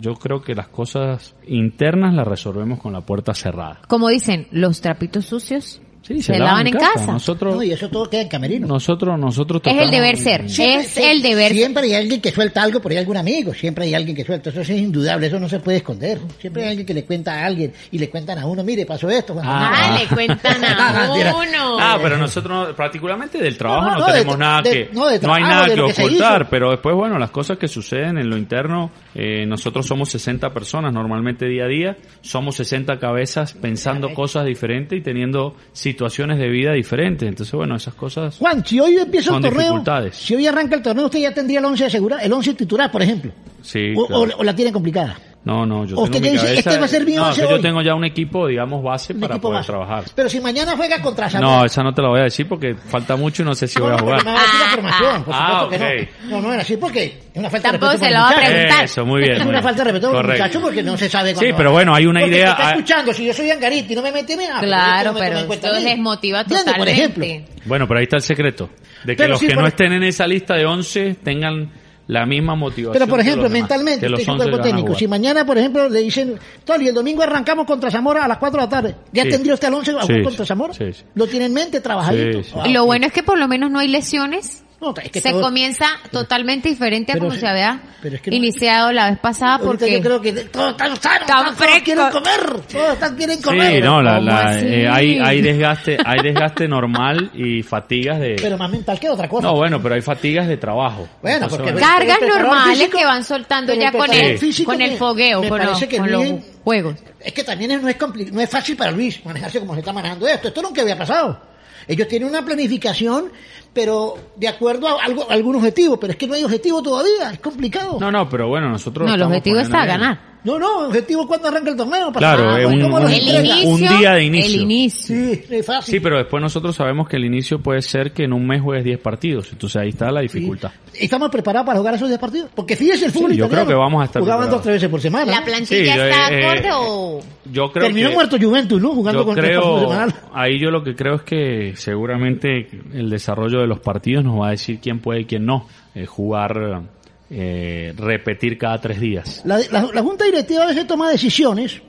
yo 0.00 0.14
creo 0.14 0.42
que 0.42 0.54
las 0.54 0.68
cosas 0.68 1.34
internas 1.46 2.14
las 2.14 2.26
resolvemos 2.26 2.78
con 2.80 2.92
la 2.92 3.00
puerta 3.00 3.34
cerrada. 3.34 3.80
Como 3.88 4.08
dicen, 4.08 4.46
los 4.50 4.80
trapitos 4.80 5.26
sucios 5.26 5.80
Sí, 6.06 6.22
se, 6.22 6.38
lavan 6.38 6.66
en 6.68 6.74
casa. 6.74 7.12
Nosotros, 7.12 7.56
No, 7.56 7.62
y 7.62 7.72
eso 7.72 7.88
todo 7.88 8.08
queda 8.08 8.22
en 8.22 8.28
camerino. 8.28 8.66
nosotros, 8.66 9.18
nosotros 9.18 9.60
Es 9.64 9.76
el 9.76 9.90
deber 9.90 10.16
ser. 10.16 10.48
Siempre- 10.48 10.82
es 10.86 10.96
el 10.96 11.20
deber. 11.22 11.52
Siempre 11.52 11.82
hay 11.84 11.94
alguien 11.94 12.20
que 12.20 12.30
suelta 12.30 12.62
algo, 12.62 12.80
por 12.80 12.92
ahí 12.92 12.98
algún 12.98 13.16
amigo, 13.16 13.52
siempre 13.54 13.86
hay 13.86 13.94
alguien 13.94 14.14
que 14.16 14.24
suelta, 14.24 14.50
eso 14.50 14.60
es 14.60 14.70
indudable, 14.70 15.26
eso 15.26 15.40
no 15.40 15.48
se 15.48 15.58
puede 15.58 15.78
esconder. 15.78 16.20
Siempre 16.38 16.62
hay 16.62 16.68
alguien 16.70 16.86
que 16.86 16.94
le 16.94 17.04
cuenta 17.04 17.32
a 17.40 17.46
alguien 17.46 17.72
y 17.90 17.98
le 17.98 18.08
cuentan 18.08 18.38
a 18.38 18.46
uno, 18.46 18.62
mire, 18.62 18.86
pasó 18.86 19.10
esto. 19.10 19.36
Ah. 19.42 19.72
Ah, 19.74 19.98
le 19.98 20.06
cuentan 20.14 20.64
a 20.64 20.92
No, 21.06 21.14
mentira. 21.14 21.34
uno. 21.34 21.76
Ah, 21.80 21.98
pero 22.00 22.16
nosotros, 22.18 22.74
particularmente 22.76 23.38
del 23.38 23.56
trabajo, 23.58 23.86
No, 23.86 23.90
no, 23.92 23.98
no, 23.98 24.06
de 24.06 24.12
tenemos 24.12 24.38
nada 24.38 24.62
de- 24.62 24.70
que, 24.70 24.88
no, 24.92 25.06
de 25.06 25.14
hay 25.14 25.18
trabajo, 25.18 25.42
nada 25.48 25.74
que 25.74 25.80
ocultar, 25.80 26.48
pero 26.48 26.70
después, 26.70 26.94
bueno, 26.94 27.18
las 27.18 27.30
cosas 27.30 27.58
que 27.58 27.66
suceden 27.68 28.18
en 28.18 28.30
lo 28.30 28.36
interno, 28.36 28.92
eh, 29.14 29.44
nosotros 29.46 29.86
somos 29.86 30.08
60 30.10 30.50
personas 30.52 30.92
normalmente 30.92 31.46
día 31.46 31.64
a 31.64 31.68
día, 31.68 31.96
somos 32.20 32.54
60 32.56 32.98
cabezas 33.00 33.54
pensando 33.54 34.14
cosas 34.14 34.46
diferentes 34.46 34.96
y 34.98 35.02
teniendo 35.02 35.56
situaciones 35.96 36.38
de 36.38 36.48
vida 36.48 36.72
diferentes, 36.72 37.26
entonces, 37.28 37.52
bueno, 37.54 37.74
esas 37.76 37.94
cosas... 37.94 38.36
Juan, 38.38 38.64
si 38.64 38.78
hoy 38.78 38.96
empieza 38.98 39.34
el 39.34 39.42
torneo, 39.42 39.82
si 40.12 40.34
hoy 40.34 40.46
arranca 40.46 40.76
el 40.76 40.82
torneo, 40.82 41.06
usted 41.06 41.20
ya 41.20 41.32
tendría 41.32 41.58
el 41.60 41.64
11 41.64 41.86
asegurado, 41.86 42.22
el 42.22 42.32
11 42.32 42.54
titular, 42.54 42.92
por 42.92 43.02
ejemplo. 43.02 43.32
Sí, 43.62 43.94
o, 43.96 44.06
claro. 44.06 44.22
o- 44.36 44.40
o 44.40 44.44
la 44.44 44.54
tiene 44.54 44.70
complicada. 44.72 45.18
No, 45.46 45.64
no, 45.64 45.84
yo 45.84 45.94
tengo 45.94 46.18
mi 46.20 46.30
dice, 46.30 46.36
cabeza... 46.44 46.58
este 46.70 46.78
va 46.80 46.84
a 46.86 46.88
ser 46.88 47.06
mi 47.06 47.14
no, 47.14 47.32
que 47.32 47.40
yo 47.42 47.60
tengo 47.60 47.80
ya 47.80 47.94
un 47.94 48.04
equipo, 48.04 48.48
digamos, 48.48 48.82
base 48.82 49.12
Un 49.12 49.20
para 49.20 49.38
poder 49.38 49.58
base. 49.58 49.66
trabajar. 49.70 50.02
Pero 50.12 50.28
si 50.28 50.40
mañana 50.40 50.72
juega 50.76 51.00
contra 51.00 51.30
Zamora. 51.30 51.58
No, 51.58 51.64
esa 51.64 51.84
no 51.84 51.94
te 51.94 52.02
la 52.02 52.08
voy 52.08 52.18
a 52.18 52.24
decir 52.24 52.48
porque 52.48 52.74
falta 52.74 53.14
mucho 53.14 53.42
y 53.42 53.44
no 53.44 53.54
sé 53.54 53.68
si 53.68 53.78
voy 53.78 53.92
a 53.92 53.96
jugar. 53.98 54.24
porque 54.24 54.30
me 54.30 54.34
va 54.34 54.40
a 54.40 54.42
decir 54.42 54.60
la 54.60 54.66
formación, 54.72 55.22
por 55.24 55.34
Ah, 55.36 55.60
supuesto 55.62 55.86
que 55.86 56.02
ok. 56.02 56.08
no. 56.24 56.30
No, 56.30 56.42
no 56.42 56.52
era 56.52 56.62
así 56.62 56.76
porque 56.76 57.04
es 57.32 57.36
una 57.36 57.48
falta 57.48 57.70
Tampoco 57.70 57.92
de 57.92 57.98
respeto 57.98 58.06
se 58.08 58.12
lo 58.18 58.20
va 58.24 58.28
a 58.30 58.34
preguntar. 58.50 58.84
Eso, 58.84 59.06
muy 59.06 59.20
bien. 59.20 59.32
Es 59.32 59.38
muy 59.38 59.42
una 59.44 59.52
bien. 59.52 59.62
falta 59.62 59.78
de 59.78 59.84
respeto 59.92 60.10
Correcto. 60.10 60.42
muchacho 60.42 60.60
porque 60.60 60.82
no 60.82 60.96
se 60.96 61.08
sabe 61.08 61.28
Sí, 61.28 61.34
cuándo 61.36 61.56
pero 61.56 61.70
bueno, 61.72 61.94
hay 61.94 62.06
una 62.06 62.20
Porque 62.22 62.34
idea- 62.34 62.44
te 62.46 62.50
está 62.50 62.64
hay- 62.64 62.74
escuchando, 62.74 63.12
si 63.12 63.24
yo 63.26 63.32
soy 63.32 63.50
Angarita 63.52 63.92
y 63.92 63.94
no 63.96 64.02
me 64.02 64.10
mete, 64.10 64.36
me 64.36 64.46
habla, 64.48 64.60
Claro, 64.66 65.12
me 65.12 65.20
pero 65.20 65.38
esto 65.38 65.68
a 65.68 65.72
mí. 65.78 65.84
les 65.84 65.98
motiva 65.98 66.40
¿Entiende? 66.40 66.64
Por 66.64 66.86
totalmente. 66.88 67.26
ejemplo, 67.30 67.60
Bueno, 67.66 67.86
pero 67.86 67.98
ahí 68.00 68.04
está 68.04 68.16
el 68.16 68.22
secreto. 68.22 68.68
De 69.04 69.14
que 69.14 69.28
los 69.28 69.38
que 69.38 69.46
por- 69.54 69.58
no 69.62 69.66
estén 69.68 69.92
en 69.92 70.02
esa 70.02 70.26
lista 70.26 70.54
de 70.56 70.66
11 70.66 71.14
tengan 71.22 71.70
la 72.08 72.24
misma 72.26 72.54
motivación. 72.54 72.92
Pero 72.92 73.06
por 73.08 73.18
que 73.18 73.22
ejemplo, 73.26 73.44
demás, 73.48 73.60
mentalmente, 73.60 74.00
que 74.00 74.08
los 74.08 74.20
usted 74.20 74.22
es 74.22 74.28
un 74.28 74.34
11 74.34 74.44
cuerpo 74.44 74.56
van 74.58 74.60
a 74.60 74.68
técnico. 74.68 74.86
jugar. 74.88 74.98
Si 75.00 75.08
mañana, 75.08 75.44
por 75.46 75.58
ejemplo, 75.58 75.88
le 75.88 76.00
dicen, 76.00 76.38
Tony, 76.64 76.88
el 76.88 76.94
domingo 76.94 77.22
arrancamos 77.22 77.66
contra 77.66 77.90
Zamora 77.90 78.24
a 78.24 78.28
las 78.28 78.38
4 78.38 78.60
de 78.60 78.64
la 78.66 78.70
tarde, 78.70 78.96
¿ya 79.12 79.24
Sí. 79.24 79.30
tendría 79.30 79.54
usted 79.54 79.68
al 79.68 79.74
11 79.74 79.90
a 79.90 79.94
jugar 79.94 80.06
Sí, 80.18 80.22
contra 80.22 80.44
sí, 80.44 80.48
Zamora? 80.48 80.74
sí, 80.74 80.92
sí. 80.92 81.02
¿Lo 81.14 81.26
tiene 81.26 81.46
en 81.46 81.52
mente, 81.54 81.80
trabajadito? 81.80 82.42
Sí, 82.42 82.50
sí. 82.52 82.56
Ah, 82.62 82.68
Lo 82.68 82.84
bueno 82.86 83.06
es 83.06 83.12
que 83.12 83.22
por 83.22 83.38
lo 83.38 83.48
menos 83.48 83.70
no 83.70 83.78
hay 83.80 83.88
lesiones. 83.88 84.62
No, 84.78 84.94
es 85.02 85.10
que 85.10 85.20
se 85.22 85.30
todo- 85.30 85.40
comienza 85.40 85.86
totalmente 86.10 86.68
diferente 86.68 87.12
a 87.12 87.18
como 87.18 87.30
se 87.30 87.46
había 87.46 87.80
pero 88.02 88.16
es 88.16 88.20
que 88.20 88.30
no- 88.30 88.36
iniciado 88.36 88.92
la 88.92 89.08
vez 89.08 89.18
pasada 89.18 89.58
porque 89.58 89.90
yo 89.90 90.00
creo 90.02 90.20
que 90.20 90.32
todos 90.32 90.72
están 90.72 90.96
sanos, 91.00 91.26
Tan 91.26 91.44
todos 91.44 91.56
fresco. 91.56 91.84
quieren 91.84 92.10
comer, 92.10 92.60
todos 92.70 92.92
están, 92.92 93.16
quieren 93.16 93.40
comer. 93.42 93.72
Sí, 93.76 93.80
no, 93.80 94.02
la, 94.02 94.16
¿Cómo 94.16 94.26
la- 94.26 94.60
eh, 94.60 94.86
hay, 94.86 95.18
hay 95.18 95.40
desgaste, 95.40 95.96
hay 96.04 96.18
desgaste 96.22 96.68
normal 96.68 97.30
y 97.34 97.62
fatigas 97.62 98.20
de. 98.20 98.36
Pero 98.40 98.58
más 98.58 98.70
mental 98.70 99.00
que 99.00 99.08
otra 99.08 99.28
cosa. 99.30 99.46
no, 99.48 99.54
bueno, 99.54 99.80
pero 99.82 99.94
hay 99.94 100.02
fatigas 100.02 100.46
de 100.46 100.58
trabajo. 100.58 101.08
Bueno, 101.22 101.36
Entonces, 101.36 101.58
porque- 101.58 101.72
bueno. 101.72 101.86
cargas 101.86 102.18
normales 102.20 102.78
físico- 102.78 102.98
que 102.98 103.04
van 103.06 103.24
soltando 103.24 103.72
ya 103.72 103.92
con 103.92 104.12
el, 104.12 104.38
con 104.66 104.82
el 104.82 104.96
fogueo, 104.98 105.40
me 105.40 105.48
con, 105.48 105.58
los, 105.58 105.66
parece 105.68 105.88
que 105.88 105.96
con 105.98 106.12
los 106.12 106.26
juegos. 106.62 106.96
Es 107.20 107.32
que 107.32 107.44
también 107.44 107.70
es- 107.70 107.80
no 107.82 107.88
es, 107.88 107.96
no 108.30 108.40
es 108.42 108.50
fácil 108.50 108.76
para 108.76 108.90
Luis 108.90 109.24
manejarse 109.24 109.58
como 109.58 109.72
se 109.72 109.80
está 109.80 109.94
manejando 109.94 110.28
esto. 110.28 110.48
Esto 110.48 110.60
nunca 110.60 110.82
había 110.82 110.98
pasado. 110.98 111.40
Ellos 111.88 112.08
tienen 112.08 112.28
una 112.28 112.44
planificación, 112.44 113.30
pero 113.76 114.14
de 114.36 114.48
acuerdo 114.48 114.88
a, 114.88 115.04
algo, 115.04 115.30
a 115.30 115.34
algún 115.34 115.56
objetivo. 115.56 116.00
Pero 116.00 116.12
es 116.12 116.16
que 116.16 116.26
no 116.26 116.32
hay 116.32 116.42
objetivo 116.42 116.82
todavía. 116.82 117.30
Es 117.30 117.40
complicado. 117.40 117.98
No, 118.00 118.10
no, 118.10 118.26
pero 118.26 118.48
bueno, 118.48 118.70
nosotros. 118.70 119.06
No, 119.06 119.14
el 119.14 119.20
objetivo 119.20 119.58
está 119.58 119.84
bien. 119.84 119.88
ganar. 120.00 120.35
No, 120.46 120.58
no, 120.58 120.86
objetivo 120.86 121.26
cuando 121.26 121.48
arranca 121.48 121.70
el 121.70 121.76
torneo. 121.76 122.12
para- 122.12 122.34
Claro, 122.36 122.68
un- 122.68 122.80
¿cómo 122.80 123.00
los 123.00 123.08
un- 123.08 123.14
El 123.14 123.20
entrega? 123.20 123.40
inicio, 123.58 123.68
un 123.68 123.80
día 123.98 124.12
de 124.14 124.24
inicio. 124.24 124.54
El 124.54 124.60
inicio. 124.62 125.16
Sí, 125.16 125.42
es 125.50 125.66
fácil. 125.66 125.92
Sí, 125.94 126.00
pero 126.00 126.16
después 126.18 126.40
nosotros 126.40 126.74
sabemos 126.76 127.08
que 127.08 127.16
el 127.16 127.24
inicio 127.24 127.58
puede 127.60 127.82
ser 127.82 128.12
que 128.12 128.24
en 128.24 128.32
un 128.32 128.46
mes 128.46 128.62
juegues 128.62 128.84
10 128.84 128.98
partidos. 129.00 129.48
Entonces 129.52 129.82
ahí 129.82 129.88
está 129.88 130.10
la 130.12 130.20
dificultad. 130.20 130.70
¿Estamos 130.94 131.30
preparados 131.30 131.66
para 131.66 131.78
jugar 131.78 131.94
esos 131.94 132.08
10 132.08 132.20
partidos? 132.20 132.48
Porque 132.54 132.76
fíjese 132.76 133.06
el 133.06 133.12
fútbol 133.12 133.32
Sí, 133.32 133.36
yo 133.38 133.44
italiano. 133.46 133.66
creo 133.66 133.76
que 133.76 133.80
vamos 133.82 134.02
a 134.02 134.04
estar 134.06 134.22
Jugaban 134.22 134.48
dos 134.48 134.62
tres 134.62 134.74
veces 134.76 134.88
por 134.88 135.00
semana. 135.00 135.26
¿La 135.30 135.44
plantilla 135.44 135.66
Sí, 135.92 135.98
yo, 135.98 136.04
está 136.04 136.30
eh, 136.32 136.44
acorde 136.46 136.68
eh, 136.68 136.72
o...? 136.74 137.20
Yo 137.52 137.72
creo 137.72 137.84
Terminó 137.86 138.08
que, 138.08 138.14
muerto 138.14 138.36
Juventus, 138.40 138.80
¿no? 138.80 138.88
Jugando 138.94 139.20
yo 139.20 139.26
con 139.26 139.34
tres 139.34 139.50
partidos 139.56 139.76
creo, 139.78 139.88
semanales. 139.90 140.14
ahí 140.32 140.58
yo 140.60 140.70
lo 140.70 140.82
que 140.84 140.94
creo 140.94 141.14
es 141.16 141.22
que 141.22 141.72
seguramente 141.76 142.68
el 142.94 143.10
desarrollo 143.10 143.60
de 143.60 143.66
los 143.66 143.80
partidos 143.80 144.24
nos 144.24 144.40
va 144.40 144.48
a 144.48 144.50
decir 144.50 144.78
quién 144.80 145.00
puede 145.00 145.20
y 145.20 145.24
quién 145.26 145.44
no 145.44 145.66
eh, 145.94 146.06
jugar, 146.06 146.82
eh, 147.30 147.92
repetir 147.96 148.56
cada 148.58 148.80
tres 148.80 149.00
días. 149.00 149.42
La, 149.44 149.58
la- 149.70 149.88
la 149.92 150.02
Junta 150.02 150.24
Directiva 150.24 150.64
a 150.64 150.66
veces 150.66 150.86
toma 150.86 151.10
decisiones 151.10 151.80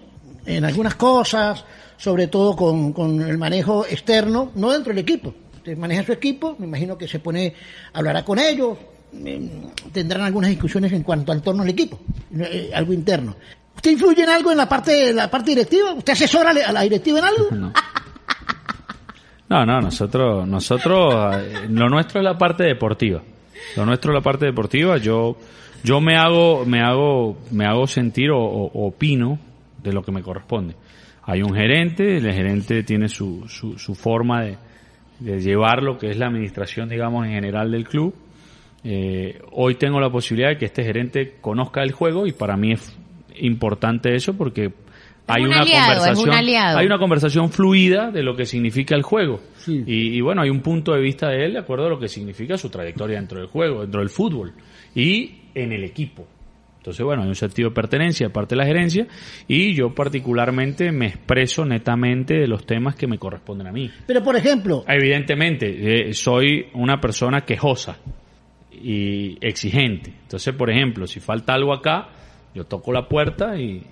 en 0.45 0.65
algunas 0.65 0.95
cosas, 0.95 1.63
sobre 1.97 2.27
todo 2.27 2.55
con, 2.55 2.93
con 2.93 3.21
el 3.21 3.38
manejo 3.38 3.85
externo, 3.85 4.51
no 4.55 4.71
dentro 4.71 4.91
del 4.93 4.99
equipo. 4.99 5.33
Usted 5.55 5.77
maneja 5.77 6.03
su 6.03 6.11
equipo, 6.13 6.55
me 6.59 6.65
imagino 6.65 6.97
que 6.97 7.07
se 7.07 7.19
pone, 7.19 7.53
hablará 7.93 8.23
con 8.23 8.39
ellos, 8.39 8.77
eh, 9.25 9.49
tendrán 9.91 10.21
algunas 10.23 10.49
discusiones 10.49 10.91
en 10.93 11.03
cuanto 11.03 11.31
al 11.31 11.41
torno 11.41 11.63
al 11.63 11.69
equipo, 11.69 11.99
eh, 12.39 12.71
algo 12.73 12.93
interno. 12.93 13.35
¿Usted 13.75 13.91
influye 13.91 14.23
en 14.23 14.29
algo 14.29 14.51
en 14.51 14.57
la 14.57 14.67
parte, 14.67 15.13
la 15.13 15.29
parte 15.29 15.51
directiva? 15.51 15.93
¿Usted 15.93 16.13
asesora 16.13 16.49
a 16.51 16.71
la 16.71 16.81
directiva 16.81 17.19
en 17.19 17.25
algo? 17.25 17.47
No. 17.51 17.73
No, 19.49 19.65
no, 19.65 19.79
nosotros, 19.79 20.45
nosotros, 20.45 21.35
eh, 21.38 21.67
lo 21.69 21.88
nuestro 21.88 22.19
es 22.19 22.23
la 22.25 22.38
parte 22.38 22.63
deportiva. 22.65 23.21
Lo 23.76 23.86
nuestro 23.86 24.11
es 24.11 24.15
la 24.15 24.22
parte 24.22 24.45
deportiva. 24.45 24.97
Yo, 24.97 25.38
yo 25.84 26.01
me 26.01 26.15
hago, 26.15 26.65
me 26.65 26.82
hago, 26.82 27.38
me 27.51 27.65
hago 27.65 27.88
sentir 27.88 28.32
o, 28.32 28.39
opino 28.39 29.39
de 29.84 29.93
lo 29.93 30.01
que 30.01 30.11
me 30.11 30.22
corresponde. 30.22 30.76
Hay 31.24 31.41
un 31.41 31.53
gerente, 31.53 32.18
el 32.18 32.34
gerente 32.34 32.84
tiene 32.84 33.09
su, 33.09 33.45
su, 33.47 33.78
su 33.78 33.95
forma 33.95 34.43
de, 34.43 34.57
de 35.20 35.39
llevar 35.39 35.82
lo 35.82 35.97
que 35.97 36.09
es 36.09 36.18
la 36.18 36.28
administración, 36.28 36.89
digamos, 36.89 37.26
en 37.26 37.34
general 37.34 37.72
del 37.72 37.88
club. 37.88 38.13
Eh, 38.84 39.39
hoy 39.51 39.76
tengo 39.76 39.99
la 39.99 40.09
posibilidad 40.09 40.49
de 40.49 40.57
que 40.57 40.65
este 40.65 40.84
gerente 40.84 41.36
conozca 41.41 41.82
el 41.82 41.91
juego 41.91 42.28
y 42.28 42.32
para 42.32 42.55
mí 42.55 42.74
es 42.74 42.97
importante 43.39 44.15
eso 44.15 44.36
porque 44.36 44.72
hay 45.28 45.43
un 45.43 45.49
una 45.49 45.61
aliado, 45.61 45.91
es 45.91 45.97
un 45.97 46.05
conversación, 46.05 46.36
aliado. 46.36 46.78
hay 46.78 46.86
una 46.86 46.97
conversación 46.97 47.49
fluida 47.49 48.11
de 48.11 48.23
lo 48.23 48.36
que 48.36 48.45
significa 48.45 48.95
el 48.95 49.03
juego. 49.03 49.41
Sí. 49.57 49.84
Y, 49.86 50.17
y 50.17 50.21
bueno, 50.21 50.41
hay 50.41 50.49
un 50.49 50.61
punto 50.61 50.93
de 50.93 51.01
vista 51.01 51.30
de 51.30 51.45
él 51.45 51.53
de 51.53 51.59
acuerdo 51.59 51.88
a 51.88 51.89
lo 51.89 51.99
que 51.99 52.07
significa 52.07 52.57
su 52.57 52.69
trayectoria 52.69 53.17
dentro 53.17 53.39
del 53.39 53.47
juego, 53.47 53.82
dentro 53.82 53.99
del 53.99 54.09
fútbol 54.09 54.53
y 54.95 55.39
en 55.53 55.73
el 55.73 55.84
equipo. 55.84 56.28
Entonces, 56.78 57.03
bueno, 57.03 57.23
hay 57.23 57.28
un 57.28 57.36
sentido 57.36 57.67
de 57.69 57.75
pertenencia 57.75 58.28
de 58.28 58.34
parte 58.34 58.55
de 58.55 58.61
la 58.61 58.65
gerencia 58.65 59.07
y 59.45 59.73
yo 59.73 59.93
particularmente 59.93 60.93
me 60.93 61.07
expreso 61.07 61.65
netamente 61.65 62.36
de 62.36 62.47
los 62.47 62.65
temas 62.65 62.95
que 62.95 63.07
me 63.07 63.17
corresponden 63.17 63.67
a 63.67 63.73
mí. 63.73 63.91
Pero, 64.05 64.23
por 64.23 64.38
ejemplo, 64.38 64.86
Evidentemente, 64.88 66.09
eh, 66.09 66.13
soy 66.13 66.67
una 66.75 67.01
persona 67.01 67.41
quejosa 67.41 67.97
y 68.71 69.38
exigente. 69.45 70.13
Entonces, 70.21 70.55
por 70.55 70.69
ejemplo, 70.69 71.07
si 71.07 71.19
falta 71.19 71.53
algo 71.53 71.73
acá, 71.73 72.07
yo 72.55 72.63
toco 72.63 72.93
la 72.93 73.07
puerta 73.09 73.59
y 73.59 73.84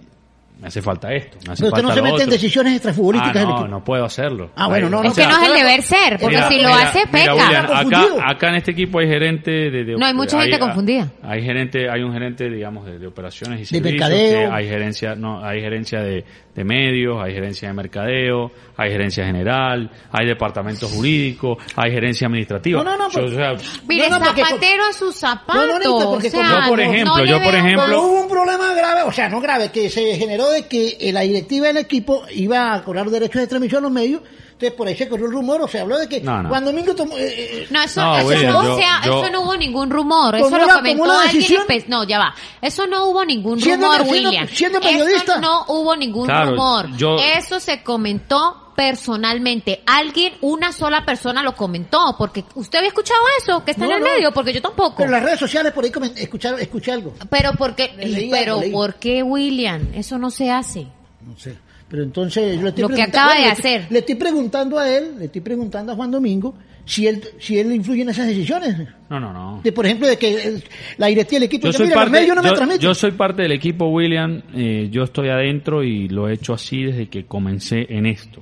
me 0.60 0.68
hace 0.68 0.82
falta 0.82 1.14
esto. 1.14 1.38
Me 1.46 1.54
hace 1.54 1.64
pero 1.64 1.76
usted 1.76 1.84
no 1.84 1.94
se 1.94 2.02
mete 2.02 2.24
en 2.24 2.30
decisiones 2.30 2.74
extrafutbolísticas 2.76 3.44
Ah, 3.44 3.48
no, 3.48 3.68
no 3.68 3.84
puedo 3.84 4.06
hacerlo. 4.06 4.52
Ah, 4.56 4.68
bueno, 4.68 4.90
no, 4.90 5.04
no. 5.04 5.10
Es 5.10 5.16
que 5.16 5.26
no 5.28 5.38
es 5.44 5.50
el 5.50 5.54
deber 5.54 5.82
ser, 5.82 6.18
porque 6.20 6.42
si 6.48 6.60
lo 6.62 6.74
hace, 6.74 7.00
mira, 7.12 7.12
peca. 7.12 7.34
William, 7.36 7.66
Está 7.66 8.30
acá, 8.30 8.50
en 8.50 8.56
este 8.56 8.72
equipo 8.72 9.00
hay 9.00 9.08
gerente 9.08 9.52
de, 9.52 9.84
de- 9.84 9.96
No, 9.98 10.06
hay 10.06 10.14
mucha 10.14 10.42
gente 10.42 10.58
confundida. 10.58 11.08
Hay 11.24 11.44
gerente, 11.44 11.90
hay 11.90 12.02
un 12.02 12.14
gerente, 12.14 12.50
digamos, 12.50 12.86
de, 12.86 12.98
de 13.00 13.08
operaciones 13.08 13.60
y 13.60 13.62
De 13.64 13.68
servicios. 13.68 14.10
mercadeo. 14.10 14.50
que 14.50 14.56
hay 14.56 14.68
gerencia, 14.70 15.16
no, 15.16 15.44
hay 15.46 15.62
gerencia 15.62 16.00
de, 16.02 16.24
de 16.56 16.64
medios, 16.64 17.22
hay 17.22 17.34
gerencia 17.34 17.68
de 17.68 17.74
mercadeo, 17.74 18.52
hay 18.78 18.92
gerencia 18.92 19.26
general, 19.26 19.92
hay 20.12 20.26
departamento 20.26 20.88
jurídico, 20.88 21.58
hay 21.76 21.92
gerencia 21.92 22.28
administrativa. 22.28 22.84
No, 22.84 22.98
no, 22.98 23.10
no, 23.10 23.10
Yo, 23.12 23.26
o 23.26 23.30
sea, 23.30 23.54
Mire, 23.88 24.10
No, 24.10 24.20
no, 24.20 24.26
porque- 24.26 24.42
zapatero 24.44 24.84
a 24.90 24.94
sus 24.94 25.16
zapatos. 25.16 25.68
No, 25.68 25.80
no, 25.80 26.10
porque 26.12 26.28
o 26.28 26.32
sea, 26.32 26.40
como- 26.42 26.62
Yo, 26.62 26.70
por 26.70 26.78
no- 26.80 26.84
ejemplo, 26.94 27.26
yo, 27.26 27.42
por 27.44 27.56
ejemplo- 27.56 28.02
hubo 28.02 28.22
un 28.22 28.30
problema 28.30 28.74
grave, 28.74 29.02
o 29.04 29.12
sea, 29.12 29.28
no 29.30 29.42
grave, 29.42 29.70
que 29.72 29.90
se 29.90 30.16
generó 30.16 30.45
de 30.52 30.68
que 30.68 30.98
eh, 31.00 31.12
la 31.12 31.22
directiva 31.22 31.68
del 31.68 31.78
equipo 31.78 32.24
iba 32.34 32.74
a 32.74 32.84
cobrar 32.84 33.10
derechos 33.10 33.42
de 33.42 33.48
transmisión 33.48 33.80
a 33.80 33.84
los 33.84 33.92
medios. 33.92 34.22
Entonces, 34.54 34.72
por 34.78 34.88
ahí 34.88 34.96
se 34.96 35.10
corrió 35.10 35.26
el 35.26 35.34
rumor, 35.34 35.62
o 35.62 35.68
se 35.68 35.82
habló 35.82 35.98
de 35.98 36.08
que 36.08 36.22
No, 36.22 36.42
no. 36.42 36.48
Juan 36.48 36.64
Domingo 36.64 36.96
tomó... 36.96 37.18
eh, 37.18 37.26
eh, 37.28 37.68
No, 37.70 37.82
eso, 37.84 38.00
No, 38.02 38.18
eso, 38.18 38.28
William, 38.30 38.54
no, 38.54 38.64
yo- 38.64 38.74
o 38.74 38.78
sea, 38.78 39.02
yo- 39.04 39.20
eso 39.22 39.32
no 39.34 39.42
hubo 39.42 39.58
ningún 39.58 39.90
rumor, 39.90 40.32
¿Tomó 40.40 40.48
eso 40.48 40.58
lo 40.66 40.74
comentó 40.76 41.12
alguien. 41.12 41.84
No, 41.90 42.04
ya 42.06 42.20
va. 42.20 42.36
Eso 42.62 42.88
no 42.88 43.06
hubo 43.10 43.26
ningún 43.26 43.60
Siendo- 43.60 43.88
rumor, 43.88 44.06
siendo- 44.08 44.30
William. 44.30 44.48
siendo 44.48 44.80
periodista. 44.80 45.34
Eso 45.34 45.42
no 45.42 45.66
hubo 45.68 45.96
ningún 45.98 46.26
Claro, 46.28 46.52
rumor. 46.52 46.88
yo- 46.96 47.18
Eso 47.20 47.60
se 47.60 47.84
comentó 47.84 48.65
personalmente. 48.76 49.82
Alguien, 49.86 50.34
una 50.42 50.72
sola 50.72 51.06
persona 51.06 51.42
lo 51.44 51.56
comentó, 51.56 52.16
porque 52.18 52.44
usted 52.56 52.80
había 52.80 52.90
escuchado 52.90 53.20
eso, 53.42 53.64
que 53.64 53.72
está 53.72 53.86
No, 53.86 53.92
en 53.92 53.98
el 53.98 54.04
no. 54.04 54.10
medio, 54.14 54.32
porque 54.34 54.54
yo 54.54 54.62
tampoco. 54.62 54.96
pero 54.98 55.08
en 55.08 55.12
las 55.14 55.24
redes 55.24 55.40
sociales 55.40 55.72
por 55.72 55.84
ahí 55.86 55.92
escucharon, 56.18 56.60
escuché 56.60 56.92
algo. 56.92 57.14
Pero 57.30 57.52
porque, 57.58 57.94
Leí 57.98 58.30
pero. 58.30 58.62
¿por 58.72 58.96
qué, 58.96 59.24
William? 59.24 59.88
Eso 59.94 60.18
no 60.18 60.30
se 60.30 60.52
hace. 60.52 60.88
No 61.26 61.38
sé. 61.38 61.56
Pero 61.88 62.04
entonces 62.04 62.56
yo 62.58 62.64
le 62.64 62.70
estoy 62.70 62.82
Lo 62.82 62.90
que 62.90 63.02
acaba 63.04 63.36
de 63.36 63.42
le 63.42 63.48
hacer. 63.48 63.88
Le 63.90 64.00
estoy 64.00 64.16
preguntando 64.16 64.80
a 64.80 64.90
él, 64.90 65.16
le 65.20 65.26
estoy 65.26 65.42
preguntando 65.42 65.92
a 65.92 65.96
Juan 65.96 66.10
Domingo 66.12 66.56
si 66.86 67.08
él 67.08 67.22
si 67.40 67.58
él 67.60 67.74
influye 67.74 68.04
en 68.04 68.10
esas 68.10 68.28
decisiones. 68.28 68.78
no, 69.10 69.20
no, 69.20 69.34
no. 69.34 69.62
De, 69.64 69.72
por 69.72 69.86
ejemplo, 69.86 70.08
de 70.08 70.18
que 70.18 70.62
la 70.98 71.08
directiva 71.08 71.38
del 71.40 71.48
equipo 71.48 71.68
Yo 71.68 71.74
soy, 71.74 71.88
mira, 71.88 71.96
parte, 71.96 72.12
medios 72.12 72.36
no 72.36 72.44
me 72.44 72.50
yo- 72.50 72.56
transmiten. 72.56 72.82
yo 72.82 72.94
soy 72.94 73.12
parte 73.12 73.42
del 73.42 73.52
equipo, 73.54 73.88
William. 73.88 74.42
eh, 74.56 74.88
yo 74.92 75.04
estoy 75.04 75.30
adentro 75.30 75.84
y 75.84 76.08
lo 76.10 76.30
he 76.30 76.34
hecho 76.34 76.54
así 76.54 76.84
desde 76.84 77.08
que 77.10 77.26
comencé 77.26 77.88
en 77.90 78.06
esto. 78.06 78.42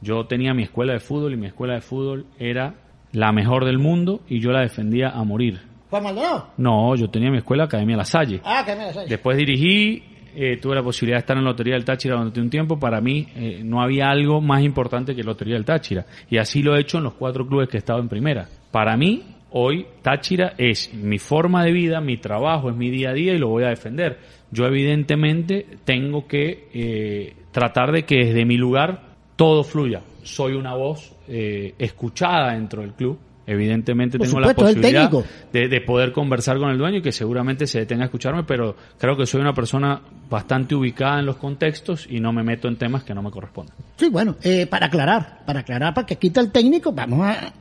Yo 0.00 0.26
tenía 0.26 0.54
mi 0.54 0.62
escuela 0.64 0.92
de 0.92 1.00
fútbol 1.00 1.32
y 1.34 1.36
mi 1.36 1.46
escuela 1.46 1.74
de 1.74 1.80
fútbol 1.80 2.26
era 2.38 2.74
la 3.12 3.32
mejor 3.32 3.64
del 3.64 3.78
mundo 3.78 4.20
y 4.28 4.38
yo 4.40 4.50
la 4.52 4.60
defendía 4.60 5.08
a 5.10 5.24
morir. 5.24 5.60
Juan 5.90 6.02
Maldonado. 6.02 6.50
No, 6.58 6.94
yo 6.96 7.08
tenía 7.08 7.30
mi 7.30 7.38
escuela 7.38 7.64
Academia 7.64 7.96
La 7.96 8.04
Salle. 8.04 8.40
Ah, 8.44 8.62
me 8.66 8.76
la 8.76 8.92
sabes. 8.92 9.08
Después 9.08 9.36
dirigí, 9.38 10.02
eh, 10.34 10.58
tuve 10.58 10.74
la 10.74 10.82
posibilidad 10.82 11.16
de 11.16 11.20
estar 11.20 11.36
en 11.36 11.44
la 11.44 11.50
Lotería 11.50 11.74
del 11.74 11.84
Táchira 11.84 12.16
durante 12.16 12.40
un 12.40 12.50
tiempo. 12.50 12.78
Para 12.78 13.00
mí 13.00 13.26
eh, 13.36 13.62
no 13.64 13.80
había 13.80 14.10
algo 14.10 14.40
más 14.40 14.62
importante 14.62 15.14
que 15.14 15.22
la 15.22 15.30
Lotería 15.30 15.54
del 15.54 15.64
Táchira. 15.64 16.06
Y 16.30 16.38
así 16.38 16.62
lo 16.62 16.76
he 16.76 16.80
hecho 16.80 16.98
en 16.98 17.04
los 17.04 17.14
cuatro 17.14 17.46
clubes 17.46 17.68
que 17.68 17.76
he 17.76 17.80
estado 17.80 18.00
en 18.00 18.08
primera. 18.08 18.48
Para 18.70 18.96
mí, 18.96 19.22
hoy 19.50 19.86
Táchira 20.02 20.54
es 20.58 20.92
mi 20.94 21.18
forma 21.18 21.64
de 21.64 21.72
vida, 21.72 22.00
mi 22.00 22.16
trabajo, 22.16 22.70
es 22.70 22.76
mi 22.76 22.90
día 22.90 23.10
a 23.10 23.14
día 23.14 23.34
y 23.34 23.38
lo 23.38 23.48
voy 23.48 23.64
a 23.64 23.68
defender. 23.68 24.18
Yo 24.50 24.66
evidentemente 24.66 25.66
tengo 25.84 26.26
que 26.26 26.68
eh, 26.72 27.36
tratar 27.52 27.92
de 27.92 28.04
que 28.04 28.26
desde 28.26 28.44
mi 28.44 28.56
lugar 28.56 29.02
todo 29.36 29.62
fluya. 29.62 30.02
Soy 30.22 30.54
una 30.54 30.74
voz 30.74 31.14
eh, 31.28 31.74
escuchada 31.78 32.52
dentro 32.52 32.82
del 32.82 32.94
club. 32.94 33.18
Evidentemente 33.50 34.18
Por 34.18 34.26
tengo 34.26 34.38
supuesto, 34.40 34.62
la 34.62 34.68
posibilidad 34.68 35.10
de, 35.52 35.68
de 35.68 35.80
poder 35.80 36.12
conversar 36.12 36.58
con 36.58 36.68
el 36.70 36.76
dueño 36.76 36.98
y 36.98 37.02
que 37.02 37.12
seguramente 37.12 37.66
se 37.66 37.78
detenga 37.78 38.02
a 38.02 38.06
escucharme, 38.06 38.44
pero 38.44 38.76
creo 38.98 39.16
que 39.16 39.24
soy 39.26 39.40
una 39.40 39.54
persona 39.54 40.00
bastante 40.28 40.74
ubicada 40.74 41.18
en 41.18 41.24
los 41.26 41.36
contextos 41.36 42.06
y 42.10 42.20
no 42.20 42.30
me 42.32 42.42
meto 42.42 42.68
en 42.68 42.76
temas 42.76 43.04
que 43.04 43.14
no 43.14 43.22
me 43.22 43.30
corresponden. 43.30 43.74
Sí, 43.96 44.10
bueno, 44.10 44.36
eh, 44.42 44.66
para 44.66 44.86
aclarar, 44.86 45.40
para 45.46 45.60
aclarar, 45.60 45.94
para 45.94 46.06
que 46.06 46.16
quita 46.16 46.40
el 46.42 46.52
técnico, 46.52 46.92
vamos 46.92 47.20
a- 47.26 47.52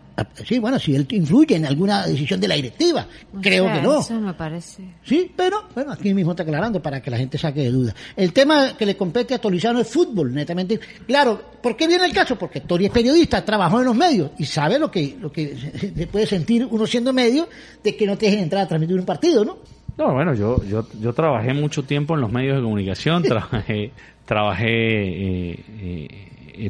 Sí, 0.44 0.58
bueno, 0.58 0.80
si 0.80 0.96
él 0.96 1.06
influye 1.12 1.56
en 1.56 1.66
alguna 1.66 2.08
decisión 2.08 2.40
de 2.40 2.48
la 2.48 2.56
directiva, 2.56 3.08
creo 3.42 3.66
sea, 3.66 3.74
que 3.76 3.82
no. 3.82 4.00
Eso 4.00 4.20
me 4.20 4.34
parece. 4.34 4.84
Sí, 5.04 5.32
pero 5.36 5.66
bueno, 5.76 5.92
aquí 5.92 6.14
mismo 6.14 6.32
está 6.32 6.44
aclarando 6.44 6.82
para 6.82 7.02
que 7.02 7.12
la 7.12 7.18
gente 7.18 7.38
saque 7.38 7.62
de 7.62 7.72
duda. 7.72 7.94
El 8.16 8.34
tema 8.34 8.76
que 8.76 8.86
le 8.86 8.98
compete 8.98 9.36
a 9.36 9.40
Torizano 9.40 9.80
es 9.80 9.88
fútbol, 9.88 10.34
netamente. 10.34 10.80
Claro, 11.06 11.40
¿por 11.62 11.78
qué 11.78 11.88
viene 11.88 12.06
el 12.06 12.14
caso? 12.14 12.36
Porque 12.36 12.62
Tori 12.62 12.86
es 12.86 12.92
periodista, 12.92 13.46
trabajó 13.46 13.80
en 13.80 13.86
los 13.86 13.96
medios 13.96 14.32
y 14.40 14.46
sabe 14.46 14.80
lo 14.80 14.90
que, 14.90 15.18
lo 15.20 15.32
que 15.32 15.56
se 15.96 16.08
puede 16.08 16.26
sentir 16.26 16.68
uno 16.70 16.88
siendo 16.88 17.14
medio 17.14 17.48
de 17.84 17.96
que 17.96 18.08
no 18.08 18.18
te 18.18 18.26
dejen 18.26 18.44
entrar 18.44 18.64
a 18.64 18.68
transmitir 18.68 18.98
un 18.98 19.06
partido, 19.06 19.46
¿no? 19.46 19.58
No, 19.98 20.14
bueno, 20.14 20.34
yo, 20.36 20.64
yo, 20.64 20.88
yo 21.00 21.14
trabajé 21.14 21.54
mucho 21.54 21.84
tiempo 21.84 22.14
en 22.16 22.22
los 22.22 22.32
medios 22.32 22.58
de 22.58 22.64
comunicación, 22.64 23.24
trabajé, 23.24 23.92
trabajé, 24.26 24.68
eh, 24.68 25.64
eh, 25.80 26.08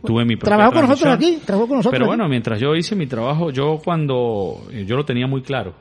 tuve 0.03 0.25
mi 0.25 0.35
propia 0.35 0.55
Trabajó 0.57 0.73
con 0.73 0.89
nosotros 0.89 1.13
aquí, 1.15 1.39
trabajó 1.45 1.67
con 1.67 1.77
nosotros 1.77 1.91
Pero 1.91 2.05
aquí. 2.05 2.09
bueno, 2.17 2.29
mientras 2.29 2.59
yo 2.59 2.75
hice 2.75 2.95
mi 2.95 3.07
trabajo, 3.07 3.51
yo 3.51 3.79
cuando, 3.83 4.67
eh, 4.71 4.85
yo 4.85 4.95
lo 4.95 5.05
tenía 5.05 5.27
muy 5.27 5.41
claro. 5.41 5.73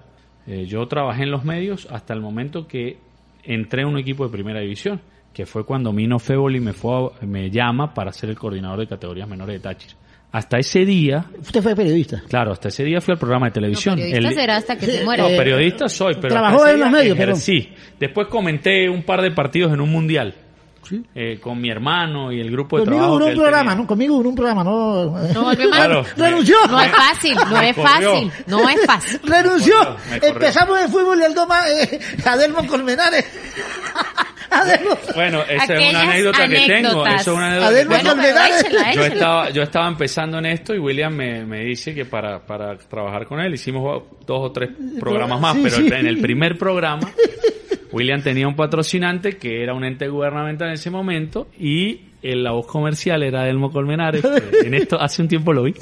Eh, 0.46 0.64
yo 0.66 0.86
trabajé 0.86 1.24
en 1.24 1.30
los 1.30 1.44
medios 1.44 1.86
hasta 1.90 2.14
el 2.14 2.20
momento 2.20 2.66
que 2.66 2.98
entré 3.42 3.82
a 3.82 3.86
un 3.86 3.98
equipo 3.98 4.24
de 4.24 4.30
primera 4.30 4.60
división, 4.60 5.00
que 5.32 5.44
fue 5.46 5.64
cuando 5.64 5.92
Mino 5.92 6.18
Feboli 6.18 6.60
me, 6.60 6.72
fue 6.72 6.92
a- 7.20 7.26
me 7.26 7.50
llama 7.50 7.92
para 7.92 8.12
ser 8.12 8.30
el 8.30 8.36
coordinador 8.38 8.78
de 8.80 8.86
categorías 8.86 9.28
menores 9.28 9.54
de 9.56 9.60
Táchira. 9.60 9.94
Hasta 10.32 10.58
ese 10.58 10.84
día, 10.84 11.24
Usted 11.40 11.62
fue 11.62 11.74
periodista. 11.74 12.22
claro, 12.28 12.52
hasta 12.52 12.68
ese 12.68 12.84
día 12.84 13.00
fui 13.00 13.12
al 13.12 13.18
programa 13.18 13.46
de 13.46 13.52
televisión. 13.52 13.94
No, 13.96 14.02
periodista 14.02 14.28
El- 14.28 14.34
será 14.34 14.56
hasta 14.56 14.76
que 14.76 14.86
Sí, 14.86 14.92
se 14.98 15.04
muera. 15.04 15.22
no, 15.22 15.28
Eh, 15.30 15.36
periodista 15.36 15.88
soy, 15.88 16.14
pero 16.20 16.28
trabajó 16.34 16.66
en 16.66 16.80
los 16.80 16.90
medios, 16.90 17.16
pero- 17.16 17.32
ejercí. 17.32 17.68
Después 17.98 18.26
comenté 18.28 18.88
un 18.88 19.02
par 19.02 19.22
de 19.22 19.30
partidos 19.30 19.72
en 19.72 19.80
un 19.80 19.90
mundial 19.90 20.34
Sí. 20.88 21.04
eh, 21.14 21.38
con 21.40 21.60
mi 21.60 21.70
hermano 21.70 22.30
y 22.32 22.40
el 22.40 22.50
grupo 22.50 22.78
de 22.78 22.84
Conmigo 22.84 23.02
trabajo. 23.04 23.16
hubo 23.16 23.24
que 23.26 23.32
un 23.32 23.38
programa, 23.40 23.70
tenía. 23.70 23.82
¿no? 23.82 23.86
Conmigo 23.86 24.16
hubo 24.16 24.28
un 24.28 24.34
programa, 24.34 24.64
no. 24.64 25.04
No 25.34 25.42
más. 25.42 25.56
Claro. 25.56 26.04
Renunció. 26.16 26.56
No 26.70 26.80
es 26.80 26.92
fácil, 26.92 27.34
no 27.34 27.60
es 27.60 27.76
corrió. 27.76 27.90
fácil, 28.12 28.32
no 28.46 28.68
es 28.68 28.86
fácil. 28.86 29.20
Renunció. 29.24 29.74
corrió. 29.78 30.28
Empezamos 30.28 30.80
el 30.80 30.88
fútbol 30.90 31.18
y 31.20 31.24
el 31.24 31.34
doma, 31.34 31.60
eh, 31.68 32.00
Adelmo 32.24 32.66
Colmenares. 32.66 33.24
Adelmo. 34.60 34.98
Bueno, 35.14 35.42
esa 35.48 35.74
es 35.74 35.90
una 35.90 36.00
anécdota 36.02 36.48
que 36.48 36.60
tengo. 36.66 37.06
Eso 37.06 37.14
es 37.16 37.26
una 37.28 37.46
anécdota 37.46 37.66
Adelmo 37.68 37.92
que 37.94 37.98
tengo. 38.02 38.14
Bueno, 38.14 38.22
pero 38.22 38.34
Colmenares. 38.36 38.64
échela, 38.66 38.92
Yo 38.94 39.04
estaba, 39.04 39.50
yo 39.50 39.62
estaba 39.62 39.88
empezando 39.88 40.38
en 40.38 40.46
esto 40.46 40.74
y 40.74 40.78
William 40.78 41.14
me, 41.14 41.44
me 41.44 41.64
dice 41.64 41.94
que 41.94 42.04
para, 42.04 42.44
para 42.44 42.76
trabajar 42.78 43.26
con 43.26 43.40
él 43.40 43.54
hicimos 43.54 44.02
dos 44.26 44.38
o 44.40 44.52
tres 44.52 44.70
programas 45.00 45.40
más, 45.40 45.54
Sí, 45.56 45.60
pero 45.64 45.76
sí. 45.76 45.86
en 45.92 46.06
el 46.06 46.18
primer 46.20 46.56
programa 46.58 47.10
William 47.92 48.20
tenía 48.22 48.46
un 48.48 48.56
patrocinante 48.56 49.36
que 49.38 49.62
era 49.62 49.72
un 49.74 49.84
ente 49.84 50.08
gubernamental 50.08 50.68
en 50.68 50.74
ese 50.74 50.90
momento 50.90 51.48
y 51.58 52.00
el- 52.22 52.42
la 52.42 52.50
voz 52.50 52.66
comercial 52.66 53.22
era 53.22 53.42
Adelmo 53.42 53.70
Colmenares. 53.70 54.22
que 54.22 54.66
en 54.66 54.74
esto 54.74 55.00
hace 55.00 55.22
un 55.22 55.28
tiempo 55.28 55.52
lo 55.52 55.62
vi. 55.62 55.74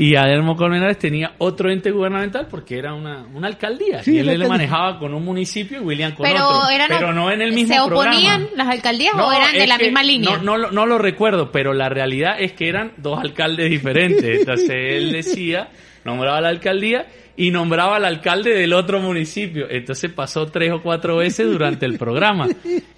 Y 0.00 0.14
Adelmo 0.14 0.54
Colmenares 0.54 0.96
tenía 0.96 1.32
otro 1.38 1.72
ente 1.72 1.90
gubernamental 1.90 2.46
porque 2.48 2.78
era 2.78 2.94
una, 2.94 3.26
una 3.34 3.48
alcaldía. 3.48 4.00
Sí, 4.04 4.12
y 4.14 4.18
él 4.18 4.26
le 4.26 4.32
alcaldía. 4.34 4.48
manejaba 4.48 4.98
con 5.00 5.12
un 5.12 5.24
municipio 5.24 5.78
y 5.78 5.84
William 5.84 6.14
con 6.14 6.24
Pero 6.24 6.48
otro. 6.48 6.70
eran, 6.70 6.86
pero 6.88 7.12
no 7.12 7.32
en 7.32 7.42
el 7.42 7.52
mismo 7.52 7.74
¿Se 7.74 7.80
programa. 7.88 8.12
oponían 8.16 8.48
las 8.54 8.68
alcaldías 8.68 9.14
o 9.16 9.32
eran 9.32 9.52
de 9.52 9.66
la 9.66 9.76
que 9.76 9.84
misma 9.86 10.02
línea? 10.04 10.36
No, 10.36 10.42
no, 10.44 10.56
lo- 10.56 10.70
no 10.70 10.86
lo 10.86 10.98
recuerdo, 10.98 11.50
pero 11.50 11.74
la 11.74 11.88
realidad 11.88 12.36
es 12.38 12.52
que 12.52 12.68
eran 12.68 12.92
dos 12.96 13.18
alcaldes 13.18 13.70
diferentes. 13.70 14.22
Entonces 14.38 14.70
él 14.70 15.10
decía, 15.10 15.68
nombraba 16.04 16.40
la 16.42 16.50
alcaldía 16.50 17.06
y 17.36 17.50
nombraba 17.50 17.96
al 17.96 18.04
alcalde 18.04 18.54
del 18.54 18.74
otro 18.74 19.00
municipio. 19.00 19.66
Entonces 19.68 20.12
pasó 20.12 20.46
tres 20.46 20.70
o 20.72 20.80
cuatro 20.80 21.16
veces 21.16 21.50
durante 21.50 21.86
el 21.86 21.98
programa. 21.98 22.46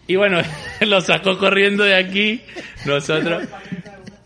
Y 0.06 0.16
bueno, 0.16 0.42
lo 0.86 1.00
sacó 1.00 1.38
corriendo 1.38 1.82
de 1.82 1.94
aquí. 1.94 2.42
Nosotros, 2.84 3.44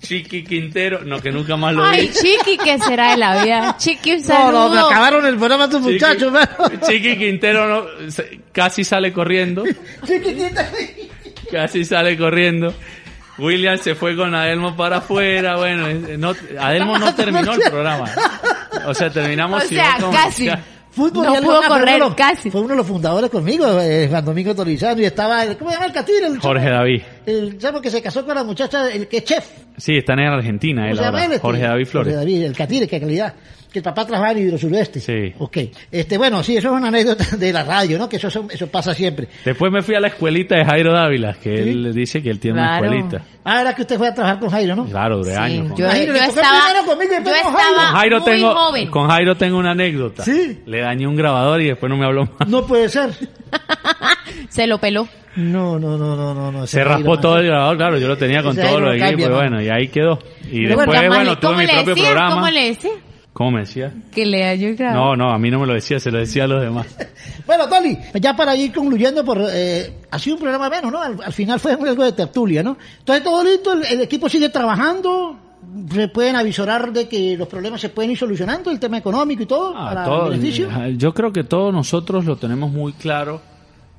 Chiqui 0.04 0.44
Quintero, 0.44 1.00
no, 1.04 1.20
que 1.20 1.30
nunca 1.32 1.56
más 1.56 1.74
lo 1.74 1.84
Ay, 1.84 2.02
vi. 2.08 2.12
Chiqui, 2.12 2.56
¿qué 2.58 2.78
será 2.78 3.10
de 3.12 3.16
la 3.16 3.42
vida? 3.44 3.76
Chiqui, 3.78 4.12
un 4.12 4.18
No, 4.22 4.24
saludo. 4.26 4.68
no, 4.68 4.74
me 4.74 4.80
acabaron 4.80 5.26
el 5.26 5.36
programa 5.36 5.68
tus 5.68 5.80
Chiqui- 5.82 5.92
muchachos, 5.92 6.32
mano. 6.32 6.48
Chiqui 6.88 7.16
Quintero 7.16 7.66
no- 7.66 8.10
se- 8.10 8.40
casi 8.52 8.84
sale 8.84 9.12
corriendo. 9.12 9.64
Chiquitita. 10.06 10.70
Casi 11.50 11.84
sale 11.84 12.16
corriendo. 12.16 12.74
William 13.38 13.76
se 13.78 13.94
fue 13.96 14.16
con 14.16 14.34
Adelmo 14.34 14.76
para 14.76 14.98
afuera. 14.98 15.56
Bueno, 15.56 15.88
eh, 15.88 16.16
no, 16.18 16.34
Adelmo 16.58 16.98
no 16.98 17.14
terminó 17.14 17.52
el 17.54 17.60
programa. 17.70 18.04
O 18.86 18.94
sea, 18.94 19.10
terminamos 19.10 19.64
O 19.64 19.66
sea, 19.68 19.98
no 19.98 20.10
casi. 20.10 20.44
ya. 20.46 20.62
Fútbol 20.92 21.24
No 21.26 21.32
y 21.32 21.36
algo 21.38 21.48
pudo 21.48 21.58
más, 21.60 21.66
fue 21.68 21.78
correr, 21.80 21.94
uno 21.96 22.04
de 22.04 22.10
los- 22.10 22.14
casi. 22.14 22.50
Fue 22.52 22.60
uno 22.60 22.70
de 22.70 22.76
los 22.76 22.86
fundadores 22.86 23.28
conmigo, 23.30 23.80
eh, 23.80 24.06
Juan 24.08 24.24
Domingo 24.24 24.54
Torizano, 24.54 25.00
y 25.00 25.04
estaba, 25.06 25.42
el- 25.42 25.56
¿cómo 25.56 25.70
se 25.70 25.74
llama 25.76 25.86
el 25.86 25.92
catire? 25.92 26.26
El- 26.28 26.38
Jorge 26.38 26.70
David. 26.70 27.02
El 27.26 27.58
chamo 27.58 27.80
que 27.80 27.90
se 27.90 28.00
casó 28.02 28.24
con 28.24 28.34
la 28.34 28.44
muchacha, 28.44 28.90
el 28.92 29.08
que 29.08 29.18
es 29.18 29.24
chef. 29.24 29.46
Sí, 29.76 29.96
están 29.96 30.18
en 30.20 30.26
Argentina. 30.28 30.90
Este, 30.90 31.04
Jorge 31.38 31.62
David 31.62 31.86
Flores. 31.86 32.12
Jorge 32.14 32.16
David, 32.24 32.42
el 32.44 32.56
Catire, 32.56 32.86
qué 32.88 33.00
calidad. 33.00 33.34
Que 33.72 33.80
el 33.80 33.82
papá 33.82 34.06
trabaja 34.06 34.30
en 34.30 34.38
Hidro 34.38 34.56
Suroeste. 34.56 35.00
Sí. 35.00 35.34
Ok. 35.40 35.56
Este, 35.90 36.16
bueno, 36.16 36.44
sí, 36.44 36.56
eso 36.56 36.68
es 36.68 36.74
una 36.74 36.86
anécdota 36.88 37.24
de 37.36 37.52
la 37.52 37.64
radio, 37.64 37.98
¿no? 37.98 38.08
Que 38.08 38.18
eso, 38.18 38.28
eso, 38.48 38.66
pasa 38.68 38.94
siempre. 38.94 39.26
Después 39.44 39.72
me 39.72 39.82
fui 39.82 39.96
a 39.96 40.00
la 40.00 40.06
escuelita 40.06 40.54
de 40.56 40.64
Jairo 40.64 40.92
Dávila, 40.92 41.34
que 41.42 41.52
él 41.54 41.92
dice 41.92 42.22
que 42.22 42.30
él 42.30 42.38
tiene 42.38 42.60
Claro. 42.60 42.86
una 42.86 42.96
escuelita. 42.98 43.24
Ah, 43.42 43.62
era 43.62 43.74
que 43.74 43.82
usted 43.82 43.98
fue 43.98 44.06
a 44.06 44.14
trabajar 44.14 44.38
con 44.38 44.50
Jairo, 44.50 44.76
¿no? 44.76 44.84
Claro, 44.86 45.24
de 45.24 45.32
Sí, 45.32 45.36
años. 45.36 45.68
con 45.70 45.76
yo, 45.76 45.84
Imagínate, 45.86 46.06
yo 46.06 46.12
¿por 46.12 46.34
qué 46.34 46.40
estaba, 46.40 46.86
conmigo 46.86 47.12
y 47.12 47.24
yo 47.24 47.34
estaba 47.34 47.42
Con 47.42 47.96
Jairo 47.96 48.20
muy 48.20 48.30
tengo, 48.30 48.54
joven. 48.54 48.90
con 48.90 49.08
Jairo 49.08 49.36
tengo 49.36 49.58
una 49.58 49.70
anécdota. 49.72 50.22
Sí. 50.22 50.62
Le 50.66 50.80
dañé 50.80 51.08
un 51.08 51.16
grabador 51.16 51.60
y 51.60 51.66
después 51.66 51.90
no 51.90 51.96
me 51.96 52.04
habló 52.06 52.26
más. 52.38 52.48
No 52.48 52.64
puede 52.64 52.88
ser. 52.88 53.10
Se 54.50 54.68
lo 54.68 54.78
peló. 54.78 55.08
No, 55.36 55.78
no, 55.78 55.96
no, 55.98 56.16
no, 56.16 56.34
no. 56.34 56.52
no 56.52 56.66
Se 56.66 56.80
ese 56.80 56.84
raspó 56.84 57.18
todo 57.18 57.38
el 57.38 57.46
grabador, 57.46 57.76
claro, 57.76 57.98
yo 57.98 58.06
lo 58.08 58.16
tenía 58.16 58.42
con 58.42 58.54
todos 58.56 58.80
los 58.80 58.94
equipos, 58.96 59.30
bueno, 59.30 59.60
y 59.60 59.68
ahí 59.68 59.88
quedó. 59.88 60.18
Y 60.50 60.64
Pero 60.66 60.76
después, 60.78 61.08
bueno, 61.08 61.38
tuve 61.38 61.50
¿Cómo 61.50 61.58
mi 61.60 61.66
propio 61.66 61.94
decía? 61.94 62.08
programa. 62.10 62.34
¿Cómo 62.34 62.48
le 62.50 62.64
decía? 62.68 62.90
¿Cómo 63.32 63.50
me 63.50 63.60
decía? 63.62 63.92
Que 64.12 64.24
le. 64.26 64.76
No, 64.92 65.16
no, 65.16 65.30
a 65.32 65.38
mí 65.40 65.50
no 65.50 65.58
me 65.58 65.66
lo 65.66 65.74
decía, 65.74 65.98
se 65.98 66.12
lo 66.12 66.18
decía 66.18 66.44
a 66.44 66.46
los 66.46 66.62
demás. 66.62 66.86
Bueno, 67.46 67.68
Tony, 67.68 67.98
ya 68.14 68.34
para 68.34 68.56
ir 68.56 68.72
concluyendo, 68.72 69.22
por, 69.22 69.38
eh, 69.52 69.92
ha 70.10 70.18
sido 70.18 70.36
un 70.36 70.40
programa 70.42 70.70
menos, 70.70 70.90
¿no? 70.90 71.02
Al, 71.02 71.16
al 71.22 71.32
final 71.34 71.60
fue 71.60 71.72
algo 71.72 72.02
de 72.02 72.12
tertulia, 72.12 72.62
¿no? 72.62 72.78
Entonces, 73.00 73.22
todo 73.22 73.44
listo, 73.44 73.74
el, 73.74 73.84
el 73.84 74.00
equipo 74.00 74.30
sigue 74.30 74.48
trabajando, 74.48 75.36
se 75.92 76.08
pueden 76.08 76.36
avisorar 76.36 76.90
de 76.90 77.06
que 77.06 77.36
los 77.36 77.46
problemas 77.46 77.82
se 77.82 77.90
pueden 77.90 78.12
ir 78.12 78.16
solucionando, 78.18 78.70
el 78.70 78.80
tema 78.80 78.96
económico 78.96 79.42
y 79.42 79.46
todo, 79.46 79.74
Ah, 79.76 79.88
para 79.90 80.04
todo- 80.04 80.24
el 80.32 80.38
beneficio. 80.38 80.68
yo 80.96 81.12
creo 81.12 81.32
que 81.34 81.44
todos 81.44 81.70
nosotros 81.74 82.24
lo 82.24 82.36
tenemos 82.36 82.70
muy 82.70 82.94
claro 82.94 83.42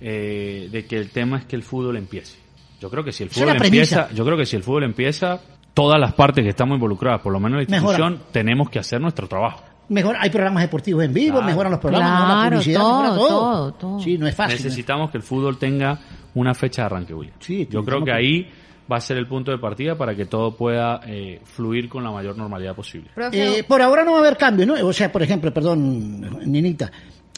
eh, 0.01 0.69
de 0.72 0.85
que 0.85 0.97
el 0.97 1.09
tema 1.09 1.38
es 1.39 1.45
que 1.45 1.55
el 1.55 1.63
fútbol 1.63 1.97
empiece. 1.97 2.38
Yo 2.81 2.89
creo 2.89 3.03
que 3.03 3.11
si 3.11 3.23
el 3.23 3.30
fútbol 3.30 3.55
premisa. 3.57 4.01
empieza, 4.01 4.09
yo 4.15 4.26
creo 4.26 4.38
que 4.38 4.45
si 4.45 4.55
el 4.55 4.63
fútbol 4.63 4.84
empieza, 4.84 5.39
todas 5.73 5.99
las 5.99 6.13
partes 6.13 6.43
que 6.43 6.49
estamos 6.49 6.76
involucradas, 6.76 7.22
por 7.22 7.31
lo 7.34 7.39
menos 7.39 7.59
la 7.63 7.67
Mejora. 7.69 7.97
institución, 7.97 8.22
tenemos 8.31 8.69
que 8.69 8.80
hacer 8.80 8.99
nuestro 9.01 9.27
trabajo. 9.27 9.63
Mejor, 9.88 10.15
hay 10.19 10.30
programas 10.31 10.63
deportivos 10.63 11.03
en 11.03 11.13
vivo, 11.13 11.34
Claro. 11.34 11.45
mejoran 11.47 11.72
los 11.72 11.80
programas, 11.81 12.11
mejora 12.11 12.27
la 12.27 12.35
Claro, 12.41 12.49
publicidad, 12.55 12.80
todo, 12.80 13.01
mejora 13.01 13.17
todo. 13.17 13.30
todo, 13.30 13.72
todo. 13.73 13.99
Sí, 13.99 14.17
no 14.17 14.27
es 14.27 14.35
fácil. 14.35 14.55
Necesitamos 14.57 15.11
que 15.11 15.17
el 15.17 15.23
fútbol 15.23 15.57
tenga 15.57 15.99
una 16.34 16.53
fecha 16.53 16.81
de 16.81 16.85
arranque, 16.88 17.13
William. 17.13 17.35
Sí, 17.39 17.67
Yo 17.69 17.84
creo 17.84 17.99
que 17.99 18.05
que- 18.05 18.11
ahí 18.13 18.49
va 18.91 18.97
a 18.97 19.01
ser 19.01 19.17
el 19.17 19.27
punto 19.27 19.51
de 19.51 19.57
partida 19.57 19.95
para 19.97 20.15
que 20.15 20.26
todo 20.26 20.55
pueda 20.55 21.01
eh, 21.07 21.39
fluir 21.43 21.88
con 21.89 22.03
la 22.03 22.11
mayor 22.11 22.38
normalidad 22.38 22.76
posible. 22.76 23.09
Eh, 23.31 23.63
por 23.67 23.81
ahora 23.81 24.03
no 24.03 24.11
va 24.11 24.17
a 24.17 24.22
haber 24.22 24.38
cambios, 24.38 24.67
¿no? 24.67 24.73
O 24.88 24.93
sea, 24.93 25.11
por 25.11 25.23
ejemplo, 25.23 25.51
perdón, 25.53 26.22
Ninita, 26.51 26.91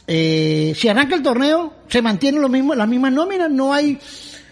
eh, 0.07 0.73
si 0.75 0.88
arranca 0.88 1.15
el 1.15 1.21
torneo, 1.21 1.73
se 1.88 2.01
mantienen 2.01 2.41
lo 2.41 2.49
mismo, 2.49 2.73
las 2.75 2.88
mismas 2.88 3.11
nóminas, 3.11 3.51
no 3.51 3.73
hay 3.73 3.97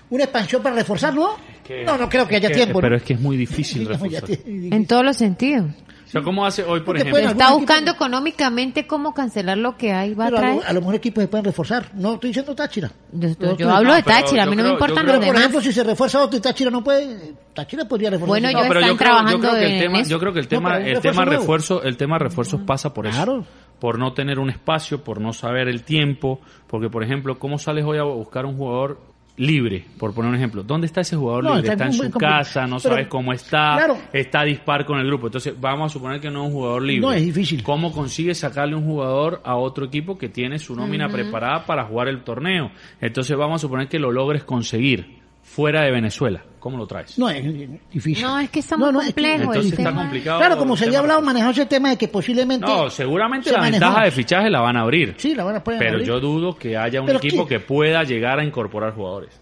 una 0.10 0.24
expansión 0.26 0.62
para 0.62 0.76
reforzar, 0.76 1.14
¿no? 1.14 1.38
no, 1.86 1.98
no 1.98 2.10
creo 2.10 2.28
que 2.28 2.36
haya 2.36 2.50
Que- 2.50 2.56
tiempo. 2.56 2.80
Pero 2.80 2.92
¿no? 2.92 2.98
es 2.98 3.04
que 3.04 3.14
es 3.14 3.20
muy 3.22 3.38
difícil 3.38 3.86
reforzar. 3.88 4.24
en 4.46 4.86
todos 4.86 5.04
los 5.04 5.18
sentidos. 5.18 5.72
Sea, 6.16 6.24
¿cómo 6.24 6.46
hace 6.46 6.64
hoy, 6.64 6.80
por 6.80 6.96
Porque 6.96 7.02
ejemplo? 7.02 7.20
Está 7.30 7.54
buscando 7.54 7.92
equipo- 7.92 8.06
económicamente 8.06 8.88
cómo 8.88 9.14
cancelar 9.14 9.58
lo 9.58 9.76
que 9.78 9.92
hay, 9.92 10.14
va 10.14 10.26
a 10.26 10.28
Pero 10.28 10.38
a, 10.38 10.42
traer. 10.42 10.56
lo, 10.56 10.64
a 10.68 10.74
lo 10.74 10.80
mejor 10.80 10.96
equipos 10.96 11.22
se 11.24 11.28
pueden 11.28 11.44
reforzar. 11.46 11.90
No 11.94 12.14
estoy 12.14 12.30
diciendo 12.30 12.56
Táchira. 12.56 12.90
Yo, 13.12 13.28
yo- 13.30 13.36
No, 13.40 13.58
yo 13.58 13.70
hablo 13.70 13.90
no, 13.90 13.96
de 13.96 14.04
Táchira, 14.04 14.44
a 14.44 14.46
mí 14.46 14.56
no 14.56 14.64
me 14.64 14.70
importan 14.70 15.06
los 15.06 15.16
Pero, 15.16 15.18
por 15.18 15.26
demás. 15.26 15.40
ejemplo, 15.42 15.62
si 15.62 15.74
se 15.74 15.84
refuerza 15.84 16.24
otro 16.24 16.38
y 16.38 16.42
Táchira 16.42 16.72
no 16.72 16.84
puede, 16.84 17.34
Táchira 17.54 17.86
podría 17.86 18.10
reforzar. 18.12 18.30
Bueno, 18.30 18.50
No, 18.52 18.58
ellos 18.60 18.68
pero 18.70 18.80
yo 18.80 18.86
creo, 18.86 18.94
yo 18.94 18.98
trabajando 18.98 19.40
creo 19.50 19.60
que 19.60 19.66
el 19.76 19.82
tema, 19.82 20.00
eso. 20.00 20.10
yo 20.10 20.20
creo 20.20 20.34
que 20.34 20.40
el 20.40 20.48
tema, 20.48 20.78
el 20.78 20.84
refuerzo 20.84 21.02
tema 21.02 21.26
nuevo. 21.26 21.42
refuerzo, 21.42 21.84
el 21.84 21.98
tema 21.98 22.18
refuerzos 22.20 22.62
pasa 22.62 22.94
por 22.94 23.08
eso. 23.08 23.16
Claro. 23.18 23.46
Por 23.80 24.00
no 24.00 24.14
tener 24.14 24.40
un 24.40 24.50
espacio, 24.50 25.04
por 25.04 25.20
no 25.20 25.34
saber 25.34 25.68
el 25.68 25.84
tiempo, 25.84 26.40
porque 26.68 26.90
por 26.90 27.04
ejemplo, 27.04 27.38
¿cómo 27.38 27.58
sales 27.58 27.84
hoy 27.86 27.98
a 27.98 28.04
buscar 28.04 28.46
un 28.46 28.56
jugador 28.56 29.02
libre? 29.38 29.86
Por 29.98 30.14
poner 30.14 30.30
un 30.30 30.36
ejemplo, 30.36 30.64
¿dónde 30.64 30.88
está 30.88 31.02
ese 31.02 31.16
jugador 31.16 31.44
No, 31.44 31.56
libre? 31.56 31.72
está 31.72 31.74
Está 31.74 31.86
en 31.86 32.12
su 32.12 32.18
casa, 32.18 32.62
no 32.68 32.78
Pero- 32.78 32.96
sabes 32.96 33.08
cómo 33.08 33.34
está, 33.34 33.76
Claro. 33.78 33.98
está 34.14 34.42
a 34.42 34.44
dispar 34.46 34.86
con 34.86 35.00
el 35.00 35.08
grupo. 35.08 35.28
Entonces, 35.28 35.54
vamos 35.60 35.92
a 35.92 35.94
suponer 35.94 36.20
que 36.22 36.30
no 36.32 36.44
es 36.44 36.48
un 36.48 36.54
jugador 36.54 36.82
libre. 36.84 37.02
No, 37.02 37.12
es 37.12 37.24
difícil. 37.26 37.62
¿Cómo 37.64 37.92
consigues 37.92 38.38
sacarle 38.40 38.76
un 38.76 38.86
jugador 38.86 39.42
a 39.44 39.56
otro 39.56 39.86
equipo 39.86 40.18
que 40.18 40.30
tiene 40.30 40.58
su 40.60 40.76
nómina 40.76 41.10
preparada 41.10 41.66
para 41.66 41.84
jugar 41.86 42.08
el 42.08 42.24
torneo? 42.24 42.72
Entonces, 43.02 43.36
vamos 43.38 43.56
a 43.56 43.60
suponer 43.64 43.88
que 43.90 44.00
lo 44.00 44.12
logres 44.12 44.44
conseguir 44.44 45.25
fuera 45.46 45.84
de 45.84 45.92
Venezuela. 45.92 46.44
¿Cómo 46.60 46.78
lo 46.80 46.88
traes? 46.88 47.18
No, 47.20 47.30
es 47.30 47.44
difícil. 47.92 48.24
No, 48.26 48.40
es 48.40 48.50
que 48.50 48.60
está 48.60 48.76
muy 48.76 48.90
es 48.90 48.96
complejo 49.06 49.36
Entonces 49.44 49.66
el 49.66 49.70
está 49.80 49.84
tema. 49.90 50.02
complicado. 50.02 50.40
Claro, 50.40 50.58
como 50.58 50.76
se 50.76 50.86
había 50.86 50.98
hablado, 51.00 51.22
manejó 51.22 51.52
ese 51.52 51.68
tema 51.68 51.90
de 51.92 51.98
que 51.98 52.08
posiblemente... 52.08 52.66
No, 52.66 52.90
seguramente 52.90 53.50
se 53.50 53.54
la 53.56 53.60
manejó. 53.62 53.86
ventaja 53.86 54.06
de 54.06 54.12
fichaje 54.12 54.50
la 54.50 54.62
van 54.62 54.76
a 54.76 54.82
abrir. 54.82 55.14
Sí, 55.18 55.36
la 55.36 55.44
van 55.44 55.58
a 55.58 55.64
poner 55.64 55.78
Pero 55.80 55.92
abrir. 55.94 56.08
yo 56.08 56.20
dudo 56.20 56.56
que 56.58 56.76
haya 56.76 57.00
un 57.02 57.06
Pero 57.06 57.20
equipo 57.20 57.46
¿qué? 57.46 57.56
que 57.56 57.60
pueda 57.60 58.04
llegar 58.04 58.40
a 58.40 58.44
incorporar 58.44 58.96
jugadores. 58.96 59.40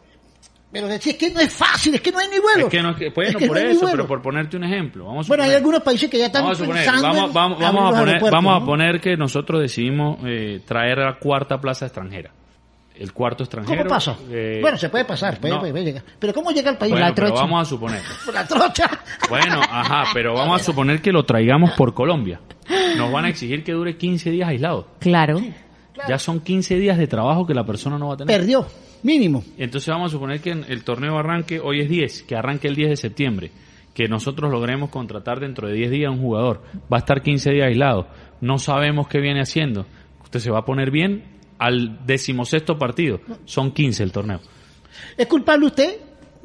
Pero 0.73 0.87
si 0.99 1.11
es 1.11 1.15
que 1.17 1.29
no 1.29 1.39
es 1.39 1.53
fácil, 1.53 1.95
es 1.95 2.01
que 2.01 2.11
no 2.11 2.17
hay 2.19 2.27
ni 2.27 2.39
vuelos. 2.39 2.63
Es 2.65 2.69
que 2.69 2.81
no, 2.81 2.89
es 2.91 2.97
que- 2.97 3.09
bueno, 3.11 3.29
Es 3.29 3.35
que 3.37 3.47
por 3.47 3.55
no 3.55 3.61
hay 3.61 3.69
ni 3.69 3.75
eso, 3.77 3.87
pero 3.91 4.07
por 4.07 4.21
ponerte 4.21 4.57
un 4.57 4.63
ejemplo. 4.65 5.05
Vamos 5.05 5.25
a 5.25 5.29
Bueno, 5.29 5.43
hay 5.45 5.53
algunos 5.53 5.81
países 5.81 6.09
que 6.09 6.17
ya 6.17 6.25
están 6.25 6.41
Vamos 6.43 6.59
a 6.59 6.61
suponer, 6.63 6.83
pensando 6.83 7.07
vamos, 7.07 7.27
en 7.29 7.33
vamos, 7.33 7.57
abrir 7.57 7.63
vamos 7.73 7.83
los 7.91 7.95
a 7.95 7.99
poner, 8.19 8.31
vamos 8.33 8.61
a 8.61 8.65
poner 8.65 8.99
que 8.99 9.15
nosotros 9.15 9.61
decidimos 9.61 10.17
eh, 10.25 10.59
traer 10.65 10.99
a 10.99 11.05
la 11.11 11.19
cuarta 11.19 11.61
plaza 11.61 11.85
extranjera. 11.85 12.31
El 13.03 13.11
cuarto 13.11 13.43
extranjero. 13.43 13.79
¿Cómo 13.79 13.89
pasa? 13.89 14.15
eh, 14.31 14.59
bueno, 14.61 14.77
se 14.77 14.87
puede 14.89 15.03
pasar, 15.03 15.37
puede, 15.39 15.53
no. 15.53 15.59
puede- 15.59 15.73
puede 15.73 15.83
llegar. 15.85 16.03
Pero 16.19 16.33
¿cómo 16.33 16.51
llega 16.51 16.69
al 16.71 16.77
país? 16.77 16.91
bueno, 16.91 17.05
La 17.07 17.13
pero 17.13 17.27
trocha. 17.27 17.41
vamos 17.43 17.61
a 17.61 17.65
suponer. 17.69 18.01
Por 18.25 18.33
la 18.33 18.47
trocha. 18.47 18.89
Bueno, 19.29 19.59
ajá, 19.61 20.05
pero 20.13 20.33
vamos 20.33 20.61
a 20.61 20.63
suponer 20.63 21.01
que 21.01 21.11
lo 21.11 21.23
traigamos 21.25 21.71
por 21.71 21.93
Colombia. 21.93 22.39
Nos 22.97 23.11
van 23.11 23.25
a 23.25 23.29
exigir 23.29 23.63
que 23.63 23.73
dure 23.73 23.97
15 23.97 24.31
días 24.31 24.47
aislado. 24.47 24.87
Claro. 24.99 25.41
Ya 26.07 26.17
son 26.17 26.39
15 26.39 26.77
días 26.77 26.97
de 26.97 27.07
trabajo 27.07 27.45
que 27.45 27.53
la 27.53 27.65
persona 27.65 27.97
no 27.97 28.07
va 28.07 28.13
a 28.13 28.17
tener. 28.17 28.37
Perdió, 28.39 28.65
mínimo. 29.03 29.43
Entonces 29.57 29.89
vamos 29.89 30.11
a 30.11 30.13
suponer 30.13 30.39
que 30.39 30.51
el 30.51 30.83
torneo 30.85 31.17
arranque, 31.17 31.59
hoy 31.59 31.81
es 31.81 31.89
10, 31.89 32.23
que 32.23 32.35
arranque 32.37 32.69
el 32.69 32.75
10 32.75 32.89
de 32.91 32.95
septiembre, 32.97 33.51
que 33.93 34.07
nosotros 34.07 34.49
logremos 34.49 34.89
contratar 34.89 35.41
dentro 35.41 35.67
de 35.67 35.73
10 35.73 35.91
días 35.91 36.07
a 36.07 36.11
un 36.11 36.21
jugador, 36.21 36.63
va 36.91 36.97
a 36.97 36.99
estar 36.99 37.21
15 37.21 37.51
días 37.51 37.67
aislado, 37.67 38.07
no 38.39 38.57
sabemos 38.59 39.07
qué 39.09 39.19
viene 39.19 39.41
haciendo, 39.41 39.85
usted 40.23 40.39
se 40.39 40.49
va 40.51 40.59
a 40.59 40.65
poner 40.65 40.89
bien 40.89 41.32
al 41.65 42.05
decimosexto 42.05 42.77
partido, 42.77 43.19
son 43.45 43.71
15 43.71 44.03
el 44.03 44.11
torneo. 44.11 44.39
¿Es 45.17 45.27
culpable 45.27 45.65
usted? 45.67 45.95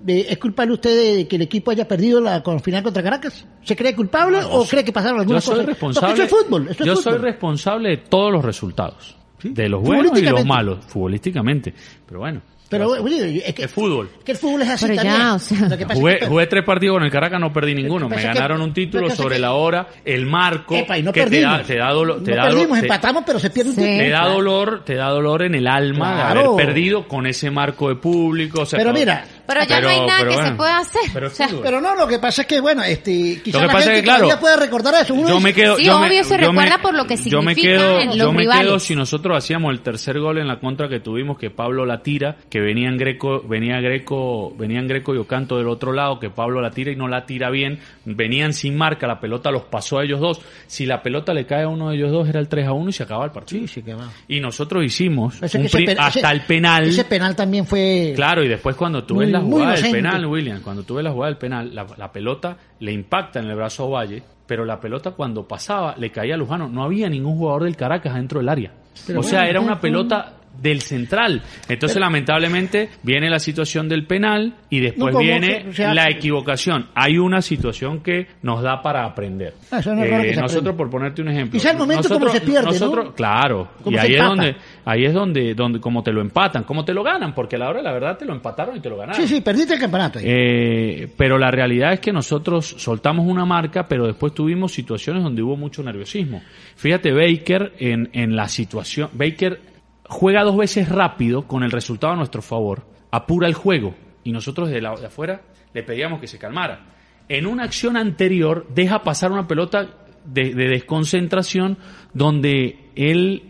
¿Es 0.07 0.39
culpable 0.39 0.75
usted 0.75 1.17
de 1.17 1.27
que 1.29 1.37
el 1.37 1.43
equipo 1.43 1.73
haya 1.73 1.87
perdido 1.89 2.21
la 2.21 2.41
final 2.63 2.83
contra 2.85 3.03
Caracas? 3.03 3.45
¿Se 3.65 3.75
cree 3.75 3.97
culpable 3.97 4.39
o 4.51 4.65
cree 4.65 4.85
que 4.85 4.93
pasaron 4.93 5.17
Yo 5.19 5.23
algunas 5.23 5.45
soy 5.45 5.55
cosas? 5.55 5.67
responsable, 5.67 6.09
Porque 6.15 6.23
eso 6.25 6.37
es 6.39 6.45
fútbol. 6.45 6.63
eso 6.69 6.83
es 6.83 6.87
yo 6.87 6.97
fútbol. 6.97 7.13
soy 7.15 7.23
responsable 7.23 7.89
de 7.91 7.97
todos 7.99 8.33
los 8.33 8.45
resultados, 8.45 9.17
Sí. 9.41 9.49
de 9.51 9.69
los 9.69 9.83
buenos 9.83 10.17
y 10.19 10.23
los 10.23 10.45
malos, 10.47 10.85
futbolísticamente, 10.87 11.75
pero 12.07 12.21
bueno. 12.21 12.41
Pero 12.69 12.89
oye, 12.91 13.43
es 13.49 13.55
que, 13.55 13.65
Es 13.65 13.71
fútbol. 13.71 14.11
es 14.19 14.25
que 14.25 14.33
el 14.33 14.39
fútbol 14.39 14.61
es 14.63 14.69
así 14.69 14.85
Pero 14.89 15.03
ya, 15.03 15.03
también. 15.03 15.29
o 15.31 15.39
sea. 15.39 15.69
Lo 15.69 15.79
que 15.79 15.87
pasa 15.87 16.01
Jugué, 16.01 16.13
es 16.15 16.19
que- 16.21 16.27
jugué 16.27 16.47
tres 16.49 16.65
partidos 16.65 16.97
con 16.97 17.03
el 17.05 17.11
Caracas, 17.11 17.41
no 17.41 17.51
perdí 17.53 17.75
ninguno. 17.75 18.09
Me 18.11 18.23
ganaron 18.23 18.61
un 18.61 18.69
lo 18.69 18.75
título 18.75 19.09
sobre 19.11 19.37
que- 19.37 19.41
la 19.41 19.53
hora, 19.53 19.89
el 20.05 20.27
marco, 20.27 20.75
Epa, 20.77 20.99
y 20.99 21.03
no 21.03 21.11
que 21.13 21.25
te 21.25 21.41
da, 21.41 21.49
perdimos. 21.53 21.67
te 21.67 21.77
da 21.79 21.91
dolor, 21.93 22.23
te 22.23 22.31
no 22.33 22.37
da 22.37 22.43
perdimos, 22.43 22.69
dolor, 22.69 22.81
te- 22.81 22.87
empatamos, 22.87 23.23
pero 23.27 23.39
se 23.39 23.51
pierde 23.51 23.71
un 23.71 23.77
Sí. 23.77 23.81
título. 23.83 23.99
te 24.05 24.11
da 24.11 24.29
dolor, 24.29 24.85
te 24.85 24.95
da 24.97 25.09
dolor 25.09 25.43
en 25.45 25.55
el 25.55 25.67
alma 25.67 26.13
Claro. 26.15 26.41
de 26.43 26.47
haber 26.49 26.67
perdido 26.67 27.09
con 27.09 27.27
ese 27.27 27.51
marco 27.51 27.89
de 27.89 27.95
público. 27.97 28.61
o 28.63 28.67
sea, 28.67 28.79
Pero 28.79 28.93
mira, 28.93 29.25
Pero 29.49 29.65
ya 29.65 29.81
no 29.81 29.89
hay 29.89 30.01
nada 30.07 30.25
que 30.29 30.37
se 30.45 30.53
pueda 30.53 30.79
hacer. 30.79 31.01
Pero 31.13 31.27
O 31.27 31.31
es 31.31 31.37
sea, 31.37 31.49
fútbol. 31.49 31.63
Pero 31.65 31.81
no, 31.81 31.97
lo 31.97 32.07
que 32.07 32.19
pasa 32.19 32.43
es 32.43 32.49
que, 32.49 32.61
bueno, 32.61 32.83
este, 32.85 33.41
quizás 33.43 33.63
la 33.63 33.69
gente 33.73 33.93
es 33.95 33.99
que, 33.99 34.03
claro, 34.05 34.29
puede 34.39 34.57
recordar 34.59 34.95
eso. 35.03 35.15
Uno 35.15 35.29
yo 35.29 35.41
me 35.41 35.53
quedo, 35.55 35.77
Sí, 35.77 35.85
yo 35.87 35.99
me- 35.99 36.07
obvio 36.07 36.23
se 36.25 36.37
me- 36.39 36.47
recuerda 36.47 36.79
por 36.83 36.95
lo 36.95 37.07
que 37.07 37.17
yo 37.17 37.43
me 37.43 37.55
significa 37.55 37.79
quedo, 37.83 37.99
en 38.01 38.07
los 38.09 38.17
yo 38.19 38.33
me 38.33 38.43
quedo 38.45 38.53
rivales. 38.53 38.83
si 38.83 38.95
nosotros 38.95 39.37
hacíamos 39.37 39.73
el 39.73 39.81
tercer 39.81 40.21
gol 40.21 40.39
en 40.39 40.47
la 40.49 40.61
contra 40.61 40.89
que 40.89 41.01
tuvimos 41.01 41.39
que 41.39 41.51
Pablo 41.51 41.87
la 41.87 42.03
tira, 42.03 42.37
que 42.51 42.61
venía 42.61 42.89
en 42.89 42.99
Greco, 42.99 43.43
venía 43.49 43.81
Greco, 43.81 44.55
venían 44.57 44.87
Greco 44.87 45.15
y 45.15 45.19
Ocanto 45.19 45.57
del 45.57 45.69
otro 45.69 45.93
lado, 45.93 46.21
que 46.21 46.31
Pablo 46.31 46.61
la 46.61 46.71
tira 46.71 46.93
y 46.93 46.97
no 46.97 47.09
la 47.09 47.25
tira 47.25 47.51
bien, 47.51 47.79
venían 48.05 48.53
sin 48.53 48.77
marca, 48.77 49.07
la 49.07 49.19
pelota 49.19 49.51
los 49.51 49.63
pasó 49.65 49.99
a 49.99 50.05
ellos 50.05 50.21
dos. 50.21 50.41
Si 50.67 50.85
la 50.87 51.03
pelota 51.03 51.33
le 51.33 51.47
cae 51.47 51.63
a 51.65 51.69
uno 51.69 51.89
de 51.89 51.97
ellos 51.97 52.13
dos 52.13 52.29
era 52.29 52.39
el 52.39 52.49
3 52.49 52.67
a 52.67 52.73
1 52.73 52.91
y 52.91 52.93
se 52.93 53.03
acaba 53.03 53.25
el 53.25 53.31
partido. 53.31 53.63
Sí, 53.63 53.69
sí, 53.69 53.83
que 53.83 53.95
va. 53.95 54.09
Y 54.29 54.41
nosotros 54.41 54.85
hicimos 54.85 55.39
un 55.41 55.45
ese 55.47 55.59
hasta 55.99 56.19
ese- 56.21 56.31
el 56.33 56.41
penal. 56.43 56.85
Ese 56.85 57.05
penal 57.05 57.35
también 57.35 57.65
fue... 57.67 58.13
Claro, 58.15 58.45
y 58.45 58.49
después 58.49 58.77
cuando 58.77 59.05
tú 59.05 59.17
ves 59.17 59.31
la 59.39 59.45
jugada 59.45 59.75
del 59.75 59.93
penal, 59.93 60.27
William, 60.27 60.61
cuando 60.61 60.83
tú 60.83 60.95
ves 60.95 61.05
la 61.05 61.13
jugada 61.13 61.31
del 61.31 61.39
penal, 61.39 61.75
la, 61.75 61.87
la 61.97 62.13
pelota 62.13 62.57
le 62.81 62.93
impacta 62.93 63.41
en 63.41 63.47
el 63.47 63.57
brazo 63.57 63.85
a 63.85 64.01
Valle, 64.01 64.23
pero 64.47 64.65
la 64.65 64.81
pelota 64.81 65.11
cuando 65.13 65.47
pasaba 65.47 65.95
le 65.97 66.11
caía 66.11 66.35
a 66.35 66.39
Lujano. 66.39 66.69
No 66.69 66.83
había 66.83 67.09
ningún 67.09 67.37
jugador 67.37 67.65
del 67.65 67.77
Caracas 67.77 68.15
dentro 68.15 68.41
del 68.41 68.49
área. 68.49 68.73
o 69.17 69.23
sea, 69.23 69.47
era 69.47 69.61
una 69.61 69.79
pelota 69.79 70.33
del 70.61 70.83
central. 70.83 71.43
Entonces, 71.69 71.99
lamentablemente, 71.99 72.89
viene 73.03 73.31
la 73.31 73.39
situación 73.39 73.89
del 73.89 74.07
penal 74.07 74.55
y 74.71 74.81
después 74.81 75.15
No, 75.15 75.21
viene 75.21 75.67
la 75.77 76.11
equivocación. 76.11 76.87
Hay 76.95 77.19
una 77.19 77.43
situación 77.43 78.01
que 78.01 78.27
nos 78.43 78.63
da 78.63 78.83
para 78.83 79.05
aprender. 79.05 79.55
Ah, 79.71 79.79
eso 79.79 79.95
no 79.95 80.03
es 80.03 80.11
que 80.11 80.35
se 80.35 80.41
nosotros, 80.41 80.75
por 80.77 80.91
ponerte 80.91 81.23
un 81.23 81.29
ejemplo. 81.29 81.59
Quizá 81.59 81.71
el 81.73 81.79
momento 81.79 82.09
como 82.09 82.29
se 82.29 82.41
pierde, 82.41 82.79
Claro. 83.15 83.69
Como 83.83 83.97
y 83.97 83.99
ahí 83.99 84.15
es 84.15 84.23
donde 84.23 84.57
ahí 84.85 85.05
es 85.05 85.13
donde, 85.13 85.55
donde 85.55 85.81
como 85.81 86.03
te 86.03 86.13
lo 86.13 86.21
empatan, 86.21 86.65
como 86.65 86.85
te 86.85 86.95
lo 86.95 87.03
ganan, 87.03 87.35
porque 87.35 87.57
a 87.57 87.59
la 87.59 87.69
hora 87.69 87.79
de 87.79 87.85
la 87.85 87.93
verdad 87.93 88.17
te 88.19 88.25
lo 88.25 88.33
empataron 88.33 88.77
y 88.77 88.81
te 88.81 88.89
lo 88.89 88.97
ganaron. 88.97 89.21
Sí, 89.21 89.29
sí, 89.29 89.41
perdiste 89.41 89.75
el 89.75 89.81
campeonato. 89.81 90.19
ahí. 90.19 90.25
Eh, 90.27 91.09
pero 91.17 91.39
la 91.39 91.51
realidad 91.51 91.93
es 91.93 92.01
que 92.01 92.13
nosotros 92.13 92.75
soltamos 92.79 93.27
una 93.27 93.45
marca, 93.45 93.87
pero 93.87 94.07
después 94.07 94.35
tuvimos 94.35 94.73
situaciones 94.73 95.23
donde 95.23 95.43
hubo 95.43 95.57
mucho 95.57 95.83
nerviosismo. 95.83 96.43
Fíjate, 96.77 97.13
Baker 97.13 97.73
en, 97.79 98.09
en 98.13 98.35
la 98.37 98.49
situación, 98.49 99.11
Baker 99.13 99.61
juega 100.09 100.43
dos 100.43 100.57
veces 100.57 100.89
rápido 100.89 101.47
con 101.47 101.63
el 101.63 101.71
resultado 101.71 102.15
a 102.15 102.17
nuestro 102.17 102.43
favor, 102.43 102.87
apura 103.11 103.47
el 103.47 103.55
juego 103.55 103.95
y 104.25 104.33
nosotros 104.33 104.71
de, 104.71 104.81
la, 104.81 104.95
de 104.97 105.07
afuera 105.07 105.43
le 105.73 105.83
pedíamos 105.83 106.21
que 106.21 106.27
se 106.27 106.39
calmara. 106.39 106.87
En 107.29 107.47
una 107.47 107.65
acción 107.65 107.97
anterior 107.97 108.67
deja 108.75 109.03
pasar 109.03 109.31
una 109.31 109.47
pelota 109.47 109.89
de, 110.25 110.55
de 110.55 110.69
desconcentración 110.69 111.79
donde 112.13 112.91
él, 112.97 113.43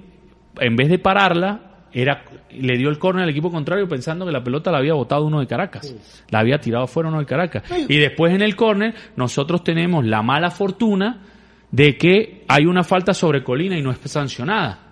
en 0.61 0.77
vez 0.77 0.89
de 0.89 0.99
pararla, 0.99 1.87
era 1.93 2.25
le 2.51 2.77
dio 2.77 2.89
el 2.89 2.99
córner 2.99 3.25
al 3.25 3.31
equipo 3.31 3.51
contrario 3.51 3.89
pensando 3.89 4.27
que 4.27 4.33
la 4.33 4.43
pelota 4.43 4.71
la 4.71 4.79
había 4.79 4.95
botado 4.95 5.25
uno 5.25 5.41
de 5.41 5.47
Caracas. 5.47 5.95
La 6.31 6.41
había 6.41 6.59
tirado 6.59 6.87
fuera 6.87 7.09
uno 7.09 7.19
de 7.19 7.27
Caracas. 7.27 7.63
Y 7.89 7.97
después 7.99 8.35
en 8.35 8.43
el 8.43 8.57
córner 8.57 8.95
nosotros 9.17 9.63
tenemos 9.63 10.05
la 10.05 10.23
mala 10.23 10.51
fortuna 10.51 11.23
de 11.71 11.97
que 11.97 12.45
hay 12.49 12.65
una 12.67 12.85
falta 12.85 13.13
sobre 13.13 13.43
Colina 13.43 13.77
y 13.77 13.83
no 13.83 13.91
es 13.91 13.99
sancionada. 14.05 14.88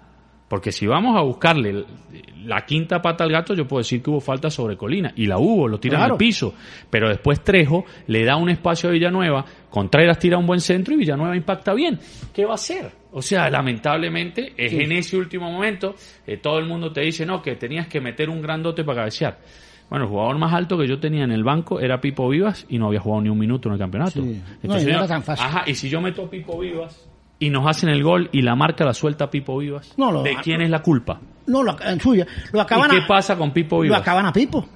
Porque 0.49 0.71
si 0.71 0.87
vamos 0.87 1.17
a 1.17 1.23
buscarle 1.23 1.85
la 2.45 2.65
quinta 2.65 3.03
pata 3.03 3.25
al 3.25 3.33
gato, 3.33 3.53
yo 3.55 3.67
puedo 3.67 3.81
decir 3.81 4.01
que 4.01 4.11
hubo 4.11 4.21
falta 4.21 4.49
sobre 4.49 4.77
Colina. 4.77 5.13
Y 5.17 5.27
la 5.27 5.39
hubo, 5.39 5.67
lo 5.67 5.81
tiran 5.81 5.99
Claro. 6.01 6.15
al 6.15 6.19
piso. 6.19 6.55
Pero 6.89 7.09
después 7.09 7.43
Trejo 7.43 7.85
le 8.07 8.25
da 8.25 8.37
un 8.37 8.49
espacio 8.51 8.89
a 8.89 8.93
Villanueva, 8.93 9.45
Contreras 9.69 10.19
tira 10.21 10.39
un 10.39 10.47
buen 10.47 10.61
centro 10.61 10.95
y 10.95 10.99
Villanueva 10.99 11.37
impacta 11.37 11.75
bien. 11.75 11.99
¿Qué 12.33 12.45
va 12.45 12.53
a 12.53 12.55
hacer? 12.55 12.93
O 13.13 13.21
sea, 13.23 13.51
lamentablemente 13.51 14.53
es 14.57 14.73
en 14.73 14.93
ese 14.93 15.17
último 15.17 15.51
momento, 15.51 15.97
eh, 16.27 16.37
todo 16.37 16.59
el 16.59 16.67
mundo 16.67 16.93
te 16.93 17.01
dice, 17.01 17.27
no, 17.27 17.43
que 17.43 17.57
tenías 17.57 17.89
que 17.89 18.01
meter 18.01 18.31
un 18.31 18.41
grandote 18.41 18.85
para 18.85 19.01
cabecear. 19.01 19.39
Bueno, 19.91 20.05
el 20.05 20.11
jugador 20.11 20.39
más 20.39 20.53
alto 20.53 20.77
que 20.79 20.87
yo 20.87 20.99
tenía 21.01 21.25
en 21.25 21.33
el 21.33 21.43
banco 21.45 21.81
era 21.81 22.01
Pipo 22.01 22.29
Vivas 22.29 22.67
y 22.69 22.79
no 22.79 22.87
había 22.89 23.01
jugado 23.01 23.23
ni 23.23 23.29
un 23.31 23.39
minuto 23.39 23.69
en 23.69 23.75
el 23.75 23.79
campeonato. 23.79 24.23
Sí. 24.23 24.43
No, 24.63 24.75
no 24.75 24.81
era 24.81 25.07
tan 25.07 25.23
fácil. 25.23 25.45
Ajá, 25.47 25.65
y 25.67 25.75
si 25.75 25.89
yo 25.89 26.01
meto 26.01 26.29
Pipo 26.29 26.59
Vivas 26.59 27.09
y 27.39 27.51
nos 27.51 27.67
hacen 27.67 27.89
el 27.89 28.03
gol 28.03 28.29
y 28.33 28.43
la 28.43 28.55
marca 28.57 28.85
la 28.85 28.95
suelta 28.95 29.31
Pipo 29.31 29.59
Vivas, 29.59 29.93
No, 29.97 30.11
lo- 30.11 30.23
¿de 30.23 30.37
quién 30.43 30.61
es 30.63 30.71
la 30.71 30.81
culpa? 30.83 31.21
No, 31.47 31.63
lo, 31.63 31.77
en 31.81 32.01
suya. 32.01 32.27
Lo 32.53 32.61
acaban 32.61 32.91
¿Y 32.91 32.97
qué 32.99 33.05
a, 33.05 33.07
pasa 33.07 33.37
con 33.37 33.53
Pipo 33.53 33.77
Lo 33.77 33.83
Vivas? 33.83 34.01
acaban 34.01 34.27
a 34.27 34.33
Pipo. 34.33 34.67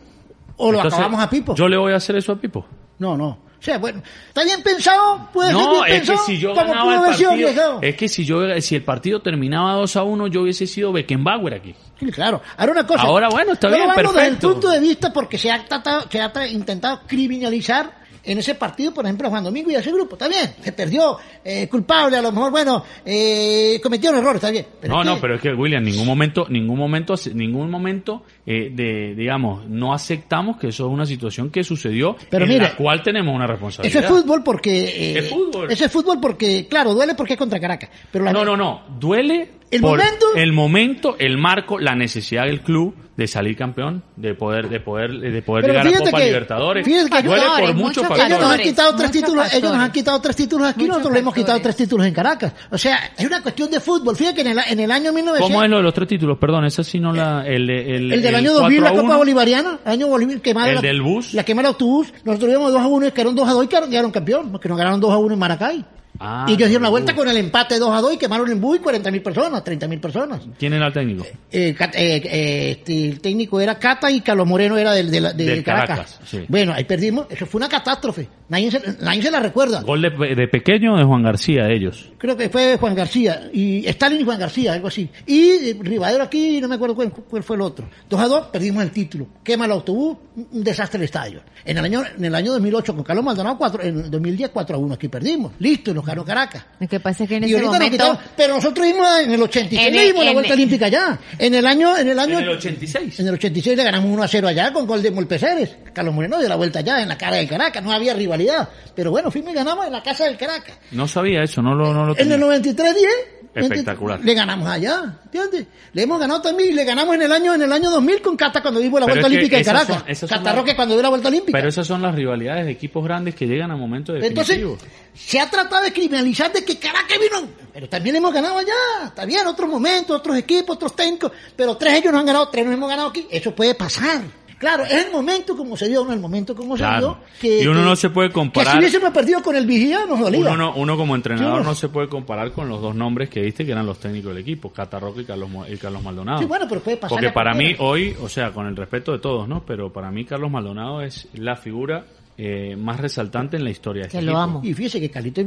O 0.57 0.71
lo 0.71 0.81
acabamos 0.81 1.21
a 1.21 1.29
Pipo. 1.31 1.55
Yo 1.55 1.69
le 1.69 1.77
voy 1.79 1.93
a 1.93 1.97
hacer 1.97 2.17
eso 2.17 2.33
a 2.33 2.37
Pipo. 2.37 2.67
No, 2.99 3.17
no. 3.17 3.29
O 3.59 3.63
sea, 3.63 3.77
bueno, 3.79 4.03
está 4.29 4.43
bien 4.43 4.63
pensado, 4.63 5.29
puede 5.35 5.51
ser 5.53 5.59
No, 5.59 5.83
bien 5.85 5.97
es 5.97 6.09
que 6.11 6.17
si 6.19 6.39
yo 6.39 6.55
como 6.55 6.65
ganaba 6.67 6.95
el 6.95 7.01
partido, 7.11 7.79
es 7.83 7.97
que 7.97 8.09
si 8.09 8.25
yo 8.25 8.59
si 8.61 8.75
el 8.77 8.83
partido 8.85 9.21
terminaba 9.21 9.75
2 9.75 9.97
a 9.97 10.03
1, 10.03 10.27
yo 10.29 10.43
hubiese 10.43 10.67
sido 10.67 10.93
Beckenbauer 10.93 11.53
aquí. 11.55 11.75
Sí, 11.99 12.07
claro. 12.11 12.41
Ahora 12.57 12.73
una 12.73 12.87
cosa. 12.87 13.03
Ahora, 13.03 13.29
bueno, 13.29 13.53
está 13.53 13.69
yo 13.69 13.75
bien, 13.75 13.87
lo 13.87 13.93
hablo 13.93 14.13
desde 14.13 14.21
el 14.29 14.33
perfecto. 14.37 14.53
punto 14.53 14.71
de 14.71 14.81
vista 14.81 15.13
porque 15.13 15.37
se 15.37 15.51
ha, 15.51 15.63
tratado, 15.65 16.07
se 16.11 16.21
ha 16.23 16.33
intentado 16.49 17.01
criminalizar 17.07 18.00
en 18.25 18.39
ese 18.39 18.55
partido, 18.55 18.93
por 18.93 19.05
ejemplo, 19.05 19.29
Juan 19.31 19.45
Domingo 19.45 19.71
y 19.71 19.75
a 19.75 19.81
ese 19.81 19.93
grupo. 19.93 20.15
Está 20.15 20.29
bien, 20.29 20.55
se 20.63 20.73
perdió, 20.73 21.19
eh, 21.45 21.69
culpable, 21.69 22.17
a 22.17 22.23
lo 22.23 22.33
mejor, 22.33 22.51
bueno, 22.51 22.85
eh, 23.05 23.81
cometió 23.83 24.11
un 24.11 24.17
error, 24.19 24.37
está 24.37 24.51
bien. 24.51 24.67
Pero 24.81 24.95
no, 24.95 25.01
es 25.01 25.07
no, 25.07 25.15
que- 25.17 25.21
pero 25.21 25.35
es 25.37 25.41
que 25.41 25.53
William, 25.55 25.83
ningún 25.83 26.07
momento, 26.07 26.47
ningún 26.49 26.79
momento, 26.79 27.15
ningún 27.35 27.71
momento 27.71 28.23
eh, 28.47 28.71
de, 28.73 29.15
digamos, 29.15 29.67
no 29.67 29.93
aceptamos 29.93 30.57
que 30.57 30.69
eso 30.69 30.87
es 30.87 30.93
una 30.93 31.07
situación 31.07 31.51
que 31.51 31.63
sucedió 31.63 32.17
Pero 32.31 32.45
en 32.45 32.51
mire, 32.51 32.63
la 32.65 32.77
cual 32.77 33.03
tenemos 33.03 33.35
una 33.35 33.47
responsabilidad. 33.47 34.03
es 34.05 34.09
fútbol 34.09 34.43
porque... 34.43 34.85
eh, 34.85 35.19
Es 35.19 35.29
fútbol. 35.31 35.71
Eso 35.71 35.85
es 35.85 35.93
fútbol 35.93 36.19
porque, 36.21 36.67
claro, 36.69 36.95
duele 36.95 37.15
porque 37.15 37.35
es 37.35 37.39
contra 37.39 37.61
Caracas. 37.61 37.91
Pero 38.11 38.25
la, 38.25 38.33
No, 38.33 38.45
no, 38.45 38.57
no. 38.57 38.83
Duele 38.99 39.51
¿El 39.71 39.81
por 39.83 39.99
momento? 39.99 40.27
el 40.35 40.53
momento, 40.53 41.17
el 41.19 41.37
marco, 41.39 41.79
la 41.79 41.95
necesidad 41.95 42.47
del 42.47 42.61
club 42.63 42.95
de 43.17 43.27
salir 43.29 43.55
campeón, 43.55 44.03
de 44.17 44.33
poder, 44.35 44.71
de 44.71 44.81
poder, 44.81 45.11
de 45.13 45.43
poder 45.43 45.65
Pero 45.67 45.75
llegar 45.85 45.95
a 45.95 45.99
Copa 46.07 46.19
que- 46.19 46.25
Libertadores. 46.25 46.87
fíjate 46.87 47.11
que- 47.11 47.23
Duele 47.29 47.43
por 47.43 47.51
Factores, 47.51 47.77
muchos 47.77 48.03
muchos 48.05 48.17
Ellos 48.19 48.29
nos 48.31 48.33
han 48.33 48.41
factores. 48.49 48.67
quitado 48.71 48.97
tres 48.97 49.11
títulos, 49.11 49.47
ellos 49.53 49.63
nos 49.63 49.73
han 49.73 49.79
factores. 49.81 49.93
quitado 50.03 50.21
tres 50.23 50.37
títulos 50.37 50.69
aquí, 50.69 50.79
Muchos 50.81 50.89
nosotros 50.89 51.13
le 51.13 51.19
hemos 51.21 51.35
quitado 51.35 51.53
factores. 51.59 51.77
tres 51.77 51.87
títulos 51.89 52.07
en 52.07 52.15
Caracas. 52.15 52.53
O 52.71 52.79
sea, 52.79 52.99
es 53.19 53.27
una 53.27 53.43
cuestión 53.43 53.71
de 53.71 53.81
fútbol. 53.81 54.17
Fíjate 54.17 54.37
que 54.37 54.41
en 54.51 54.59
el, 54.59 54.65
en 54.71 54.81
el 54.81 54.91
año 54.91 55.13
1900... 55.13 55.41
¿Cómo 55.51 55.63
es 55.63 55.69
lo 55.71 55.77
de 55.77 55.83
los 55.83 55.93
tres 55.95 56.09
títulos? 56.09 56.39
Perdón, 56.39 56.65
esa 56.65 56.83
sí 56.83 56.99
no 56.99 57.13
la, 57.13 57.47
el, 57.47 57.67
de- 57.67 57.97
el, 57.97 58.13
El 58.13 58.23
del 58.31 58.47
el 58.47 58.51
año 58.51 58.61
2000, 58.61 58.81
la 58.81 58.91
4 58.91 58.99
a 58.99 59.03
Copa 59.03 59.15
1. 59.15 59.19
Bolivariana, 59.19 59.79
el 59.85 59.93
año 59.93 60.07
Bolivia, 60.09 60.39
quemaron 60.41 60.69
El 60.71 60.75
la, 60.77 60.81
del 60.81 61.03
bus. 61.03 61.35
La 61.35 61.45
quema 61.45 61.63
del 61.63 61.69
autobús. 61.69 62.13
Nosotros 62.25 62.51
íbamos 62.51 62.73
2 62.73 62.83
a 62.83 62.87
1 62.87 63.07
y 63.07 63.11
quedaron 63.13 63.35
2 63.35 63.49
a 63.49 63.53
2 63.53 63.65
y 63.65 63.69
quedaron, 63.69 63.91
quedaron 63.91 64.11
campeón, 64.11 64.53
porque 64.53 64.69
nos 64.69 64.79
ganaron 64.79 65.01
2 65.01 65.13
a 65.13 65.19
1 65.19 65.35
en 65.35 65.39
Maracay. 65.39 65.85
Ah, 66.21 66.45
y 66.47 66.53
ellos 66.53 66.69
dieron 66.69 66.83
la 66.83 66.89
el 66.89 66.93
vuelta 66.93 67.13
bus. 67.13 67.21
con 67.21 67.29
el 67.31 67.37
empate 67.39 67.79
2 67.79 67.91
a 67.97 68.01
2 68.03 68.15
y 68.15 68.17
quemaron 68.19 68.51
en 68.51 68.61
bus 68.61 68.77
y 68.77 68.81
40 68.81 69.11
mil 69.11 69.23
personas, 69.23 69.65
30 69.65 69.89
mil 69.89 70.01
personas. 70.01 70.43
¿Quién 70.59 70.75
era 70.75 70.89
el 70.89 70.93
técnico? 70.93 71.25
Eh, 71.51 71.75
eh, 71.75 71.77
eh, 71.95 72.71
este, 72.73 73.09
el 73.09 73.21
técnico 73.21 73.59
era 73.59 73.79
Cata 73.79 74.11
y 74.11 74.21
Carlos 74.21 74.47
Moreno 74.47 74.77
era 74.77 74.93
del, 74.93 75.11
Del 75.11 75.65
Caracas. 75.65 75.89
Caracas, 75.89 76.21
sí. 76.25 76.45
Bueno, 76.47 76.75
ahí 76.75 76.85
perdimos. 76.85 77.27
Eso 77.31 77.47
fue 77.47 77.59
una 77.59 77.69
catástrofe. 77.69 78.29
Nadie 78.51 78.71
se, 78.71 78.83
nadie 79.01 79.23
se 79.23 79.31
la 79.31 79.41
recuerda. 79.41 79.81
Gol 79.83 80.03
de, 80.03 80.35
de 80.35 80.49
pequeño 80.49 80.97
de 80.97 81.05
Juan 81.05 81.23
García, 81.23 81.65
de 81.65 81.75
ellos. 81.75 82.11
Creo 82.19 82.37
que 82.37 82.51
fue 82.51 82.77
Juan 82.77 82.95
García, 82.95 83.49
y 83.53 83.87
Stalin 83.87 84.21
y 84.21 84.25
Juan 84.25 84.39
García, 84.39 84.73
algo 84.73 84.89
así. 84.89 85.09
Y 85.27 85.51
eh, 85.51 85.77
Rivadero 85.81 86.25
aquí, 86.25 86.61
no 86.61 86.69
me 86.69 86.75
acuerdo 86.75 86.95
cuál, 86.97 87.13
cuál 87.13 87.43
fue 87.43 87.57
el 87.57 87.63
otro. 87.63 87.89
2 88.09 88.21
a 88.21 88.27
2, 88.27 88.47
perdimos 88.49 88.83
el 88.83 88.91
título. 88.91 89.27
Quema 89.43 89.65
el 89.67 89.71
autobús, 89.71 90.19
un 90.37 90.49
un 90.53 90.65
desastre 90.65 90.99
el 90.99 91.05
estadio. 91.05 91.43
En 91.65 91.79
el 91.79 91.85
año, 91.85 92.03
en 92.17 92.25
el 92.25 92.35
año 92.35 92.53
2008 92.53 92.95
con 92.95 93.05
Carlos 93.05 93.25
Maldonado, 93.25 93.57
4, 93.57 93.83
en 93.83 93.99
el 94.01 94.11
2010 94.11 94.51
4 94.51 94.77
a 94.77 94.79
1 94.79 94.95
aquí 94.95 95.09
perdimos. 95.09 95.53
Listo, 95.59 95.95
nos 95.95 96.05
ganó 96.11 96.25
Caracas. 96.25 96.65
Lo 96.79 96.87
que 96.89 97.01
pasa 97.01 97.25
es 97.25 97.29
que 97.29 97.37
en 97.37 97.45
Y 97.45 97.53
ese 97.55 97.63
nos 97.63 97.73
momento... 97.73 98.19
pero 98.37 98.55
nosotros 98.55 98.87
dimos 98.87 99.09
en 99.21 99.33
el 99.33 99.43
86 99.43 99.89
En 99.89 99.95
le 99.95 100.01
el- 100.03 100.07
dimos 100.09 100.25
la 100.25 100.31
en 100.31 100.35
vuelta 100.35 100.53
el- 100.55 100.59
olímpica 100.61 100.89
ya. 100.89 101.19
En 101.39 101.55
el 101.55 101.67
año, 101.67 101.97
en 101.97 102.09
el 102.09 102.19
año, 102.19 102.39
En 102.39 102.45
el 102.45 102.51
86. 102.51 103.21
en 103.21 103.29
el 103.29 103.35
86 103.35 103.77
le 103.77 103.85
ganamos 103.85 104.11
1 104.13 104.23
a 104.23 104.29
0 104.29 104.49
allá 104.49 104.73
con 104.73 104.87
gol 104.87 105.03
de 105.03 105.11
Molpeceres. 105.11 105.77
Carlos 105.93 106.15
Moreno 106.15 106.39
dio 106.39 106.49
la 106.49 106.57
vuelta 106.57 106.81
allá 106.81 107.01
en 107.03 107.09
la 107.09 107.17
cara 107.19 107.37
del 107.37 107.49
Caracas, 107.49 107.83
no 107.83 107.93
había 107.93 108.15
rivalidad. 108.15 108.69
Pero 108.95 109.11
bueno, 109.11 109.31
fuimos 109.31 109.53
y 109.53 109.55
ganamos 109.55 109.87
en 109.87 109.93
la 109.93 110.03
casa 110.03 110.25
del 110.25 110.37
Caracas. 110.37 110.77
No 110.93 111.09
sabía 111.09 111.43
eso, 111.43 111.63
no 111.63 111.75
lo, 111.75 111.93
no 111.95 112.07
lo 112.07 112.19
En 112.19 112.31
el 112.31 112.39
93 112.41 112.95
10 112.95 113.09
Espectacular. 113.53 114.21
Le 114.25 114.33
ganamos 114.35 114.69
allá, 114.69 115.19
¿entiendes? 115.25 115.67
Le 115.93 116.03
hemos 116.03 116.21
ganado 116.21 116.41
también 116.41 116.71
y 116.71 116.73
le 116.73 116.85
ganamos 116.85 117.17
en 117.17 117.23
el 117.23 117.33
año 117.33 117.53
en 117.53 117.63
el 117.63 117.73
año 117.73 117.91
2000 117.91 118.23
con 118.23 118.37
Cata 118.37 118.63
cuando 118.63 118.79
dimos 118.79 119.01
la 119.01 119.07
Pero 119.07 119.15
vuelta 119.17 119.27
olímpica 119.27 119.57
en 119.57 119.63
esas 119.63 119.87
Caracas. 119.87 120.21
Cata 120.29 120.43
las- 120.45 120.55
Roque 120.57 120.77
cuando 120.77 120.95
dio 120.95 121.03
la 121.03 121.09
vuelta 121.09 121.29
olímpica. 121.29 121.59
Pero 121.59 121.69
esas 121.69 121.85
son 121.85 122.01
las 122.01 122.15
rivalidades 122.15 122.65
de 122.67 122.71
equipos 122.71 123.03
grandes 123.05 123.35
que 123.35 123.47
llegan 123.47 123.73
a 123.73 123.77
momentos 123.77 124.15
Entonces, 124.23 124.57
definitivos. 124.57 124.79
Se 125.27 125.39
ha 125.39 125.49
tratado 125.51 125.83
de 125.85 125.93
criminalizar 125.93 126.53
de 126.53 126.65
que 126.65 126.79
Caracas 126.79 127.19
vino, 127.21 127.47
pero 127.73 127.89
también 127.89 128.17
hemos 128.17 128.33
ganado 128.33 128.59
allá, 128.59 128.73
está 129.07 129.25
bien, 129.25 129.47
otros 129.47 129.69
momentos, 129.69 130.17
otros 130.17 130.37
equipos, 130.37 130.77
otros 130.77 130.97
técnicos, 130.97 131.31
pero 131.57 131.77
tres 131.77 131.95
ellos 131.95 132.13
nos 132.13 132.21
han 132.21 132.27
ganado, 132.27 132.49
tres 132.49 132.65
nos 132.67 132.75
hemos 132.75 132.89
ganado 132.89 133.09
aquí, 133.11 133.27
eso 133.31 133.55
puede 133.55 133.75
pasar. 133.75 134.23
Claro, 134.59 134.85
es 134.85 135.07
el 135.07 135.11
momento 135.11 135.57
como 135.57 135.75
se 135.75 135.89
dio, 135.89 136.05
no 136.05 136.13
el 136.13 136.21
momento 136.21 136.55
como 136.55 136.77
se 136.77 136.85
dio. 136.99 137.17
Que, 137.41 137.63
Y 137.63 137.67
uno 137.67 137.81
que- 137.81 137.87
no 137.87 137.97
se 137.97 138.11
puede 138.11 138.29
Que 138.29 138.35
comparar. 138.35 138.73
si 138.75 138.79
hubiésemos 138.79 139.11
perdido 139.11 139.43
con 139.43 139.57
el 139.57 139.65
Vigía, 139.67 140.05
nos 140.05 140.21
dolía. 140.21 140.41
Uno, 140.41 140.55
no- 140.57 140.75
uno 140.75 140.99
como 140.99 141.15
entrenador 141.15 141.65
no 141.65 141.75
se 141.75 141.89
puede 141.89 142.11
comparar 142.11 142.53
con 142.53 142.69
los 142.69 142.83
dos 142.83 142.95
nombres 142.95 143.31
que 143.31 143.41
diste 143.41 143.65
que 143.65 143.73
eran 143.73 143.87
los 143.87 143.99
técnicos 143.99 144.35
del 144.35 144.43
equipo, 144.43 144.71
Catarroca 144.71 145.19
y 145.23 145.25
Carlos, 145.25 145.49
y 145.67 145.79
Carlos 145.79 146.03
Maldonado. 146.03 146.41
Sí, 146.41 146.45
bueno, 146.45 146.67
pero 146.69 146.83
puede 146.83 146.99
pasar. 146.99 147.17
Porque 147.17 147.31
para 147.31 147.55
mí 147.55 147.75
hoy, 147.79 148.15
o 148.21 148.29
sea, 148.29 148.53
con 148.53 148.67
el 148.67 148.77
respeto 148.77 149.13
de 149.13 149.19
todos, 149.21 149.49
¿no? 149.49 149.65
Pero 149.65 149.91
para 149.91 150.11
mí 150.11 150.27
Carlos 150.27 150.51
Maldonado 150.51 151.01
es 151.01 151.27
la 151.33 151.57
figura 151.57 152.05
eh, 152.43 152.75
más 152.75 152.99
resaltante 152.99 153.59
en 153.59 153.65
la 153.65 153.71
historia 153.71 154.05
de 154.05 154.09
Que 154.09 154.17
este 154.17 154.25
lo 154.25 154.33
equipo. 154.33 154.43
amo. 154.43 154.61
Y 154.65 154.73
fíjese 154.73 154.99
que 154.99 155.11
Carlito 155.11 155.43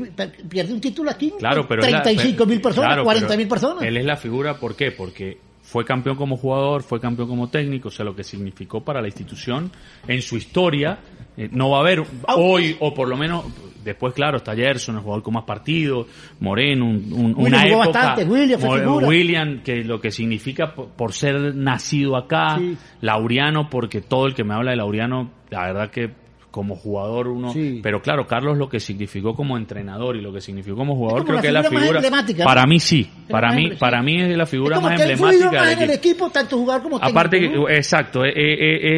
pierde 0.48 0.74
un 0.74 0.80
título 0.82 1.10
aquí. 1.10 1.34
Claro, 1.40 1.65
pero 1.68 1.82
es 1.84 1.91
la- 1.91 2.03
35 2.03 2.45
mil 2.45 2.61
personas, 2.61 2.90
claro, 2.90 3.03
40 3.03 3.28
pero 3.30 3.38
mil 3.40 3.48
personas. 3.48 3.84
Él 3.84 3.98
es 3.98 4.06
la 4.06 4.15
figura, 4.15 4.60
¿por 4.60 4.76
qué? 4.76 4.91
Porque 4.91 5.40
fue 5.64 5.86
campeón 5.86 6.18
como 6.18 6.38
jugador, 6.38 6.84
fue 6.84 6.99
campeón 6.99 7.28
como 7.30 7.48
técnico, 7.49 7.88
o 7.88 7.91
sea, 7.91 8.06
lo 8.06 8.15
que 8.15 8.24
significó 8.24 8.84
para 8.84 9.02
la 9.02 9.07
institución 9.07 9.72
en 10.07 10.22
su 10.22 10.38
historia. 10.38 10.99
eh, 11.36 11.49
no 11.52 11.72
va 11.72 11.78
a 11.78 11.80
haber 11.80 12.03
hoy, 12.38 12.78
o 12.80 12.94
por 12.94 13.07
lo 13.10 13.18
menos, 13.18 13.44
después, 13.84 14.14
claro, 14.14 14.38
está 14.38 14.53
Gerson, 14.56 14.98
el 14.98 15.02
jugador 15.02 15.24
con 15.24 15.34
más 15.34 15.45
partidos, 15.45 16.06
Moreno, 16.40 16.86
un, 16.86 17.11
un- 17.11 17.34
una 17.36 17.61
jugó 17.64 17.84
época. 17.86 17.99
bastante, 17.99 18.24
William. 18.26 18.61
William, 19.03 19.64
que 19.64 19.84
lo 19.84 19.99
que 19.99 20.11
significa 20.11 20.76
por, 20.76 20.90
por 20.90 21.11
ser 21.14 21.56
nacido 21.56 22.15
acá, 22.18 22.57
Sí. 22.60 22.78
Laureano, 23.02 23.68
porque 23.68 24.02
todo 24.02 24.28
el 24.28 24.36
que 24.36 24.44
me 24.44 24.53
habla 24.53 24.72
de 24.72 24.78
Laureano, 24.78 25.32
la 25.49 25.61
verdad 25.65 25.90
que 25.90 26.11
como 26.53 26.75
jugador 26.75 27.30
uno, 27.30 27.51
Sí. 27.51 27.80
pero 27.81 27.99
claro, 27.99 28.27
Carlos 28.27 28.59
lo 28.59 28.69
que 28.69 28.80
significó 28.80 29.34
como 29.34 29.57
entrenador 29.57 30.15
y 30.15 30.21
lo 30.21 30.31
que 30.31 30.39
significó 30.39 30.77
como 30.77 30.95
jugador, 30.95 31.21
como 31.25 31.39
creo 31.39 31.41
que 31.41 31.47
es 31.47 31.53
la 31.53 31.63
figura 31.63 31.99
para 32.45 32.67
mí 32.67 32.80
sí, 32.80 33.09
para 33.27 33.51
mí, 33.53 33.71
para 33.71 34.03
mí 34.03 34.21
es 34.21 34.38
la 34.38 34.45
figura 34.45 34.75
Es 34.75 34.81
como 34.81 34.91
más 34.91 35.01
emblemática 35.01 35.45
más 35.51 35.69
del 35.69 35.77
en 35.80 35.84
el 35.84 35.89
equipo. 35.89 36.09
equipo, 36.25 36.30
tanto 36.30 36.57
jugador 36.59 36.84
como 36.84 36.99
técnico. 36.99 37.19
Aparte 37.19 37.39
que, 37.39 37.49
¿no? 37.49 37.67
exacto, 37.69 38.23
eh, 38.23 38.30
eh, 38.35 38.53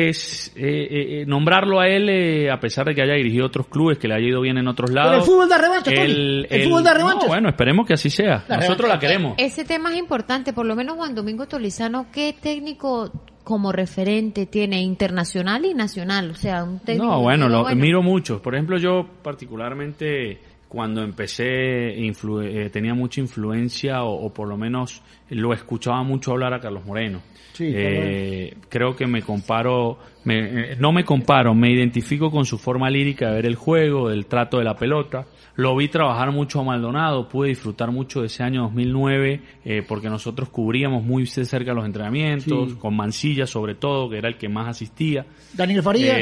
eh, 0.06 0.10
es 0.10 0.52
eh, 0.58 0.62
eh, 0.64 1.22
eh, 1.22 1.26
nombrarlo 1.26 1.80
a 1.80 1.88
él, 1.88 2.10
eh, 2.10 2.52
a 2.52 2.60
pesar 2.60 2.86
de 2.88 2.94
que 2.94 3.02
haya 3.02 3.14
dirigido 3.14 3.46
otros 3.46 3.68
clubes, 3.68 3.98
que 4.00 4.10
le 4.10 4.16
haya 4.16 4.28
ido 4.28 4.42
bien 4.42 4.58
en 4.58 4.68
otros 4.68 4.92
lados. 4.92 5.16
el 5.20 5.22
fútbol 5.22 5.48
da 5.48 5.58
revancha, 5.58 5.92
Tony. 5.92 5.98
el, 6.02 6.48
El 6.50 6.64
fútbol 6.66 6.84
da 6.84 6.94
revancha. 6.94 7.22
no, 7.26 7.28
bueno, 7.30 7.48
esperemos 7.50 7.88
que 7.88 7.94
así 7.94 8.10
sea. 8.10 8.44
La 8.50 8.58
Nosotros 8.58 8.90
la 8.90 9.00
queremos. 9.00 9.36
Ese 9.38 9.64
tema 9.64 9.94
es 9.94 9.98
importante, 9.98 10.52
por 10.52 10.66
lo 10.66 10.76
menos 10.76 10.98
Juan 10.98 11.16
Domingo 11.16 11.46
Tolizano, 11.48 12.08
¿qué 12.12 12.36
técnico 12.38 13.12
como 13.46 13.72
referente 13.72 14.46
tiene 14.46 14.82
internacional 14.82 15.64
y 15.64 15.74
nacional? 15.74 16.32
O 16.32 16.36
sea, 16.36 16.66
un 16.66 16.80
técnico... 16.80 17.06
No, 17.06 17.22
bueno, 17.22 17.48
lo, 17.48 17.74
miro 17.74 18.04
mucho. 18.04 18.42
Por 18.42 18.56
ejemplo, 18.56 18.78
yo 18.78 19.08
particularmente 19.24 20.40
cuando 20.76 21.02
empecé 21.04 21.96
influ- 21.98 22.44
eh, 22.46 22.70
tenía 22.70 22.94
mucha 22.94 23.22
influencia 23.22 24.04
o, 24.04 24.26
o 24.26 24.34
por 24.34 24.50
lo 24.50 24.58
menos 24.58 25.02
lo 25.30 25.54
escuchaba 25.54 26.04
mucho 26.04 26.34
hablar 26.34 26.54
a 26.54 26.60
Carlos 26.60 26.86
Moreno. 26.86 27.22
Sí, 27.54 27.72
Eh, 27.74 28.54
creo 28.68 28.94
que 28.94 29.08
me 29.08 29.22
comparo, 29.22 29.98
me- 30.26 30.74
eh, 30.74 30.76
no 30.78 30.92
me 30.92 31.06
comparo, 31.06 31.56
me 31.56 31.72
identifico 31.72 32.30
con 32.30 32.44
su 32.44 32.58
forma 32.58 32.90
lírica 32.90 33.30
de 33.30 33.36
ver 33.36 33.46
el 33.46 33.56
juego, 33.56 34.10
del 34.10 34.26
trato 34.26 34.58
de 34.58 34.66
la 34.66 34.76
pelota. 34.76 35.26
Lo 35.56 35.74
vi 35.78 35.88
trabajar 35.88 36.34
mucho 36.34 36.60
a 36.60 36.64
Maldonado, 36.66 37.30
pude 37.30 37.48
disfrutar 37.48 37.90
mucho 37.92 38.20
de 38.20 38.28
ese 38.28 38.44
año 38.44 38.64
2009 38.64 39.40
eh, 39.64 39.82
porque 39.88 40.10
nosotros 40.10 40.50
cubríamos 40.50 41.06
muy 41.06 41.24
de 41.24 41.46
cerca 41.46 41.74
los 41.74 41.86
entrenamientos, 41.86 42.72
Sí. 42.72 42.78
con 42.78 42.98
Mancilla 42.98 43.48
sobre 43.48 43.76
todo, 43.76 44.10
que 44.10 44.18
era 44.18 44.28
el 44.28 44.36
que 44.38 44.50
más 44.50 44.68
asistía. 44.68 45.26
Daniel 45.54 45.82
Farías. 45.82 46.18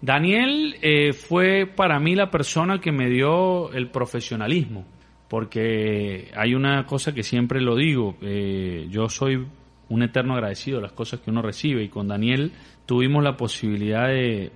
Daniel 0.00 0.76
eh, 0.80 1.12
fue 1.12 1.66
para 1.66 1.98
mí 1.98 2.14
la 2.14 2.30
persona 2.30 2.80
que 2.80 2.92
me 2.92 3.08
dio 3.10 3.72
el 3.72 3.88
profesionalismo, 3.90 4.84
porque 5.28 6.30
hay 6.36 6.54
una 6.54 6.86
cosa 6.86 7.12
que 7.12 7.22
siempre 7.22 7.60
lo 7.60 7.76
digo, 7.76 8.16
eh, 8.22 8.86
yo 8.90 9.08
soy 9.08 9.44
un 9.88 10.02
eterno 10.02 10.34
agradecido 10.34 10.78
de 10.78 10.82
las 10.82 10.92
cosas 10.92 11.20
que 11.20 11.30
uno 11.30 11.42
recibe 11.42 11.82
y 11.82 11.88
con 11.88 12.08
Daniel 12.08 12.52
tuvimos 12.86 13.24
la 13.24 13.36
posibilidad 13.36 14.06
de, 14.08 14.52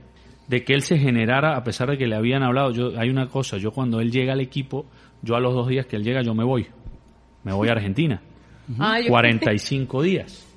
de 0.46 0.64
que 0.64 0.74
él 0.74 0.82
se 0.82 0.98
generara, 0.98 1.56
a 1.56 1.64
pesar 1.64 1.90
de 1.90 1.98
que 1.98 2.06
le 2.06 2.14
habían 2.16 2.42
hablado, 2.42 2.70
yo 2.70 2.98
hay 2.98 3.10
una 3.10 3.28
cosa, 3.28 3.56
yo 3.56 3.72
cuando 3.72 4.00
él 4.00 4.10
llega 4.12 4.34
al 4.34 4.40
equipo, 4.40 4.86
yo 5.22 5.34
a 5.34 5.40
los 5.40 5.54
dos 5.54 5.68
días 5.68 5.86
que 5.86 5.96
él 5.96 6.04
llega 6.04 6.22
yo 6.22 6.34
me 6.34 6.44
voy, 6.44 6.66
me 7.44 7.52
voy 7.52 7.68
a 7.68 7.72
Argentina. 7.72 8.20
Ah, 8.78 9.00
yo- 9.00 9.08
45 9.08 10.02
días. 10.02 10.48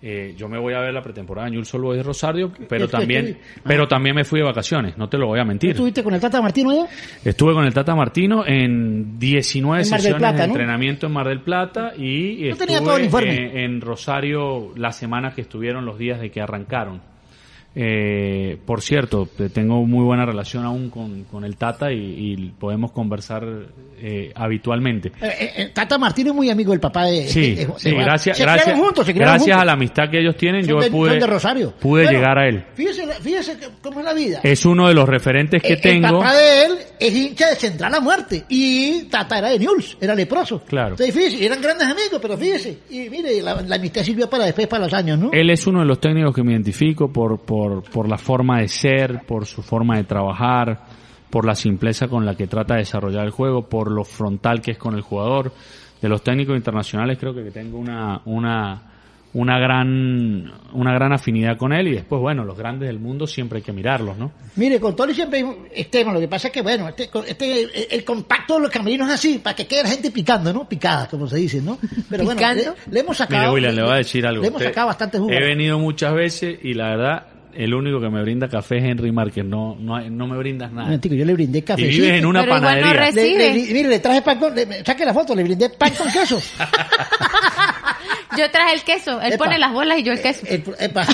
Eh, 0.00 0.34
yo 0.36 0.48
me 0.48 0.58
voy 0.60 0.74
a 0.74 0.78
ver 0.80 0.94
la 0.94 1.02
pretemporada 1.02 1.48
en 1.48 1.54
Newell's 1.54 1.74
Old 1.74 1.82
Boys 1.84 1.96
de 1.96 2.02
Rosario, 2.04 2.52
pero 2.68 2.84
es 2.84 2.90
también, 2.98 3.36
pero 3.64 3.88
también 3.88 4.14
me 4.14 4.24
fui 4.24 4.38
de 4.38 4.46
vacaciones, 4.46 4.96
no 4.96 5.08
te 5.08 5.18
lo 5.18 5.26
voy 5.26 5.40
a 5.40 5.44
mentir. 5.44 5.70
¿Estuviste 5.70 6.04
con 6.04 6.14
el 6.14 6.20
Tata 6.20 6.40
Martino 6.40 6.70
allá? 6.70 6.86
Estuve 7.24 7.52
con 7.52 7.64
el 7.64 7.74
Tata 7.74 7.96
Martino 7.96 8.44
en 8.46 9.18
19 9.18 9.82
En 9.82 9.90
Mar 9.90 10.00
del 10.00 10.00
sesiones 10.00 10.18
Plata, 10.20 10.42
de 10.42 10.46
¿no? 10.46 10.52
entrenamiento 10.54 11.06
en 11.06 11.12
Mar 11.12 11.26
del 11.28 11.40
Plata 11.42 11.92
y 11.96 12.48
No 12.50 12.56
tenía 12.56 12.76
estuve 12.76 12.80
todo 12.80 12.96
el 12.96 13.04
informe. 13.06 13.64
en 13.64 13.80
Rosario 13.80 14.72
la 14.76 14.92
semana 14.92 15.32
que 15.34 15.40
estuvieron 15.40 15.84
los 15.84 15.98
días 15.98 16.20
de 16.20 16.30
que 16.30 16.40
arrancaron. 16.40 17.00
Eh, 17.74 18.56
por 18.66 18.80
cierto, 18.80 19.28
te- 19.36 19.50
tengo 19.50 19.84
muy 19.86 20.02
buena 20.04 20.24
relación 20.26 20.64
aún 20.64 20.90
con, 20.90 21.24
con 21.24 21.44
el 21.44 21.56
Tata 21.56 21.92
y, 21.92 21.96
y 22.32 22.36
podemos 22.58 22.90
conversar 22.92 23.44
eh, 24.00 24.32
habitualmente. 24.34 25.08
Eh, 25.20 25.26
eh, 25.40 25.50
eh, 25.56 25.70
Tata 25.72 25.96
Martino 25.98 26.30
es 26.30 26.34
muy 26.36 26.50
amigo 26.50 26.72
del 26.72 26.80
papá 26.80 27.04
de. 27.04 27.28
Sí, 27.28 27.54
de- 27.54 27.66
de- 27.66 27.72
sí, 27.76 27.90
de- 27.90 27.96
gracias, 27.96 28.38
gracias, 28.40 28.76
juntos, 28.76 29.06
juntos. 29.06 29.48
a 29.50 29.64
la 29.64 29.72
amistad 29.72 30.10
que 30.10 30.18
ellos 30.18 30.36
tienen, 30.36 30.62
Son 30.64 30.70
yo 30.70 30.80
de- 30.80 30.90
pude, 30.90 31.10
son 31.10 31.20
de 31.20 31.26
Rosario. 31.26 31.72
pude 31.78 32.04
Bueno, 32.04 32.18
llegar 32.18 32.38
a 32.38 32.48
él. 32.48 32.64
Fíjese, 32.74 33.06
fíjese 33.20 33.56
cómo 33.82 34.00
es 34.00 34.04
la 34.06 34.14
vida. 34.14 34.40
Es 34.42 34.64
uno 34.66 34.88
de 34.88 34.94
los 34.94 35.08
referentes 35.08 35.62
que 35.62 35.76
tengo. 35.76 36.06
El 36.08 36.12
papá 36.14 36.34
de 36.34 36.64
él 36.64 36.72
es 36.98 37.14
hincha 37.14 37.48
de 37.50 37.56
Central 37.56 37.94
a 37.94 38.00
Muerte 38.00 38.44
y 38.48 39.02
Tata 39.04 39.38
era 39.38 39.50
de 39.50 39.58
News, 39.58 39.96
era 40.00 40.14
leproso. 40.14 40.62
Claro. 40.66 40.92
Entonces, 40.98 41.14
fíjese, 41.14 41.44
eran 41.46 41.60
grandes 41.62 41.86
amigos, 41.86 42.18
pero 42.20 42.36
fíjese. 42.36 42.78
Y 42.90 43.08
mire, 43.10 43.40
la, 43.42 43.62
la 43.62 43.76
amistad 43.76 44.02
sirvió 44.02 44.28
para 44.28 44.46
después, 44.46 44.66
para 44.66 44.84
los 44.84 44.94
años, 44.94 45.18
¿no? 45.18 45.30
Él 45.32 45.50
es 45.50 45.66
uno 45.66 45.80
de 45.80 45.86
los 45.86 46.00
técnicos 46.00 46.34
que 46.34 46.42
me 46.42 46.52
identifico 46.52 47.12
por, 47.12 47.38
por, 47.40 47.57
por 47.92 48.08
la 48.08 48.18
forma 48.18 48.60
de 48.60 48.68
ser, 48.68 49.22
por 49.26 49.46
su 49.46 49.62
forma 49.62 49.96
de 49.96 50.04
trabajar, 50.04 50.80
por 51.30 51.44
la 51.44 51.54
simpleza 51.54 52.08
con 52.08 52.24
la 52.24 52.34
que 52.34 52.46
trata 52.46 52.74
de 52.74 52.80
desarrollar 52.80 53.24
el 53.24 53.30
juego, 53.30 53.68
por 53.68 53.90
lo 53.90 54.04
frontal 54.04 54.60
que 54.60 54.72
es 54.72 54.78
con 54.78 54.94
el 54.94 55.02
jugador. 55.02 55.52
De 56.00 56.08
los 56.08 56.22
técnicos 56.22 56.56
internacionales 56.56 57.18
creo 57.18 57.34
que 57.34 57.50
tengo 57.50 57.76
una, 57.76 58.22
una, 58.24 58.82
una 59.34 59.58
gran, 59.58 60.50
una 60.72 60.94
gran 60.94 61.12
afinidad 61.12 61.58
con 61.58 61.72
él 61.72 61.88
y 61.88 61.92
después, 61.94 62.20
bueno, 62.20 62.44
los 62.44 62.56
grandes 62.56 62.88
del 62.88 62.98
mundo 62.98 63.26
siempre 63.26 63.58
hay 63.58 63.62
que 63.62 63.72
mirarlos, 63.72 64.16
¿no? 64.16 64.32
Mire, 64.56 64.80
con 64.80 64.96
Tony 64.96 65.12
siempre 65.12 65.44
extremo. 65.74 66.12
Lo 66.12 66.20
que 66.20 66.28
pasa 66.28 66.48
es 66.48 66.54
que, 66.54 66.62
bueno, 66.62 66.88
este, 66.88 67.10
este, 67.26 67.94
el 67.94 68.04
compacto 68.04 68.54
de 68.54 68.60
los 68.60 68.70
camerinos 68.70 69.08
es 69.08 69.14
así, 69.14 69.38
para 69.38 69.56
que 69.56 69.66
quede 69.66 69.82
la 69.82 69.88
gente 69.90 70.10
picando, 70.10 70.52
¿no? 70.52 70.68
Picada, 70.68 71.08
como 71.08 71.26
se 71.26 71.36
dice, 71.36 71.60
¿no? 71.60 71.78
Pero 72.08 72.24
bueno, 72.24 72.40
le, 72.54 72.92
le 72.92 73.00
hemos 73.00 73.16
sacado. 73.16 73.40
Mire, 73.40 73.54
William, 73.54 73.74
le 73.74 73.82
voy 73.82 73.92
a 73.92 73.96
decir 73.96 74.24
algo. 74.26 74.42
Le 74.42 74.48
hemos 74.48 74.62
sacado 74.62 74.86
bastante 74.86 75.18
jugo. 75.18 75.30
He 75.30 75.40
venido 75.44 75.78
muchas 75.78 76.14
veces 76.14 76.60
y 76.62 76.74
la 76.74 76.90
verdad, 76.90 77.26
el 77.58 77.74
único 77.74 78.00
que 78.00 78.08
me 78.08 78.22
brinda 78.22 78.48
café 78.48 78.78
es 78.78 78.84
Henry 78.84 79.10
Márquez. 79.12 79.44
No, 79.44 79.76
no, 79.78 80.00
no 80.00 80.26
me 80.26 80.38
brindas 80.38 80.70
nada. 80.70 80.84
momentico, 80.86 81.14
yo 81.14 81.24
le 81.24 81.32
brindé 81.34 81.58
Y 81.58 81.62
café. 81.62 81.82
vives 81.82 82.12
en 82.18 82.24
una 82.26 82.40
Pero 82.42 82.54
no 82.54 82.60
panadería. 82.62 82.92
recibe. 82.92 83.36
Le, 83.38 83.54
le- 83.54 83.72
mire, 83.74 83.88
le 83.88 83.98
traje 83.98 84.22
pan 84.22 84.38
con, 84.38 84.54
le- 84.54 84.84
saque 84.84 85.04
la 85.04 85.12
foto, 85.12 85.34
le 85.34 85.42
brindé 85.42 85.68
pan 85.70 85.92
con 85.94 86.10
queso. 86.10 86.40
Yo 88.36 88.50
traje 88.50 88.74
el 88.74 88.82
queso, 88.82 89.20
él 89.20 89.32
Epa. 89.32 89.44
pone 89.44 89.58
las 89.58 89.72
bolas 89.72 89.98
y 89.98 90.02
yo 90.04 90.12
el 90.12 90.22
queso. 90.22 90.46
El, 90.46 90.62
pro- 90.62 90.74
epa. 90.78 91.04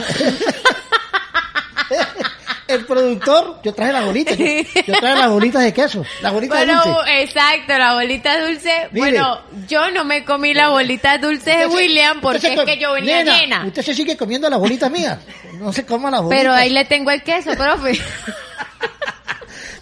El 2.67 2.87
productor, 2.87 3.61
yo 3.63 3.75
traje 3.75 3.93
las 3.93 4.05
bolitas, 4.07 4.39
yo, 4.39 4.45
yo 4.47 4.95
traje 4.99 5.19
las 5.21 5.29
bolitas 5.31 5.63
de 5.63 5.73
queso, 5.75 6.03
las 6.23 6.33
bolitas 6.33 6.57
Bueno, 6.65 6.83
exacto, 7.19 7.77
la 7.79 7.93
bolita 7.95 8.41
dulce. 8.47 8.71
Mire. 8.91 9.11
Bueno, 9.11 9.41
yo 9.69 9.91
no 9.91 10.05
me 10.05 10.25
comí 10.25 10.55
la 10.55 10.71
bolita 10.71 11.19
dulce 11.19 11.51
de 11.59 11.67
William 11.67 12.21
porque 12.23 12.55
es 12.55 12.61
que 12.63 12.79
yo 12.79 12.93
venía 12.95 13.19
Nena, 13.23 13.39
llena. 13.39 13.65
Usted 13.67 13.83
se 13.83 13.95
sigue 13.95 14.17
comiendo 14.17 14.49
las 14.49 14.59
bolitas 14.59 14.91
mías. 14.91 15.19
No 15.59 15.73
se 15.73 15.85
coma 15.85 16.11
las 16.11 16.23
bolitas. 16.23 16.43
Pero 16.43 16.53
ahí 16.53 16.71
le 16.71 16.85
tengo 16.85 17.11
el 17.11 17.23
queso, 17.23 17.51
profe. 17.57 17.99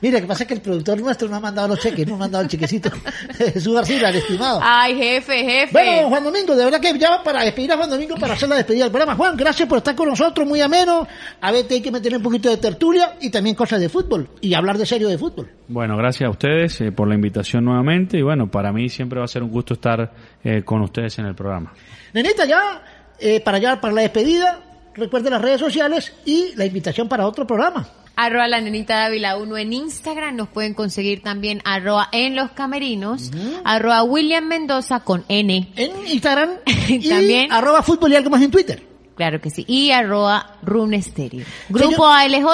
Mire, 0.03 0.15
lo 0.15 0.23
que 0.23 0.27
pasa 0.27 0.43
es 0.43 0.49
que 0.49 0.55
el 0.55 0.61
productor 0.61 1.01
nuestro 1.01 1.29
no 1.29 1.37
ha 1.37 1.41
mandado 1.41 1.69
los 1.69 1.79
cheques, 1.79 2.05
no 2.09 2.17
ha 2.17 2.19
mandado 2.19 2.43
el 2.43 2.51
chequecito. 2.51 2.91
Jesús 3.39 3.73
García, 3.73 4.09
el 4.09 4.17
estimado. 4.17 4.59
Ay, 4.61 4.97
jefe, 4.97 5.45
jefe. 5.45 5.73
Bueno, 5.73 6.09
Juan 6.09 6.25
Domingo, 6.25 6.57
de 6.57 6.65
verdad 6.65 6.81
que 6.81 6.99
ya 6.99 7.11
va 7.11 7.23
para 7.23 7.43
despedir 7.45 7.71
a 7.71 7.77
Juan 7.77 7.89
Domingo 7.89 8.17
para 8.17 8.35
hacer 8.35 8.49
la 8.49 8.57
despedida 8.57 8.83
del 8.83 8.91
programa. 8.91 9.15
Juan, 9.15 9.37
gracias 9.37 9.69
por 9.69 9.79
estar 9.79 9.95
con 9.95 10.09
nosotros, 10.09 10.45
muy 10.45 10.61
ameno. 10.61 11.07
A 11.41 11.53
ver, 11.53 11.67
hay 11.71 11.81
que 11.81 11.93
meter 11.93 12.17
un 12.17 12.23
poquito 12.23 12.51
de 12.51 12.57
tertulia 12.57 13.15
y 13.21 13.31
también 13.31 13.55
cosas 13.55 13.81
de 13.81 13.89
fútbol 13.89 14.29
y 14.41 14.55
hablar 14.55 14.77
de 14.77 14.87
serio 14.87 15.09
de 15.09 15.17
fútbol. 15.17 15.49
Bueno, 15.69 15.97
gracias 15.97 16.27
a 16.27 16.31
ustedes 16.31 16.81
eh, 16.81 16.91
por 16.91 17.07
la 17.07 17.15
invitación 17.15 17.65
nuevamente 17.65 18.19
y 18.19 18.23
bueno, 18.23 18.51
para 18.51 18.73
mí 18.73 18.89
siempre 18.89 19.21
va 19.21 19.27
a 19.27 19.29
ser 19.29 19.45
un 19.45 19.51
gusto 19.53 19.75
estar 19.75 20.13
eh, 20.43 20.65
con 20.65 20.83
ustedes 20.83 21.17
en 21.21 21.27
el 21.27 21.37
programa. 21.37 21.75
Nenita, 22.13 22.45
ya, 22.45 22.83
eh, 23.21 23.41
para 23.41 23.59
allá, 23.59 23.81
para 23.81 23.95
la 23.95 24.01
despedida, 24.01 24.72
recuerde 24.95 25.31
las 25.31 25.43
redes 25.43 25.61
sociales 25.61 26.13
y 26.25 26.53
la 26.57 26.65
invitación 26.65 27.09
para 27.09 27.27
otro 27.27 27.47
programa. 27.47 27.89
Arroba 28.15 28.47
la 28.47 28.61
nenita 28.61 28.97
Dávila 28.97 29.39
1 29.39 29.57
en 29.57 29.73
Instagram. 29.73 30.37
Nos 30.37 30.49
pueden 30.49 30.75
conseguir 30.75 31.23
también 31.23 31.63
arroba 31.65 32.09
en 32.13 32.37
los 32.37 32.51
camerinos. 32.51 33.31
Arroba 33.65 34.03
William 34.03 34.45
Mendoza 34.45 35.01
con 35.01 35.25
N. 35.29 35.73
En 35.77 36.07
Instagram 36.07 36.51
y 36.89 37.09
También. 37.09 37.51
arroba 37.53 37.83
fútbol 37.83 38.13
y 38.13 38.17
algo 38.17 38.29
más 38.31 38.43
en 38.43 38.51
Twitter. 38.51 38.83
Claro 39.17 39.41
que 39.41 39.51
sí. 39.51 39.65
Y 39.67 39.91
arroba 39.93 40.59
Rune 40.63 41.01
Stereo. 41.01 41.45
Grupo 41.71 42.07
ALJ. 42.07 42.47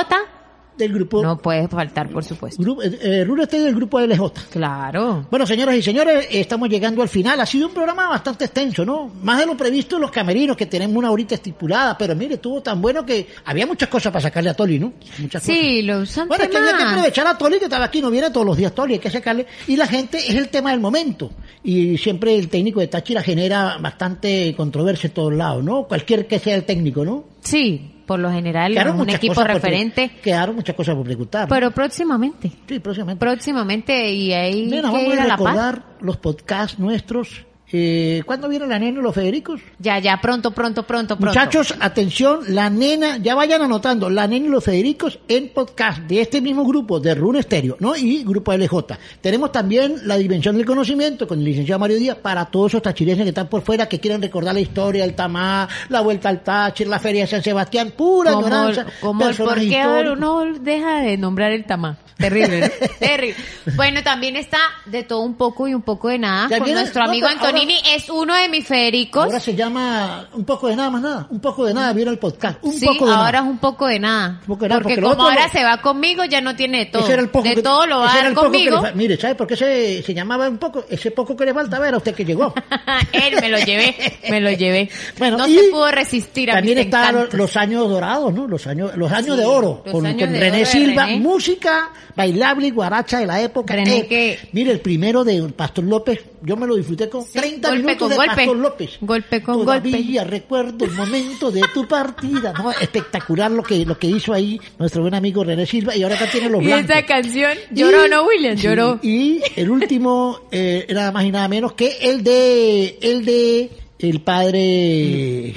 Del 0.78 0.92
grupo, 0.92 1.22
No 1.22 1.36
puede 1.38 1.66
faltar, 1.68 2.08
por 2.10 2.24
supuesto. 2.24 2.62
grupo 2.62 2.82
eh, 2.82 2.98
eh, 3.02 3.24
Rulo 3.24 3.42
Estéreo 3.42 3.66
del 3.66 3.74
grupo 3.74 4.00
LJ. 4.00 4.32
Claro. 4.50 5.26
Bueno, 5.30 5.46
señoras 5.46 5.74
y 5.76 5.82
señores, 5.82 6.26
eh, 6.30 6.40
estamos 6.40 6.68
llegando 6.68 7.02
al 7.02 7.08
final. 7.08 7.40
Ha 7.40 7.46
sido 7.46 7.66
un 7.68 7.74
programa 7.74 8.08
bastante 8.08 8.44
extenso, 8.44 8.84
¿no? 8.84 9.10
Más 9.22 9.38
de 9.40 9.46
lo 9.46 9.56
previsto 9.56 9.96
en 9.96 10.02
los 10.02 10.10
camerinos, 10.10 10.56
que 10.56 10.66
tenemos 10.66 10.96
una 10.96 11.10
horita 11.10 11.34
estipulada, 11.34 11.98
pero 11.98 12.14
mire, 12.14 12.34
estuvo 12.34 12.62
tan 12.62 12.80
bueno 12.80 13.04
que 13.04 13.26
había 13.44 13.66
muchas 13.66 13.88
cosas 13.88 14.12
para 14.12 14.22
sacarle 14.22 14.50
a 14.50 14.54
Toli, 14.54 14.78
¿no? 14.78 14.92
Muchas 15.18 15.42
Sí, 15.42 15.52
cosas. 15.82 15.84
lo 15.96 16.02
usan 16.02 16.28
Bueno, 16.28 16.44
es 16.44 16.50
que 16.50 16.56
había 16.56 16.76
que 16.76 16.82
aprovechar 16.84 17.26
a 17.26 17.36
Toli, 17.36 17.58
que 17.58 17.64
estaba 17.64 17.84
aquí, 17.86 18.00
no 18.00 18.10
viene 18.10 18.30
todos 18.30 18.46
los 18.46 18.56
días 18.56 18.72
Toli, 18.74 18.94
hay 18.94 18.98
que 19.00 19.10
sacarle. 19.10 19.46
Y 19.66 19.76
la 19.76 19.86
gente 19.86 20.18
es 20.18 20.34
el 20.36 20.48
tema 20.48 20.70
del 20.70 20.80
momento. 20.80 21.30
Y 21.64 21.98
siempre 21.98 22.36
el 22.38 22.48
técnico 22.48 22.80
de 22.80 22.86
Táchira 22.86 23.22
genera 23.22 23.78
bastante 23.78 24.54
controversia 24.56 25.08
en 25.08 25.14
todos 25.14 25.32
lados, 25.34 25.64
¿no? 25.64 25.84
Cualquier 25.88 26.26
que 26.26 26.38
sea 26.38 26.54
el 26.54 26.64
técnico, 26.64 27.04
¿no? 27.04 27.24
Sí, 27.40 27.94
por 28.08 28.18
lo 28.18 28.32
general, 28.32 28.72
Quedaron 28.72 29.00
un 29.00 29.10
equipo 29.10 29.44
referente. 29.44 30.10
Quedaron 30.22 30.56
muchas 30.56 30.74
cosas 30.74 30.96
por 30.96 31.04
preguntar. 31.04 31.42
¿no? 31.42 31.54
Pero 31.54 31.70
próximamente. 31.70 32.50
sí, 32.66 32.80
próximamente. 32.80 33.20
Próximamente 33.20 34.10
y 34.10 34.32
ahí 34.32 34.70
que 34.70 34.80
vamos 34.80 35.02
ir 35.02 35.20
a 35.20 35.24
a 35.24 35.26
La 35.26 35.36
recordar 35.36 35.84
los 36.00 36.16
podcasts 36.16 36.78
nuestros. 36.78 37.44
Eh, 37.70 38.22
¿Cuándo 38.24 38.48
viene 38.48 38.66
la 38.66 38.78
nena 38.78 38.98
y 38.98 39.02
los 39.02 39.14
Federicos? 39.14 39.60
Ya, 39.78 39.98
ya, 39.98 40.18
pronto, 40.20 40.52
pronto, 40.52 40.84
pronto, 40.84 41.18
pronto. 41.18 41.38
Muchachos, 41.38 41.74
atención, 41.78 42.40
la 42.48 42.70
nena, 42.70 43.18
ya 43.18 43.34
vayan 43.34 43.60
anotando, 43.60 44.08
la 44.08 44.26
nena 44.26 44.46
y 44.46 44.48
los 44.48 44.64
Federicos 44.64 45.18
en 45.28 45.50
podcast 45.50 45.98
de 46.00 46.22
este 46.22 46.40
mismo 46.40 46.64
grupo, 46.64 46.98
de 46.98 47.14
Rune 47.14 47.42
Stereo, 47.42 47.76
¿no? 47.80 47.94
Y 47.94 48.24
grupo 48.24 48.54
LJ. 48.54 48.96
Tenemos 49.20 49.52
también 49.52 49.96
la 50.04 50.16
dimensión 50.16 50.56
del 50.56 50.64
conocimiento 50.64 51.28
con 51.28 51.40
el 51.40 51.44
licenciado 51.44 51.78
Mario 51.78 51.98
Díaz 51.98 52.16
para 52.16 52.46
todos 52.46 52.72
esos 52.72 52.82
tachirenses 52.82 53.24
que 53.24 53.30
están 53.30 53.48
por 53.48 53.60
fuera, 53.60 53.86
que 53.86 54.00
quieren 54.00 54.22
recordar 54.22 54.54
la 54.54 54.60
historia 54.60 55.02
del 55.04 55.14
Tamá, 55.14 55.68
la 55.90 56.00
vuelta 56.00 56.30
al 56.30 56.42
Táchir, 56.42 56.88
la 56.88 56.98
feria 56.98 57.22
de 57.22 57.26
San 57.26 57.42
Sebastián, 57.42 57.92
pura 57.94 58.32
como, 58.32 58.46
ignorancia. 58.46 58.86
como 59.00 59.28
el 59.28 59.36
por 59.36 59.54
qué 59.54 59.64
históricos. 59.64 60.16
uno 60.16 60.44
deja 60.60 61.00
de 61.00 61.18
nombrar 61.18 61.52
el 61.52 61.66
tamá. 61.66 61.98
Terrible, 62.16 62.60
¿no? 62.60 62.88
Terrible. 62.98 63.36
Bueno, 63.76 64.02
también 64.02 64.36
está 64.36 64.58
de 64.86 65.04
todo 65.04 65.20
un 65.20 65.36
poco 65.36 65.68
y 65.68 65.74
un 65.74 65.82
poco 65.82 66.08
de 66.08 66.18
nada 66.18 66.48
con 66.58 66.72
nuestro 66.72 67.04
amigo 67.04 67.28
ahora 67.28 67.57
Paganini 67.58 67.80
es 67.94 68.08
uno 68.10 68.34
de 68.34 68.48
mis 68.48 68.66
Federicos. 68.66 69.24
Ahora 69.24 69.40
se 69.40 69.54
llama 69.54 70.28
un 70.34 70.44
poco 70.44 70.68
de 70.68 70.76
nada 70.76 70.90
más 70.90 71.02
nada, 71.02 71.26
un 71.30 71.40
poco 71.40 71.64
de 71.66 71.74
nada, 71.74 71.92
vieron 71.92 72.14
el 72.14 72.18
podcast, 72.18 72.58
un 72.62 72.72
sí, 72.72 72.86
poco 72.86 73.06
de 73.06 73.12
ahora 73.12 73.32
nada. 73.32 73.44
es 73.44 73.50
un 73.50 73.58
poco 73.58 73.86
de 73.86 73.98
nada. 73.98 74.28
Un 74.42 74.46
poco 74.46 74.62
de 74.64 74.68
nada, 74.68 74.80
porque, 74.82 75.00
como 75.00 75.22
ahora 75.22 75.44
lo- 75.46 75.52
se 75.52 75.64
va 75.64 75.80
conmigo, 75.80 76.24
ya 76.24 76.40
no 76.40 76.54
tiene 76.56 76.78
de 76.78 76.86
todo. 76.86 77.02
Ese 77.02 77.12
era 77.14 77.22
el 77.22 77.28
poco 77.30 77.48
de 77.48 77.54
que- 77.56 77.62
todo 77.62 77.86
lo 77.86 77.98
va 77.98 78.06
a 78.12 78.12
era 78.14 78.22
dar 78.22 78.28
le 78.30 78.34
conmigo. 78.34 78.82
Mire, 78.94 79.16
¿sabe 79.16 79.34
por 79.34 79.46
qué 79.46 79.56
se, 79.56 80.02
se 80.02 80.14
llamaba 80.14 80.48
un 80.48 80.58
poco? 80.58 80.84
Ese 80.88 81.10
poco 81.10 81.36
que 81.36 81.44
le 81.44 81.54
falta 81.54 81.78
ver 81.78 81.94
a 81.94 81.96
usted 81.98 82.14
que 82.14 82.24
llegó. 82.24 82.52
Él 83.12 83.34
me 83.40 83.48
lo 83.48 83.58
llevé, 83.58 83.94
me 84.30 84.40
lo 84.40 84.50
llevé. 84.50 84.88
Bueno, 85.18 85.38
no 85.38 85.46
y 85.48 85.54
se 85.54 85.62
pudo 85.70 85.90
resistir 85.90 86.50
a 86.50 86.54
También 86.54 86.78
están 86.78 87.28
los 87.32 87.56
años 87.56 87.88
dorados, 87.88 88.32
¿no? 88.32 88.46
Los 88.46 88.66
años, 88.66 88.96
los 88.96 89.10
años 89.12 89.36
Sí, 89.36 89.40
de 89.40 89.46
oro, 89.46 89.82
con, 89.90 90.06
años 90.06 90.22
con 90.22 90.32
de 90.32 90.40
René 90.40 90.62
oro 90.62 90.70
Silva, 90.70 91.06
René. 91.06 91.18
música 91.20 91.90
bailable 92.14 92.66
y 92.68 92.70
guaracha 92.70 93.18
de 93.20 93.26
la 93.26 93.40
época. 93.40 93.74
René 93.74 93.98
Eh, 93.98 94.06
que- 94.06 94.38
Mire, 94.52 94.72
el 94.72 94.80
primero 94.80 95.24
de 95.24 95.40
Pastor 95.54 95.84
López, 95.84 96.20
yo 96.42 96.56
me 96.56 96.66
lo 96.66 96.76
disfruté 96.76 97.08
con 97.08 97.24
Sí, 97.24 97.38
30 97.48 97.68
golpe 97.68 97.82
minutos 97.82 97.98
con 97.98 98.08
de 98.10 98.16
golpe. 98.16 98.34
Pastor 98.36 98.56
López. 98.56 98.90
Golpe 99.00 99.42
con 99.42 99.58
Todavía 99.58 100.24
recuerdo 100.24 100.84
el 100.84 100.92
momento 100.92 101.50
de 101.50 101.62
tu 101.74 101.86
partida, 101.88 102.52
¿no? 102.56 102.70
Espectacular 102.72 103.50
lo 103.50 103.62
que, 103.62 103.84
lo 103.84 103.98
que 103.98 104.06
hizo 104.06 104.32
ahí 104.32 104.60
nuestro 104.78 105.02
buen 105.02 105.14
amigo 105.14 105.44
René 105.44 105.66
Silva 105.66 105.96
y 105.96 106.02
ahora 106.02 106.16
acá 106.16 106.30
tiene 106.30 106.48
los 106.48 106.62
Y 106.62 106.66
blancos. 106.66 106.90
esa 106.90 107.06
canción 107.06 107.52
lloró, 107.70 108.06
Y- 108.06 108.10
¿no, 108.10 108.24
William? 108.24 108.56
sí, 108.56 108.62
Lloró. 108.62 108.98
Y 109.02 109.40
el 109.56 109.70
último, 109.70 110.40
eh, 110.50 110.86
nada 110.90 111.12
más 111.12 111.24
y 111.24 111.30
nada 111.30 111.48
menos 111.48 111.72
que 111.72 111.96
el 112.02 112.22
de, 112.22 112.98
el 113.02 113.24
de, 113.24 113.70
el 113.98 114.20
padre... 114.20 115.54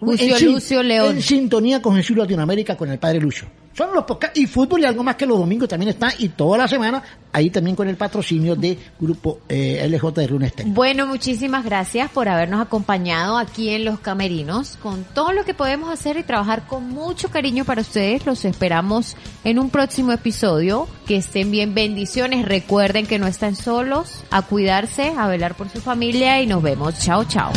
Lucio 0.00 0.36
en 0.36 0.44
Lucio 0.44 0.82
León. 0.82 1.16
En 1.16 1.22
sintonía 1.22 1.80
con 1.80 1.96
Jesús 1.96 2.16
Latinoamérica, 2.16 2.76
con 2.76 2.90
el 2.90 2.98
padre 2.98 3.20
Lucio. 3.20 3.46
Son 3.76 3.92
los 3.94 4.04
podcasts 4.04 4.38
y 4.40 4.46
fútbol 4.46 4.80
y 4.80 4.84
algo 4.86 5.02
más 5.02 5.16
que 5.16 5.26
los 5.26 5.38
domingos 5.38 5.68
también 5.68 5.90
está 5.90 6.10
y 6.18 6.30
toda 6.30 6.56
la 6.56 6.66
semana 6.66 7.02
ahí 7.30 7.50
también 7.50 7.76
con 7.76 7.86
el 7.86 7.96
patrocinio 7.96 8.56
de 8.56 8.78
Grupo 8.98 9.40
eh, 9.50 9.86
LJ 9.86 10.12
de 10.12 10.26
Runester. 10.26 10.66
Bueno, 10.66 11.06
muchísimas 11.06 11.62
gracias 11.62 12.10
por 12.10 12.26
habernos 12.30 12.62
acompañado 12.62 13.36
aquí 13.36 13.68
en 13.68 13.84
Los 13.84 14.00
Camerinos 14.00 14.78
con 14.82 15.04
todo 15.04 15.32
lo 15.32 15.44
que 15.44 15.52
podemos 15.52 15.90
hacer 15.90 16.16
y 16.16 16.22
trabajar 16.22 16.66
con 16.66 16.88
mucho 16.88 17.28
cariño 17.28 17.66
para 17.66 17.82
ustedes. 17.82 18.24
Los 18.24 18.46
esperamos 18.46 19.14
en 19.44 19.58
un 19.58 19.68
próximo 19.68 20.12
episodio. 20.12 20.88
Que 21.06 21.16
estén 21.16 21.50
bien, 21.50 21.74
bendiciones. 21.74 22.46
Recuerden 22.46 23.06
que 23.06 23.18
no 23.18 23.26
están 23.26 23.56
solos, 23.56 24.24
a 24.30 24.40
cuidarse, 24.40 25.12
a 25.18 25.28
velar 25.28 25.54
por 25.54 25.68
su 25.68 25.82
familia 25.82 26.40
y 26.40 26.46
nos 26.46 26.62
vemos. 26.62 26.98
Chao, 26.98 27.24
chao. 27.24 27.52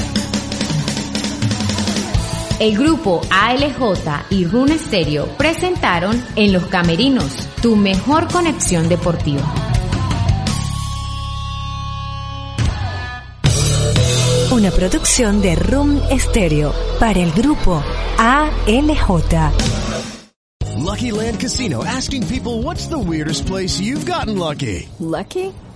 El 2.60 2.78
grupo 2.78 3.22
ALJ 3.30 4.26
y 4.32 4.44
Rune 4.46 4.78
Stereo 4.78 5.28
presentaron 5.38 6.22
En 6.36 6.52
Los 6.52 6.66
Camerinos, 6.66 7.48
tu 7.62 7.78
mejor 7.78 8.28
conexión 8.28 8.90
deportiva. 8.90 9.42
Una 14.52 14.72
producción 14.72 15.42
de 15.42 15.56
Room 15.56 16.02
Stereo 16.20 16.74
para 17.00 17.22
el 17.22 17.32
grupo 17.32 17.82
ALJ. 18.18 19.54
Lucky 20.76 21.12
Land 21.12 21.40
Casino 21.40 21.84
asking 21.86 22.28
people 22.28 22.62
what's 22.62 22.88
the 22.88 22.98
weirdest 22.98 23.46
place 23.48 23.80
you've 23.80 24.06
gotten 24.06 24.38
lucky? 24.38 24.90
Lucky? 25.00 25.54